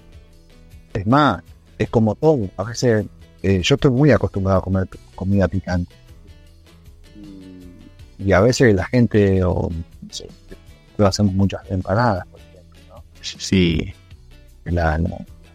Es 0.93 1.07
más, 1.07 1.41
es 1.77 1.89
como 1.89 2.15
todo, 2.15 2.49
a 2.57 2.63
veces 2.63 3.05
eh, 3.41 3.61
yo 3.61 3.75
estoy 3.75 3.91
muy 3.91 4.11
acostumbrado 4.11 4.59
a 4.59 4.63
comer 4.63 4.87
comida 5.15 5.47
picante. 5.47 5.93
Y 8.19 8.33
a 8.33 8.41
veces 8.41 8.75
la 8.75 8.85
gente, 8.85 9.43
o 9.43 9.69
no 10.97 11.05
hacemos 11.05 11.33
muchas 11.33 11.61
empanadas, 11.71 12.27
por 12.27 12.39
ejemplo, 12.39 12.79
¿no? 12.89 13.03
Sí. 13.19 13.93
La, 14.65 14.99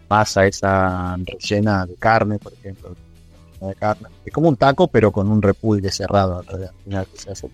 masa 0.09 0.45
esa 0.45 1.17
rellena 1.17 1.85
de 1.85 1.95
carne, 1.95 2.39
por 2.39 2.53
ejemplo, 2.53 2.95
de 3.61 3.75
carne. 3.75 4.07
Es 4.25 4.33
como 4.33 4.49
un 4.49 4.55
taco, 4.55 4.87
pero 4.87 5.11
con 5.11 5.29
un 5.29 5.41
repulgue 5.41 5.91
cerrado 5.91 6.39
al 6.39 6.71
final 6.83 7.07
que 7.07 7.17
se 7.17 7.31
hace 7.31 7.47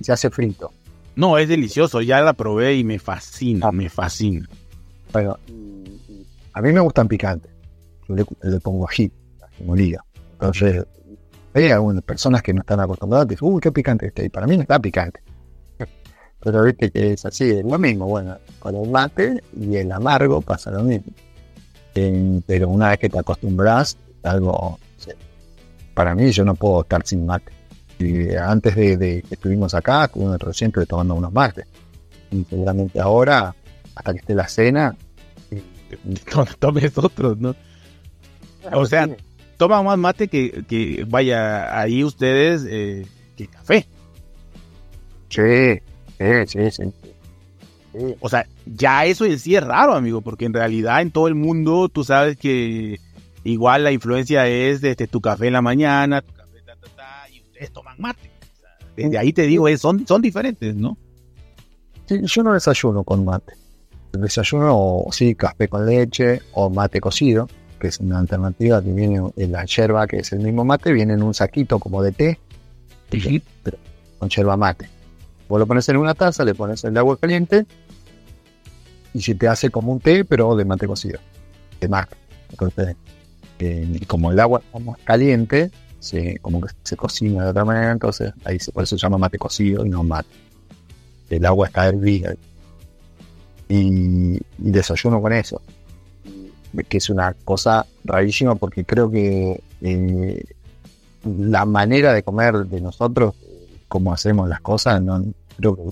se 0.00 0.12
hace 0.12 0.30
frito. 0.30 0.72
No, 1.16 1.38
es 1.38 1.48
delicioso, 1.48 2.00
ya 2.00 2.20
la 2.20 2.32
probé 2.32 2.76
y 2.76 2.84
me 2.84 2.98
fascina, 2.98 3.70
me 3.70 3.88
fascina. 3.88 4.48
Bueno, 5.12 5.38
a 6.52 6.60
mí 6.60 6.72
me 6.72 6.80
gustan 6.80 7.06
picantes. 7.06 7.50
Yo 8.08 8.16
le, 8.16 8.60
pongo 8.60 8.88
ají, 8.88 9.10
ají 9.42 9.64
molido. 9.64 10.02
Entonces, 10.32 10.84
hay 11.54 11.70
algunas 11.70 12.02
personas 12.02 12.42
que 12.42 12.52
no 12.52 12.60
están 12.60 12.80
acostumbradas 12.80 13.26
que 13.26 13.34
dicen, 13.34 13.48
uy, 13.48 13.60
qué 13.60 13.70
picante 13.70 14.06
este. 14.06 14.24
Y 14.24 14.28
para 14.28 14.46
mí 14.46 14.56
no 14.56 14.62
está 14.62 14.80
picante. 14.80 15.20
Pero 16.40 16.64
viste 16.64 16.90
que 16.90 17.12
es 17.12 17.24
así, 17.24 17.50
es 17.50 17.64
lo 17.64 17.78
mismo. 17.78 18.06
Bueno, 18.06 18.36
con 18.58 18.74
el 18.74 18.90
mate 18.90 19.42
y 19.58 19.76
el 19.76 19.92
amargo 19.92 20.40
pasa 20.40 20.72
lo 20.72 20.82
mismo. 20.82 21.12
pero 22.46 22.68
una 22.68 22.90
vez 22.90 22.98
que 22.98 23.08
te 23.08 23.18
acostumbras, 23.18 23.96
algo. 24.24 24.78
Para 25.94 26.16
mí, 26.16 26.32
yo 26.32 26.44
no 26.44 26.56
puedo 26.56 26.82
estar 26.82 27.06
sin 27.06 27.24
mate. 27.24 27.52
Y 27.98 28.34
antes 28.34 28.74
de, 28.74 29.22
que 29.28 29.34
estuvimos 29.34 29.74
acá, 29.74 30.04
estuve 30.04 30.54
siempre 30.54 30.86
tomando 30.86 31.14
unos 31.14 31.32
mates. 31.32 31.66
Y 32.30 32.44
seguramente 32.44 33.00
ahora, 33.00 33.54
hasta 33.94 34.12
que 34.12 34.18
esté 34.18 34.34
la 34.34 34.48
cena, 34.48 34.96
tomes 36.58 36.98
otros, 36.98 37.38
¿no? 37.38 37.54
O 38.72 38.86
sea, 38.86 39.08
toma 39.56 39.82
más 39.82 39.98
mate 39.98 40.28
que, 40.28 41.04
vaya 41.08 41.78
ahí 41.78 42.02
ustedes 42.02 42.66
eh, 42.68 43.06
que 43.36 43.46
café. 43.46 43.86
Sí, 45.28 45.80
sí, 46.46 46.70
sí, 46.70 46.82
O 48.20 48.28
sea, 48.28 48.46
ya 48.66 49.04
eso 49.04 49.24
en 49.24 49.38
sí 49.38 49.56
es 49.56 49.64
raro, 49.64 49.94
amigo, 49.94 50.20
porque 50.20 50.44
en 50.44 50.54
realidad 50.54 51.02
en 51.02 51.10
todo 51.10 51.28
el 51.28 51.34
mundo 51.34 51.88
tú 51.88 52.04
sabes 52.04 52.36
que 52.36 53.00
igual 53.42 53.84
la 53.84 53.92
influencia 53.92 54.46
es 54.46 54.80
desde 54.80 55.06
tu 55.06 55.20
café 55.20 55.48
en 55.48 55.54
la 55.54 55.62
mañana, 55.62 56.22
tu 56.22 56.32
toman 57.72 57.96
mate. 57.98 58.30
desde 58.96 59.18
ahí 59.18 59.32
te 59.32 59.42
digo, 59.42 59.66
son, 59.76 60.06
son 60.06 60.22
diferentes, 60.22 60.74
¿no? 60.74 60.96
yo 62.08 62.42
no 62.42 62.52
desayuno 62.52 63.04
con 63.04 63.24
mate. 63.24 63.54
Desayuno, 64.12 65.04
sí, 65.10 65.34
café 65.34 65.68
con 65.68 65.86
leche 65.86 66.40
o 66.52 66.70
mate 66.70 67.00
cocido, 67.00 67.48
que 67.80 67.88
es 67.88 67.98
una 67.98 68.18
alternativa 68.18 68.82
que 68.82 68.92
viene 68.92 69.20
en 69.36 69.52
la 69.52 69.64
yerba, 69.64 70.06
que 70.06 70.18
es 70.18 70.32
el 70.32 70.40
mismo 70.40 70.64
mate, 70.64 70.92
viene 70.92 71.14
en 71.14 71.22
un 71.22 71.34
saquito 71.34 71.78
como 71.78 72.02
de 72.02 72.12
té, 72.12 72.38
pero 73.62 73.78
con 74.18 74.28
yerba 74.28 74.56
mate. 74.56 74.88
Vos 75.48 75.58
lo 75.58 75.66
pones 75.66 75.88
en 75.88 75.96
una 75.96 76.14
taza, 76.14 76.44
le 76.44 76.54
pones 76.54 76.84
el 76.84 76.96
agua 76.96 77.16
caliente 77.16 77.66
y 79.12 79.20
se 79.20 79.34
te 79.34 79.48
hace 79.48 79.70
como 79.70 79.92
un 79.92 80.00
té, 80.00 80.24
pero 80.24 80.54
de 80.56 80.64
mate 80.64 80.86
cocido, 80.86 81.18
de 81.80 81.88
mate. 81.88 82.16
Entonces, 82.50 82.96
eh, 83.58 84.00
como 84.06 84.30
el 84.30 84.38
agua 84.38 84.62
más 84.80 84.98
caliente, 85.04 85.70
se, 86.04 86.38
como 86.40 86.60
que 86.60 86.68
se 86.82 86.96
cocina 86.96 87.44
de 87.44 87.50
otra 87.50 87.64
manera, 87.64 87.92
entonces 87.92 88.32
ahí 88.44 88.58
se, 88.58 88.70
por 88.70 88.84
eso 88.84 88.96
se 88.96 89.02
llama 89.02 89.18
mate 89.18 89.38
cocido 89.38 89.84
y 89.84 89.88
no 89.88 90.02
mate. 90.04 90.28
El 91.30 91.46
agua 91.46 91.66
está 91.66 91.88
hervida. 91.88 92.34
y, 93.68 94.38
desayuno 94.58 95.20
con 95.20 95.32
eso. 95.32 95.60
Que 96.88 96.98
es 96.98 97.08
una 97.08 97.32
cosa 97.44 97.86
rarísima 98.04 98.54
porque 98.56 98.84
creo 98.84 99.10
que 99.10 99.60
eh, 99.80 100.44
la 101.24 101.64
manera 101.64 102.12
de 102.12 102.22
comer 102.22 102.66
de 102.66 102.80
nosotros, 102.80 103.34
como 103.88 104.12
hacemos 104.12 104.48
las 104.48 104.60
cosas, 104.60 105.00
no 105.00 105.24
creo 105.56 105.76
que 105.76 105.82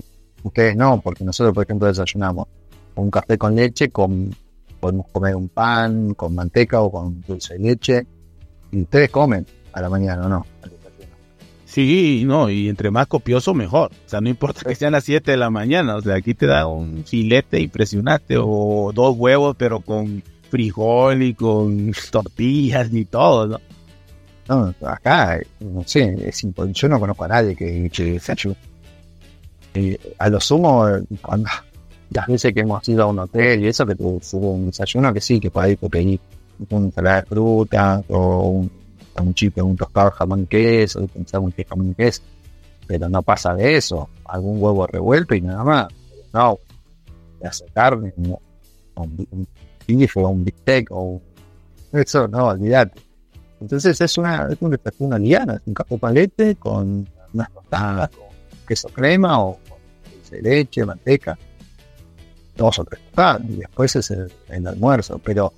ustedes 0.43 0.75
no, 0.75 1.01
porque 1.01 1.23
nosotros, 1.23 1.55
por 1.55 1.63
ejemplo, 1.63 1.87
desayunamos 1.87 2.47
un 2.95 3.09
café 3.09 3.37
con 3.37 3.55
leche, 3.55 3.89
con, 3.89 4.35
podemos 4.79 5.07
comer 5.11 5.35
un 5.35 5.49
pan 5.49 6.13
con 6.13 6.35
manteca 6.35 6.81
o 6.81 6.91
con 6.91 7.21
dulce 7.21 7.55
de 7.55 7.59
leche, 7.59 8.05
y 8.71 8.81
ustedes 8.81 9.09
comen 9.09 9.45
a 9.73 9.81
la 9.81 9.89
mañana, 9.89 10.27
¿no? 10.27 10.45
Sí, 11.65 12.23
no, 12.25 12.51
y 12.51 12.69
entre 12.69 12.91
más 12.91 13.07
copioso 13.07 13.55
mejor. 13.55 13.91
O 14.05 14.09
sea, 14.09 14.21
no 14.21 14.29
importa 14.29 14.61
que 14.61 14.75
sean 14.75 14.91
las 14.91 15.05
7 15.05 15.31
de 15.31 15.37
la 15.37 15.49
mañana. 15.49 15.95
O 15.95 16.01
sea, 16.01 16.15
aquí 16.15 16.35
te 16.35 16.45
da 16.45 16.67
un 16.67 17.03
filete 17.03 17.59
impresionante 17.59 18.35
o 18.39 18.91
dos 18.93 19.17
huevos, 19.17 19.55
pero 19.57 19.79
con 19.79 20.21
frijol 20.51 21.23
y 21.23 21.33
con 21.33 21.91
tortillas 22.11 22.93
y 22.93 23.05
todo, 23.05 23.47
¿no? 23.47 23.59
No, 24.47 24.73
acá, 24.87 25.39
no 25.61 25.83
sé, 25.85 26.15
es 26.27 26.45
yo 26.73 26.89
no 26.89 26.99
conozco 26.99 27.23
a 27.23 27.29
nadie 27.29 27.55
que, 27.55 27.89
que 27.89 28.19
eh, 29.73 29.97
a 30.19 30.29
lo 30.29 30.39
sumo, 30.39 30.85
cuando 31.21 31.49
las 32.11 32.27
veces 32.27 32.53
que 32.53 32.59
hemos 32.59 32.87
ido 32.87 33.03
a 33.03 33.07
un 33.07 33.19
hotel 33.19 33.63
y 33.63 33.67
eso, 33.67 33.85
que 33.85 33.95
tuvo 33.95 34.19
un 34.51 34.67
desayuno, 34.67 35.13
que 35.13 35.21
sí, 35.21 35.39
que 35.39 35.49
por 35.49 35.63
ahí 35.63 35.75
te 35.75 35.89
pedí 35.89 36.19
una 36.69 36.85
ensalada 36.85 37.21
de 37.21 37.27
fruta 37.27 38.03
o 38.09 38.49
un 38.49 38.82
un 39.21 39.33
chip, 39.33 39.57
un 39.57 39.75
tostado 39.75 40.11
jamón 40.11 40.45
queso, 40.47 40.99
un 40.99 41.25
jamón 41.25 41.93
queso, 41.93 42.21
pero 42.87 43.09
no 43.09 43.21
pasa 43.21 43.53
de 43.53 43.77
eso, 43.77 44.09
algún 44.25 44.61
huevo 44.61 44.87
revuelto 44.87 45.35
y 45.35 45.41
nada 45.41 45.63
más, 45.63 45.87
no, 46.33 46.59
de 47.39 47.47
hace 47.47 47.65
carne, 47.73 48.13
un, 48.17 48.37
un 48.95 49.47
o 50.15 50.27
un 50.29 50.43
bistec, 50.43 50.87
o 50.91 51.21
eso 51.91 52.27
no, 52.27 52.47
olvídate. 52.47 53.01
Entonces 53.61 53.99
es 54.01 54.17
una, 54.17 54.47
es 54.49 54.57
una, 54.61 54.77
una 54.99 55.19
liana, 55.19 55.55
es 55.55 55.61
un 55.65 55.73
café 55.73 55.97
palete 55.97 56.55
con 56.55 57.07
unas 57.33 57.51
tostadas, 57.53 58.09
con 58.09 58.27
queso 58.67 58.89
crema 58.89 59.41
o 59.41 59.57
con 59.69 60.41
leche, 60.41 60.83
manteca, 60.83 61.37
dos 62.57 62.79
o 62.79 62.85
tres 62.85 63.01
tostadas, 63.05 63.41
y 63.49 63.55
después 63.57 63.95
es 63.95 64.11
el, 64.11 64.31
el 64.49 64.67
almuerzo, 64.67 65.19
pero 65.23 65.53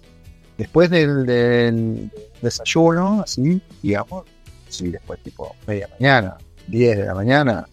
después 0.57 0.89
del, 0.89 2.11
desayuno, 2.41 3.21
así, 3.21 3.61
digamos, 3.81 4.25
sí, 4.69 4.89
después 4.89 5.19
tipo 5.21 5.55
media 5.67 5.89
mañana, 5.99 6.37
10 6.67 6.97
de 6.97 7.05
la 7.05 7.15
mañana, 7.15 7.67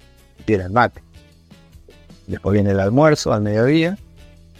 viene 0.46 0.64
el 0.64 0.70
mate. 0.70 1.02
Después 2.26 2.54
viene 2.54 2.70
el 2.70 2.80
almuerzo 2.80 3.32
al 3.32 3.42
mediodía, 3.42 3.98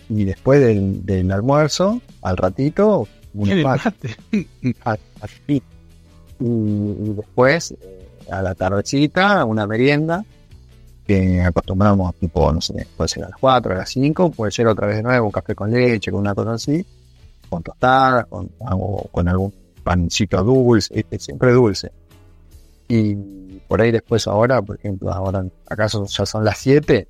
y 0.09 0.25
después 0.25 0.61
del, 0.61 1.33
almuerzo, 1.33 2.01
al 2.23 2.37
ratito, 2.37 3.09
un 3.35 3.63
mate. 3.63 4.17
y, 5.49 5.63
después, 7.15 7.73
eh, 7.81 8.09
a 8.31 8.43
la 8.43 8.55
tardecita, 8.55 9.45
una 9.45 9.67
merienda, 9.67 10.25
que 11.07 11.41
acostumbramos, 11.41 12.15
tipo, 12.17 12.53
no 12.53 12.61
sé, 12.61 12.87
puede 12.97 13.09
ser 13.09 13.25
a 13.25 13.29
las 13.31 13.39
4, 13.39 13.75
a 13.75 13.79
las 13.79 13.91
5, 13.91 14.31
puede 14.33 14.53
ser 14.53 14.67
otra 14.67 14.87
vez 14.87 14.97
de 14.97 15.03
nuevo, 15.03 15.27
un 15.27 15.33
café 15.33 15.55
con 15.55 15.71
leche, 15.71 16.11
con 16.11 16.21
una 16.21 16.35
cosa 16.35 16.53
así 16.53 16.85
con 17.53 17.63
tostadas, 17.63 18.25
con, 18.29 18.49
con 18.49 19.29
algún 19.29 19.53
pancito 19.85 20.43
dulce, 20.43 21.05
siempre 21.19 21.53
dulce. 21.53 21.93
Y 22.89 23.15
por 23.69 23.83
ahí 23.83 23.91
después 23.91 24.27
ahora, 24.27 24.63
por 24.63 24.77
ejemplo, 24.77 25.13
ahora 25.13 25.45
acaso 25.69 26.07
ya 26.07 26.25
son 26.25 26.47
las 26.47 26.57
7 26.59 27.07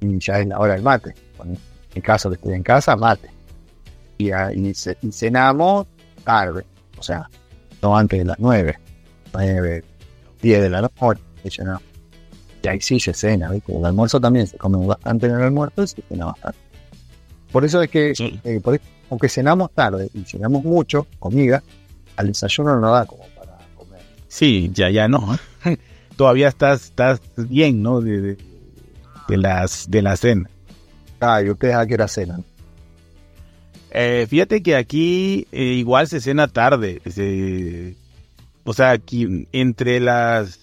y 0.00 0.18
ya 0.20 0.38
es 0.38 0.46
la 0.46 0.60
hora 0.60 0.74
del 0.74 0.82
mate. 0.82 1.14
En 1.44 1.58
el 1.96 2.02
caso 2.02 2.28
que 2.28 2.36
estoy 2.36 2.54
en 2.54 2.62
casa, 2.62 2.94
mate. 2.94 3.28
Y, 4.18 4.30
y, 4.30 4.72
cenamos 4.74 5.88
tarde, 6.22 6.64
o 6.96 7.02
sea, 7.02 7.28
no 7.82 7.96
antes 7.96 8.20
de 8.20 8.24
las 8.24 8.38
9, 8.38 8.78
9, 9.34 9.84
10 10.40 10.62
de 10.62 10.70
la 10.70 10.82
noche, 10.82 11.64
no. 11.64 11.80
Y 12.62 12.68
ahí 12.68 12.80
sí 12.80 13.00
se 13.00 13.12
cena, 13.14 13.50
¿viste? 13.50 13.76
El 13.76 13.84
almuerzo 13.84 14.20
también 14.20 14.46
se 14.46 14.56
come 14.56 14.86
bastante 14.86 15.26
en 15.26 15.34
el 15.34 15.42
almuerzo 15.42 15.82
y 15.82 15.88
se 15.88 16.02
cena 16.02 16.26
bastante. 16.26 16.58
Por 17.50 17.64
eso 17.64 17.82
es 17.82 17.90
que, 17.90 18.12
eh, 18.44 18.60
por, 18.62 18.80
aunque 19.12 19.28
cenamos 19.28 19.70
tarde 19.74 20.08
y 20.14 20.24
cenamos 20.24 20.64
mucho, 20.64 21.06
comida, 21.18 21.62
al 22.16 22.28
desayuno 22.28 22.80
no 22.80 22.92
da 22.92 23.04
como 23.04 23.24
para 23.36 23.58
comer. 23.76 24.00
Sí, 24.26 24.70
ya, 24.72 24.88
ya 24.88 25.06
no. 25.06 25.36
Todavía 26.16 26.48
estás, 26.48 26.84
estás 26.84 27.20
bien, 27.36 27.82
¿no? 27.82 28.00
De, 28.00 28.38
de, 29.28 29.36
las, 29.36 29.90
de 29.90 30.00
la 30.00 30.16
cena. 30.16 30.48
Ah, 31.20 31.42
¿y 31.42 31.50
ustedes 31.50 31.74
a 31.74 31.86
qué 31.86 31.92
hora 31.92 32.08
cenan? 32.08 32.42
Eh, 33.90 34.26
fíjate 34.30 34.62
que 34.62 34.76
aquí 34.76 35.46
eh, 35.52 35.62
igual 35.62 36.08
se 36.08 36.18
cena 36.18 36.48
tarde. 36.48 37.02
o 38.64 38.72
sea, 38.72 38.92
aquí 38.92 39.46
entre 39.52 40.00
las, 40.00 40.58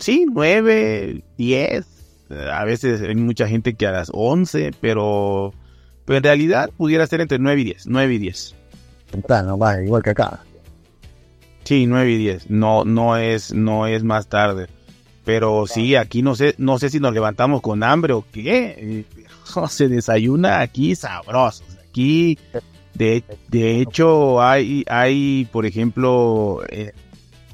sí, 0.00 0.26
nueve, 0.30 1.24
diez. 1.38 1.86
A 2.28 2.66
veces 2.66 3.00
hay 3.00 3.14
mucha 3.14 3.48
gente 3.48 3.72
que 3.72 3.86
a 3.86 3.92
las 3.92 4.10
once, 4.12 4.70
pero 4.82 5.54
pero 6.04 6.18
en 6.18 6.22
realidad 6.22 6.70
pudiera 6.76 7.06
ser 7.06 7.20
entre 7.20 7.38
9 7.38 7.60
y 7.60 7.64
10. 7.64 7.86
9 7.86 8.14
y 8.14 8.18
10. 8.18 8.54
Temprano, 9.10 9.58
va, 9.58 9.82
igual 9.82 10.02
que 10.02 10.10
acá. 10.10 10.40
Sí, 11.64 11.86
9 11.86 12.10
y 12.10 12.18
10. 12.18 12.50
No, 12.50 12.84
no 12.84 13.16
es, 13.16 13.52
no 13.54 13.86
es 13.86 14.02
más 14.04 14.28
tarde. 14.28 14.66
Pero 15.24 15.66
sí, 15.66 15.96
aquí 15.96 16.22
no 16.22 16.34
sé, 16.34 16.54
no 16.58 16.78
sé 16.78 16.90
si 16.90 17.00
nos 17.00 17.14
levantamos 17.14 17.62
con 17.62 17.82
hambre 17.82 18.12
o 18.12 18.24
qué. 18.30 19.06
Se 19.68 19.88
desayuna 19.88 20.60
aquí 20.60 20.94
sabroso. 20.94 21.64
Aquí, 21.88 22.38
de, 22.94 23.24
de 23.48 23.80
hecho, 23.80 24.42
hay, 24.42 24.84
hay, 24.88 25.48
por 25.50 25.64
ejemplo, 25.64 26.62
eh, 26.68 26.92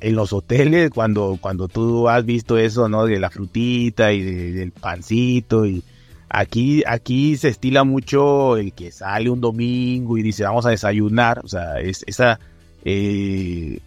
en 0.01 0.16
los 0.16 0.32
hoteles, 0.32 0.90
cuando, 0.90 1.39
cuando 1.40 1.68
tú 1.68 2.09
has 2.09 2.24
visto 2.24 2.59
eso, 2.59 2.89
¿no? 2.89 3.05
De 3.05 3.20
la 3.20 3.31
frutita 3.31 4.12
y 4.12 4.22
del 4.22 4.72
pancito 4.72 5.66
y 5.66 5.85
Aquí, 6.32 6.85
aquí 6.86 7.36
se 7.36 7.48
estila 7.48 7.82
mucho 7.82 8.57
el 8.57 8.73
que 8.73 8.93
sale 8.93 9.31
un 9.31 9.40
domingo 9.40 10.16
y 10.16 10.23
dice 10.23 10.44
vamos 10.44 10.65
a 10.65 10.70
desayunar, 10.70 11.40
o 11.43 11.48
sea, 11.48 11.81
es 11.81 12.05
esa, 12.07 12.39
eh, 12.85 13.81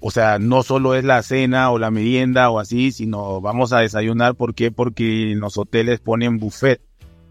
o 0.00 0.10
sea, 0.10 0.38
no 0.38 0.62
solo 0.62 0.94
es 0.94 1.04
la 1.04 1.22
cena 1.22 1.70
o 1.70 1.78
la 1.78 1.90
merienda 1.90 2.50
o 2.50 2.58
así, 2.58 2.92
sino 2.92 3.40
vamos 3.40 3.72
a 3.72 3.78
desayunar, 3.78 4.34
¿por 4.34 4.54
qué? 4.54 4.70
Porque 4.70 5.32
en 5.32 5.40
los 5.40 5.56
hoteles 5.56 6.00
ponen 6.00 6.38
buffet, 6.38 6.82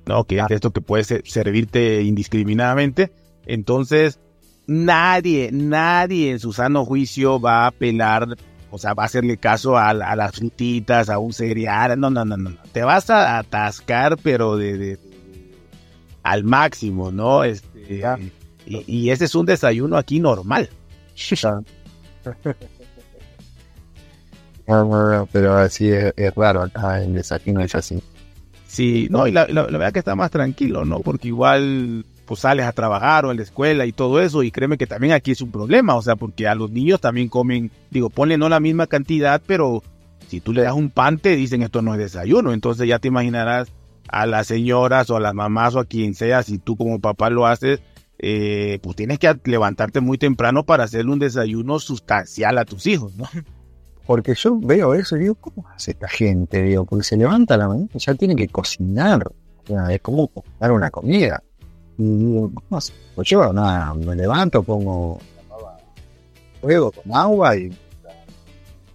¿no? 0.07 0.23
Que 0.23 0.39
es 0.39 0.49
esto 0.49 0.71
que 0.71 0.81
puede 0.81 1.03
servirte 1.03 2.01
indiscriminadamente. 2.01 3.11
Entonces, 3.45 4.19
nadie, 4.65 5.51
nadie 5.51 6.31
en 6.31 6.39
su 6.39 6.53
sano 6.53 6.85
juicio 6.85 7.39
va 7.39 7.65
a 7.65 7.67
apelar 7.67 8.35
o 8.71 8.77
sea, 8.77 8.93
va 8.93 9.03
a 9.03 9.05
hacerle 9.07 9.37
caso 9.37 9.77
a, 9.77 9.93
las 9.93 10.35
frutitas, 10.35 11.09
a 11.09 11.19
un 11.19 11.33
cereal. 11.33 11.99
No, 11.99 12.09
no, 12.09 12.23
no, 12.25 12.37
no. 12.37 12.51
Te 12.71 12.83
vas 12.83 13.09
a 13.09 13.39
atascar, 13.39 14.17
pero 14.21 14.57
de, 14.57 14.99
al 16.23 16.43
máximo, 16.43 17.11
¿no? 17.11 17.43
Este, 17.43 18.03
y, 18.65 19.09
ese 19.09 19.25
es 19.25 19.35
un 19.35 19.45
desayuno 19.45 19.97
aquí 19.97 20.19
normal. 20.19 20.69
pero 25.31 25.57
así 25.57 25.89
es, 25.89 26.13
raro 26.35 26.61
acá 26.61 27.01
el 27.01 27.13
desayuno 27.15 27.61
es 27.61 27.73
así. 27.73 28.03
Sí, 28.67 29.07
no, 29.09 29.25
y 29.25 29.31
la, 29.31 29.47
la, 29.47 29.63
la 29.63 29.77
verdad 29.79 29.93
que 29.93 29.99
está 29.99 30.15
más 30.15 30.29
tranquilo, 30.29 30.85
¿no? 30.85 30.99
Porque 30.99 31.29
igual 31.29 32.05
pues 32.29 32.41
sales 32.41 32.67
a 32.67 32.73
trabajar 32.73 33.25
o 33.25 33.31
a 33.31 33.33
la 33.33 33.41
escuela 33.41 33.87
y 33.87 33.91
todo 33.91 34.21
eso, 34.21 34.43
y 34.43 34.51
créeme 34.51 34.77
que 34.77 34.85
también 34.85 35.13
aquí 35.13 35.31
es 35.31 35.41
un 35.41 35.51
problema, 35.51 35.95
o 35.95 36.01
sea, 36.03 36.15
porque 36.15 36.47
a 36.47 36.53
los 36.53 36.69
niños 36.69 37.01
también 37.01 37.27
comen, 37.27 37.71
digo, 37.89 38.11
ponle 38.11 38.37
no 38.37 38.49
la 38.49 38.59
misma 38.59 38.85
cantidad, 38.85 39.41
pero 39.47 39.81
si 40.27 40.39
tú 40.39 40.53
le 40.53 40.61
das 40.61 40.75
un 40.75 40.91
pan, 40.91 41.17
te 41.17 41.35
dicen 41.35 41.63
esto 41.63 41.81
no 41.81 41.95
es 41.95 41.99
desayuno, 41.99 42.53
entonces 42.53 42.87
ya 42.87 42.99
te 42.99 43.07
imaginarás 43.07 43.71
a 44.07 44.27
las 44.27 44.45
señoras 44.45 45.09
o 45.09 45.15
a 45.15 45.19
las 45.19 45.33
mamás 45.33 45.73
o 45.73 45.79
a 45.79 45.85
quien 45.85 46.13
sea, 46.13 46.43
si 46.43 46.59
tú 46.59 46.77
como 46.77 46.99
papá 46.99 47.31
lo 47.31 47.47
haces, 47.47 47.81
eh, 48.19 48.77
pues 48.83 48.95
tienes 48.95 49.17
que 49.17 49.35
levantarte 49.45 49.99
muy 49.99 50.19
temprano 50.19 50.63
para 50.63 50.83
hacerle 50.83 51.11
un 51.11 51.17
desayuno 51.17 51.79
sustancial 51.79 52.59
a 52.59 52.65
tus 52.65 52.85
hijos, 52.85 53.15
¿no? 53.15 53.27
Porque 54.05 54.35
yo 54.35 54.59
veo 54.59 54.93
eso 54.93 55.15
digo, 55.15 55.33
¿cómo 55.33 55.67
hace 55.69 55.91
esta 55.91 56.07
gente? 56.07 56.61
Digo, 56.61 56.85
porque 56.85 57.05
se 57.05 57.17
levanta 57.17 57.57
la 57.57 57.67
mañana, 57.67 57.89
ya 57.95 58.13
tiene 58.13 58.35
que 58.35 58.49
cocinar, 58.49 59.23
es 59.89 60.01
como 60.01 60.27
cocinar 60.27 60.71
una 60.71 60.91
comida. 60.91 61.41
Y 61.99 62.47
Pues 63.13 63.27
yo 63.27 63.51
nada, 63.51 63.93
me 63.93 64.15
levanto, 64.15 64.63
pongo 64.63 65.19
fuego 66.61 66.91
con 66.91 67.13
agua 67.13 67.57
y 67.57 67.71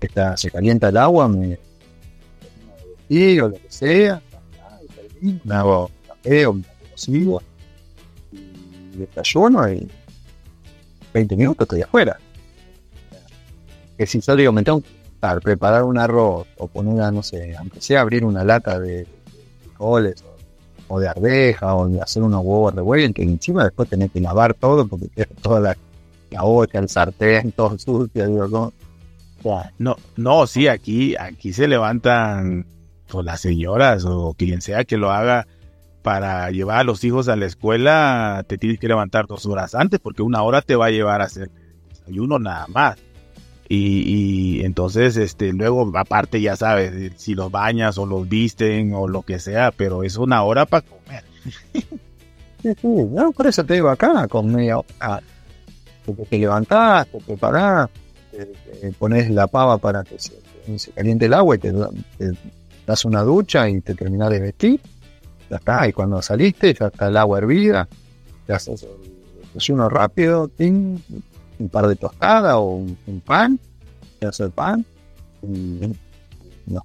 está, 0.01 0.37
se 0.37 0.51
calienta 0.51 0.89
el 0.89 0.97
agua, 0.97 1.29
me 1.29 1.59
y 3.09 3.37
lo 3.37 3.53
que 3.53 3.61
sea, 3.69 4.23
me 5.21 5.55
hago 5.55 5.91
café 6.09 6.51
me 6.51 6.65
consigo 6.89 7.43
y 8.33 8.97
desayuno 8.97 9.71
y 9.71 9.87
20 11.13 11.37
minutos 11.37 11.67
estoy 11.67 11.83
afuera. 11.83 12.19
Que 13.99 14.07
si 14.07 14.21
yo 14.21 14.53
me 14.53 14.63
tengo 14.63 14.81
que 14.81 15.41
preparar 15.43 15.85
un 15.85 15.99
arroz 15.99 16.47
o 16.57 16.67
poner, 16.67 17.13
no 17.13 17.23
sé, 17.23 17.55
aunque 17.57 17.81
sea 17.81 18.01
abrir 18.01 18.25
una 18.25 18.45
lata 18.45 18.81
de, 18.81 19.07
frijoles 19.63 20.23
o 20.23 20.34
de 20.89 21.09
arveja, 21.09 21.75
o 21.75 21.89
de 21.89 22.01
hacer 22.01 22.23
unos 22.23 22.45
huevos 22.45 22.75
revueltos, 22.75 23.25
y 23.25 23.29
encima 23.29 23.65
después 23.65 23.89
tenés 23.89 24.11
que 24.11 24.21
lavar 24.21 24.55
todo 24.55 24.87
porque 24.87 25.09
toda 25.43 25.61
la, 25.61 25.77
la 26.31 26.43
el 26.73 26.89
sartén, 26.89 27.53
todo 27.53 27.79
sucio, 27.79 28.27
digo, 28.27 28.49
¿no? 28.49 28.73
No, 29.79 29.97
no, 30.17 30.47
sí, 30.47 30.69
aquí, 30.69 31.15
aquí 31.17 31.53
se 31.53 31.69
levantan 31.69 32.67
pues, 33.09 33.25
las 33.27 33.41
señoras 33.41 34.05
o 34.07 34.35
quien 34.35 34.63
sea 34.63 34.85
que 34.85 34.97
lo 34.97 35.11
haga 35.11 35.47
para 36.03 36.51
llevar 36.51 36.79
a 36.79 36.85
los 36.85 37.05
hijos 37.05 37.29
a 37.29 37.37
la 37.37 37.47
escuela, 37.47 38.45
te 38.47 38.59
tienes 38.59 38.79
que 38.79 38.89
levantar 38.89 39.27
dos 39.27 39.47
horas 39.47 39.75
antes 39.75 40.01
porque 40.01 40.23
una 40.23 40.43
hora 40.43 40.63
te 40.63 40.77
va 40.77 40.87
a 40.87 40.91
llevar 40.91 41.21
a 41.21 41.25
hacer 41.25 41.51
desayuno 41.89 42.39
nada 42.39 42.67
más. 42.69 42.97
Y, 43.69 44.63
entonces, 44.65 45.17
este, 45.17 45.53
luego, 45.53 45.91
aparte, 45.97 46.41
ya 46.41 46.57
sabes, 46.57 47.13
si 47.17 47.35
los 47.35 47.51
bañas 47.51 47.97
o 47.99 48.07
los 48.07 48.29
visten 48.29 48.93
o 48.95 49.09
lo 49.09 49.23
que 49.23 49.39
sea, 49.39 49.71
pero 49.71 50.05
es 50.05 50.17
una 50.17 50.43
hora 50.43 50.67
para 50.67 50.87
comer. 50.87 51.25
Sí, 52.63 52.71
sí, 52.81 52.89
por 53.37 53.47
eso 53.47 53.65
te 53.65 53.75
digo 53.75 53.89
acá, 53.89 54.27
con 54.29 54.53
media 54.53 54.79
hora. 54.79 55.23
Te, 56.29 56.39
levantás, 56.39 57.07
te 57.09 57.19
preparás, 57.21 57.89
te, 58.31 58.93
pones 58.93 59.31
la 59.31 59.47
pava 59.47 59.79
para 59.79 60.05
que 60.05 60.19
se, 60.19 60.93
caliente 60.93 61.27
el 61.27 61.35
agua 61.35 61.57
y 61.57 61.59
te, 61.59 61.73
das 62.87 63.05
una 63.05 63.23
ducha 63.23 63.69
y 63.69 63.81
te 63.81 63.95
terminas 63.95 64.31
de 64.31 64.41
vestir. 64.41 64.81
Ya 65.51 65.57
está, 65.57 65.89
y 65.89 65.93
cuando 65.93 66.21
saliste, 66.23 66.75
ya 66.75 66.87
está 66.87 67.09
el 67.09 67.17
agua 67.17 67.39
hervida, 67.39 67.89
ya 68.49 68.57
haces 68.57 68.83
el 68.83 68.91
desayuno 69.53 69.89
rápido, 69.89 70.49
ting, 70.49 70.99
un 71.59 71.69
par 71.69 71.87
de 71.87 71.97
tostadas 71.97 72.55
o 72.55 72.85
un, 73.07 73.23
pan, 73.25 73.59
hacer 74.27 74.51
pan 74.51 74.85
y 75.43 75.93
nos. 76.67 76.83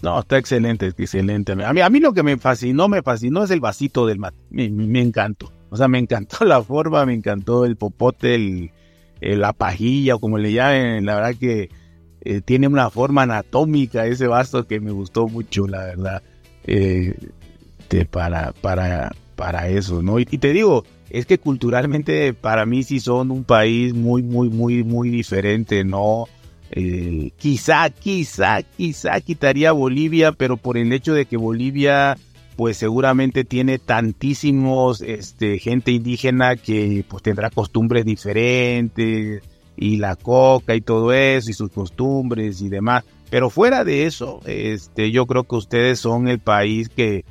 No, 0.00 0.20
está 0.20 0.38
excelente, 0.38 0.86
excelente. 0.86 1.52
A 1.52 1.72
mí, 1.72 1.80
a 1.80 1.90
mí 1.90 1.98
lo 1.98 2.12
que 2.12 2.22
me 2.22 2.36
fascinó, 2.36 2.88
me 2.88 3.02
fascinó 3.02 3.42
es 3.42 3.50
el 3.50 3.60
vasito 3.60 4.06
del 4.06 4.18
mate. 4.18 4.36
Me, 4.50 5.00
encantó. 5.00 5.52
O 5.70 5.76
sea, 5.76 5.88
me 5.88 5.98
encantó 5.98 6.44
la 6.44 6.62
forma, 6.62 7.04
me 7.04 7.14
encantó 7.14 7.64
el 7.64 7.76
popote, 7.76 8.34
el, 8.34 8.70
la 9.20 9.52
pajilla 9.52 10.14
o 10.14 10.20
como 10.20 10.38
le 10.38 10.52
llamen. 10.52 11.04
La 11.04 11.16
verdad 11.16 11.34
que 11.34 11.70
eh, 12.20 12.40
tiene 12.42 12.68
una 12.68 12.90
forma 12.90 13.22
anatómica 13.22 14.06
ese 14.06 14.28
vaso 14.28 14.66
que 14.66 14.78
me 14.78 14.92
gustó 14.92 15.26
mucho, 15.26 15.66
la 15.66 15.78
verdad. 15.78 16.22
Eh, 16.64 17.16
para, 18.10 18.52
para, 18.52 19.10
para 19.34 19.68
eso, 19.68 20.02
¿no? 20.02 20.18
y 20.18 20.26
te 20.26 20.52
digo, 20.52 20.84
es 21.10 21.26
que 21.26 21.38
culturalmente 21.38 22.34
para 22.34 22.66
mí 22.66 22.82
sí 22.82 23.00
son 23.00 23.30
un 23.30 23.44
país 23.44 23.94
muy, 23.94 24.22
muy, 24.22 24.48
muy, 24.48 24.84
muy 24.84 25.10
diferente, 25.10 25.84
¿no? 25.84 26.26
Eh, 26.70 27.30
quizá, 27.38 27.88
quizá, 27.90 28.62
quizá 28.62 29.20
quitaría 29.20 29.72
Bolivia, 29.72 30.32
pero 30.32 30.56
por 30.56 30.76
el 30.76 30.92
hecho 30.92 31.14
de 31.14 31.24
que 31.24 31.36
Bolivia 31.36 32.16
pues 32.56 32.76
seguramente 32.76 33.44
tiene 33.44 33.78
tantísimos 33.78 35.00
este, 35.00 35.60
gente 35.60 35.92
indígena 35.92 36.56
que 36.56 37.04
pues 37.08 37.22
tendrá 37.22 37.50
costumbres 37.50 38.04
diferentes 38.04 39.42
y 39.76 39.96
la 39.98 40.16
coca 40.16 40.74
y 40.74 40.80
todo 40.80 41.12
eso 41.12 41.50
y 41.50 41.54
sus 41.54 41.70
costumbres 41.70 42.60
y 42.60 42.68
demás. 42.68 43.04
Pero 43.30 43.48
fuera 43.48 43.84
de 43.84 44.06
eso, 44.06 44.40
este, 44.44 45.12
yo 45.12 45.26
creo 45.26 45.44
que 45.44 45.54
ustedes 45.54 46.00
son 46.00 46.26
el 46.26 46.40
país 46.40 46.88
que, 46.88 47.24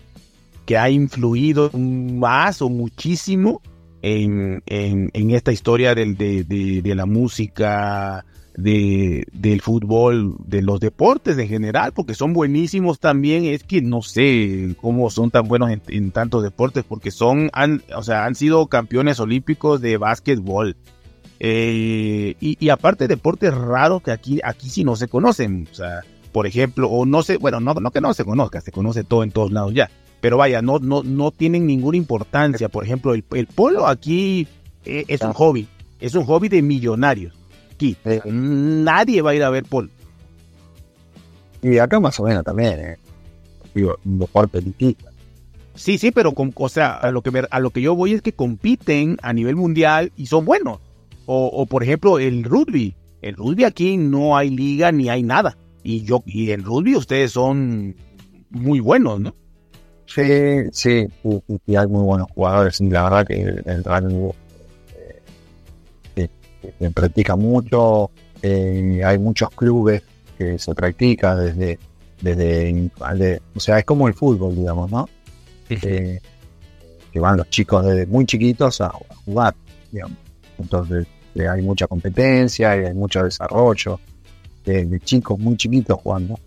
que 0.68 0.78
ha 0.78 0.90
influido 0.90 1.72
más 1.72 2.62
o 2.62 2.68
muchísimo 2.68 3.62
en, 4.02 4.62
en, 4.66 5.32
esta 5.32 5.54
historia 5.54 5.96
del, 5.96 6.18
de, 6.18 6.44
de, 6.44 6.94
la 6.94 7.06
música, 7.06 8.26
de, 8.58 9.26
del 9.32 9.62
fútbol, 9.62 10.36
de 10.46 10.62
los 10.62 10.82
deportes 10.82 11.38
en 11.38 11.48
general, 11.48 11.94
porque 11.94 12.14
son 12.14 12.34
buenísimos 12.34 13.00
también. 13.00 13.46
Es 13.46 13.64
que 13.64 13.82
no 13.82 14.02
sé 14.02 14.76
cómo 14.82 15.10
son 15.10 15.32
tan 15.32 15.48
buenos 15.48 15.72
en, 15.88 16.12
tantos 16.12 16.44
deportes, 16.44 16.84
porque 16.84 17.12
son, 17.12 17.50
han, 17.54 17.82
o 17.96 18.04
sea, 18.04 18.26
han 18.26 18.36
sido 18.36 18.68
campeones 18.68 19.22
olímpicos 19.22 19.80
de 19.80 19.96
básquetbol. 19.96 20.76
Eh, 21.40 22.36
y, 22.42 22.58
y, 22.60 22.70
aparte 22.70 23.08
deportes 23.08 23.54
raros 23.54 24.02
que 24.02 24.12
aquí, 24.12 24.42
aquí 24.44 24.70
sí 24.70 24.84
no 24.84 24.98
se 24.98 25.08
conocen. 25.08 25.66
O 25.72 25.74
sea, 25.74 26.02
por 26.34 26.46
ejemplo, 26.46 26.90
o 26.90 27.06
no 27.06 27.24
sé, 27.24 27.38
bueno, 27.38 27.62
no, 27.62 27.74
no 27.74 27.92
que 27.92 28.02
no 28.02 28.14
se 28.14 28.26
conozca, 28.26 28.60
se 28.60 28.74
conoce 28.74 29.06
todo 29.06 29.24
en 29.24 29.32
todos 29.32 29.54
lados 29.54 29.74
ya. 29.74 29.90
Pero 30.22 30.38
vaya, 30.38 30.62
no, 30.62 30.80
no, 30.80 31.04
no 31.04 31.32
tienen 31.32 31.68
ninguna 31.68 31.98
importancia. 31.98 32.70
Por 32.70 32.84
ejemplo, 32.84 33.14
el, 33.14 33.48
polo 33.48 33.88
aquí 33.88 34.48
eh, 34.86 35.06
es 35.08 35.22
un 35.22 35.34
hobby. 35.34 35.68
Es 36.00 36.16
un 36.16 36.26
hobby 36.26 36.50
de 36.50 36.62
millonarios. 36.62 37.34
Aquí 37.74 37.96
nadie 38.26 39.22
va 39.22 39.32
a 39.32 39.36
ir 39.36 39.44
a 39.44 39.50
ver 39.50 39.64
polo. 39.64 39.90
Y 41.62 41.78
acá 41.78 42.00
más 42.00 42.20
o 42.20 42.24
menos 42.24 42.44
también, 42.44 42.80
¿eh? 42.80 42.98
Digo, 43.74 43.96
deporte 44.04 44.64
Sí, 45.76 46.00
sí, 46.00 46.12
pero 46.12 46.32
con, 46.34 46.52
o 46.56 46.70
sea, 46.70 46.94
a 46.96 47.12
lo, 47.12 47.22
que 47.22 47.46
a 47.50 47.60
lo 47.60 47.70
que 47.70 47.82
yo 47.82 47.96
voy 47.96 48.14
es 48.14 48.24
que 48.24 48.34
compiten 48.34 49.18
a 49.22 49.34
nivel 49.34 49.56
mundial 49.56 50.12
y 50.18 50.26
son 50.26 50.46
buenos. 50.46 50.80
O, 51.28 51.48
o 51.48 51.66
por 51.68 51.84
ejemplo, 51.84 52.18
el 52.18 52.44
rugby. 52.44 52.96
El 53.22 53.36
rugby 53.36 53.64
aquí 53.64 53.98
no 53.98 54.38
hay 54.38 54.50
liga 54.50 54.92
ni 54.92 55.10
hay 55.10 55.22
nada. 55.22 55.58
Y 55.84 56.04
yo 56.04 56.24
y 56.26 56.52
en 56.52 56.64
rugby 56.64 56.96
ustedes 56.96 57.32
son 57.32 57.96
muy 58.50 58.80
buenos, 58.80 59.20
¿no? 59.20 59.36
Sí, 60.08 60.24
sí, 60.72 61.08
y, 61.68 61.76
hay 61.76 61.88
muy 61.88 62.04
buenos 62.04 62.30
jugadores. 62.34 62.80
La 62.80 63.04
verdad 63.04 63.28
que 63.28 63.42
el, 63.42 63.84
rugby 63.84 64.32
eh, 66.16 66.30
se 66.80 66.92
practica 66.92 67.36
mucho. 67.36 68.10
Eh, 68.42 69.02
hay 69.04 69.20
muchos 69.20 69.50
clubes 69.50 70.02
que 70.38 70.58
se 70.58 70.74
practica 70.74 71.36
desde, 71.36 71.78
desde, 72.22 72.90
o 73.56 73.60
sea, 73.60 73.80
es 73.80 73.86
como 73.86 74.08
el 74.08 74.14
fútbol, 74.14 74.56
digamos, 74.56 74.90
¿no? 74.90 75.10
Eh, 75.70 76.20
que 77.12 77.20
van 77.20 77.36
los 77.38 77.50
chicos 77.50 77.86
desde 77.86 78.06
muy 78.06 78.26
chiquitos 78.26 78.80
a, 78.80 78.90
jugar, 79.26 79.56
digamos. 79.92 80.18
Entonces 80.58 81.06
hay 81.38 81.62
mucha 81.62 81.86
competencia 81.86 82.76
y 82.78 82.86
hay 82.86 82.94
mucho 82.94 83.24
desarrollo 83.24 84.00
de, 84.66 85.00
chicos 85.02 85.38
muy 85.38 85.58
chiquitos 85.58 86.00
jugando. 86.02 86.40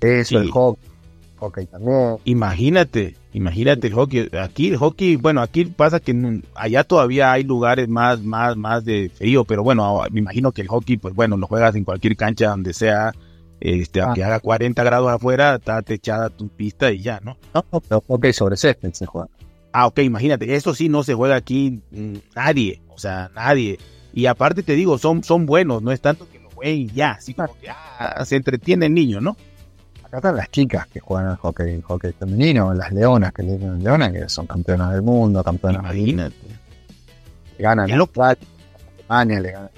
eso, 0.00 0.38
el 0.38 0.50
hockey 0.50 0.95
hockey 1.36 1.66
también. 1.66 2.16
Imagínate, 2.24 3.16
imagínate 3.32 3.86
el 3.86 3.94
hockey. 3.94 4.28
Aquí 4.40 4.68
el 4.68 4.76
hockey, 4.76 5.16
bueno, 5.16 5.42
aquí 5.42 5.64
pasa 5.66 6.00
que 6.00 6.42
allá 6.54 6.84
todavía 6.84 7.32
hay 7.32 7.44
lugares 7.44 7.88
más, 7.88 8.22
más, 8.22 8.56
más 8.56 8.84
de 8.84 9.10
frío, 9.14 9.44
pero 9.44 9.62
bueno, 9.62 10.02
me 10.10 10.20
imagino 10.20 10.52
que 10.52 10.62
el 10.62 10.68
hockey, 10.68 10.96
pues 10.96 11.14
bueno, 11.14 11.36
lo 11.36 11.46
juegas 11.46 11.74
en 11.74 11.84
cualquier 11.84 12.16
cancha 12.16 12.48
donde 12.48 12.72
sea, 12.72 13.12
este, 13.60 14.00
aunque 14.00 14.24
ah. 14.24 14.28
haga 14.28 14.40
40 14.40 14.82
grados 14.84 15.10
afuera, 15.10 15.56
está 15.56 15.82
techada 15.82 16.28
tu 16.30 16.48
pista 16.48 16.90
y 16.92 17.00
ya, 17.00 17.20
¿no? 17.22 17.36
No, 17.54 17.80
pero 17.80 18.02
hockey 18.06 18.32
sobre 18.32 18.56
césped 18.56 18.92
se 18.92 19.06
juega. 19.06 19.28
Ah, 19.72 19.86
ok, 19.86 19.98
imagínate, 19.98 20.54
eso 20.54 20.74
sí 20.74 20.88
no 20.88 21.02
se 21.02 21.14
juega 21.14 21.36
aquí 21.36 21.82
mm, 21.90 22.14
nadie, 22.34 22.80
o 22.88 22.98
sea, 22.98 23.30
nadie. 23.34 23.78
Y 24.14 24.26
aparte 24.26 24.62
te 24.62 24.72
digo, 24.72 24.96
son, 24.96 25.22
son 25.22 25.44
buenos, 25.44 25.82
no 25.82 25.92
es 25.92 26.00
tanto 26.00 26.26
que 26.30 26.38
lo 26.38 26.48
jueguen 26.48 26.88
ya, 26.88 27.12
así 27.12 27.34
como 27.34 27.54
que 27.60 27.68
ah, 27.68 28.24
se 28.24 28.36
entretiene 28.36 28.86
el 28.86 28.94
niño, 28.94 29.20
¿no? 29.20 29.36
Acá 30.06 30.18
están 30.18 30.36
las 30.36 30.48
chicas 30.52 30.86
que 30.86 31.00
juegan 31.00 31.30
al 31.30 31.36
hockey, 31.36 31.82
hockey 31.82 32.12
femenino, 32.12 32.72
las 32.72 32.92
leonas 32.92 33.32
que 33.32 33.42
le 33.42 33.58
leonas, 33.58 34.12
que 34.12 34.28
son 34.28 34.46
campeonas 34.46 34.92
del 34.92 35.02
mundo, 35.02 35.42
campeonas 35.42 35.80
Imagínate. 35.82 36.36
ganan 37.58 37.90
es 37.90 37.96
lo, 37.96 38.08
Alemania, 38.14 39.40
le 39.40 39.50
ganan. 39.50 39.70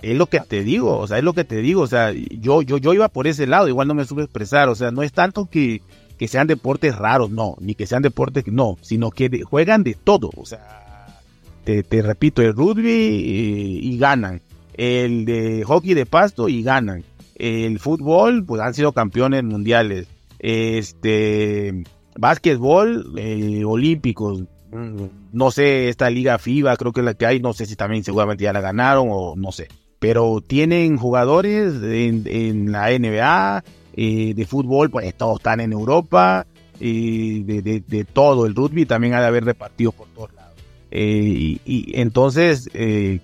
Es 0.00 0.16
lo 0.16 0.26
que 0.26 0.40
te 0.40 0.62
digo, 0.64 0.96
o 0.96 1.06
sea, 1.06 1.18
es 1.18 1.24
lo 1.24 1.34
que 1.34 1.44
te 1.44 1.56
digo, 1.56 1.82
o 1.82 1.86
sea, 1.86 2.10
yo, 2.12 2.62
yo, 2.62 2.78
yo 2.78 2.94
iba 2.94 3.08
por 3.08 3.26
ese 3.26 3.46
lado, 3.46 3.68
igual 3.68 3.86
no 3.86 3.92
me 3.92 4.06
supe 4.06 4.22
expresar, 4.22 4.70
o 4.70 4.74
sea, 4.74 4.90
no 4.90 5.02
es 5.02 5.12
tanto 5.12 5.44
que, 5.44 5.82
que 6.16 6.26
sean 6.26 6.46
deportes 6.46 6.96
raros, 6.96 7.30
no, 7.30 7.56
ni 7.60 7.74
que 7.74 7.86
sean 7.86 8.00
deportes, 8.00 8.46
no, 8.46 8.78
sino 8.80 9.10
que 9.10 9.42
juegan 9.42 9.82
de 9.82 9.92
todo, 9.92 10.30
o 10.34 10.46
sea, 10.46 11.20
te, 11.64 11.82
te 11.82 12.00
repito, 12.00 12.40
el 12.40 12.54
rugby 12.54 12.88
eh, 12.88 13.78
y 13.82 13.98
ganan, 13.98 14.40
el 14.72 15.26
de 15.26 15.64
hockey 15.64 15.92
de 15.92 16.06
pasto 16.06 16.48
y 16.48 16.62
ganan, 16.62 17.04
el 17.38 17.78
fútbol, 17.78 18.44
pues 18.44 18.60
han 18.62 18.74
sido 18.74 18.92
campeones 18.92 19.44
mundiales. 19.44 20.08
Este, 20.38 21.84
básquetbol, 22.18 23.14
eh, 23.16 23.62
olímpicos. 23.64 24.44
Mm, 24.72 25.04
no 25.32 25.50
sé, 25.50 25.88
esta 25.88 26.10
liga 26.10 26.38
FIBA, 26.38 26.76
creo 26.76 26.92
que 26.92 27.00
es 27.00 27.04
la 27.04 27.14
que 27.14 27.26
hay, 27.26 27.40
no 27.40 27.52
sé 27.52 27.66
si 27.66 27.76
también 27.76 28.04
seguramente 28.04 28.44
ya 28.44 28.52
la 28.52 28.60
ganaron 28.60 29.08
o 29.10 29.34
no 29.36 29.52
sé. 29.52 29.68
Pero 29.98 30.42
tienen 30.46 30.98
jugadores 30.98 31.74
en, 31.82 32.70
la 32.70 32.90
NBA, 32.90 33.64
eh, 33.94 34.34
de 34.34 34.46
fútbol, 34.46 34.90
pues 34.90 35.14
todos 35.14 35.38
están 35.38 35.60
en 35.60 35.72
Europa, 35.72 36.46
eh, 36.80 37.42
de, 37.86 38.04
todo. 38.04 38.46
El 38.46 38.54
rugby 38.54 38.84
también 38.84 39.14
ha 39.14 39.20
de 39.20 39.26
haber 39.26 39.44
repartido 39.44 39.92
por 39.92 40.08
todos 40.08 40.34
lados. 40.34 40.54
y, 40.90 41.92
entonces, 41.94 42.68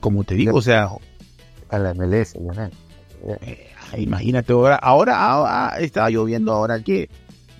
como 0.01 0.25
te 0.25 0.35
digo, 0.35 0.59
o 0.59 0.63
sea... 0.63 0.89
A 1.69 1.79
la 1.79 1.95
MLS, 1.95 2.35
imagínate 3.99 4.53
ahora, 4.53 4.77
ahora, 4.77 5.15
ah, 5.17 5.77
estaba 5.79 6.11
lloviendo 6.11 6.53
ahora 6.53 6.83
que, 6.83 7.09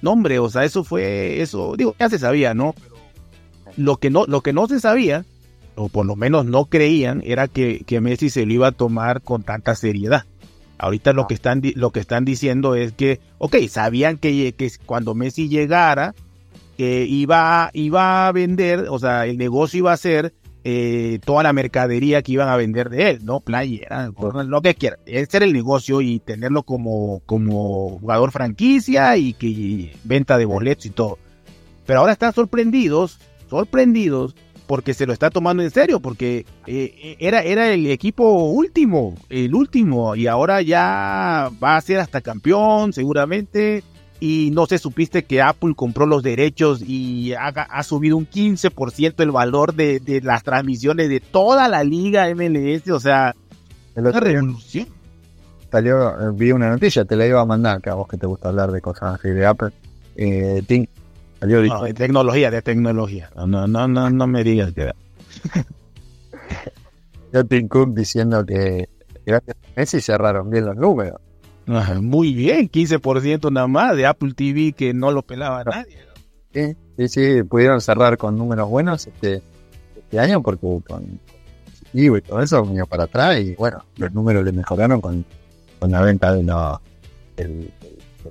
no 0.01 0.13
hombre, 0.13 0.39
o 0.39 0.51
sea, 0.51 0.65
eso 0.65 0.85
fue, 0.85 1.41
eso, 1.41 1.75
digo, 1.77 1.95
ya 1.99 2.09
se 2.09 2.19
sabía, 2.19 2.55
¿no? 2.55 2.75
Lo 3.77 3.97
que 3.97 4.11
no, 4.11 4.25
lo 4.27 4.43
que 4.43 4.53
no 4.53 4.67
se 4.67 4.81
sabía, 4.81 5.25
o 5.75 5.89
por 5.89 6.07
lo 6.07 6.17
menos 6.17 6.45
no 6.45 6.67
creían, 6.67 7.23
era 7.25 7.49
que, 7.49 7.85
que 7.87 8.01
Messi 8.01 8.31
se 8.31 8.45
lo 8.45 8.53
iba 8.53 8.69
a 8.69 8.73
tomar 8.73 9.23
con 9.23 9.43
tanta 9.43 9.75
seriedad. 9.75 10.25
Ahorita 10.79 11.13
lo 11.13 11.29
que 11.29 11.35
están 11.35 11.63
lo 11.77 11.91
que 11.91 12.01
están 12.01 12.25
diciendo 12.25 12.75
es 12.75 12.93
que, 12.93 13.21
ok, 13.39 13.57
sabían 13.69 14.19
que, 14.19 14.53
que 14.53 14.71
cuando 14.85 15.15
Messi 15.15 15.49
llegara, 15.49 16.15
que 16.77 17.05
iba, 17.05 17.71
iba 17.73 18.27
a 18.27 18.33
vender, 18.33 18.87
o 18.91 18.99
sea, 18.99 19.27
el 19.27 19.39
negocio 19.39 19.79
iba 19.79 19.93
a 19.93 19.97
ser 19.97 20.35
eh, 20.65 21.19
toda 21.25 21.43
la 21.43 21.53
mercadería 21.53 22.23
que 22.23 22.33
iban 22.33 22.49
a 22.49 22.57
vender 22.57 22.89
de 22.89 23.11
él, 23.11 23.25
¿no? 23.25 23.41
Playera, 23.41 24.13
lo 24.47 24.63
que 24.63 24.75
quiera. 24.75 24.99
Ese 25.07 25.37
era 25.39 25.47
el 25.47 25.53
negocio 25.53 26.01
y 26.01 26.21
tenerlo 26.21 26.63
como, 26.63 27.21
como 27.27 27.99
jugador 27.99 28.31
franquicia 28.31 29.17
y 29.17 29.33
que 29.33 29.95
venta 30.05 30.39
de 30.39 30.45
boletos 30.45 30.87
y 30.87 30.91
todo. 30.91 31.19
Pero 31.85 32.01
ahora 32.01 32.13
están 32.13 32.33
sorprendidos, 32.33 33.19
sorprendidos, 33.51 34.37
porque 34.67 34.95
se 34.95 35.05
lo 35.05 35.13
está 35.13 35.31
tomando 35.31 35.63
en 35.63 35.71
serio, 35.71 36.01
porque 36.01 36.47
eh, 36.67 37.17
era, 37.19 37.43
era 37.43 37.73
el 37.73 37.87
equipo 37.89 38.45
último, 38.45 39.15
el 39.29 39.55
último, 39.55 40.15
y 40.15 40.29
ahora 40.29 40.63
ya 40.63 41.51
va 41.63 41.77
a 41.77 41.81
ser 41.81 41.99
hasta 41.99 42.21
campeón, 42.21 42.93
seguramente 42.93 43.83
y 44.25 44.53
no 44.53 44.67
sé, 44.67 44.79
supiste 44.79 45.25
que 45.25 45.43
Apple 45.43 45.73
compró 45.75 46.07
los 46.07 46.23
derechos 46.23 46.81
y 46.81 47.33
ha, 47.33 47.83
subido 47.83 48.17
un 48.17 48.29
15% 48.29 49.15
el 49.19 49.33
valor 49.33 49.75
de, 49.75 50.21
las 50.23 50.45
transmisiones 50.45 51.09
de 51.09 51.19
toda 51.19 51.69
la 51.69 51.83
liga 51.83 52.33
MLS, 52.33 52.89
o 52.93 53.01
sea, 53.01 53.35
una 53.97 54.21
revolución. 54.21 54.87
Salió, 55.73 56.11
eh, 56.21 56.31
vi 56.35 56.53
una 56.53 56.71
noticia, 56.71 57.05
te 57.05 57.17
la 57.17 57.27
iba 57.27 57.41
a 57.41 57.45
mandar, 57.45 57.83
que 57.83 57.91
a 57.91 57.95
vos 57.95 58.07
que 58.07 58.17
te 58.17 58.29
gusta 58.29 58.51
hablar 58.51 58.71
de 58.71 58.81
cosas 58.81 59.19
así 59.19 59.31
de 59.31 59.45
Apple. 59.45 59.71
Eh, 60.15 60.63
salió 61.41 61.61
de 61.61 61.93
tecnología, 61.93 62.53
de 62.53 62.63
tecnología. 62.63 63.29
No, 63.35 63.67
no, 63.67 63.89
no, 63.89 64.09
no 64.09 64.27
me 64.29 64.45
digas 64.45 64.73
que... 64.73 64.93
Yo 67.33 67.45
Tim 67.45 67.67
Cook 67.67 67.93
diciendo 67.93 68.47
que 68.47 68.89
gracias 69.27 69.57
a 69.57 69.81
Messi 69.81 70.01
cerraron 70.01 70.49
bien 70.49 70.67
los 70.67 70.77
números. 70.77 71.21
Muy 71.67 72.35
bien, 72.35 72.69
15% 72.69 73.53
nada 73.53 73.67
más 73.67 73.97
de 73.97 74.07
Apple 74.07 74.35
TV 74.35 74.73
que 74.73 74.93
no 74.95 75.11
lo 75.11 75.23
pelaba 75.23 75.65
nadie. 75.65 75.99
Sí, 76.53 76.77
sí, 76.97 77.09
sí, 77.09 77.43
pudieron 77.45 77.81
cerrar 77.81 78.19
con 78.19 78.37
números 78.37 78.69
buenos 78.69 79.07
este, 79.07 79.43
este 79.97 80.19
año 80.19 80.43
porque 80.43 80.67
con 80.87 81.21
y 81.95 82.21
todo 82.23 82.41
eso 82.41 82.65
vino 82.65 82.87
para 82.87 83.05
atrás 83.05 83.39
y 83.39 83.55
bueno, 83.55 83.85
los 83.97 84.13
números 84.13 84.45
le 84.45 84.53
mejoraron 84.53 85.01
con, 85.01 85.25
con 85.79 85.91
la 85.91 86.01
venta 86.01 86.33
de 86.33 86.41
el, 87.37 87.71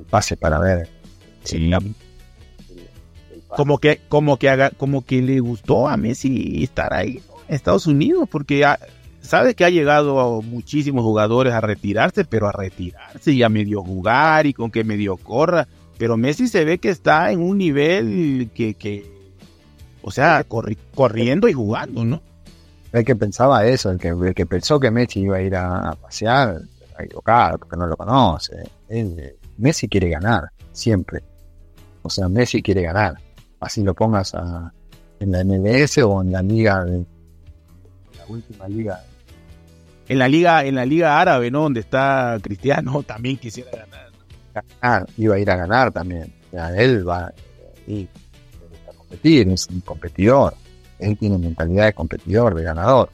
pase 0.10 0.36
para 0.36 0.60
ver. 0.60 0.90
Sí. 1.44 1.72
como 3.48 3.78
que, 3.78 4.02
como 4.10 4.38
que 4.38 4.50
haga, 4.50 4.72
como 4.72 5.06
que 5.06 5.22
le 5.22 5.40
gustó 5.40 5.88
a 5.88 5.98
Messi 5.98 6.64
estar 6.64 6.94
ahí 6.94 7.22
en 7.48 7.56
Estados 7.56 7.88
Unidos, 7.88 8.28
porque 8.32 8.66
sabe 9.22 9.56
que 9.56 9.66
ha 9.66 9.70
llegado 9.70 10.42
muchísimos 10.42 11.04
jugadores 11.04 11.54
a 11.54 11.62
retirarse, 11.62 12.26
pero 12.26 12.48
a 12.48 12.52
retirarse 12.52 13.32
y 13.32 13.44
a 13.44 13.50
medio 13.50 13.84
jugar 13.84 14.46
y 14.46 14.54
con 14.54 14.72
que 14.72 14.84
medio 14.84 15.18
corra. 15.18 15.68
Pero 15.98 16.18
Messi 16.18 16.48
se 16.48 16.66
ve 16.66 16.80
que 16.80 16.90
está 16.90 17.32
en 17.32 17.42
un 17.42 17.58
nivel 17.58 18.50
que, 18.54 18.74
que 18.74 19.06
o 20.02 20.12
sea, 20.12 20.44
corriendo 20.94 21.48
y 21.48 21.54
jugando, 21.54 22.04
¿no? 22.04 22.22
El 22.92 23.06
que 23.06 23.16
pensaba 23.16 23.66
eso, 23.66 23.92
el 23.92 24.00
que, 24.00 24.10
el 24.10 24.34
que 24.34 24.46
pensó 24.46 24.80
que 24.80 24.92
Messi 24.92 25.22
iba 25.22 25.38
a 25.38 25.42
ir 25.42 25.56
a, 25.56 25.96
pasear, 26.02 26.62
a 26.98 27.04
equivocar, 27.04 27.58
porque 27.60 27.78
no 27.78 27.88
lo 27.88 27.96
conoce. 27.96 28.70
Messi 29.58 29.88
quiere 29.88 30.10
ganar, 30.10 30.50
siempre. 30.74 31.24
O 32.02 32.10
sea, 32.10 32.28
Messi 32.28 32.62
quiere 32.62 32.82
ganar. 32.82 33.16
Así 33.60 33.84
lo 33.84 33.94
pongas 33.94 34.34
en 35.20 35.32
la 35.32 35.44
MLS 35.44 36.00
o 36.00 36.22
en 36.22 36.32
la 36.32 36.42
liga 36.42 36.84
de, 36.84 37.06
la 38.18 38.26
última 38.28 38.68
liga 38.68 39.04
en 40.12 40.20
la 40.20 40.28
liga, 40.28 40.66
en 40.66 40.76
la 40.76 40.86
liga 40.86 41.22
árabe, 41.22 41.50
¿no? 41.50 41.62
Donde 41.62 41.80
está 41.80 42.38
Cristiano, 42.42 43.02
también 43.08 43.38
quisiera 43.38 43.72
ganar. 44.82 45.08
iba 45.18 45.36
a 45.36 45.40
ir 45.40 45.50
a 45.50 45.56
ganar 45.56 45.94
también. 45.94 46.34
él 46.52 47.08
va 47.08 47.28
a 47.28 47.34
competir, 48.98 49.48
es 49.48 49.70
un 49.70 49.80
competidor. 49.80 50.54
Él 51.00 51.18
tiene 51.18 51.38
mentalidad 51.38 51.86
de 51.86 51.94
competidor, 51.94 52.56
de 52.56 52.64
ganador. 52.64 53.10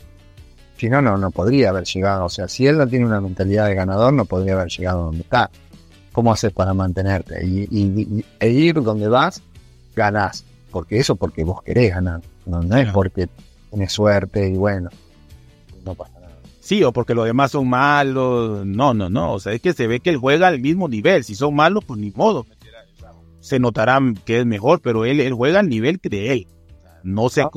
Si 0.77 0.89
no, 0.89 0.99
no, 0.99 1.17
no 1.17 1.29
podría 1.29 1.69
haber 1.69 1.83
llegado. 1.83 2.25
O 2.25 2.29
sea, 2.29 2.47
si 2.47 2.65
él 2.65 2.79
no 2.79 2.87
tiene 2.87 3.05
una 3.05 3.21
mentalidad 3.21 3.67
de 3.67 3.75
ganador, 3.75 4.11
no 4.11 4.25
podría 4.25 4.53
haber 4.53 4.69
llegado 4.69 5.03
donde 5.03 5.21
está. 5.21 5.51
¿Cómo 6.11 6.33
haces 6.33 6.51
para 6.51 6.73
mantenerte? 6.73 7.45
Y, 7.45 8.25
e 8.39 8.49
ir 8.49 8.81
donde 8.81 9.07
vas, 9.07 9.39
ganás. 9.95 10.43
Porque 10.71 10.97
eso 10.97 11.15
porque 11.15 11.43
vos 11.43 11.61
querés 11.61 11.93
ganar. 11.93 12.21
No, 12.47 12.75
es 12.75 12.91
porque 12.91 13.29
tienes 13.69 13.91
suerte 13.91 14.49
y 14.49 14.57
bueno, 14.57 14.89
no 15.85 15.93
pasa 15.93 16.16
sí, 16.67 16.83
o 16.83 16.91
porque 16.91 17.15
los 17.15 17.25
demás 17.25 17.51
son 17.51 17.69
malos. 17.69 18.65
No, 18.65 18.93
no, 18.93 19.09
no. 19.09 19.33
O 19.33 19.39
sea, 19.39 19.53
es 19.53 19.61
que 19.61 19.71
se 19.71 19.87
ve 19.87 20.01
que 20.01 20.09
él 20.09 20.17
juega 20.17 20.47
al 20.47 20.59
mismo 20.59 20.89
nivel. 20.89 21.23
Si 21.23 21.33
son 21.33 21.55
malos, 21.55 21.85
pues 21.85 21.97
ni 21.97 22.11
modo. 22.11 22.45
Se 23.39 23.57
notarán 23.57 24.15
que 24.25 24.39
es 24.39 24.45
mejor, 24.45 24.81
pero 24.81 25.05
él, 25.05 25.21
él 25.21 25.33
juega 25.33 25.61
al 25.61 25.69
nivel 25.69 25.97
de 26.03 26.33
él. 26.33 26.47
No 27.03 27.29
se... 27.29 27.41
Ah. 27.41 27.49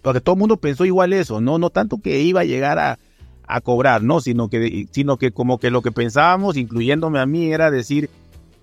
Porque 0.00 0.20
todo 0.20 0.34
el 0.34 0.38
mundo 0.38 0.56
pensó 0.56 0.86
igual 0.86 1.12
eso. 1.12 1.42
No, 1.42 1.58
no 1.58 1.68
tanto 1.68 1.98
que 1.98 2.22
iba 2.22 2.40
a 2.40 2.44
llegar 2.44 2.78
a, 2.78 2.98
a 3.46 3.60
cobrar, 3.60 4.02
no, 4.02 4.20
sino 4.20 4.48
que, 4.48 4.86
sino 4.90 5.18
que 5.18 5.30
como 5.30 5.58
que 5.58 5.70
lo 5.70 5.82
que 5.82 5.92
pensábamos, 5.92 6.56
incluyéndome 6.56 7.18
a 7.18 7.26
mí, 7.26 7.52
era 7.52 7.70
decir, 7.70 8.08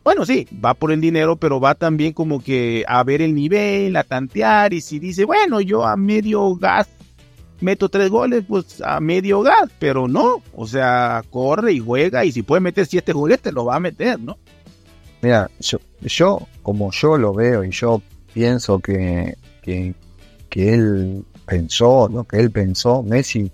bueno, 0.03 0.25
sí, 0.25 0.47
va 0.63 0.73
por 0.73 0.91
el 0.91 1.01
dinero, 1.01 1.35
pero 1.35 1.59
va 1.59 1.75
también 1.75 2.13
como 2.13 2.43
que 2.43 2.83
a 2.87 3.03
ver 3.03 3.21
el 3.21 3.35
nivel, 3.35 3.95
a 3.95 4.03
tantear, 4.03 4.73
y 4.73 4.81
si 4.81 4.99
dice, 4.99 5.25
bueno, 5.25 5.61
yo 5.61 5.85
a 5.85 5.97
medio 5.97 6.55
gas 6.55 6.89
meto 7.61 7.89
tres 7.89 8.09
goles, 8.09 8.43
pues 8.47 8.81
a 8.81 8.99
medio 8.99 9.41
gas, 9.41 9.69
pero 9.79 10.07
no, 10.07 10.41
o 10.53 10.67
sea, 10.67 11.23
corre 11.29 11.73
y 11.73 11.79
juega 11.79 12.25
y 12.25 12.31
si 12.31 12.43
puede 12.43 12.59
meter 12.61 12.85
siete 12.85 13.13
goles 13.13 13.39
te 13.39 13.51
lo 13.51 13.65
va 13.65 13.75
a 13.75 13.79
meter, 13.79 14.19
¿no? 14.19 14.37
Mira, 15.21 15.49
yo, 15.59 15.79
yo 16.01 16.47
como 16.63 16.91
yo 16.91 17.17
lo 17.17 17.33
veo 17.33 17.63
y 17.63 17.71
yo 17.71 18.01
pienso 18.33 18.79
que, 18.79 19.37
que, 19.61 19.93
él 20.55 21.23
pensó, 21.45 22.09
¿no? 22.09 22.23
que 22.23 22.37
él 22.37 22.51
pensó, 22.51 23.03
Messi 23.03 23.51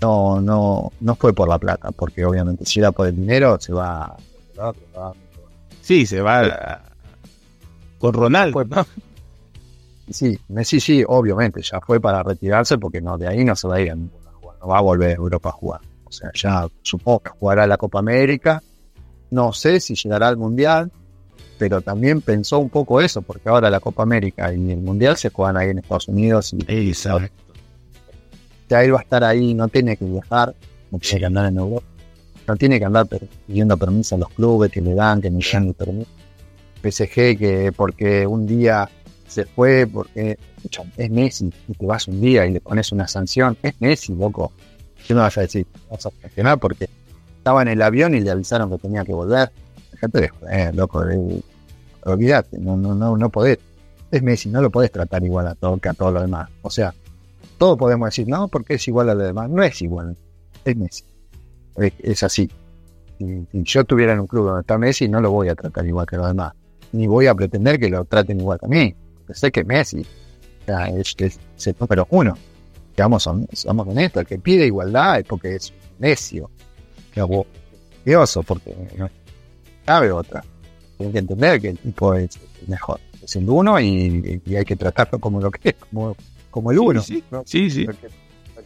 no, 0.00 0.40
no, 0.40 0.92
no 1.00 1.14
fue 1.16 1.32
por 1.32 1.48
la 1.48 1.58
plata, 1.58 1.90
porque 1.92 2.24
obviamente 2.24 2.64
si 2.64 2.80
era 2.80 2.92
por 2.92 3.08
el 3.08 3.16
dinero 3.16 3.58
se 3.60 3.72
va, 3.72 4.16
sí, 5.82 6.06
se 6.06 6.20
va 6.20 6.82
con 7.98 8.12
Ronaldo. 8.12 8.64
Sí, 10.08 10.38
Messi 10.48 10.80
sí, 10.80 11.04
obviamente, 11.06 11.60
ya 11.62 11.80
fue 11.80 12.00
para 12.00 12.22
retirarse 12.22 12.78
porque 12.78 13.00
no, 13.00 13.18
de 13.18 13.28
ahí 13.28 13.44
no 13.44 13.56
se 13.56 13.66
va 13.66 13.76
a 13.76 13.80
ir 13.80 13.90
a 13.90 13.96
jugar, 14.40 14.56
no 14.60 14.68
va 14.68 14.78
a 14.78 14.80
volver 14.80 15.10
a 15.10 15.14
Europa 15.14 15.48
a 15.48 15.52
jugar. 15.52 15.80
O 16.04 16.12
sea, 16.12 16.30
ya 16.34 16.68
supongo 16.82 17.20
que 17.20 17.30
jugará 17.30 17.66
la 17.66 17.76
Copa 17.76 17.98
América, 17.98 18.62
no 19.30 19.52
sé 19.52 19.80
si 19.80 19.94
llegará 19.94 20.28
al 20.28 20.36
Mundial, 20.36 20.92
pero 21.58 21.80
también 21.80 22.20
pensó 22.20 22.58
un 22.58 22.70
poco 22.70 23.00
eso, 23.00 23.22
porque 23.22 23.48
ahora 23.48 23.70
la 23.70 23.80
Copa 23.80 24.02
América 24.02 24.52
y 24.52 24.70
el 24.70 24.78
Mundial 24.78 25.16
se 25.16 25.30
juegan 25.30 25.56
ahí 25.56 25.70
en 25.70 25.78
Estados 25.78 26.08
Unidos. 26.08 26.52
Y, 26.52 26.88
Exacto. 26.88 27.32
Ya 28.68 28.82
él 28.82 28.94
va 28.94 28.98
a 28.98 29.02
estar 29.02 29.24
ahí, 29.24 29.54
no 29.54 29.68
tiene 29.68 29.96
que 29.96 30.04
viajar, 30.04 30.54
no 30.90 30.98
tiene 30.98 31.20
que 31.20 31.26
andar 31.26 31.46
en 31.46 31.58
Europa, 31.58 31.86
no 32.46 32.56
tiene 32.56 32.78
que 32.78 32.84
andar 32.84 33.06
pidiendo 33.46 33.76
permiso 33.76 34.16
a 34.16 34.18
los 34.18 34.28
clubes 34.30 34.70
que 34.70 34.80
le 34.80 34.94
dan, 34.94 35.20
que 35.20 35.30
me 35.30 35.40
dan 35.52 35.68
el 35.68 35.74
permiso. 35.74 36.10
PSG 36.82 37.38
que 37.38 37.72
porque 37.74 38.26
un 38.26 38.46
día 38.46 38.88
se 39.36 39.44
fue 39.44 39.86
porque 39.86 40.38
es 40.96 41.10
Messi 41.10 41.52
y 41.68 41.74
te 41.74 41.84
vas 41.84 42.08
un 42.08 42.22
día 42.22 42.46
y 42.46 42.54
le 42.54 42.60
pones 42.62 42.90
una 42.90 43.06
sanción. 43.06 43.56
Es 43.62 43.78
Messi, 43.82 44.14
loco. 44.14 44.50
¿Qué 45.06 45.12
me 45.12 45.20
vas 45.20 45.36
a 45.36 45.42
decir? 45.42 45.66
Vas 45.90 46.06
a 46.06 46.10
sancionar 46.22 46.58
porque 46.58 46.88
estaba 47.36 47.60
en 47.60 47.68
el 47.68 47.82
avión 47.82 48.14
y 48.14 48.20
le 48.20 48.30
avisaron 48.30 48.70
que 48.70 48.78
tenía 48.78 49.04
que 49.04 49.12
volver. 49.12 49.52
Dejate 49.92 50.20
de 50.22 50.28
joder, 50.28 50.74
loco. 50.74 51.04
olvídate, 52.04 52.58
no, 52.58 52.78
no, 52.78 52.94
no, 52.94 53.14
no 53.14 53.28
podés. 53.28 53.58
Es 54.10 54.22
Messi, 54.22 54.48
no 54.48 54.62
lo 54.62 54.70
podés 54.70 54.90
tratar 54.90 55.22
igual 55.22 55.48
a 55.48 55.54
todo 55.54 55.76
que 55.76 55.90
a 55.90 55.94
todo 55.94 56.12
lo 56.12 56.22
demás. 56.22 56.48
O 56.62 56.70
sea, 56.70 56.94
todos 57.58 57.76
podemos 57.76 58.06
decir, 58.06 58.26
no, 58.26 58.48
porque 58.48 58.74
es 58.74 58.88
igual 58.88 59.10
a 59.10 59.14
lo 59.14 59.22
demás. 59.22 59.50
No 59.50 59.62
es 59.62 59.82
igual, 59.82 60.16
es 60.64 60.76
Messi. 60.76 61.04
Es, 61.76 62.22
así. 62.22 62.48
Si, 63.18 63.46
si, 63.52 63.62
yo 63.64 63.82
estuviera 63.82 64.14
en 64.14 64.20
un 64.20 64.26
club 64.26 64.46
donde 64.46 64.62
está 64.62 64.78
Messi, 64.78 65.08
no 65.08 65.20
lo 65.20 65.30
voy 65.30 65.50
a 65.50 65.54
tratar 65.54 65.84
igual 65.84 66.06
que 66.06 66.16
los 66.16 66.26
demás. 66.26 66.54
Ni 66.92 67.06
voy 67.06 67.26
a 67.26 67.34
pretender 67.34 67.78
que 67.78 67.90
lo 67.90 68.06
traten 68.06 68.40
igual 68.40 68.58
que 68.58 68.64
a 68.64 68.68
mí 68.70 68.96
sé 69.34 69.50
que 69.50 69.64
Messi 69.64 70.04
es, 70.66 71.14
es, 71.18 71.66
el 71.66 71.76
número 71.78 72.06
uno. 72.10 72.36
Digamos, 72.96 73.22
somos 73.24 73.86
con 73.86 73.98
esto, 73.98 74.20
el 74.20 74.26
que 74.26 74.38
pide 74.38 74.66
igualdad 74.66 75.20
es 75.20 75.24
porque 75.26 75.56
es 75.56 75.72
necio. 75.98 76.50
Que 77.12 77.22
curioso, 77.22 78.42
porque 78.42 78.74
no 78.96 79.08
cabe 79.84 80.10
otra. 80.10 80.42
Tienen 80.96 81.12
que 81.12 81.18
entender 81.18 81.60
que 81.60 81.68
el 81.70 81.78
tipo 81.78 82.14
es 82.14 82.38
mejor. 82.66 83.00
Es 83.22 83.36
el 83.36 83.48
uno 83.48 83.78
y, 83.80 84.40
hay 84.46 84.64
que 84.64 84.76
tratarlo 84.76 85.18
como 85.18 85.40
lo 85.40 85.50
que 85.50 85.70
es, 85.70 85.74
como, 85.74 86.16
como 86.50 86.72
el 86.72 86.78
uno. 86.78 87.02
Sí, 87.02 87.22
sí. 87.44 87.70
sí, 87.70 87.86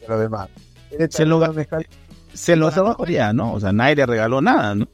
lo 0.09 0.19
demás. 0.19 0.49
Se 0.91 1.27
lo, 1.27 1.51
se 2.71 2.81
lo 2.81 2.85
ganó 2.85 3.07
ya, 3.07 3.33
¿no? 3.33 3.55
O 3.55 3.61
sea, 3.61 3.73
nadie 3.73 3.97
le 3.97 4.07
regaló 4.07 4.41
nada, 4.41 4.75
¿no? 4.75 4.89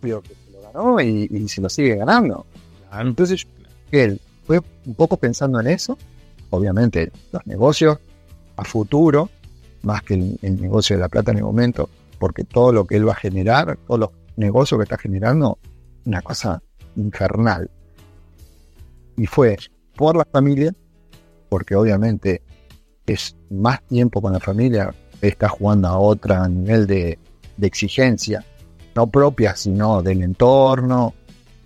Pero 0.00 0.22
que 0.22 0.34
se 0.34 0.52
lo 0.52 0.60
ganó 0.60 1.00
y, 1.00 1.48
se 1.48 1.60
lo 1.60 1.68
sigue 1.68 1.96
ganando. 1.96 2.46
Entonces, 2.92 3.46
él 3.90 4.20
fue 4.44 4.60
un 4.86 4.94
poco 4.94 5.16
pensando 5.16 5.60
en 5.60 5.68
eso. 5.68 5.96
Obviamente, 6.50 7.10
los 7.32 7.46
negocios 7.46 7.98
a 8.56 8.64
futuro, 8.64 9.30
más 9.82 10.02
que 10.02 10.14
el, 10.14 10.60
negocio 10.60 10.96
de 10.96 11.00
la 11.02 11.08
plata 11.08 11.32
en 11.32 11.38
el 11.38 11.44
momento, 11.44 11.88
porque 12.18 12.44
todo 12.44 12.72
lo 12.72 12.86
que 12.86 12.96
él 12.96 13.08
va 13.08 13.12
a 13.12 13.16
generar, 13.16 13.78
todos 13.86 14.00
los 14.00 14.10
negocios 14.36 14.78
que 14.78 14.84
está 14.84 14.98
generando, 14.98 15.58
una 16.04 16.22
cosa 16.22 16.62
infernal. 16.96 17.70
Y 19.16 19.26
fue 19.26 19.56
por 19.96 20.16
la 20.16 20.24
familia, 20.24 20.74
porque 21.48 21.74
obviamente 21.74 22.42
es 23.06 23.36
más 23.50 23.82
tiempo 23.86 24.22
con 24.22 24.32
la 24.32 24.40
familia, 24.40 24.94
está 25.20 25.48
jugando 25.48 25.88
a 25.88 25.98
otro 25.98 26.48
nivel 26.48 26.86
de, 26.86 27.18
exigencia, 27.60 28.44
no 28.94 29.06
propia, 29.06 29.54
sino 29.54 30.02
del 30.02 30.22
entorno 30.22 31.14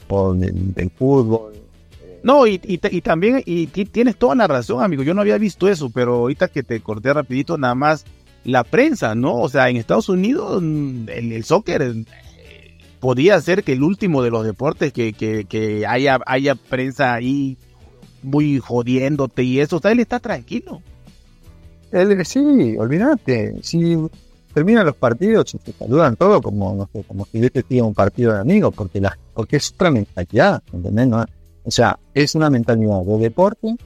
o 0.09 0.35
del, 0.35 0.91
fútbol. 0.97 1.55
No, 2.23 2.47
y, 2.47 2.59
también, 3.03 3.43
y 3.47 3.67
tienes 3.67 4.17
toda 4.17 4.35
la 4.35 4.47
razón, 4.47 4.83
amigo, 4.83 5.03
yo 5.03 5.15
no 5.15 5.21
había 5.21 5.39
visto 5.39 5.69
eso, 5.69 5.91
pero 5.91 6.15
ahorita 6.15 6.49
que 6.49 6.63
te 6.63 6.81
corté 6.81 7.13
rapidito, 7.13 7.57
nada 7.57 7.75
más 7.75 8.05
la 8.47 8.65
prensa, 8.65 9.15
¿no? 9.15 9.35
O 9.37 9.49
sea, 9.49 9.69
en 9.69 9.77
Estados 9.77 10.09
Unidos 10.09 10.63
mm, 10.63 11.09
el, 11.09 11.45
soccer 11.45 11.83
eh, 11.83 12.05
podía 13.01 13.41
ser 13.41 13.65
que 13.65 13.73
el 13.73 13.83
último 13.83 14.23
de 14.23 14.31
los 14.31 14.45
deportes 14.45 14.93
que, 14.93 15.13
que, 15.13 15.87
haya, 15.87 16.21
haya 16.27 16.55
prensa 16.55 17.13
ahí 17.15 17.57
muy 18.23 18.59
jodiéndote 18.59 19.43
y 19.43 19.61
eso, 19.61 19.77
o 19.77 19.81
sea, 19.81 19.93
él 19.93 20.01
está 20.01 20.21
tranquilo. 20.21 20.81
Él, 21.91 22.25
sí, 22.25 22.77
olvídate, 22.79 23.57
si 23.63 23.97
terminan 24.55 24.87
los 24.87 24.97
partidos 24.97 25.51
se 25.51 25.73
saludan 25.73 26.17
todo 26.17 26.41
como, 26.41 26.75
no 26.75 26.89
sé, 26.93 27.05
como 27.07 27.27
si 27.27 27.45
este 27.45 27.63
sido 27.63 27.87
un 27.87 27.95
partido 27.95 28.33
de 28.33 28.41
amigos, 28.41 28.73
porque, 28.75 29.01
la, 29.01 29.19
porque 29.35 29.57
es 29.57 29.73
otra 29.73 29.91
mentalidad, 29.91 30.63
¿entendés? 30.73 31.07
No? 31.09 31.27
O 31.67 31.71
sea, 31.71 31.99
es 32.15 32.35
una 32.35 32.49
mentalidad 32.49 33.03
de 33.03 33.19
deporte, 33.19 33.77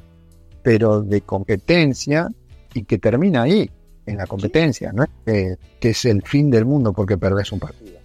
pero 0.63 1.01
de 1.01 1.23
competencia 1.23 2.29
y 2.75 2.85
que 2.85 2.99
termina 2.99 3.43
ahí 3.43 3.71
en 4.05 4.19
la 4.19 4.27
competencia, 4.27 4.93
¿no? 4.93 5.07
Que, 5.25 5.57
que 5.81 5.91
es 5.91 6.05
el 6.05 6.23
fin 6.23 6.51
del 6.51 6.67
mundo 6.67 6.93
porque 6.93 7.17
perdés 7.17 7.51
un 7.53 7.59
partido. 7.59 7.99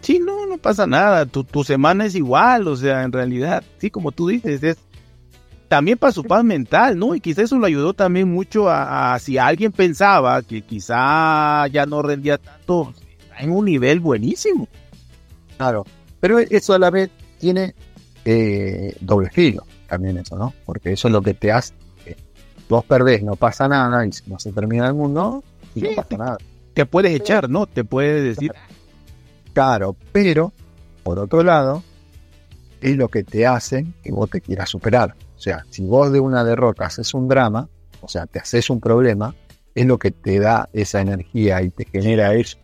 Sí, 0.00 0.18
no, 0.18 0.46
no 0.46 0.58
pasa 0.58 0.86
nada. 0.86 1.26
Tu, 1.26 1.42
tu 1.44 1.64
semana 1.64 2.06
es 2.06 2.14
igual, 2.14 2.68
o 2.68 2.76
sea, 2.76 3.02
en 3.02 3.12
realidad, 3.12 3.64
sí, 3.78 3.90
como 3.90 4.12
tú 4.12 4.28
dices, 4.28 4.62
es 4.62 4.78
también 5.68 5.98
para 5.98 6.12
su 6.12 6.24
paz 6.24 6.42
mental, 6.42 6.98
¿no? 6.98 7.14
Y 7.14 7.20
quizá 7.20 7.42
eso 7.42 7.58
lo 7.58 7.66
ayudó 7.66 7.94
también 7.94 8.28
mucho 8.28 8.68
a, 8.68 9.18
si 9.20 9.38
alguien 9.38 9.72
pensaba 9.72 10.42
que 10.42 10.62
quizá 10.62 11.66
ya 11.68 11.86
no 11.86 12.02
rendía 12.02 12.38
tanto, 12.38 12.92
está 13.20 13.38
en 13.40 13.50
un 13.50 13.64
nivel 13.64 14.00
buenísimo. 14.00 14.68
Claro, 15.56 15.84
pero 16.18 16.38
eso 16.38 16.74
a 16.74 16.78
la 16.78 16.90
vez 16.90 17.10
tiene 17.38 17.74
eh, 18.24 18.96
doble 19.00 19.30
filo, 19.30 19.64
también 19.88 20.18
eso, 20.18 20.36
¿no? 20.36 20.52
Porque 20.64 20.92
eso 20.92 21.08
es 21.08 21.12
lo 21.12 21.22
que 21.22 21.34
te 21.34 21.52
hace 21.52 21.74
vos 22.70 22.84
perdés, 22.84 23.22
no 23.22 23.36
pasa 23.36 23.68
nada, 23.68 24.06
y 24.06 24.10
no 24.26 24.38
se 24.38 24.52
termina 24.52 24.86
el 24.86 24.94
mundo, 24.94 25.42
y 25.74 25.82
no 25.82 25.90
pasa 25.96 26.16
nada. 26.16 26.38
Te 26.72 26.86
puedes 26.86 27.14
echar, 27.14 27.50
¿no? 27.50 27.66
Te 27.66 27.84
puedes 27.84 28.22
decir. 28.24 28.52
Claro, 29.52 29.96
pero, 30.12 30.52
por 31.02 31.18
otro 31.18 31.42
lado, 31.42 31.82
es 32.80 32.96
lo 32.96 33.08
que 33.08 33.24
te 33.24 33.46
hace 33.46 33.84
que 34.02 34.12
vos 34.12 34.30
te 34.30 34.40
quieras 34.40 34.70
superar. 34.70 35.14
O 35.36 35.40
sea, 35.40 35.66
si 35.70 35.84
vos 35.84 36.12
de 36.12 36.20
una 36.20 36.44
derrota 36.44 36.86
haces 36.86 37.12
un 37.12 37.28
drama, 37.28 37.68
o 38.00 38.08
sea, 38.08 38.26
te 38.26 38.38
haces 38.38 38.70
un 38.70 38.80
problema, 38.80 39.34
es 39.74 39.86
lo 39.86 39.98
que 39.98 40.12
te 40.12 40.38
da 40.38 40.68
esa 40.72 41.00
energía 41.00 41.60
y 41.62 41.70
te 41.70 41.84
genera 41.84 42.34
eso 42.34 42.56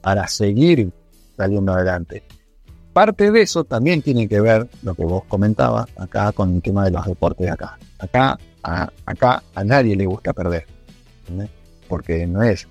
para 0.00 0.26
seguir 0.26 0.92
saliendo 1.36 1.72
adelante. 1.72 2.24
Parte 2.92 3.30
de 3.30 3.42
eso 3.42 3.64
también 3.64 4.02
tiene 4.02 4.28
que 4.28 4.40
ver 4.40 4.68
lo 4.82 4.94
que 4.94 5.04
vos 5.04 5.24
comentabas 5.24 5.86
acá 5.96 6.32
con 6.32 6.56
el 6.56 6.62
tema 6.62 6.84
de 6.84 6.90
los 6.90 7.06
deportes 7.06 7.46
de 7.46 7.50
acá. 7.50 7.78
Acá 7.98 8.38
a, 8.62 8.90
acá 9.06 9.42
a 9.54 9.64
nadie 9.64 9.96
le 9.96 10.06
gusta 10.06 10.32
perder. 10.32 10.66
Porque 11.88 12.26
no 12.26 12.42
es. 12.42 12.68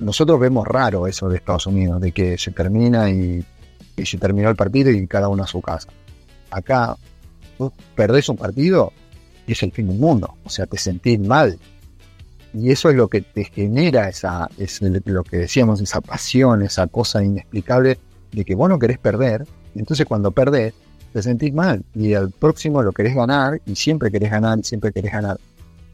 Nosotros 0.00 0.38
vemos 0.38 0.66
raro 0.66 1.06
eso 1.06 1.28
de 1.28 1.36
Estados 1.36 1.66
Unidos, 1.66 2.00
de 2.00 2.12
que 2.12 2.38
se 2.38 2.52
termina 2.52 3.10
y, 3.10 3.44
se 4.04 4.16
terminó 4.16 4.48
el 4.48 4.56
partido 4.56 4.90
y 4.90 5.06
cada 5.06 5.28
uno 5.28 5.42
a 5.42 5.46
su 5.46 5.60
casa. 5.60 5.88
Acá, 6.50 6.96
tú 7.58 7.72
perdés 7.96 8.28
un 8.28 8.36
partido 8.36 8.92
y 9.46 9.52
es 9.52 9.62
el 9.62 9.72
fin 9.72 9.88
del 9.88 9.98
mundo. 9.98 10.36
O 10.44 10.50
sea, 10.50 10.66
te 10.66 10.78
sentís 10.78 11.18
mal. 11.18 11.58
Y 12.54 12.70
eso 12.70 12.88
es 12.88 12.96
lo 12.96 13.08
que 13.08 13.20
te 13.20 13.44
genera 13.44 14.08
esa, 14.08 14.48
es 14.56 14.80
lo 14.80 15.24
que 15.24 15.36
decíamos, 15.36 15.80
esa 15.80 16.00
pasión, 16.00 16.62
esa 16.62 16.86
cosa 16.86 17.22
inexplicable 17.22 17.98
de 18.32 18.44
que 18.44 18.54
vos 18.54 18.68
no 18.68 18.78
querés 18.78 18.98
perder. 18.98 19.46
Entonces 19.74 20.06
cuando 20.06 20.30
perdés, 20.30 20.74
te 21.12 21.22
sentís 21.22 21.52
mal 21.52 21.84
y 21.94 22.14
al 22.14 22.30
próximo 22.30 22.82
lo 22.82 22.92
querés 22.92 23.14
ganar 23.14 23.60
y 23.66 23.74
siempre 23.74 24.10
querés 24.10 24.30
ganar 24.30 24.58
y 24.58 24.62
siempre 24.62 24.92
querés 24.92 25.12
ganar. 25.12 25.38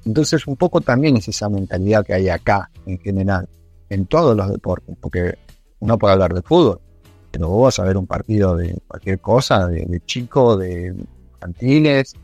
Entonces 0.05 0.47
un 0.47 0.57
poco 0.57 0.81
también 0.81 1.17
es 1.17 1.29
esa 1.29 1.49
mentalidad 1.49 2.05
que 2.05 2.15
hay 2.15 2.29
acá 2.29 2.71
en 2.87 2.99
general, 2.99 3.49
en 3.89 4.07
todos 4.07 4.37
los 4.37 4.51
deportes, 4.51 4.97
porque 5.01 5.39
uno 5.81 5.99
puede 5.99 6.15
hablar 6.15 6.35
de 6.35 6.43
fútbol, 6.43 6.81
pero 7.31 7.49
vos 7.49 7.65
vas 7.65 7.79
a 7.79 7.85
ver 7.85 7.97
un 7.97 8.07
partido 8.07 8.57
de 8.57 8.79
cualquier 8.87 9.19
cosa, 9.21 9.67
de, 9.67 10.03
chico, 10.07 10.57
de 10.57 10.95
infantiles, 11.35 12.15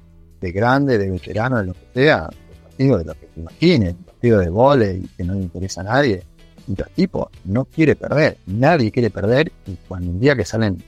de 0.40 0.52
grande, 0.52 0.98
de 0.98 1.10
veterano, 1.10 1.58
de 1.58 1.66
lo 1.66 1.72
que 1.74 1.86
sea, 1.94 2.28
partido 2.62 2.98
de 2.98 3.04
lo 3.04 3.14
que 3.14 3.26
te 3.26 3.40
imagines, 3.40 3.94
partido 4.06 4.38
de 4.38 4.50
volei 4.50 5.02
que 5.16 5.24
no 5.24 5.34
le 5.34 5.40
interesa 5.40 5.80
a 5.80 5.84
nadie. 5.84 6.22
Y 6.68 6.76
los 6.76 6.90
tipos 6.90 7.28
no 7.44 7.64
quiere 7.64 7.96
perder, 7.96 8.36
nadie 8.46 8.92
quiere 8.92 9.10
perder 9.10 9.50
y 9.66 9.76
cuando 9.88 10.10
un 10.10 10.20
día 10.20 10.36
que 10.36 10.44
salen 10.44 10.82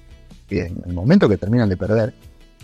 en 0.61 0.83
el 0.87 0.93
momento 0.93 1.29
que 1.29 1.37
terminan 1.37 1.69
de 1.69 1.77
perder, 1.77 2.15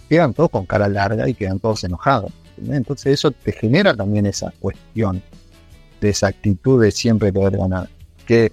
quedan 0.09 0.33
todos 0.35 0.51
con 0.51 0.67
cara 0.67 0.89
larga 0.89 1.29
y 1.29 1.35
quedan 1.35 1.59
todos 1.59 1.85
enojados. 1.85 2.33
Entonces 2.67 3.15
eso 3.15 3.31
te 3.31 3.53
genera 3.53 3.95
también 3.95 4.27
esa 4.27 4.53
cuestión 4.59 5.23
de 6.01 6.09
esa 6.09 6.29
actitud 6.29 6.83
de 6.83 6.91
siempre 6.91 7.33
poder 7.33 7.57
ganar. 7.57 7.89
Que 8.27 8.53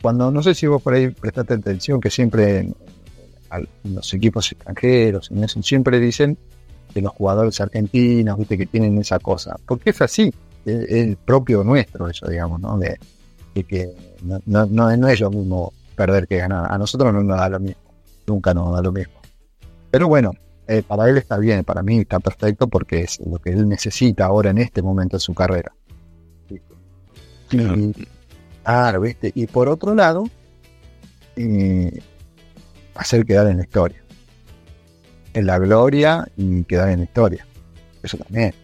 cuando, 0.00 0.30
no 0.30 0.42
sé 0.42 0.54
si 0.54 0.66
vos 0.66 0.82
por 0.82 0.94
ahí 0.94 1.08
prestaste 1.08 1.54
atención, 1.54 2.00
que 2.00 2.10
siempre 2.10 2.68
los 3.84 4.12
equipos 4.12 4.50
extranjeros 4.50 5.30
en 5.30 5.44
eso, 5.44 5.62
siempre 5.62 6.00
dicen 6.00 6.36
de 6.94 7.02
los 7.02 7.12
jugadores 7.12 7.60
argentinos, 7.60 8.38
viste, 8.38 8.56
que 8.56 8.66
tienen 8.66 8.98
esa 8.98 9.18
cosa. 9.18 9.56
Porque 9.66 9.90
es 9.90 10.00
así, 10.00 10.32
es, 10.64 10.90
el 10.90 11.16
propio 11.16 11.64
nuestro 11.64 12.08
eso, 12.08 12.28
digamos, 12.28 12.60
¿no? 12.60 12.78
De, 12.78 12.98
que 13.64 13.92
no, 14.22 14.40
no, 14.46 14.66
no, 14.66 15.08
es 15.08 15.20
lo 15.20 15.30
mismo 15.30 15.72
perder 15.94 16.26
que 16.26 16.38
ganar. 16.38 16.72
A 16.72 16.76
nosotros 16.76 17.12
no 17.12 17.22
nos 17.22 17.38
da 17.38 17.48
lo 17.48 17.60
mismo 17.60 17.83
nunca 18.26 18.54
nos 18.54 18.72
da 18.72 18.82
lo 18.82 18.92
mismo. 18.92 19.14
Pero 19.90 20.08
bueno, 20.08 20.32
eh, 20.66 20.82
para 20.82 21.08
él 21.08 21.18
está 21.18 21.38
bien, 21.38 21.64
para 21.64 21.82
mí 21.82 22.00
está 22.00 22.20
perfecto 22.20 22.68
porque 22.68 23.00
es 23.02 23.20
lo 23.20 23.38
que 23.38 23.50
él 23.50 23.68
necesita 23.68 24.26
ahora 24.26 24.50
en 24.50 24.58
este 24.58 24.82
momento 24.82 25.16
de 25.16 25.20
su 25.20 25.34
carrera. 25.34 25.72
Claro. 27.48 27.76
Y, 27.76 28.98
¿viste? 29.00 29.32
Y 29.34 29.46
por 29.46 29.68
otro 29.68 29.94
lado, 29.94 30.24
eh, 31.36 32.00
hacer 32.94 33.24
quedar 33.26 33.48
en 33.48 33.58
la 33.58 33.64
historia. 33.64 34.02
En 35.34 35.46
la 35.46 35.58
gloria 35.58 36.26
y 36.36 36.64
quedar 36.64 36.90
en 36.90 37.00
la 37.00 37.04
historia. 37.04 37.46
Eso 38.02 38.16
también. 38.16 38.54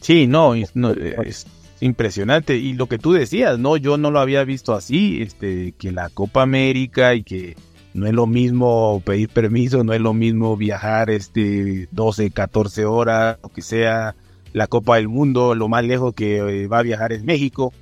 Sí, 0.00 0.26
no, 0.26 0.54
es, 0.54 0.74
no, 0.74 0.90
es 0.90 1.46
impresionante. 1.80 2.56
Y 2.56 2.72
lo 2.72 2.86
que 2.86 2.98
tú 2.98 3.12
decías, 3.12 3.58
no, 3.58 3.76
yo 3.76 3.98
no 3.98 4.10
lo 4.10 4.20
había 4.20 4.44
visto 4.44 4.74
así, 4.74 5.20
este, 5.20 5.72
que 5.72 5.92
la 5.92 6.08
Copa 6.08 6.42
América 6.42 7.14
y 7.14 7.22
que 7.22 7.56
no 7.94 8.06
es 8.06 8.12
lo 8.12 8.26
mismo 8.26 9.02
pedir 9.04 9.28
permiso, 9.28 9.84
no 9.84 9.92
es 9.92 10.00
lo 10.00 10.14
mismo 10.14 10.56
viajar 10.56 11.10
este 11.10 11.88
12, 11.90 12.30
14 12.30 12.84
horas, 12.86 13.38
o 13.42 13.48
que 13.48 13.62
sea 13.62 14.14
la 14.52 14.66
Copa 14.66 14.96
del 14.96 15.08
Mundo, 15.08 15.54
lo 15.54 15.68
más 15.68 15.84
lejos 15.84 16.14
que 16.14 16.38
eh, 16.38 16.66
va 16.68 16.78
a 16.78 16.82
viajar 16.82 17.12
es 17.12 17.22
México, 17.22 17.72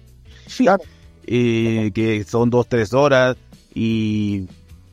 eh, 1.27 1.91
que 1.95 2.25
son 2.25 2.51
2, 2.51 2.69
3 2.69 2.95
horas 2.95 3.37
y 3.75 4.47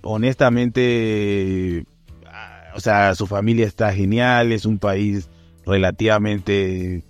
honestamente, 0.04 1.86
ah, 2.26 2.74
o 2.76 2.80
sea, 2.80 3.16
su 3.16 3.26
familia 3.26 3.66
está 3.66 3.92
genial, 3.94 4.52
es 4.52 4.66
un 4.66 4.78
país 4.78 5.30
relativamente 5.66 7.04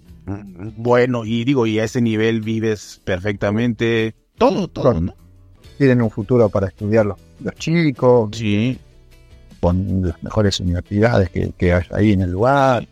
bueno 0.76 1.24
y 1.26 1.46
digo, 1.46 1.68
y 1.68 1.80
a 1.80 1.86
ese 1.86 2.02
nivel 2.02 2.42
vives 2.42 3.02
perfectamente, 3.04 4.16
todo, 4.38 4.68
todo, 4.68 5.00
¿no? 5.00 5.14
Tienen 5.78 6.02
un 6.02 6.10
futuro 6.10 6.50
para 6.50 6.68
estudiarlo 6.68 7.18
los 7.40 7.54
chicos, 7.56 8.30
sí. 8.34 8.78
con 9.60 10.02
las 10.04 10.22
mejores 10.24 10.60
universidades 10.60 11.30
que, 11.30 11.52
que 11.58 11.74
hay 11.74 11.84
ahí 11.92 12.12
en 12.14 12.22
el 12.22 12.32
lugar. 12.32 12.88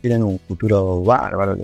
Tienen 0.00 0.22
un 0.22 0.38
futuro 0.38 1.02
bárbaro 1.02 1.56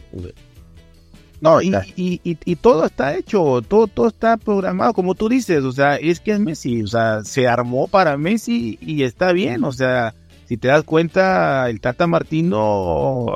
No, 1.40 1.60
y, 1.60 1.74
y, 1.96 2.20
y, 2.24 2.56
todo 2.56 2.86
está 2.86 3.14
hecho, 3.14 3.60
todo, 3.68 3.86
todo 3.86 4.08
está 4.08 4.36
programado, 4.38 4.94
como 4.94 5.14
tú 5.14 5.28
dices, 5.28 5.62
o 5.64 5.72
sea, 5.72 5.96
es 5.96 6.20
que 6.20 6.32
es 6.32 6.40
Messi, 6.40 6.82
o 6.82 6.86
sea, 6.86 7.22
se 7.22 7.46
armó 7.46 7.86
para 7.86 8.16
Messi 8.16 8.78
y 8.80 9.02
está 9.02 9.32
bien, 9.32 9.64
o 9.64 9.72
sea, 9.72 10.14
si 10.50 10.56
te 10.56 10.68
das 10.68 10.82
cuenta, 10.82 11.70
el 11.70 11.80
Tata 11.80 12.06
Martino 12.06 13.26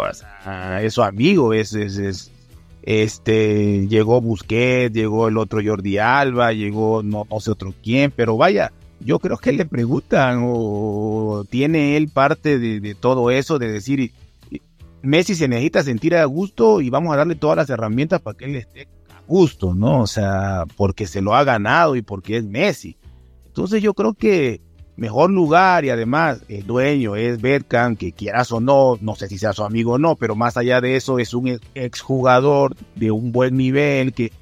es 0.81 0.95
su 0.95 1.03
amigo, 1.03 1.55
es, 1.55 1.73
es, 1.75 1.97
es, 1.97 2.33
este, 2.87 3.89
llegó 3.89 4.21
Busquets, 4.21 4.95
llegó 4.95 5.29
el 5.29 5.39
otro 5.39 5.61
Jordi 5.65 5.97
Alba, 5.97 6.53
llegó 6.53 7.03
no, 7.03 7.27
sé 7.41 7.51
otro 7.51 7.73
quién, 7.83 8.13
pero 8.15 8.37
vaya, 8.37 8.73
yo 9.01 9.19
creo 9.19 9.39
que 9.39 9.53
le 9.53 9.65
preguntan 9.65 10.43
o 10.45 11.47
tiene 11.49 11.97
él 11.97 12.09
parte 12.09 12.59
de, 12.59 12.95
todo 12.95 13.31
eso 13.31 13.59
de 13.59 13.73
decir, 13.73 14.13
Messi 15.01 15.35
se 15.35 15.49
necesita 15.49 15.83
sentir 15.83 16.15
a 16.15 16.27
gusto 16.27 16.83
y 16.83 16.91
vamos 16.91 17.15
a 17.15 17.17
darle 17.17 17.37
todas 17.37 17.57
las 17.57 17.71
herramientas 17.71 18.21
para 18.21 18.37
que 18.37 18.45
él 18.45 18.57
esté 18.57 18.83
a 19.11 19.23
gusto, 19.27 19.75
¿no? 19.75 20.03
O 20.03 20.07
sea, 20.07 20.65
porque 20.77 21.07
se 21.07 21.23
lo 21.23 21.35
ha 21.35 21.43
ganado 21.43 21.97
y 21.97 22.03
porque 22.03 22.37
es 22.37 22.45
Messi. 22.45 22.99
Entonces 23.47 23.83
yo 23.83 23.95
creo 23.95 24.13
que 24.13 24.61
mejor 24.97 25.31
lugar 25.31 25.85
y 25.85 25.91
además 25.91 26.43
el 26.49 26.67
dueño 26.67 27.17
es 27.17 27.41
Berkan, 27.41 27.97
que 27.97 28.13
quieras 28.13 28.53
o 28.53 28.61
no, 28.61 28.99
no 29.01 29.15
sé 29.17 29.29
si 29.29 29.39
sea 29.39 29.53
su 29.53 29.65
amigo 29.65 29.93
o 29.93 29.99
no, 29.99 30.17
pero 30.17 30.37
más 30.37 30.57
allá 30.57 30.81
de 30.81 30.97
eso 30.97 31.19
es 31.19 31.35
un 31.35 31.61
exjugador 31.75 32.77
de 32.95 33.11
un 33.11 33.33
buen 33.33 33.57
nivel 33.57 34.13
que 34.13 34.33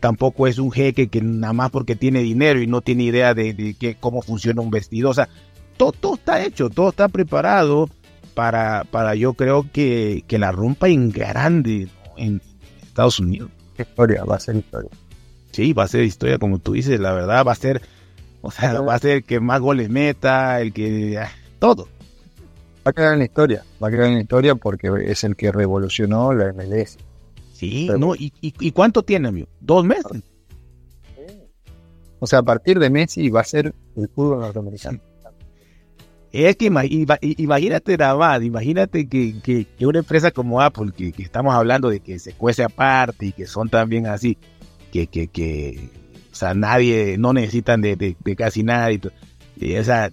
tampoco 0.00 0.46
es 0.46 0.58
un 0.58 0.72
jeque 0.72 1.08
que 1.08 1.20
nada 1.20 1.52
más 1.52 1.70
porque 1.70 1.96
tiene 1.96 2.20
dinero 2.20 2.60
y 2.60 2.66
no 2.66 2.80
tiene 2.80 3.04
idea 3.04 3.34
de, 3.34 3.76
que, 3.78 3.96
cómo 3.96 4.22
funciona 4.22 4.62
un 4.62 4.70
vestido. 4.70 5.10
O 5.10 5.14
sea, 5.14 5.28
todo, 5.76 6.14
está 6.14 6.42
hecho, 6.42 6.70
todo 6.70 6.90
está 6.90 7.08
preparado 7.08 7.90
para, 8.34 8.84
para 8.84 9.14
yo 9.14 9.34
creo 9.34 9.66
que, 9.70 10.24
que 10.26 10.38
la 10.38 10.52
rompa 10.52 10.88
en 10.88 11.10
grande 11.10 11.88
en 12.16 12.40
Estados 12.82 13.18
Unidos. 13.18 13.50
Historia, 13.78 14.24
va 14.24 14.36
a 14.36 14.40
ser 14.40 14.56
historia. 14.56 14.90
Sí, 15.50 15.72
va 15.72 15.84
a 15.84 15.88
ser 15.88 16.02
historia, 16.02 16.38
como 16.38 16.58
tú 16.58 16.72
dices, 16.72 16.98
la 16.98 17.12
verdad 17.12 17.44
va 17.46 17.52
a 17.52 17.56
ser, 17.56 17.82
o 18.44 18.50
sea, 18.50 18.78
va 18.80 18.94
a 18.94 18.98
ser 18.98 19.10
el 19.16 19.24
que 19.24 19.40
más 19.40 19.58
goles 19.58 19.88
meta, 19.88 20.60
el 20.60 20.74
que... 20.74 21.18
Ah, 21.18 21.30
todo. 21.58 21.88
Va 22.86 22.90
a 22.90 22.92
quedar 22.92 23.14
en 23.14 23.20
la 23.20 23.24
historia, 23.24 23.64
va 23.82 23.88
a 23.88 23.90
quedar 23.90 24.08
en 24.08 24.16
la 24.16 24.20
historia 24.20 24.54
porque 24.54 24.90
es 25.06 25.24
el 25.24 25.34
que 25.34 25.50
revolucionó 25.50 26.34
la 26.34 26.52
MLS. 26.52 26.98
Sí, 27.54 27.88
no, 27.98 28.14
¿y, 28.14 28.34
y, 28.42 28.70
cuánto 28.72 29.02
tiene, 29.02 29.28
amigo? 29.28 29.48
¿Dos 29.60 29.86
meses? 29.86 30.22
O 32.18 32.26
sea, 32.26 32.40
a 32.40 32.42
partir 32.42 32.78
de 32.78 32.90
Messi 32.90 33.30
va 33.30 33.40
a 33.40 33.44
ser 33.44 33.74
el 33.96 34.08
fútbol 34.08 34.40
norteamericano. 34.40 35.00
Es 36.30 36.56
que 36.56 36.66
imagínate 36.66 37.96
más, 37.96 38.42
imagínate 38.42 39.08
que, 39.08 39.40
que, 39.40 39.86
una 39.86 40.00
empresa 40.00 40.30
como 40.32 40.60
Apple, 40.60 40.92
que, 40.94 41.14
estamos 41.22 41.54
hablando 41.54 41.88
de 41.88 42.00
que 42.00 42.18
se 42.18 42.34
cuece 42.34 42.62
aparte 42.62 43.26
y 43.26 43.32
que 43.32 43.46
son 43.46 43.70
también 43.70 44.06
así, 44.06 44.36
que, 44.92 45.06
que, 45.06 45.28
que 45.28 46.03
o 46.34 46.36
sea, 46.36 46.52
nadie, 46.52 47.16
no 47.16 47.32
necesitan 47.32 47.80
de, 47.80 47.96
de, 47.96 48.36
casi 48.36 48.64
nada. 48.64 48.90
Y, 48.92 49.00
y, 49.56 49.76
o 49.76 49.84
sea, 49.84 50.10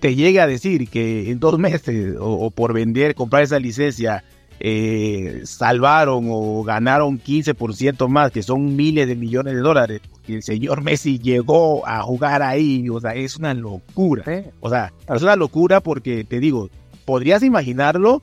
te 0.00 0.14
llega 0.14 0.44
a 0.44 0.46
decir 0.46 0.88
que 0.88 1.30
en 1.30 1.38
dos 1.38 1.58
meses 1.58 2.16
o 2.18 2.50
por 2.50 2.72
vender, 2.72 3.14
comprar 3.14 3.42
esa 3.42 3.58
licencia, 3.58 4.24
eh, 4.60 5.42
salvaron 5.44 6.26
o 6.30 6.64
ganaron 6.64 7.20
15% 7.20 8.08
más, 8.08 8.32
que 8.32 8.42
son 8.42 8.74
miles 8.74 9.06
de 9.06 9.14
millones 9.14 9.54
de 9.54 9.60
dólares, 9.60 10.00
porque 10.10 10.36
el 10.36 10.42
señor 10.42 10.82
Messi 10.82 11.18
llegó 11.18 11.86
a 11.86 12.02
jugar 12.02 12.42
ahí, 12.42 12.88
o 12.88 13.00
sea, 13.00 13.14
es 13.14 13.36
una 13.36 13.54
locura. 13.54 14.24
O 14.60 14.68
sea, 14.68 14.92
es 15.14 15.22
una 15.22 15.36
locura 15.36 15.80
porque, 15.80 16.24
te 16.24 16.40
digo, 16.40 16.70
podrías 17.04 17.42
imaginarlo 17.42 18.22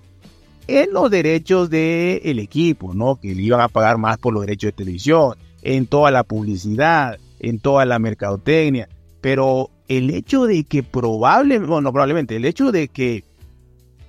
en 0.67 0.91
los 0.91 1.09
derechos 1.09 1.69
del 1.69 2.39
equipo, 2.39 2.93
¿no? 2.93 3.15
Que 3.15 3.33
le 3.33 3.43
iban 3.43 3.61
a 3.61 3.69
pagar 3.69 3.97
más 3.97 4.17
por 4.17 4.33
los 4.33 4.41
derechos 4.45 4.69
de 4.69 4.83
televisión, 4.83 5.35
en 5.61 5.87
toda 5.87 6.11
la 6.11 6.23
publicidad, 6.23 7.17
en 7.39 7.59
toda 7.59 7.85
la 7.85 7.99
mercadotecnia, 7.99 8.89
pero 9.21 9.71
el 9.87 10.09
hecho 10.11 10.45
de 10.45 10.63
que 10.63 10.83
probablemente, 10.83 11.67
bueno, 11.69 11.91
probablemente, 11.91 12.35
el 12.35 12.45
hecho 12.45 12.71
de 12.71 12.87
que 12.87 13.23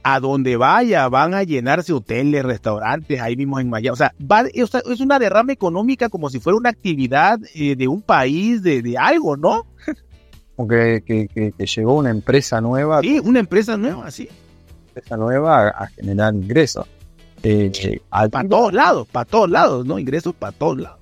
a 0.08 0.20
donde 0.20 0.56
vaya 0.56 1.08
van 1.08 1.34
a 1.34 1.42
llenarse 1.42 1.92
hoteles, 1.92 2.44
restaurantes, 2.44 3.20
ahí 3.20 3.34
mismo 3.34 3.58
en 3.58 3.68
Miami. 3.68 3.88
O 3.88 3.96
sea, 3.96 4.12
es 4.54 5.00
una 5.00 5.18
derrama 5.18 5.52
económica 5.52 6.08
como 6.08 6.30
si 6.30 6.38
fuera 6.38 6.56
una 6.56 6.70
actividad 6.70 7.40
eh, 7.56 7.74
de 7.74 7.88
un 7.88 8.02
país, 8.02 8.62
de, 8.62 8.94
algo, 8.96 9.36
¿no? 9.36 9.66
Como 10.54 10.68
que, 10.68 11.28
llegó 11.58 11.94
una 11.96 12.10
empresa 12.10 12.60
nueva. 12.60 13.00
Sí, 13.00 13.18
una 13.18 13.40
empresa 13.40 13.76
nueva, 13.76 14.10
sí. 14.10 14.28
Empresa 14.88 15.16
nueva 15.16 15.68
a, 15.68 15.88
generar 15.88 16.34
ingresos. 16.34 16.86
Eh, 17.42 18.00
para 18.08 18.48
todos 18.48 18.72
lados, 18.72 19.08
para 19.08 19.24
todos 19.24 19.50
lados, 19.50 19.84
¿no? 19.84 19.98
Ingresos 19.98 20.34
para 20.34 20.52
todos 20.52 20.78
lados. 20.78 21.00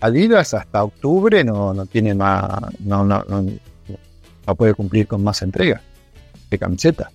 Adidas 0.00 0.54
hasta 0.54 0.84
octubre 0.84 1.42
no, 1.42 1.74
no 1.74 1.86
tiene 1.86 2.14
más, 2.14 2.60
no, 2.80 3.04
no, 3.04 3.24
no, 3.28 3.44
no 4.46 4.54
puede 4.54 4.74
cumplir 4.74 5.06
con 5.06 5.22
más 5.22 5.42
entregas 5.42 5.82
de 6.50 6.58
camisetas. 6.58 7.08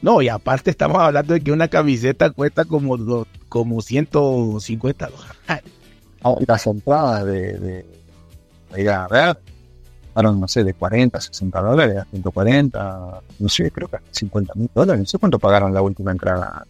No, 0.00 0.22
y 0.22 0.28
aparte 0.28 0.70
estamos 0.70 0.98
hablando 0.98 1.34
de 1.34 1.40
que 1.40 1.52
una 1.52 1.68
camiseta 1.68 2.30
cuesta 2.30 2.64
como, 2.64 3.26
como 3.48 3.82
150 3.82 5.08
dólares. 5.08 6.44
las 6.46 6.66
entradas 6.66 7.26
de, 7.26 7.58
de, 7.58 7.84
ir 8.76 8.88
a 8.88 9.06
ver 9.08 9.38
fueron, 10.14 10.40
no 10.40 10.48
sé, 10.48 10.62
de 10.62 10.74
40, 10.74 11.20
60 11.20 11.60
dólares 11.60 11.96
a 11.98 12.04
140, 12.04 13.20
no 13.40 13.48
sé, 13.48 13.70
creo 13.70 13.88
que 13.88 13.98
50 14.12 14.54
mil 14.54 14.70
dólares. 14.72 15.00
No 15.00 15.06
sé 15.06 15.18
cuánto 15.18 15.38
pagaron 15.38 15.74
la 15.74 15.82
última 15.82 16.12
entrada. 16.12 16.66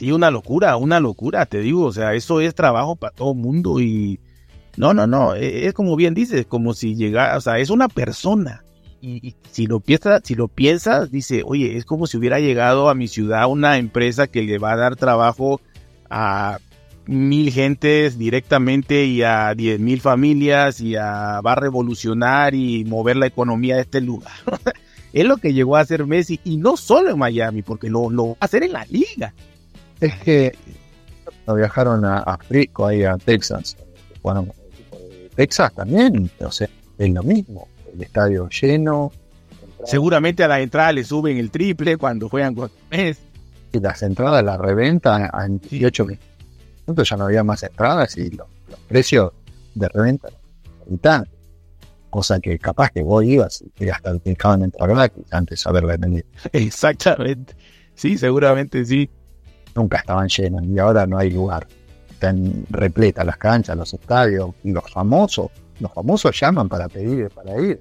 Sí, 0.00 0.12
una 0.12 0.30
locura, 0.30 0.78
una 0.78 0.98
locura, 0.98 1.44
te 1.44 1.60
digo. 1.60 1.84
O 1.84 1.92
sea, 1.92 2.14
eso 2.14 2.40
es 2.40 2.54
trabajo 2.54 2.96
para 2.96 3.14
todo 3.14 3.34
mundo 3.34 3.80
y. 3.80 4.18
No, 4.78 4.94
no, 4.94 5.06
no. 5.06 5.34
Es, 5.34 5.66
es 5.66 5.74
como 5.74 5.94
bien 5.94 6.14
dices, 6.14 6.46
como 6.46 6.72
si 6.72 6.96
llegara. 6.96 7.36
O 7.36 7.40
sea, 7.42 7.58
es 7.58 7.68
una 7.68 7.86
persona 7.86 8.64
y, 9.02 9.34
si 9.50 9.66
lo 9.66 9.80
piensas, 9.80 10.22
si 10.24 10.34
lo 10.34 10.48
piensas, 10.48 11.10
dice, 11.10 11.42
oye, 11.44 11.76
es 11.76 11.84
como 11.84 12.06
si 12.06 12.16
hubiera 12.16 12.40
llegado 12.40 12.88
a 12.88 12.94
mi 12.94 13.08
ciudad 13.08 13.46
una 13.46 13.76
empresa 13.76 14.26
que 14.26 14.40
le 14.40 14.56
va 14.56 14.72
a 14.72 14.76
dar 14.76 14.96
trabajo 14.96 15.60
a 16.08 16.60
mil 17.04 17.52
gentes 17.52 18.16
directamente 18.16 19.04
y 19.04 19.22
a 19.22 19.54
diez 19.54 19.78
mil 19.78 20.00
familias 20.00 20.80
y 20.80 20.96
a, 20.96 21.42
va 21.42 21.52
a 21.52 21.56
revolucionar 21.56 22.54
y 22.54 22.86
mover 22.86 23.16
la 23.16 23.26
economía 23.26 23.76
de 23.76 23.82
este 23.82 24.00
lugar. 24.00 24.32
es 25.12 25.26
lo 25.26 25.36
que 25.36 25.52
llegó 25.52 25.76
a 25.76 25.80
hacer 25.80 26.06
Messi 26.06 26.40
y 26.42 26.56
no 26.56 26.78
solo 26.78 27.10
en 27.10 27.18
Miami, 27.18 27.60
porque 27.60 27.90
lo, 27.90 28.08
lo 28.08 28.28
va 28.28 28.36
a 28.40 28.44
hacer 28.46 28.62
en 28.62 28.72
la 28.72 28.86
liga. 28.86 29.34
Es 30.00 30.14
que 30.16 30.54
viajaron 31.54 32.04
a, 32.04 32.18
a 32.18 32.38
Frico, 32.38 32.86
ahí 32.86 33.04
a 33.04 33.16
Texas. 33.16 33.76
Bueno, 34.22 34.46
Texas 35.34 35.72
también, 35.74 36.30
o 36.40 36.50
sea, 36.50 36.68
es 36.98 37.10
lo 37.10 37.22
mismo 37.22 37.68
el 37.92 38.02
estadio 38.02 38.48
lleno. 38.48 39.12
Seguramente 39.84 40.44
a 40.44 40.48
la 40.48 40.60
entrada 40.60 40.92
le 40.92 41.04
suben 41.04 41.38
el 41.38 41.50
triple 41.50 41.96
cuando 41.96 42.28
juegan 42.28 42.54
con 42.54 42.70
mes. 42.90 43.18
Y 43.72 43.80
las 43.80 44.02
entradas 44.02 44.44
la 44.44 44.56
reventa 44.56 45.30
en 45.44 45.58
18 45.58 46.04
mil. 46.04 46.18
Entonces 46.86 47.10
ya 47.10 47.16
no 47.16 47.24
había 47.24 47.44
más 47.44 47.62
entradas 47.62 48.16
y 48.16 48.30
los, 48.30 48.46
precios 48.88 49.32
de 49.74 49.88
reventa 49.88 50.28
eran 51.02 51.26
Cosa 52.10 52.40
que 52.40 52.58
capaz 52.58 52.90
que 52.90 53.02
vos 53.02 53.24
ibas 53.24 53.62
y 53.78 53.88
hasta 53.88 54.18
te 54.18 54.30
dejaban 54.30 54.64
entrar 54.64 54.90
gratis 54.90 55.24
antes 55.30 55.62
de 55.62 55.70
haberla 55.70 55.96
vendido. 55.96 56.26
Exactamente. 56.52 57.54
Sí, 57.94 58.18
seguramente 58.18 58.84
sí. 58.84 59.08
Nunca 59.74 59.98
estaban 59.98 60.28
llenos 60.28 60.64
y 60.64 60.78
ahora 60.78 61.06
no 61.06 61.18
hay 61.18 61.30
lugar. 61.30 61.66
Están 62.10 62.66
repletas 62.70 63.24
las 63.24 63.36
canchas, 63.36 63.76
los 63.76 63.94
estadios, 63.94 64.50
los 64.64 64.90
famosos 64.90 65.50
los 65.80 65.92
famosos 65.92 66.38
llaman 66.38 66.68
para 66.68 66.88
pedir, 66.88 67.28
para 67.30 67.60
ir. 67.60 67.80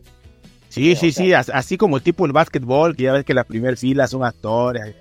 Sí, 0.70 0.95
sí, 0.95 1.11
sí, 1.11 1.34
así 1.34 1.78
como 1.78 1.99
tipo 1.99 2.26
el 2.26 2.32
básquetbol, 2.32 2.95
que 2.95 3.03
ya 3.03 3.14
ves 3.14 3.26
que 3.26 3.34
las 3.34 3.45
primeras 3.45 3.80
filas 3.80 4.10
son 4.11 4.24
actores. 4.24 4.95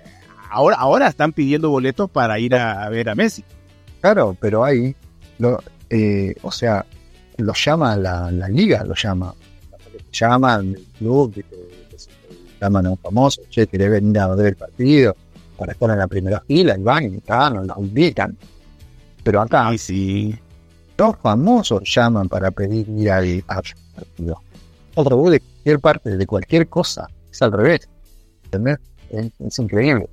Ahora, 0.49 0.77
ahora 0.77 1.07
están 1.07 1.31
pidiendo 1.31 1.69
boletos 1.69 2.09
para 2.09 2.39
ir 2.39 2.55
a, 2.55 2.89
ver 2.89 3.09
a 3.09 3.15
Messi. 3.15 3.43
Claro, 4.01 4.35
pero 4.39 4.63
ahí, 4.63 4.95
lo, 5.37 5.59
eh, 5.89 6.35
o 6.41 6.51
sea, 6.51 6.85
lo 7.37 7.53
llama 7.53 7.95
la, 7.95 8.31
liga, 8.49 8.83
lo 8.83 8.95
llama. 8.95 9.33
Llaman 10.11 10.69
el 10.69 10.87
club, 10.97 11.45
llaman 12.59 12.87
a 12.87 12.89
un 12.89 12.97
famoso, 12.97 13.43
che, 13.49 13.67
quiere 13.67 13.89
venir 13.89 14.17
a 14.17 14.27
ver 14.35 14.47
el 14.47 14.55
partido 14.55 15.15
para 15.59 15.73
estar 15.73 15.89
en 15.89 15.99
la 15.99 16.07
primera 16.07 16.41
fila 16.47 16.77
y 16.77 16.81
van 16.81 17.13
y 17.13 17.17
están, 17.17 17.67
lo 17.67 17.75
invitan. 17.77 18.37
Pero 19.23 19.41
acá, 19.41 19.77
sí, 19.77 20.33
los 20.97 21.17
famosos 21.17 21.83
llaman 21.83 22.29
para 22.29 22.49
pedir 22.51 22.87
ir 22.89 23.11
al 23.11 23.43
partido. 23.43 24.41
Otro 24.95 25.29
de 25.29 25.39
cualquier 25.41 25.79
parte, 25.79 26.17
de 26.17 26.25
cualquier 26.25 26.67
cosa, 26.69 27.07
es 27.29 27.41
al 27.41 27.51
revés. 27.51 27.89
¿Entendés? 28.45 28.77
Es, 29.09 29.59
increíble. 29.59 30.09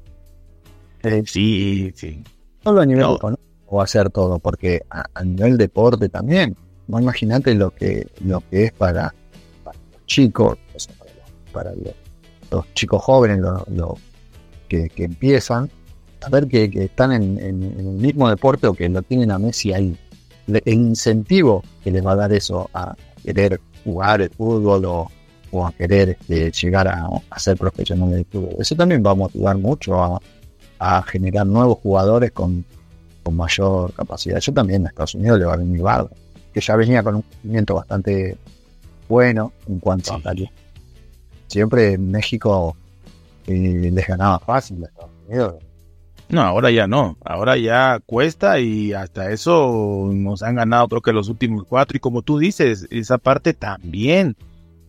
Eh, 1.03 1.23
sí, 1.25 1.93
sí. 1.95 2.23
Solo 2.65 2.81
a 2.81 2.87
nivel 2.87 3.15
económico 3.15 3.77
va 3.77 3.85
a 3.85 3.87
ser 3.87 4.11
todo, 4.11 4.39
porque 4.39 4.83
a, 4.91 5.25
nivel 5.25 5.57
deporte 5.57 6.09
también. 6.09 6.57
No 6.89 7.01
imagínate 7.01 7.55
lo 7.55 7.71
que, 7.75 8.07
lo 8.21 8.43
que 8.49 8.65
es 8.65 8.73
para, 8.73 9.13
los 9.65 10.07
chicos, 10.07 10.59
para, 11.53 11.73
los, 12.51 12.75
chicos 12.75 13.03
jóvenes, 13.03 13.41
los, 13.41 13.99
que, 14.69 14.91
empiezan, 14.97 15.71
a 16.23 16.29
ver 16.29 16.47
que, 16.49 16.65
están 16.75 17.13
en, 17.13 17.39
en, 17.39 17.63
el 17.63 17.87
mismo 17.87 18.29
deporte 18.29 18.67
o 18.67 18.75
que 18.75 18.89
lo 18.89 19.03
tienen 19.03 19.31
a 19.31 19.39
Messi 19.39 19.73
ahí 19.73 19.97
el 20.49 20.63
incentivo 20.67 21.63
que 21.83 21.91
les 21.91 22.05
va 22.05 22.13
a 22.13 22.17
dar 22.17 22.33
eso 22.33 22.71
a 22.73 22.95
querer 23.23 23.61
jugar 23.85 24.21
el 24.23 24.31
fútbol 24.31 24.85
o, 24.85 25.11
a 25.65 25.73
querer 25.73 26.11
este, 26.11 26.53
llegar 26.53 26.87
a, 26.87 27.39
ser 27.39 27.57
profesional 27.57 28.11
del 28.11 28.27
fútbol. 28.27 28.57
Eso 28.59 28.77
también 28.77 29.03
va 29.05 29.13
a 29.13 29.15
motivar 29.15 29.57
mucho 29.57 30.21
a, 30.79 31.03
generar 31.05 31.47
nuevos 31.47 31.79
jugadores 31.79 32.33
con, 32.33 32.65
mayor 33.31 33.93
capacidad. 33.95 34.39
Yo 34.39 34.53
también 34.53 34.87
a 34.87 34.91
Estados 34.91 35.17
Unidos 35.17 35.41
le 35.41 35.47
va 35.47 35.55
a 35.55 35.57
venir 35.57 35.83
Bardo, 35.83 36.11
que 36.53 36.61
ya 36.61 36.77
venía 36.77 37.03
con 37.03 37.17
un 37.17 37.23
crecimiento 37.23 37.75
bastante 37.75 38.37
bueno 39.09 39.53
en 39.67 39.81
cuanto 39.81 40.15
a. 40.15 40.21
Siempre 41.49 41.95
en 41.95 42.11
México 42.11 42.77
eh, 43.47 43.91
les 43.93 44.07
ganaba 44.07 44.39
fácil 44.39 44.83
a 44.85 44.87
Estados 44.87 45.11
Unidos. 45.27 45.55
No, 46.29 46.43
ahora 46.43 46.71
ya 46.71 46.87
no. 46.87 47.17
Ahora 47.25 47.57
ya 47.57 48.01
cuesta 48.05 48.59
y 48.59 48.93
hasta 48.93 49.31
eso 49.31 50.11
nos 50.13 50.43
han 50.43 50.57
ganado 50.57 50.89
creo 50.89 51.03
que 51.03 51.13
los 51.13 51.29
últimos 51.29 51.65
cuatro. 51.69 51.97
Y 51.97 52.01
como 52.01 52.23
tú 52.23 52.39
dices, 52.39 52.87
esa 52.91 53.19
parte 53.19 53.55
también. 53.55 54.37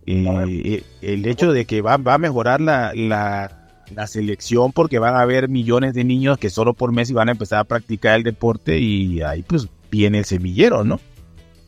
Eh, 0.10 0.84
el 1.02 1.26
hecho 1.26 1.52
de 1.52 1.66
que 1.66 1.82
va, 1.82 1.98
va 1.98 2.14
a 2.14 2.18
mejorar 2.18 2.62
la, 2.62 2.94
la, 2.96 3.84
la, 3.94 4.08
selección 4.08 4.72
porque 4.72 5.00
van 5.00 5.16
a 5.16 5.20
haber 5.20 5.50
millones 5.50 5.94
de 5.94 6.06
niños 6.06 6.38
que 6.38 6.50
solo 6.50 6.74
por 6.74 6.94
mes 6.94 7.12
van 7.12 7.28
a 7.28 7.34
empezar 7.34 7.60
a 7.60 7.66
practicar 7.66 8.16
el 8.16 8.24
deporte 8.24 8.80
y 8.80 9.22
ahí 9.22 9.44
pues 9.44 9.68
viene 9.92 10.20
el 10.20 10.26
semillero, 10.26 10.86
¿no? 10.86 11.02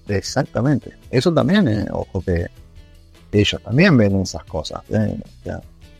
Exactamente. 0.07 0.93
Eso 1.11 1.33
también, 1.33 1.67
eh, 1.67 1.85
ojo 1.91 2.21
que 2.21 2.47
ellos 3.31 3.61
también 3.61 3.97
ven 3.97 4.21
esas 4.21 4.45
cosas. 4.45 4.81
¿eh? 4.89 5.17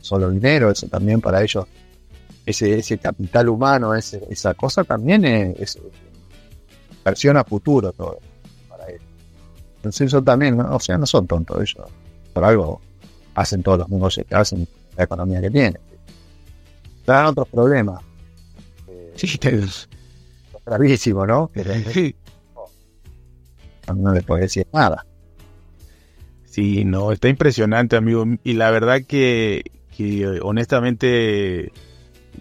Solo 0.00 0.30
dinero, 0.30 0.70
eso 0.70 0.86
también 0.88 1.20
para 1.20 1.42
ellos 1.42 1.66
ese, 2.46 2.78
ese 2.78 2.98
capital 2.98 3.48
humano, 3.48 3.94
ese, 3.94 4.26
esa 4.30 4.54
cosa 4.54 4.84
también 4.84 5.24
es, 5.24 5.78
versión 7.04 7.36
a 7.36 7.44
futuro 7.44 7.92
todo 7.92 8.18
para 8.68 8.88
ellos. 8.88 9.02
Entonces 9.76 10.08
eso 10.08 10.22
también, 10.22 10.60
o 10.60 10.80
sea, 10.80 10.98
no 10.98 11.06
son 11.06 11.26
tontos 11.26 11.56
ellos, 11.58 11.88
por 12.32 12.44
algo 12.44 12.80
hacen 13.34 13.62
todos 13.62 13.78
los 13.78 13.88
negocios 13.88 14.26
que 14.26 14.34
hacen, 14.34 14.66
la 14.96 15.04
economía 15.04 15.40
que 15.40 15.50
tienen. 15.50 15.78
Dan 17.06 17.26
otros 17.26 17.48
problemas. 17.48 18.02
Sí, 19.16 19.38
te... 19.38 19.60
Gravísimo, 20.66 21.26
¿no? 21.26 21.50
No 23.96 24.14
les 24.14 24.22
puedo 24.22 24.40
decir 24.40 24.68
nada. 24.72 25.04
Sí, 26.44 26.84
no, 26.84 27.10
está 27.10 27.28
impresionante, 27.28 27.96
amigo. 27.96 28.24
Y 28.44 28.52
la 28.52 28.70
verdad 28.70 29.02
que, 29.06 29.62
que 29.96 30.40
honestamente 30.42 31.72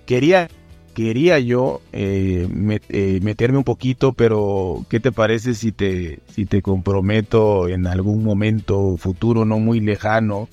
quería, 0.06 0.50
quería 0.94 1.40
yo 1.40 1.82
eh, 1.92 2.48
eh, 2.90 3.20
meterme 3.22 3.58
un 3.58 3.64
poquito, 3.64 4.14
pero 4.14 4.86
¿qué 4.90 5.00
te 5.00 5.12
parece 5.12 5.54
si 5.56 5.72
te, 5.72 6.20
si 6.34 6.46
te 6.46 6.62
comprometo 6.62 7.68
en 7.68 7.88
algún 7.88 8.24
momento 8.24 8.98
futuro, 8.98 9.46
no 9.46 9.60
muy 9.60 9.80
lejano, 9.80 10.48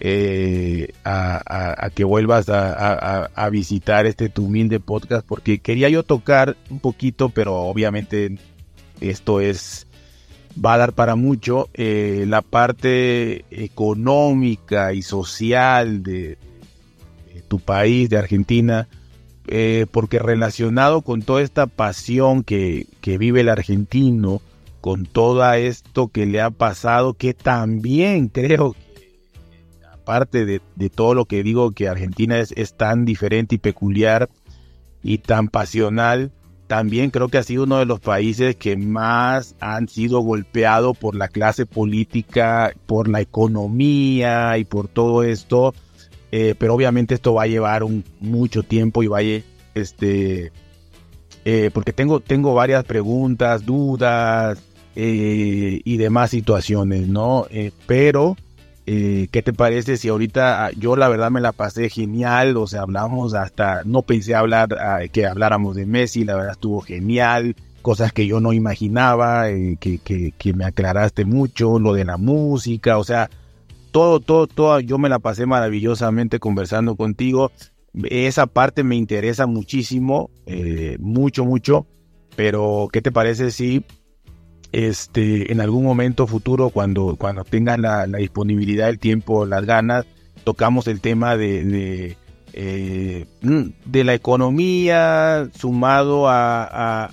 eh, 0.00 0.92
a, 1.04 1.90
que 1.94 2.04
vuelvas 2.04 2.48
a, 2.48 3.48
visitar 3.50 4.06
este 4.06 4.28
tu 4.28 4.46
humilde 4.46 4.80
podcast? 4.80 5.26
Porque 5.26 5.58
quería 5.58 5.88
yo 5.88 6.02
tocar 6.02 6.56
un 6.70 6.80
poquito, 6.80 7.30
pero 7.30 7.56
obviamente 7.56 8.38
esto 9.00 9.40
es 9.40 9.87
va 10.64 10.74
a 10.74 10.78
dar 10.78 10.92
para 10.92 11.16
mucho 11.16 11.68
la 11.74 12.42
parte 12.42 13.44
económica 13.50 14.92
y 14.92 15.02
social 15.02 16.02
de, 16.02 16.38
tu 17.48 17.58
país, 17.58 18.08
de 18.10 18.18
Argentina, 18.18 18.88
eh, 19.46 19.86
porque 19.90 20.18
relacionado 20.18 21.00
con 21.02 21.22
toda 21.22 21.42
esta 21.42 21.66
pasión 21.66 22.44
que, 22.44 22.86
vive 23.02 23.40
el 23.40 23.48
argentino, 23.48 24.42
con 24.80 25.06
todo 25.06 25.50
esto 25.54 26.08
que 26.08 26.26
le 26.26 26.40
ha 26.40 26.50
pasado, 26.50 27.14
que 27.14 27.34
también 27.34 28.28
creo 28.28 28.74
que, 28.74 29.24
aparte 29.90 30.44
de, 30.44 30.90
todo 30.90 31.14
lo 31.14 31.24
que 31.24 31.42
digo, 31.42 31.72
que 31.72 31.88
Argentina 31.88 32.38
es, 32.38 32.52
es 32.52 32.74
tan 32.74 33.04
diferente 33.04 33.56
y 33.56 33.58
peculiar 33.58 34.28
y 35.02 35.18
tan 35.18 35.48
pasional, 35.48 36.30
también 36.68 37.10
creo 37.10 37.28
que 37.28 37.38
ha 37.38 37.42
sido 37.42 37.64
uno 37.64 37.78
de 37.78 37.86
los 37.86 37.98
países 37.98 38.54
que 38.54 38.76
más 38.76 39.56
han 39.58 39.88
sido 39.88 40.20
golpeados 40.20 40.96
por 40.96 41.16
la 41.16 41.26
clase 41.26 41.66
política, 41.66 42.72
por 42.86 43.08
la 43.08 43.20
economía 43.20 44.56
y 44.58 44.64
por 44.64 44.86
todo 44.86 45.24
esto 45.24 45.74
eh, 46.30 46.54
pero 46.58 46.74
obviamente 46.74 47.14
esto 47.14 47.34
va 47.34 47.44
a 47.44 47.46
llevar 47.46 47.82
un, 47.82 48.04
mucho 48.20 48.62
tiempo 48.62 49.02
y 49.02 49.06
vaya, 49.06 49.42
este, 49.74 50.52
eh, 51.44 51.70
porque 51.72 51.92
tengo, 51.92 52.20
tengo 52.20 52.54
varias 52.54 52.84
preguntas, 52.84 53.64
dudas 53.64 54.62
eh, 54.94 55.80
y 55.82 55.96
demás 55.96 56.30
situaciones, 56.30 57.08
¿no? 57.08 57.46
pero, 57.86 58.36
¿qué 59.30 59.42
te 59.42 59.52
parece 59.52 59.96
si 59.96 60.08
ahorita 60.08 60.66
ah, 60.66 60.70
yo 60.76 60.96
la 60.96 61.08
verdad 61.08 61.30
me 61.30 61.40
la 61.40 61.52
pasé 61.52 61.90
genial, 61.90 62.56
o 62.56 62.66
sea, 62.66 62.82
hablamos 62.82 63.34
hasta, 63.34 63.82
no 63.84 64.02
pensé 64.02 64.34
hablar, 64.34 64.76
ah, 64.80 65.00
que 65.12 65.26
habláramos 65.26 65.76
de 65.76 65.86
Messi, 65.86 66.24
la 66.24 66.36
verdad 66.36 66.52
estuvo 66.52 66.80
genial, 66.80 67.54
cosas 67.82 68.12
que 68.12 68.26
yo 68.26 68.40
no 68.40 68.52
imaginaba, 68.52 69.46
que, 69.80 69.98
que, 70.02 70.32
que 70.36 70.52
me 70.54 70.64
aclaraste 70.64 71.24
mucho, 71.24 71.78
lo 71.78 71.92
de 71.92 72.04
la 72.04 72.16
música, 72.16 72.98
o 72.98 73.04
sea, 73.04 73.28
todo, 73.90 74.20
todo, 74.20 74.46
todo, 74.46 74.80
yo 74.80 74.98
me 74.98 75.08
la 75.08 75.18
pasé 75.18 75.46
maravillosamente 75.46 76.38
conversando 76.38 76.96
contigo. 76.96 77.50
Esa 78.04 78.46
parte 78.46 78.84
me 78.84 78.96
interesa 78.96 79.46
muchísimo, 79.46 80.30
eh, 80.46 80.96
mucho, 81.00 81.44
mucho. 81.44 81.86
Pero, 82.36 82.88
¿qué 82.92 83.02
te 83.02 83.10
parece 83.10 83.50
si 83.50 83.84
este, 84.72 85.52
en 85.52 85.60
algún 85.60 85.84
momento 85.84 86.26
futuro, 86.26 86.70
cuando, 86.70 87.16
cuando 87.16 87.44
tengas 87.44 87.78
la, 87.78 88.06
disponibilidad, 88.06 88.88
el 88.88 88.98
tiempo, 88.98 89.46
las 89.46 89.64
ganas, 89.64 90.06
tocamos 90.44 90.86
el 90.88 91.00
tema 91.00 91.36
de, 91.36 91.64
de, 91.64 92.16
eh, 92.52 93.26
de 93.40 94.04
la 94.04 94.14
economía 94.14 95.48
sumado 95.54 96.28
a 96.28 97.10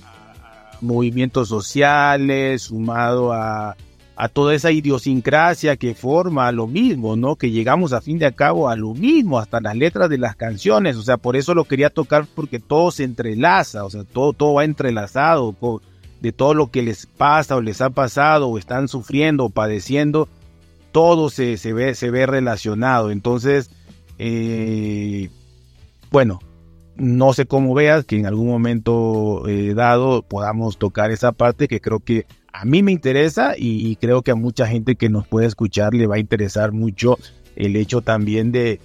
movimientos 0.80 1.48
sociales, 1.48 2.62
sumado 2.62 3.32
a, 3.32 3.76
a 4.16 4.28
toda 4.28 4.54
esa 4.54 4.72
idiosincrasia 4.72 5.76
que 5.76 5.94
forma 5.94 6.50
lo 6.50 6.66
mismo, 6.66 7.16
¿no? 7.16 7.36
Que 7.36 7.50
llegamos 7.50 7.92
a 7.92 8.00
fin 8.00 8.18
de 8.18 8.32
cabo 8.32 8.68
a 8.70 8.76
lo 8.76 8.94
mismo, 8.94 9.38
hasta 9.38 9.60
las 9.60 9.76
letras 9.76 10.08
de 10.08 10.16
las 10.18 10.36
canciones, 10.36 10.96
o 10.96 11.02
sea, 11.02 11.18
por 11.18 11.36
eso 11.36 11.54
lo 11.54 11.64
quería 11.64 11.90
tocar 11.90 12.26
porque 12.34 12.58
todo 12.58 12.90
se 12.90 13.04
entrelaza, 13.04 13.84
o 13.84 13.90
sea, 13.90 14.04
todo, 14.04 14.32
todo 14.32 14.54
va 14.54 14.64
entrelazado 14.64 15.52
de 16.26 16.32
todo 16.32 16.54
lo 16.54 16.72
que 16.72 16.82
les 16.82 17.06
pasa 17.06 17.54
o 17.54 17.60
les 17.60 17.80
ha 17.80 17.90
pasado 17.90 18.48
o 18.48 18.58
están 18.58 18.88
sufriendo 18.88 19.44
o 19.44 19.50
padeciendo, 19.50 20.28
todo 20.90 21.30
se, 21.30 21.56
se, 21.56 21.72
ve, 21.72 21.94
se 21.94 22.10
ve 22.10 22.26
relacionado. 22.26 23.12
Entonces, 23.12 23.70
eh, 24.18 25.30
bueno, 26.10 26.40
no 26.96 27.32
sé 27.32 27.46
cómo 27.46 27.74
veas 27.74 28.04
que 28.04 28.16
en 28.16 28.26
algún 28.26 28.48
momento 28.48 29.46
eh, 29.46 29.72
dado 29.74 30.22
podamos 30.22 30.78
tocar 30.78 31.12
esa 31.12 31.30
parte 31.30 31.68
que 31.68 31.80
creo 31.80 32.00
que 32.00 32.26
a 32.52 32.64
mí 32.64 32.82
me 32.82 32.90
interesa 32.90 33.54
y, 33.56 33.94
creo 33.96 34.22
que 34.22 34.32
a 34.32 34.34
mucha 34.34 34.66
gente 34.66 34.96
que 34.96 35.08
nos 35.08 35.28
puede 35.28 35.46
escuchar 35.46 35.94
le 35.94 36.08
va 36.08 36.16
a 36.16 36.18
interesar 36.18 36.72
mucho 36.72 37.18
el 37.54 37.76
hecho 37.76 38.00
también 38.00 38.50
de, 38.50 38.80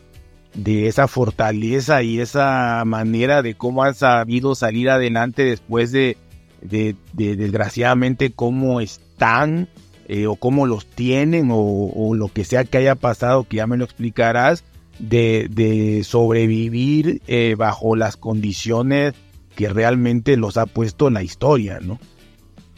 de 0.54 0.88
esa 0.88 1.08
fortaleza 1.08 2.04
y 2.04 2.20
esa 2.20 2.84
manera 2.86 3.42
de 3.42 3.56
cómo 3.56 3.84
han 3.84 3.96
sabido 3.96 4.54
salir 4.54 4.90
adelante 4.90 5.44
después 5.46 5.92
de, 5.92 6.18
de, 6.62 6.96
desgraciadamente 7.14 8.32
cómo 8.32 8.82
están 8.82 9.68
eh, 10.08 10.28
o 10.28 10.36
cómo 10.36 10.66
los 10.66 10.86
tienen 10.86 11.50
o, 11.52 12.14
lo 12.16 12.28
que 12.28 12.44
sea 12.46 12.64
que 12.64 12.78
haya 12.78 12.96
pasado, 12.96 13.46
que 13.46 13.58
ya 13.58 13.68
me 13.68 13.78
lo 13.78 13.86
explicarás, 13.86 14.64
de, 15.00 16.02
sobrevivir 16.06 17.22
eh, 17.28 17.56
bajo 17.58 17.96
las 17.96 18.18
condiciones 18.18 19.14
que 19.56 19.70
realmente 19.70 20.38
los 20.38 20.58
ha 20.58 20.66
puesto 20.66 21.10
la 21.10 21.24
historia, 21.24 21.80
¿no? 21.82 22.00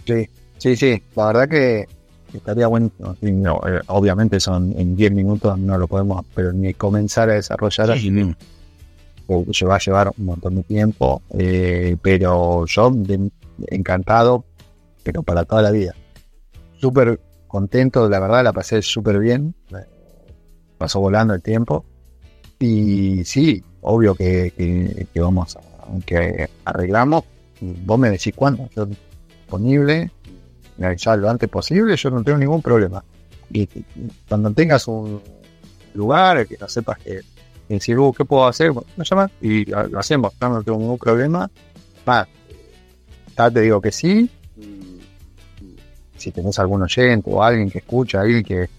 Sí, 0.05 0.27
Sí, 0.64 0.77
sí, 0.77 1.03
la 1.18 1.26
verdad 1.26 1.49
que 1.49 1.89
estaría 2.34 2.68
bueno. 2.68 2.89
Eh, 3.22 3.81
obviamente 3.88 4.39
son 4.39 4.73
en 4.77 4.95
10 4.95 5.11
minutos, 5.11 5.60
no 5.60 5.77
lo 5.77 5.89
podemos 5.89 6.26
pero 6.34 6.53
ni 6.53 6.73
comenzar 6.73 7.30
a 7.30 7.34
desarrollar 7.34 7.91
así. 7.91 8.34
O 9.27 9.43
va 9.68 9.76
a 9.76 9.80
llevar 9.80 10.14
un 10.18 10.26
montón 10.26 10.55
de 10.55 10.64
tiempo, 10.64 11.22
eh, 11.38 11.97
pero 12.01 12.65
yo 12.65 12.93
encantado, 13.67 14.45
pero 15.03 15.23
para 15.23 15.45
toda 15.45 15.61
la 15.61 15.71
vida. 15.71 15.93
Súper 16.77 17.19
contento, 17.47 18.09
la 18.09 18.19
verdad 18.19 18.43
la 18.43 18.53
pasé 18.53 18.81
súper 18.81 19.19
bien, 19.19 19.55
pasó 20.77 20.99
volando 20.99 21.34
el 21.34 21.41
tiempo. 21.41 21.85
Y 22.59 23.23
sí, 23.25 23.63
obvio 23.81 24.15
que, 24.15 25.07
vamos, 25.15 25.55
a, 25.55 25.61
que 26.05 26.49
arreglamos. 26.65 27.23
Vos 27.61 27.99
me 27.99 28.09
decís 28.09 28.34
cuándo, 28.35 28.69
yo 28.75 28.85
disponible, 28.85 30.11
ya 30.97 31.15
lo 31.15 31.30
antes 31.30 31.49
posible, 31.49 31.95
yo 31.95 32.09
no 32.09 32.23
tengo 32.23 32.38
ningún 32.38 32.61
problema. 32.61 33.03
Y, 33.51 33.67
cuando 34.27 34.51
tengas 34.51 34.88
un 34.88 35.21
lugar 35.93 36.47
que 36.47 36.57
no 36.57 36.67
sepas 36.67 36.97
que, 36.99 37.21
decir, 37.69 37.97
uh, 37.97 38.11
¿qué 38.13 38.25
puedo 38.25 38.47
hacer? 38.47 38.71
y 39.41 39.65
lo, 39.65 39.99
hacemos, 39.99 40.34
no, 40.41 40.63
tengo 40.63 40.80
ningún 40.80 40.97
problema. 40.97 41.49
Te 43.35 43.61
digo 43.61 43.81
que 43.81 43.91
sí. 43.91 44.30
si 46.18 46.31
tenés 46.31 46.57
algún 46.60 46.81
oyente 46.84 47.30
o 47.31 47.43
alguien 47.43 47.69
que 47.69 47.80
escucha, 47.80 48.22
alguien 48.22 48.43
que, 48.43 48.69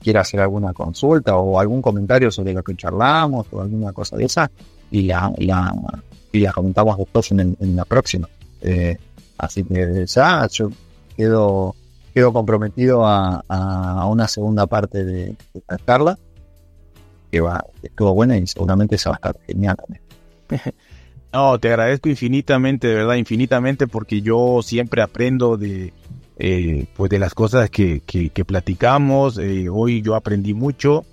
quiera 0.00 0.20
hacer 0.20 0.40
alguna 0.40 0.74
consulta 0.74 1.36
o 1.36 1.58
algún 1.58 1.80
comentario 1.80 2.30
sobre 2.30 2.52
lo 2.52 2.62
que 2.62 2.76
charlamos 2.76 3.46
o 3.52 3.62
alguna 3.62 3.92
cosa 3.92 4.16
de 4.16 4.26
esa, 4.26 4.50
y 4.90 5.02
la, 5.02 5.32
y 5.38 6.40
la 6.40 6.52
comentamos 6.52 6.98
después 6.98 7.30
en, 7.32 7.56
en 7.58 7.76
la 7.76 7.84
próxima. 7.86 8.28
Eh, 8.60 8.96
así 9.38 9.64
que 9.64 10.06
ya, 10.06 10.46
yo 10.48 10.70
quedo, 11.16 11.74
quedo 12.14 12.32
comprometido 12.32 13.06
a, 13.06 14.06
una 14.08 14.28
segunda 14.28 14.66
parte 14.66 15.04
de, 15.04 15.36
esta 15.54 15.78
charla, 15.78 16.18
que 17.30 17.40
va, 17.40 17.64
estuvo 17.82 18.14
buena 18.14 18.36
y 18.36 18.46
seguramente 18.46 18.98
se 18.98 19.08
va 19.08 19.14
a 19.14 19.16
estar 19.16 19.36
genial 19.46 19.76
también. 19.76 20.02
No, 21.32 21.58
te 21.58 21.68
agradezco 21.68 22.10
infinitamente, 22.10 22.88
de 22.88 22.94
verdad, 22.94 23.14
infinitamente, 23.14 23.86
porque 23.86 24.20
yo 24.20 24.60
siempre 24.62 25.00
aprendo 25.00 25.56
de, 25.56 25.94
eh, 26.36 26.84
pues 26.94 27.08
de 27.08 27.18
las 27.18 27.32
cosas 27.32 27.70
que, 27.70 28.00
que, 28.00 28.44
platicamos. 28.44 29.38
Eh, 29.38 29.70
hoy 29.70 30.02
yo 30.02 30.14
aprendí 30.14 30.52
mucho. 30.52 31.06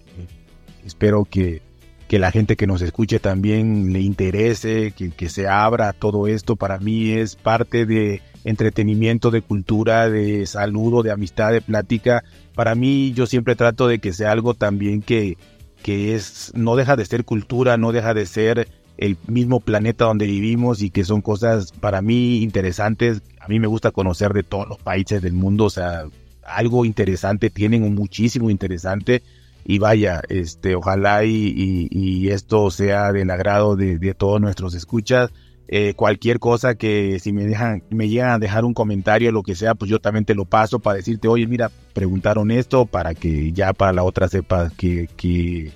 espero 0.85 1.23
que, 1.23 1.61
que, 2.09 2.19
la 2.19 2.31
gente 2.31 2.57
que 2.57 2.67
nos 2.67 2.81
escuche 2.81 3.19
también 3.19 3.93
le 3.93 4.01
interese, 4.01 4.91
que, 4.91 5.29
se 5.29 5.47
abra 5.47 5.93
todo 5.93 6.27
esto. 6.27 6.57
Para 6.57 6.79
mí 6.79 7.11
es 7.11 7.37
parte 7.37 7.85
de 7.85 8.21
entretenimiento, 8.43 9.31
de 9.31 9.41
cultura, 9.41 10.09
de 10.09 10.45
saludo, 10.47 11.01
de 11.01 11.11
amistad, 11.11 11.53
de 11.53 11.61
plática. 11.61 12.25
Para 12.55 12.75
mí 12.75 13.13
yo 13.13 13.25
siempre 13.25 13.55
trato 13.55 13.87
de 13.87 13.99
que 13.99 14.11
sea 14.11 14.33
algo 14.33 14.53
también 14.53 15.01
que, 15.01 15.37
que 15.81 16.13
es, 16.13 16.51
no 16.55 16.75
deja 16.75 16.97
de 16.97 17.05
ser 17.05 17.23
cultura, 17.23 17.77
no 17.77 17.93
deja 17.93 18.13
de 18.13 18.25
ser 18.25 18.67
el 18.99 19.17
mismo 19.27 19.61
planeta 19.61 20.05
donde 20.05 20.27
vivimos 20.27 20.81
y 20.81 20.89
que 20.89 21.05
son 21.05 21.21
cosas 21.21 21.71
para 21.71 22.01
mí 22.01 22.43
interesantes. 22.43 23.21
A 23.39 23.47
mí 23.47 23.57
me 23.57 23.67
gusta 23.67 23.91
conocer 23.91 24.33
de 24.33 24.43
todos 24.43 24.67
los 24.67 24.77
países 24.77 25.21
del 25.21 25.33
mundo, 25.33 25.65
o 25.65 25.69
sea, 25.69 26.03
algo 26.43 26.83
interesante 26.83 27.49
tienen, 27.49 27.95
muchísimo 27.95 28.49
interesante. 28.49 29.23
Y 29.65 29.79
vaya, 29.79 30.21
este, 30.27 30.75
ojalá 30.75 31.23
y, 31.23 32.27
esto 32.29 32.71
sea 32.71 33.13
del 33.13 33.29
agrado 33.31 33.77
de, 33.77 34.13
todos 34.15 34.41
nuestros 34.41 34.73
escuchas. 34.73 35.31
Eh, 35.69 35.93
cualquier 35.95 36.39
cosa 36.39 36.75
que 36.75 37.19
si 37.19 37.31
me 37.31 37.45
dejan, 37.45 37.83
me 37.91 38.09
llegan 38.09 38.31
a 38.31 38.39
dejar 38.39 38.65
un 38.65 38.73
comentario, 38.73 39.31
lo 39.31 39.43
que 39.43 39.55
sea, 39.55 39.75
pues 39.75 39.89
yo 39.89 39.99
también 39.99 40.25
te 40.25 40.35
lo 40.35 40.43
paso 40.45 40.79
para 40.79 40.97
decirte, 40.97 41.27
oye, 41.27 41.45
mira, 41.47 41.71
preguntaron 41.93 42.51
esto 42.51 42.85
para 42.85 43.13
que 43.13 43.53
ya 43.53 43.71
para 43.71 43.93
la 43.93 44.03
otra 44.03 44.27
sepas 44.27 44.73
que, 44.73 45.07
que 45.15 45.71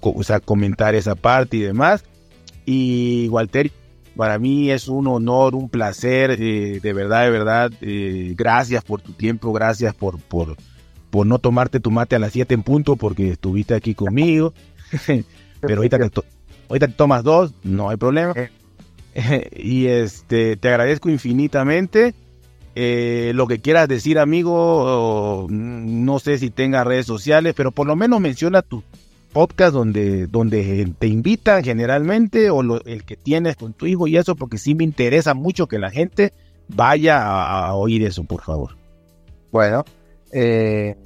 o 0.00 0.22
sea, 0.22 0.40
comentar 0.40 0.94
esa 0.94 1.14
parte 1.14 1.58
y 1.58 1.60
demás. 1.60 2.04
Y 2.70 3.28
Walter, 3.30 3.72
para 4.14 4.38
mí 4.38 4.70
es 4.70 4.88
un 4.88 5.06
honor, 5.06 5.54
un 5.54 5.70
placer, 5.70 6.32
eh, 6.38 6.80
de 6.82 6.92
verdad, 6.92 7.24
de 7.24 7.30
verdad, 7.30 7.72
eh, 7.80 8.34
gracias 8.36 8.84
por 8.84 9.00
tu 9.00 9.12
tiempo, 9.12 9.54
gracias 9.54 9.94
por, 9.94 10.18
por, 10.18 10.54
por 11.08 11.26
no 11.26 11.38
tomarte 11.38 11.80
tu 11.80 11.90
mate 11.90 12.16
a 12.16 12.18
las 12.18 12.34
7 12.34 12.52
en 12.52 12.62
punto 12.62 12.96
porque 12.96 13.30
estuviste 13.30 13.74
aquí 13.74 13.94
conmigo. 13.94 14.52
Pero 15.60 15.76
ahorita 15.76 16.10
te, 16.10 16.20
ahorita 16.68 16.88
tomas 16.88 17.24
dos, 17.24 17.54
no 17.62 17.88
hay 17.88 17.96
problema. 17.96 18.34
y 19.56 19.86
este, 19.86 20.58
te 20.58 20.68
agradezco 20.68 21.08
infinitamente. 21.08 22.14
Eh, 22.74 23.32
lo 23.34 23.46
que 23.46 23.60
quieras 23.60 23.88
decir, 23.88 24.18
amigo, 24.18 25.46
no 25.48 26.18
sé 26.18 26.36
si 26.36 26.50
tengas 26.50 26.86
redes 26.86 27.06
sociales, 27.06 27.54
pero 27.56 27.72
por 27.72 27.86
lo 27.86 27.96
menos 27.96 28.20
menciona 28.20 28.60
tu, 28.60 28.84
podcast 29.32 29.72
donde, 29.72 30.26
donde 30.26 30.92
te 30.98 31.06
invitan 31.06 31.62
generalmente 31.62 32.50
o 32.50 32.60
el 32.84 33.04
que 33.04 33.16
tienes 33.16 33.56
con 33.56 33.72
tu 33.72 33.86
hijo 33.86 34.06
y 34.06 34.16
eso, 34.16 34.34
porque 34.36 34.58
sí 34.58 34.74
me 34.74 34.84
interesa 34.84 35.34
mucho 35.34 35.66
que 35.66 35.78
la 35.78 35.90
gente 35.90 36.32
vaya 36.68 37.66
a, 37.66 37.74
oír 37.74 38.02
eso, 38.04 38.24
por 38.24 38.42
favor. 38.42 38.76
Bueno, 39.50 39.84
eh, 40.32 40.96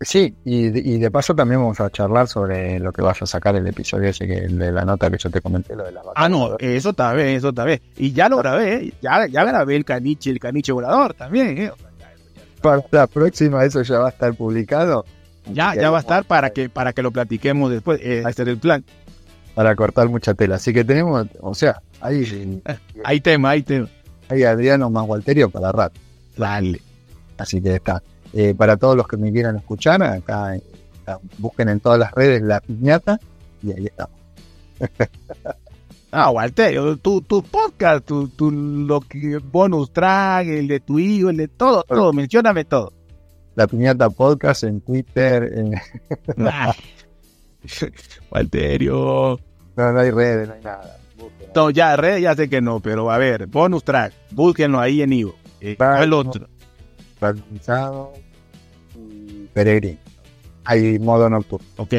sí, 0.00 0.34
y, 0.44 0.98
de 0.98 1.10
paso 1.10 1.34
también 1.34 1.60
vamos 1.60 1.80
a 1.80 1.90
charlar 1.90 2.28
sobre 2.28 2.78
lo 2.78 2.92
que 2.92 3.02
vas 3.02 3.22
a 3.22 3.26
sacar 3.26 3.56
el 3.56 3.66
episodio 3.66 4.10
ese 4.10 4.26
que, 4.26 4.40
de 4.42 4.72
la 4.72 4.84
nota 4.84 5.10
que 5.10 5.18
yo 5.18 5.30
te 5.30 5.40
comenté, 5.40 5.74
lo 5.74 5.84
de 5.84 5.92
la 5.92 6.02
Ah, 6.14 6.28
no, 6.28 6.56
eso 6.58 6.92
también, 6.92 7.28
eso 7.28 7.52
también. 7.52 7.80
Y 7.96 8.12
ya 8.12 8.28
lo 8.28 8.38
grabé, 8.38 8.74
¿eh? 8.74 8.94
ya, 9.00 9.26
ya 9.26 9.44
grabé 9.44 9.76
el 9.76 9.84
caniche, 9.84 10.30
el 10.30 10.38
caniche 10.38 10.72
volador 10.72 11.14
también. 11.14 11.56
¿eh? 11.56 11.72
Para 12.60 12.84
la 12.90 13.06
próxima 13.06 13.64
eso 13.64 13.82
ya 13.82 13.98
va 13.98 14.06
a 14.06 14.10
estar 14.10 14.34
publicado. 14.34 15.04
Ya, 15.52 15.74
ya 15.74 15.90
va 15.90 15.98
a 15.98 16.00
estar 16.00 16.24
para 16.24 16.50
que, 16.50 16.68
para 16.68 16.92
que 16.92 17.02
lo 17.02 17.10
platiquemos 17.10 17.70
después. 17.70 18.00
Eh, 18.02 18.22
este 18.28 18.42
es 18.42 18.48
el 18.48 18.58
plan. 18.58 18.84
Para 19.54 19.74
cortar 19.74 20.08
mucha 20.08 20.34
tela. 20.34 20.56
Así 20.56 20.72
que 20.72 20.84
tenemos, 20.84 21.26
o 21.40 21.54
sea, 21.54 21.82
ahí. 22.00 22.24
Eh, 22.64 22.76
hay 23.04 23.20
tema, 23.20 23.50
hay 23.50 23.62
tema. 23.62 23.88
Hay 24.28 24.44
Adriano 24.44 24.90
más 24.90 25.08
Walterio 25.08 25.50
para 25.50 25.72
rato. 25.72 25.98
Dale. 26.36 26.80
Así 27.38 27.60
que 27.60 27.76
está. 27.76 28.02
Eh, 28.32 28.54
para 28.56 28.76
todos 28.76 28.96
los 28.96 29.08
que 29.08 29.16
me 29.16 29.32
quieran 29.32 29.56
escuchar, 29.56 30.02
acá, 30.02 30.56
busquen 31.38 31.68
en 31.68 31.80
todas 31.80 31.98
las 31.98 32.12
redes 32.12 32.42
la 32.42 32.60
piñata 32.60 33.18
y 33.62 33.72
ahí 33.72 33.86
estamos. 33.86 34.16
Ah, 36.12 36.30
Walterio, 36.32 36.96
tu, 36.96 37.22
tu 37.22 37.40
podcast, 37.40 38.04
tu, 38.04 38.26
tu 38.26 38.50
lo 38.50 39.00
que 39.00 39.38
bonus 39.38 39.92
track, 39.92 40.48
el 40.48 40.66
de 40.66 40.80
tu 40.80 40.98
hijo, 40.98 41.30
el 41.30 41.36
de 41.36 41.46
todo, 41.46 41.84
todo, 41.84 42.12
mencióname 42.12 42.64
todo. 42.64 42.92
La 43.60 43.66
Piñata 43.66 44.08
Podcast 44.08 44.64
en 44.64 44.80
Twitter. 44.80 45.52
En... 45.54 45.74
Walterio. 48.30 49.38
No, 49.76 49.92
no 49.92 50.00
hay 50.00 50.10
redes, 50.10 50.48
no 50.48 50.54
hay 50.54 50.62
nada. 50.62 50.96
No, 51.54 51.68
ya, 51.68 51.94
redes 51.94 52.22
ya 52.22 52.34
sé 52.34 52.48
que 52.48 52.62
no, 52.62 52.80
pero 52.80 53.10
a 53.10 53.18
ver, 53.18 53.48
bonus 53.48 53.84
track, 53.84 54.14
búsquenlo 54.30 54.80
ahí 54.80 55.02
en 55.02 55.12
Ivo. 55.12 55.34
Eh, 55.60 55.76
el 55.78 56.12
otro? 56.14 56.48
y 58.96 59.46
Peregrino. 59.52 59.98
Hay 60.64 60.98
modo 60.98 61.28
nocturno. 61.28 61.66
Ok, 61.76 61.96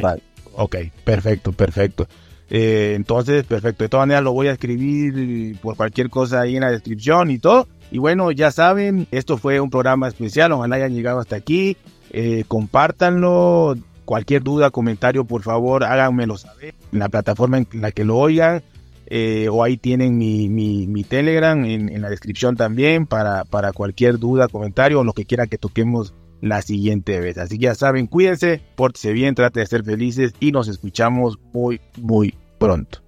ok, 0.53 0.75
perfecto, 1.03 1.51
perfecto. 1.51 2.07
Eh, 2.49 2.93
entonces, 2.95 3.43
perfecto. 3.43 3.83
De 3.83 3.89
todas 3.89 4.07
maneras, 4.07 4.23
lo 4.23 4.33
voy 4.33 4.47
a 4.47 4.53
escribir 4.53 5.59
por 5.59 5.77
cualquier 5.77 6.09
cosa 6.09 6.41
ahí 6.41 6.55
en 6.55 6.61
la 6.61 6.71
descripción 6.71 7.29
y 7.29 7.37
todo. 7.37 7.67
Y 7.91 7.97
bueno, 7.97 8.31
ya 8.31 8.51
saben, 8.51 9.07
esto 9.11 9.37
fue 9.37 9.59
un 9.59 9.69
programa 9.69 10.07
especial, 10.07 10.53
ojalá 10.53 10.77
hayan 10.77 10.93
llegado 10.93 11.19
hasta 11.19 11.35
aquí. 11.35 11.77
Eh, 12.11 12.45
compártanlo, 12.47 13.75
cualquier 14.05 14.43
duda, 14.43 14.71
comentario, 14.71 15.25
por 15.25 15.43
favor, 15.43 15.83
háganmelo 15.83 16.37
saber 16.37 16.73
en 16.91 16.99
la 16.99 17.09
plataforma 17.09 17.57
en 17.57 17.67
la 17.73 17.91
que 17.91 18.05
lo 18.05 18.17
oigan. 18.17 18.63
Eh, 19.13 19.49
o 19.51 19.61
ahí 19.61 19.75
tienen 19.75 20.17
mi, 20.17 20.47
mi, 20.47 21.03
Telegram 21.03 21.65
en, 21.65 22.01
la 22.01 22.09
descripción 22.09 22.55
también 22.55 23.05
para, 23.05 23.43
para 23.43 23.73
cualquier 23.73 24.19
duda, 24.19 24.47
comentario 24.47 25.01
o 25.01 25.03
lo 25.03 25.11
que 25.11 25.25
quiera 25.25 25.47
que 25.47 25.57
toquemos 25.57 26.13
la 26.39 26.61
siguiente 26.61 27.19
vez. 27.19 27.37
Así 27.37 27.57
que 27.57 27.65
ya 27.65 27.75
saben, 27.75 28.07
cuídense, 28.07 28.61
pórtense 28.75 29.11
bien, 29.11 29.35
traten 29.35 29.63
de 29.63 29.67
ser 29.67 29.83
felices 29.83 30.33
y 30.39 30.53
nos 30.53 30.69
escuchamos 30.69 31.39
muy, 31.51 31.81
muy 31.97 32.33
pronto. 32.57 32.99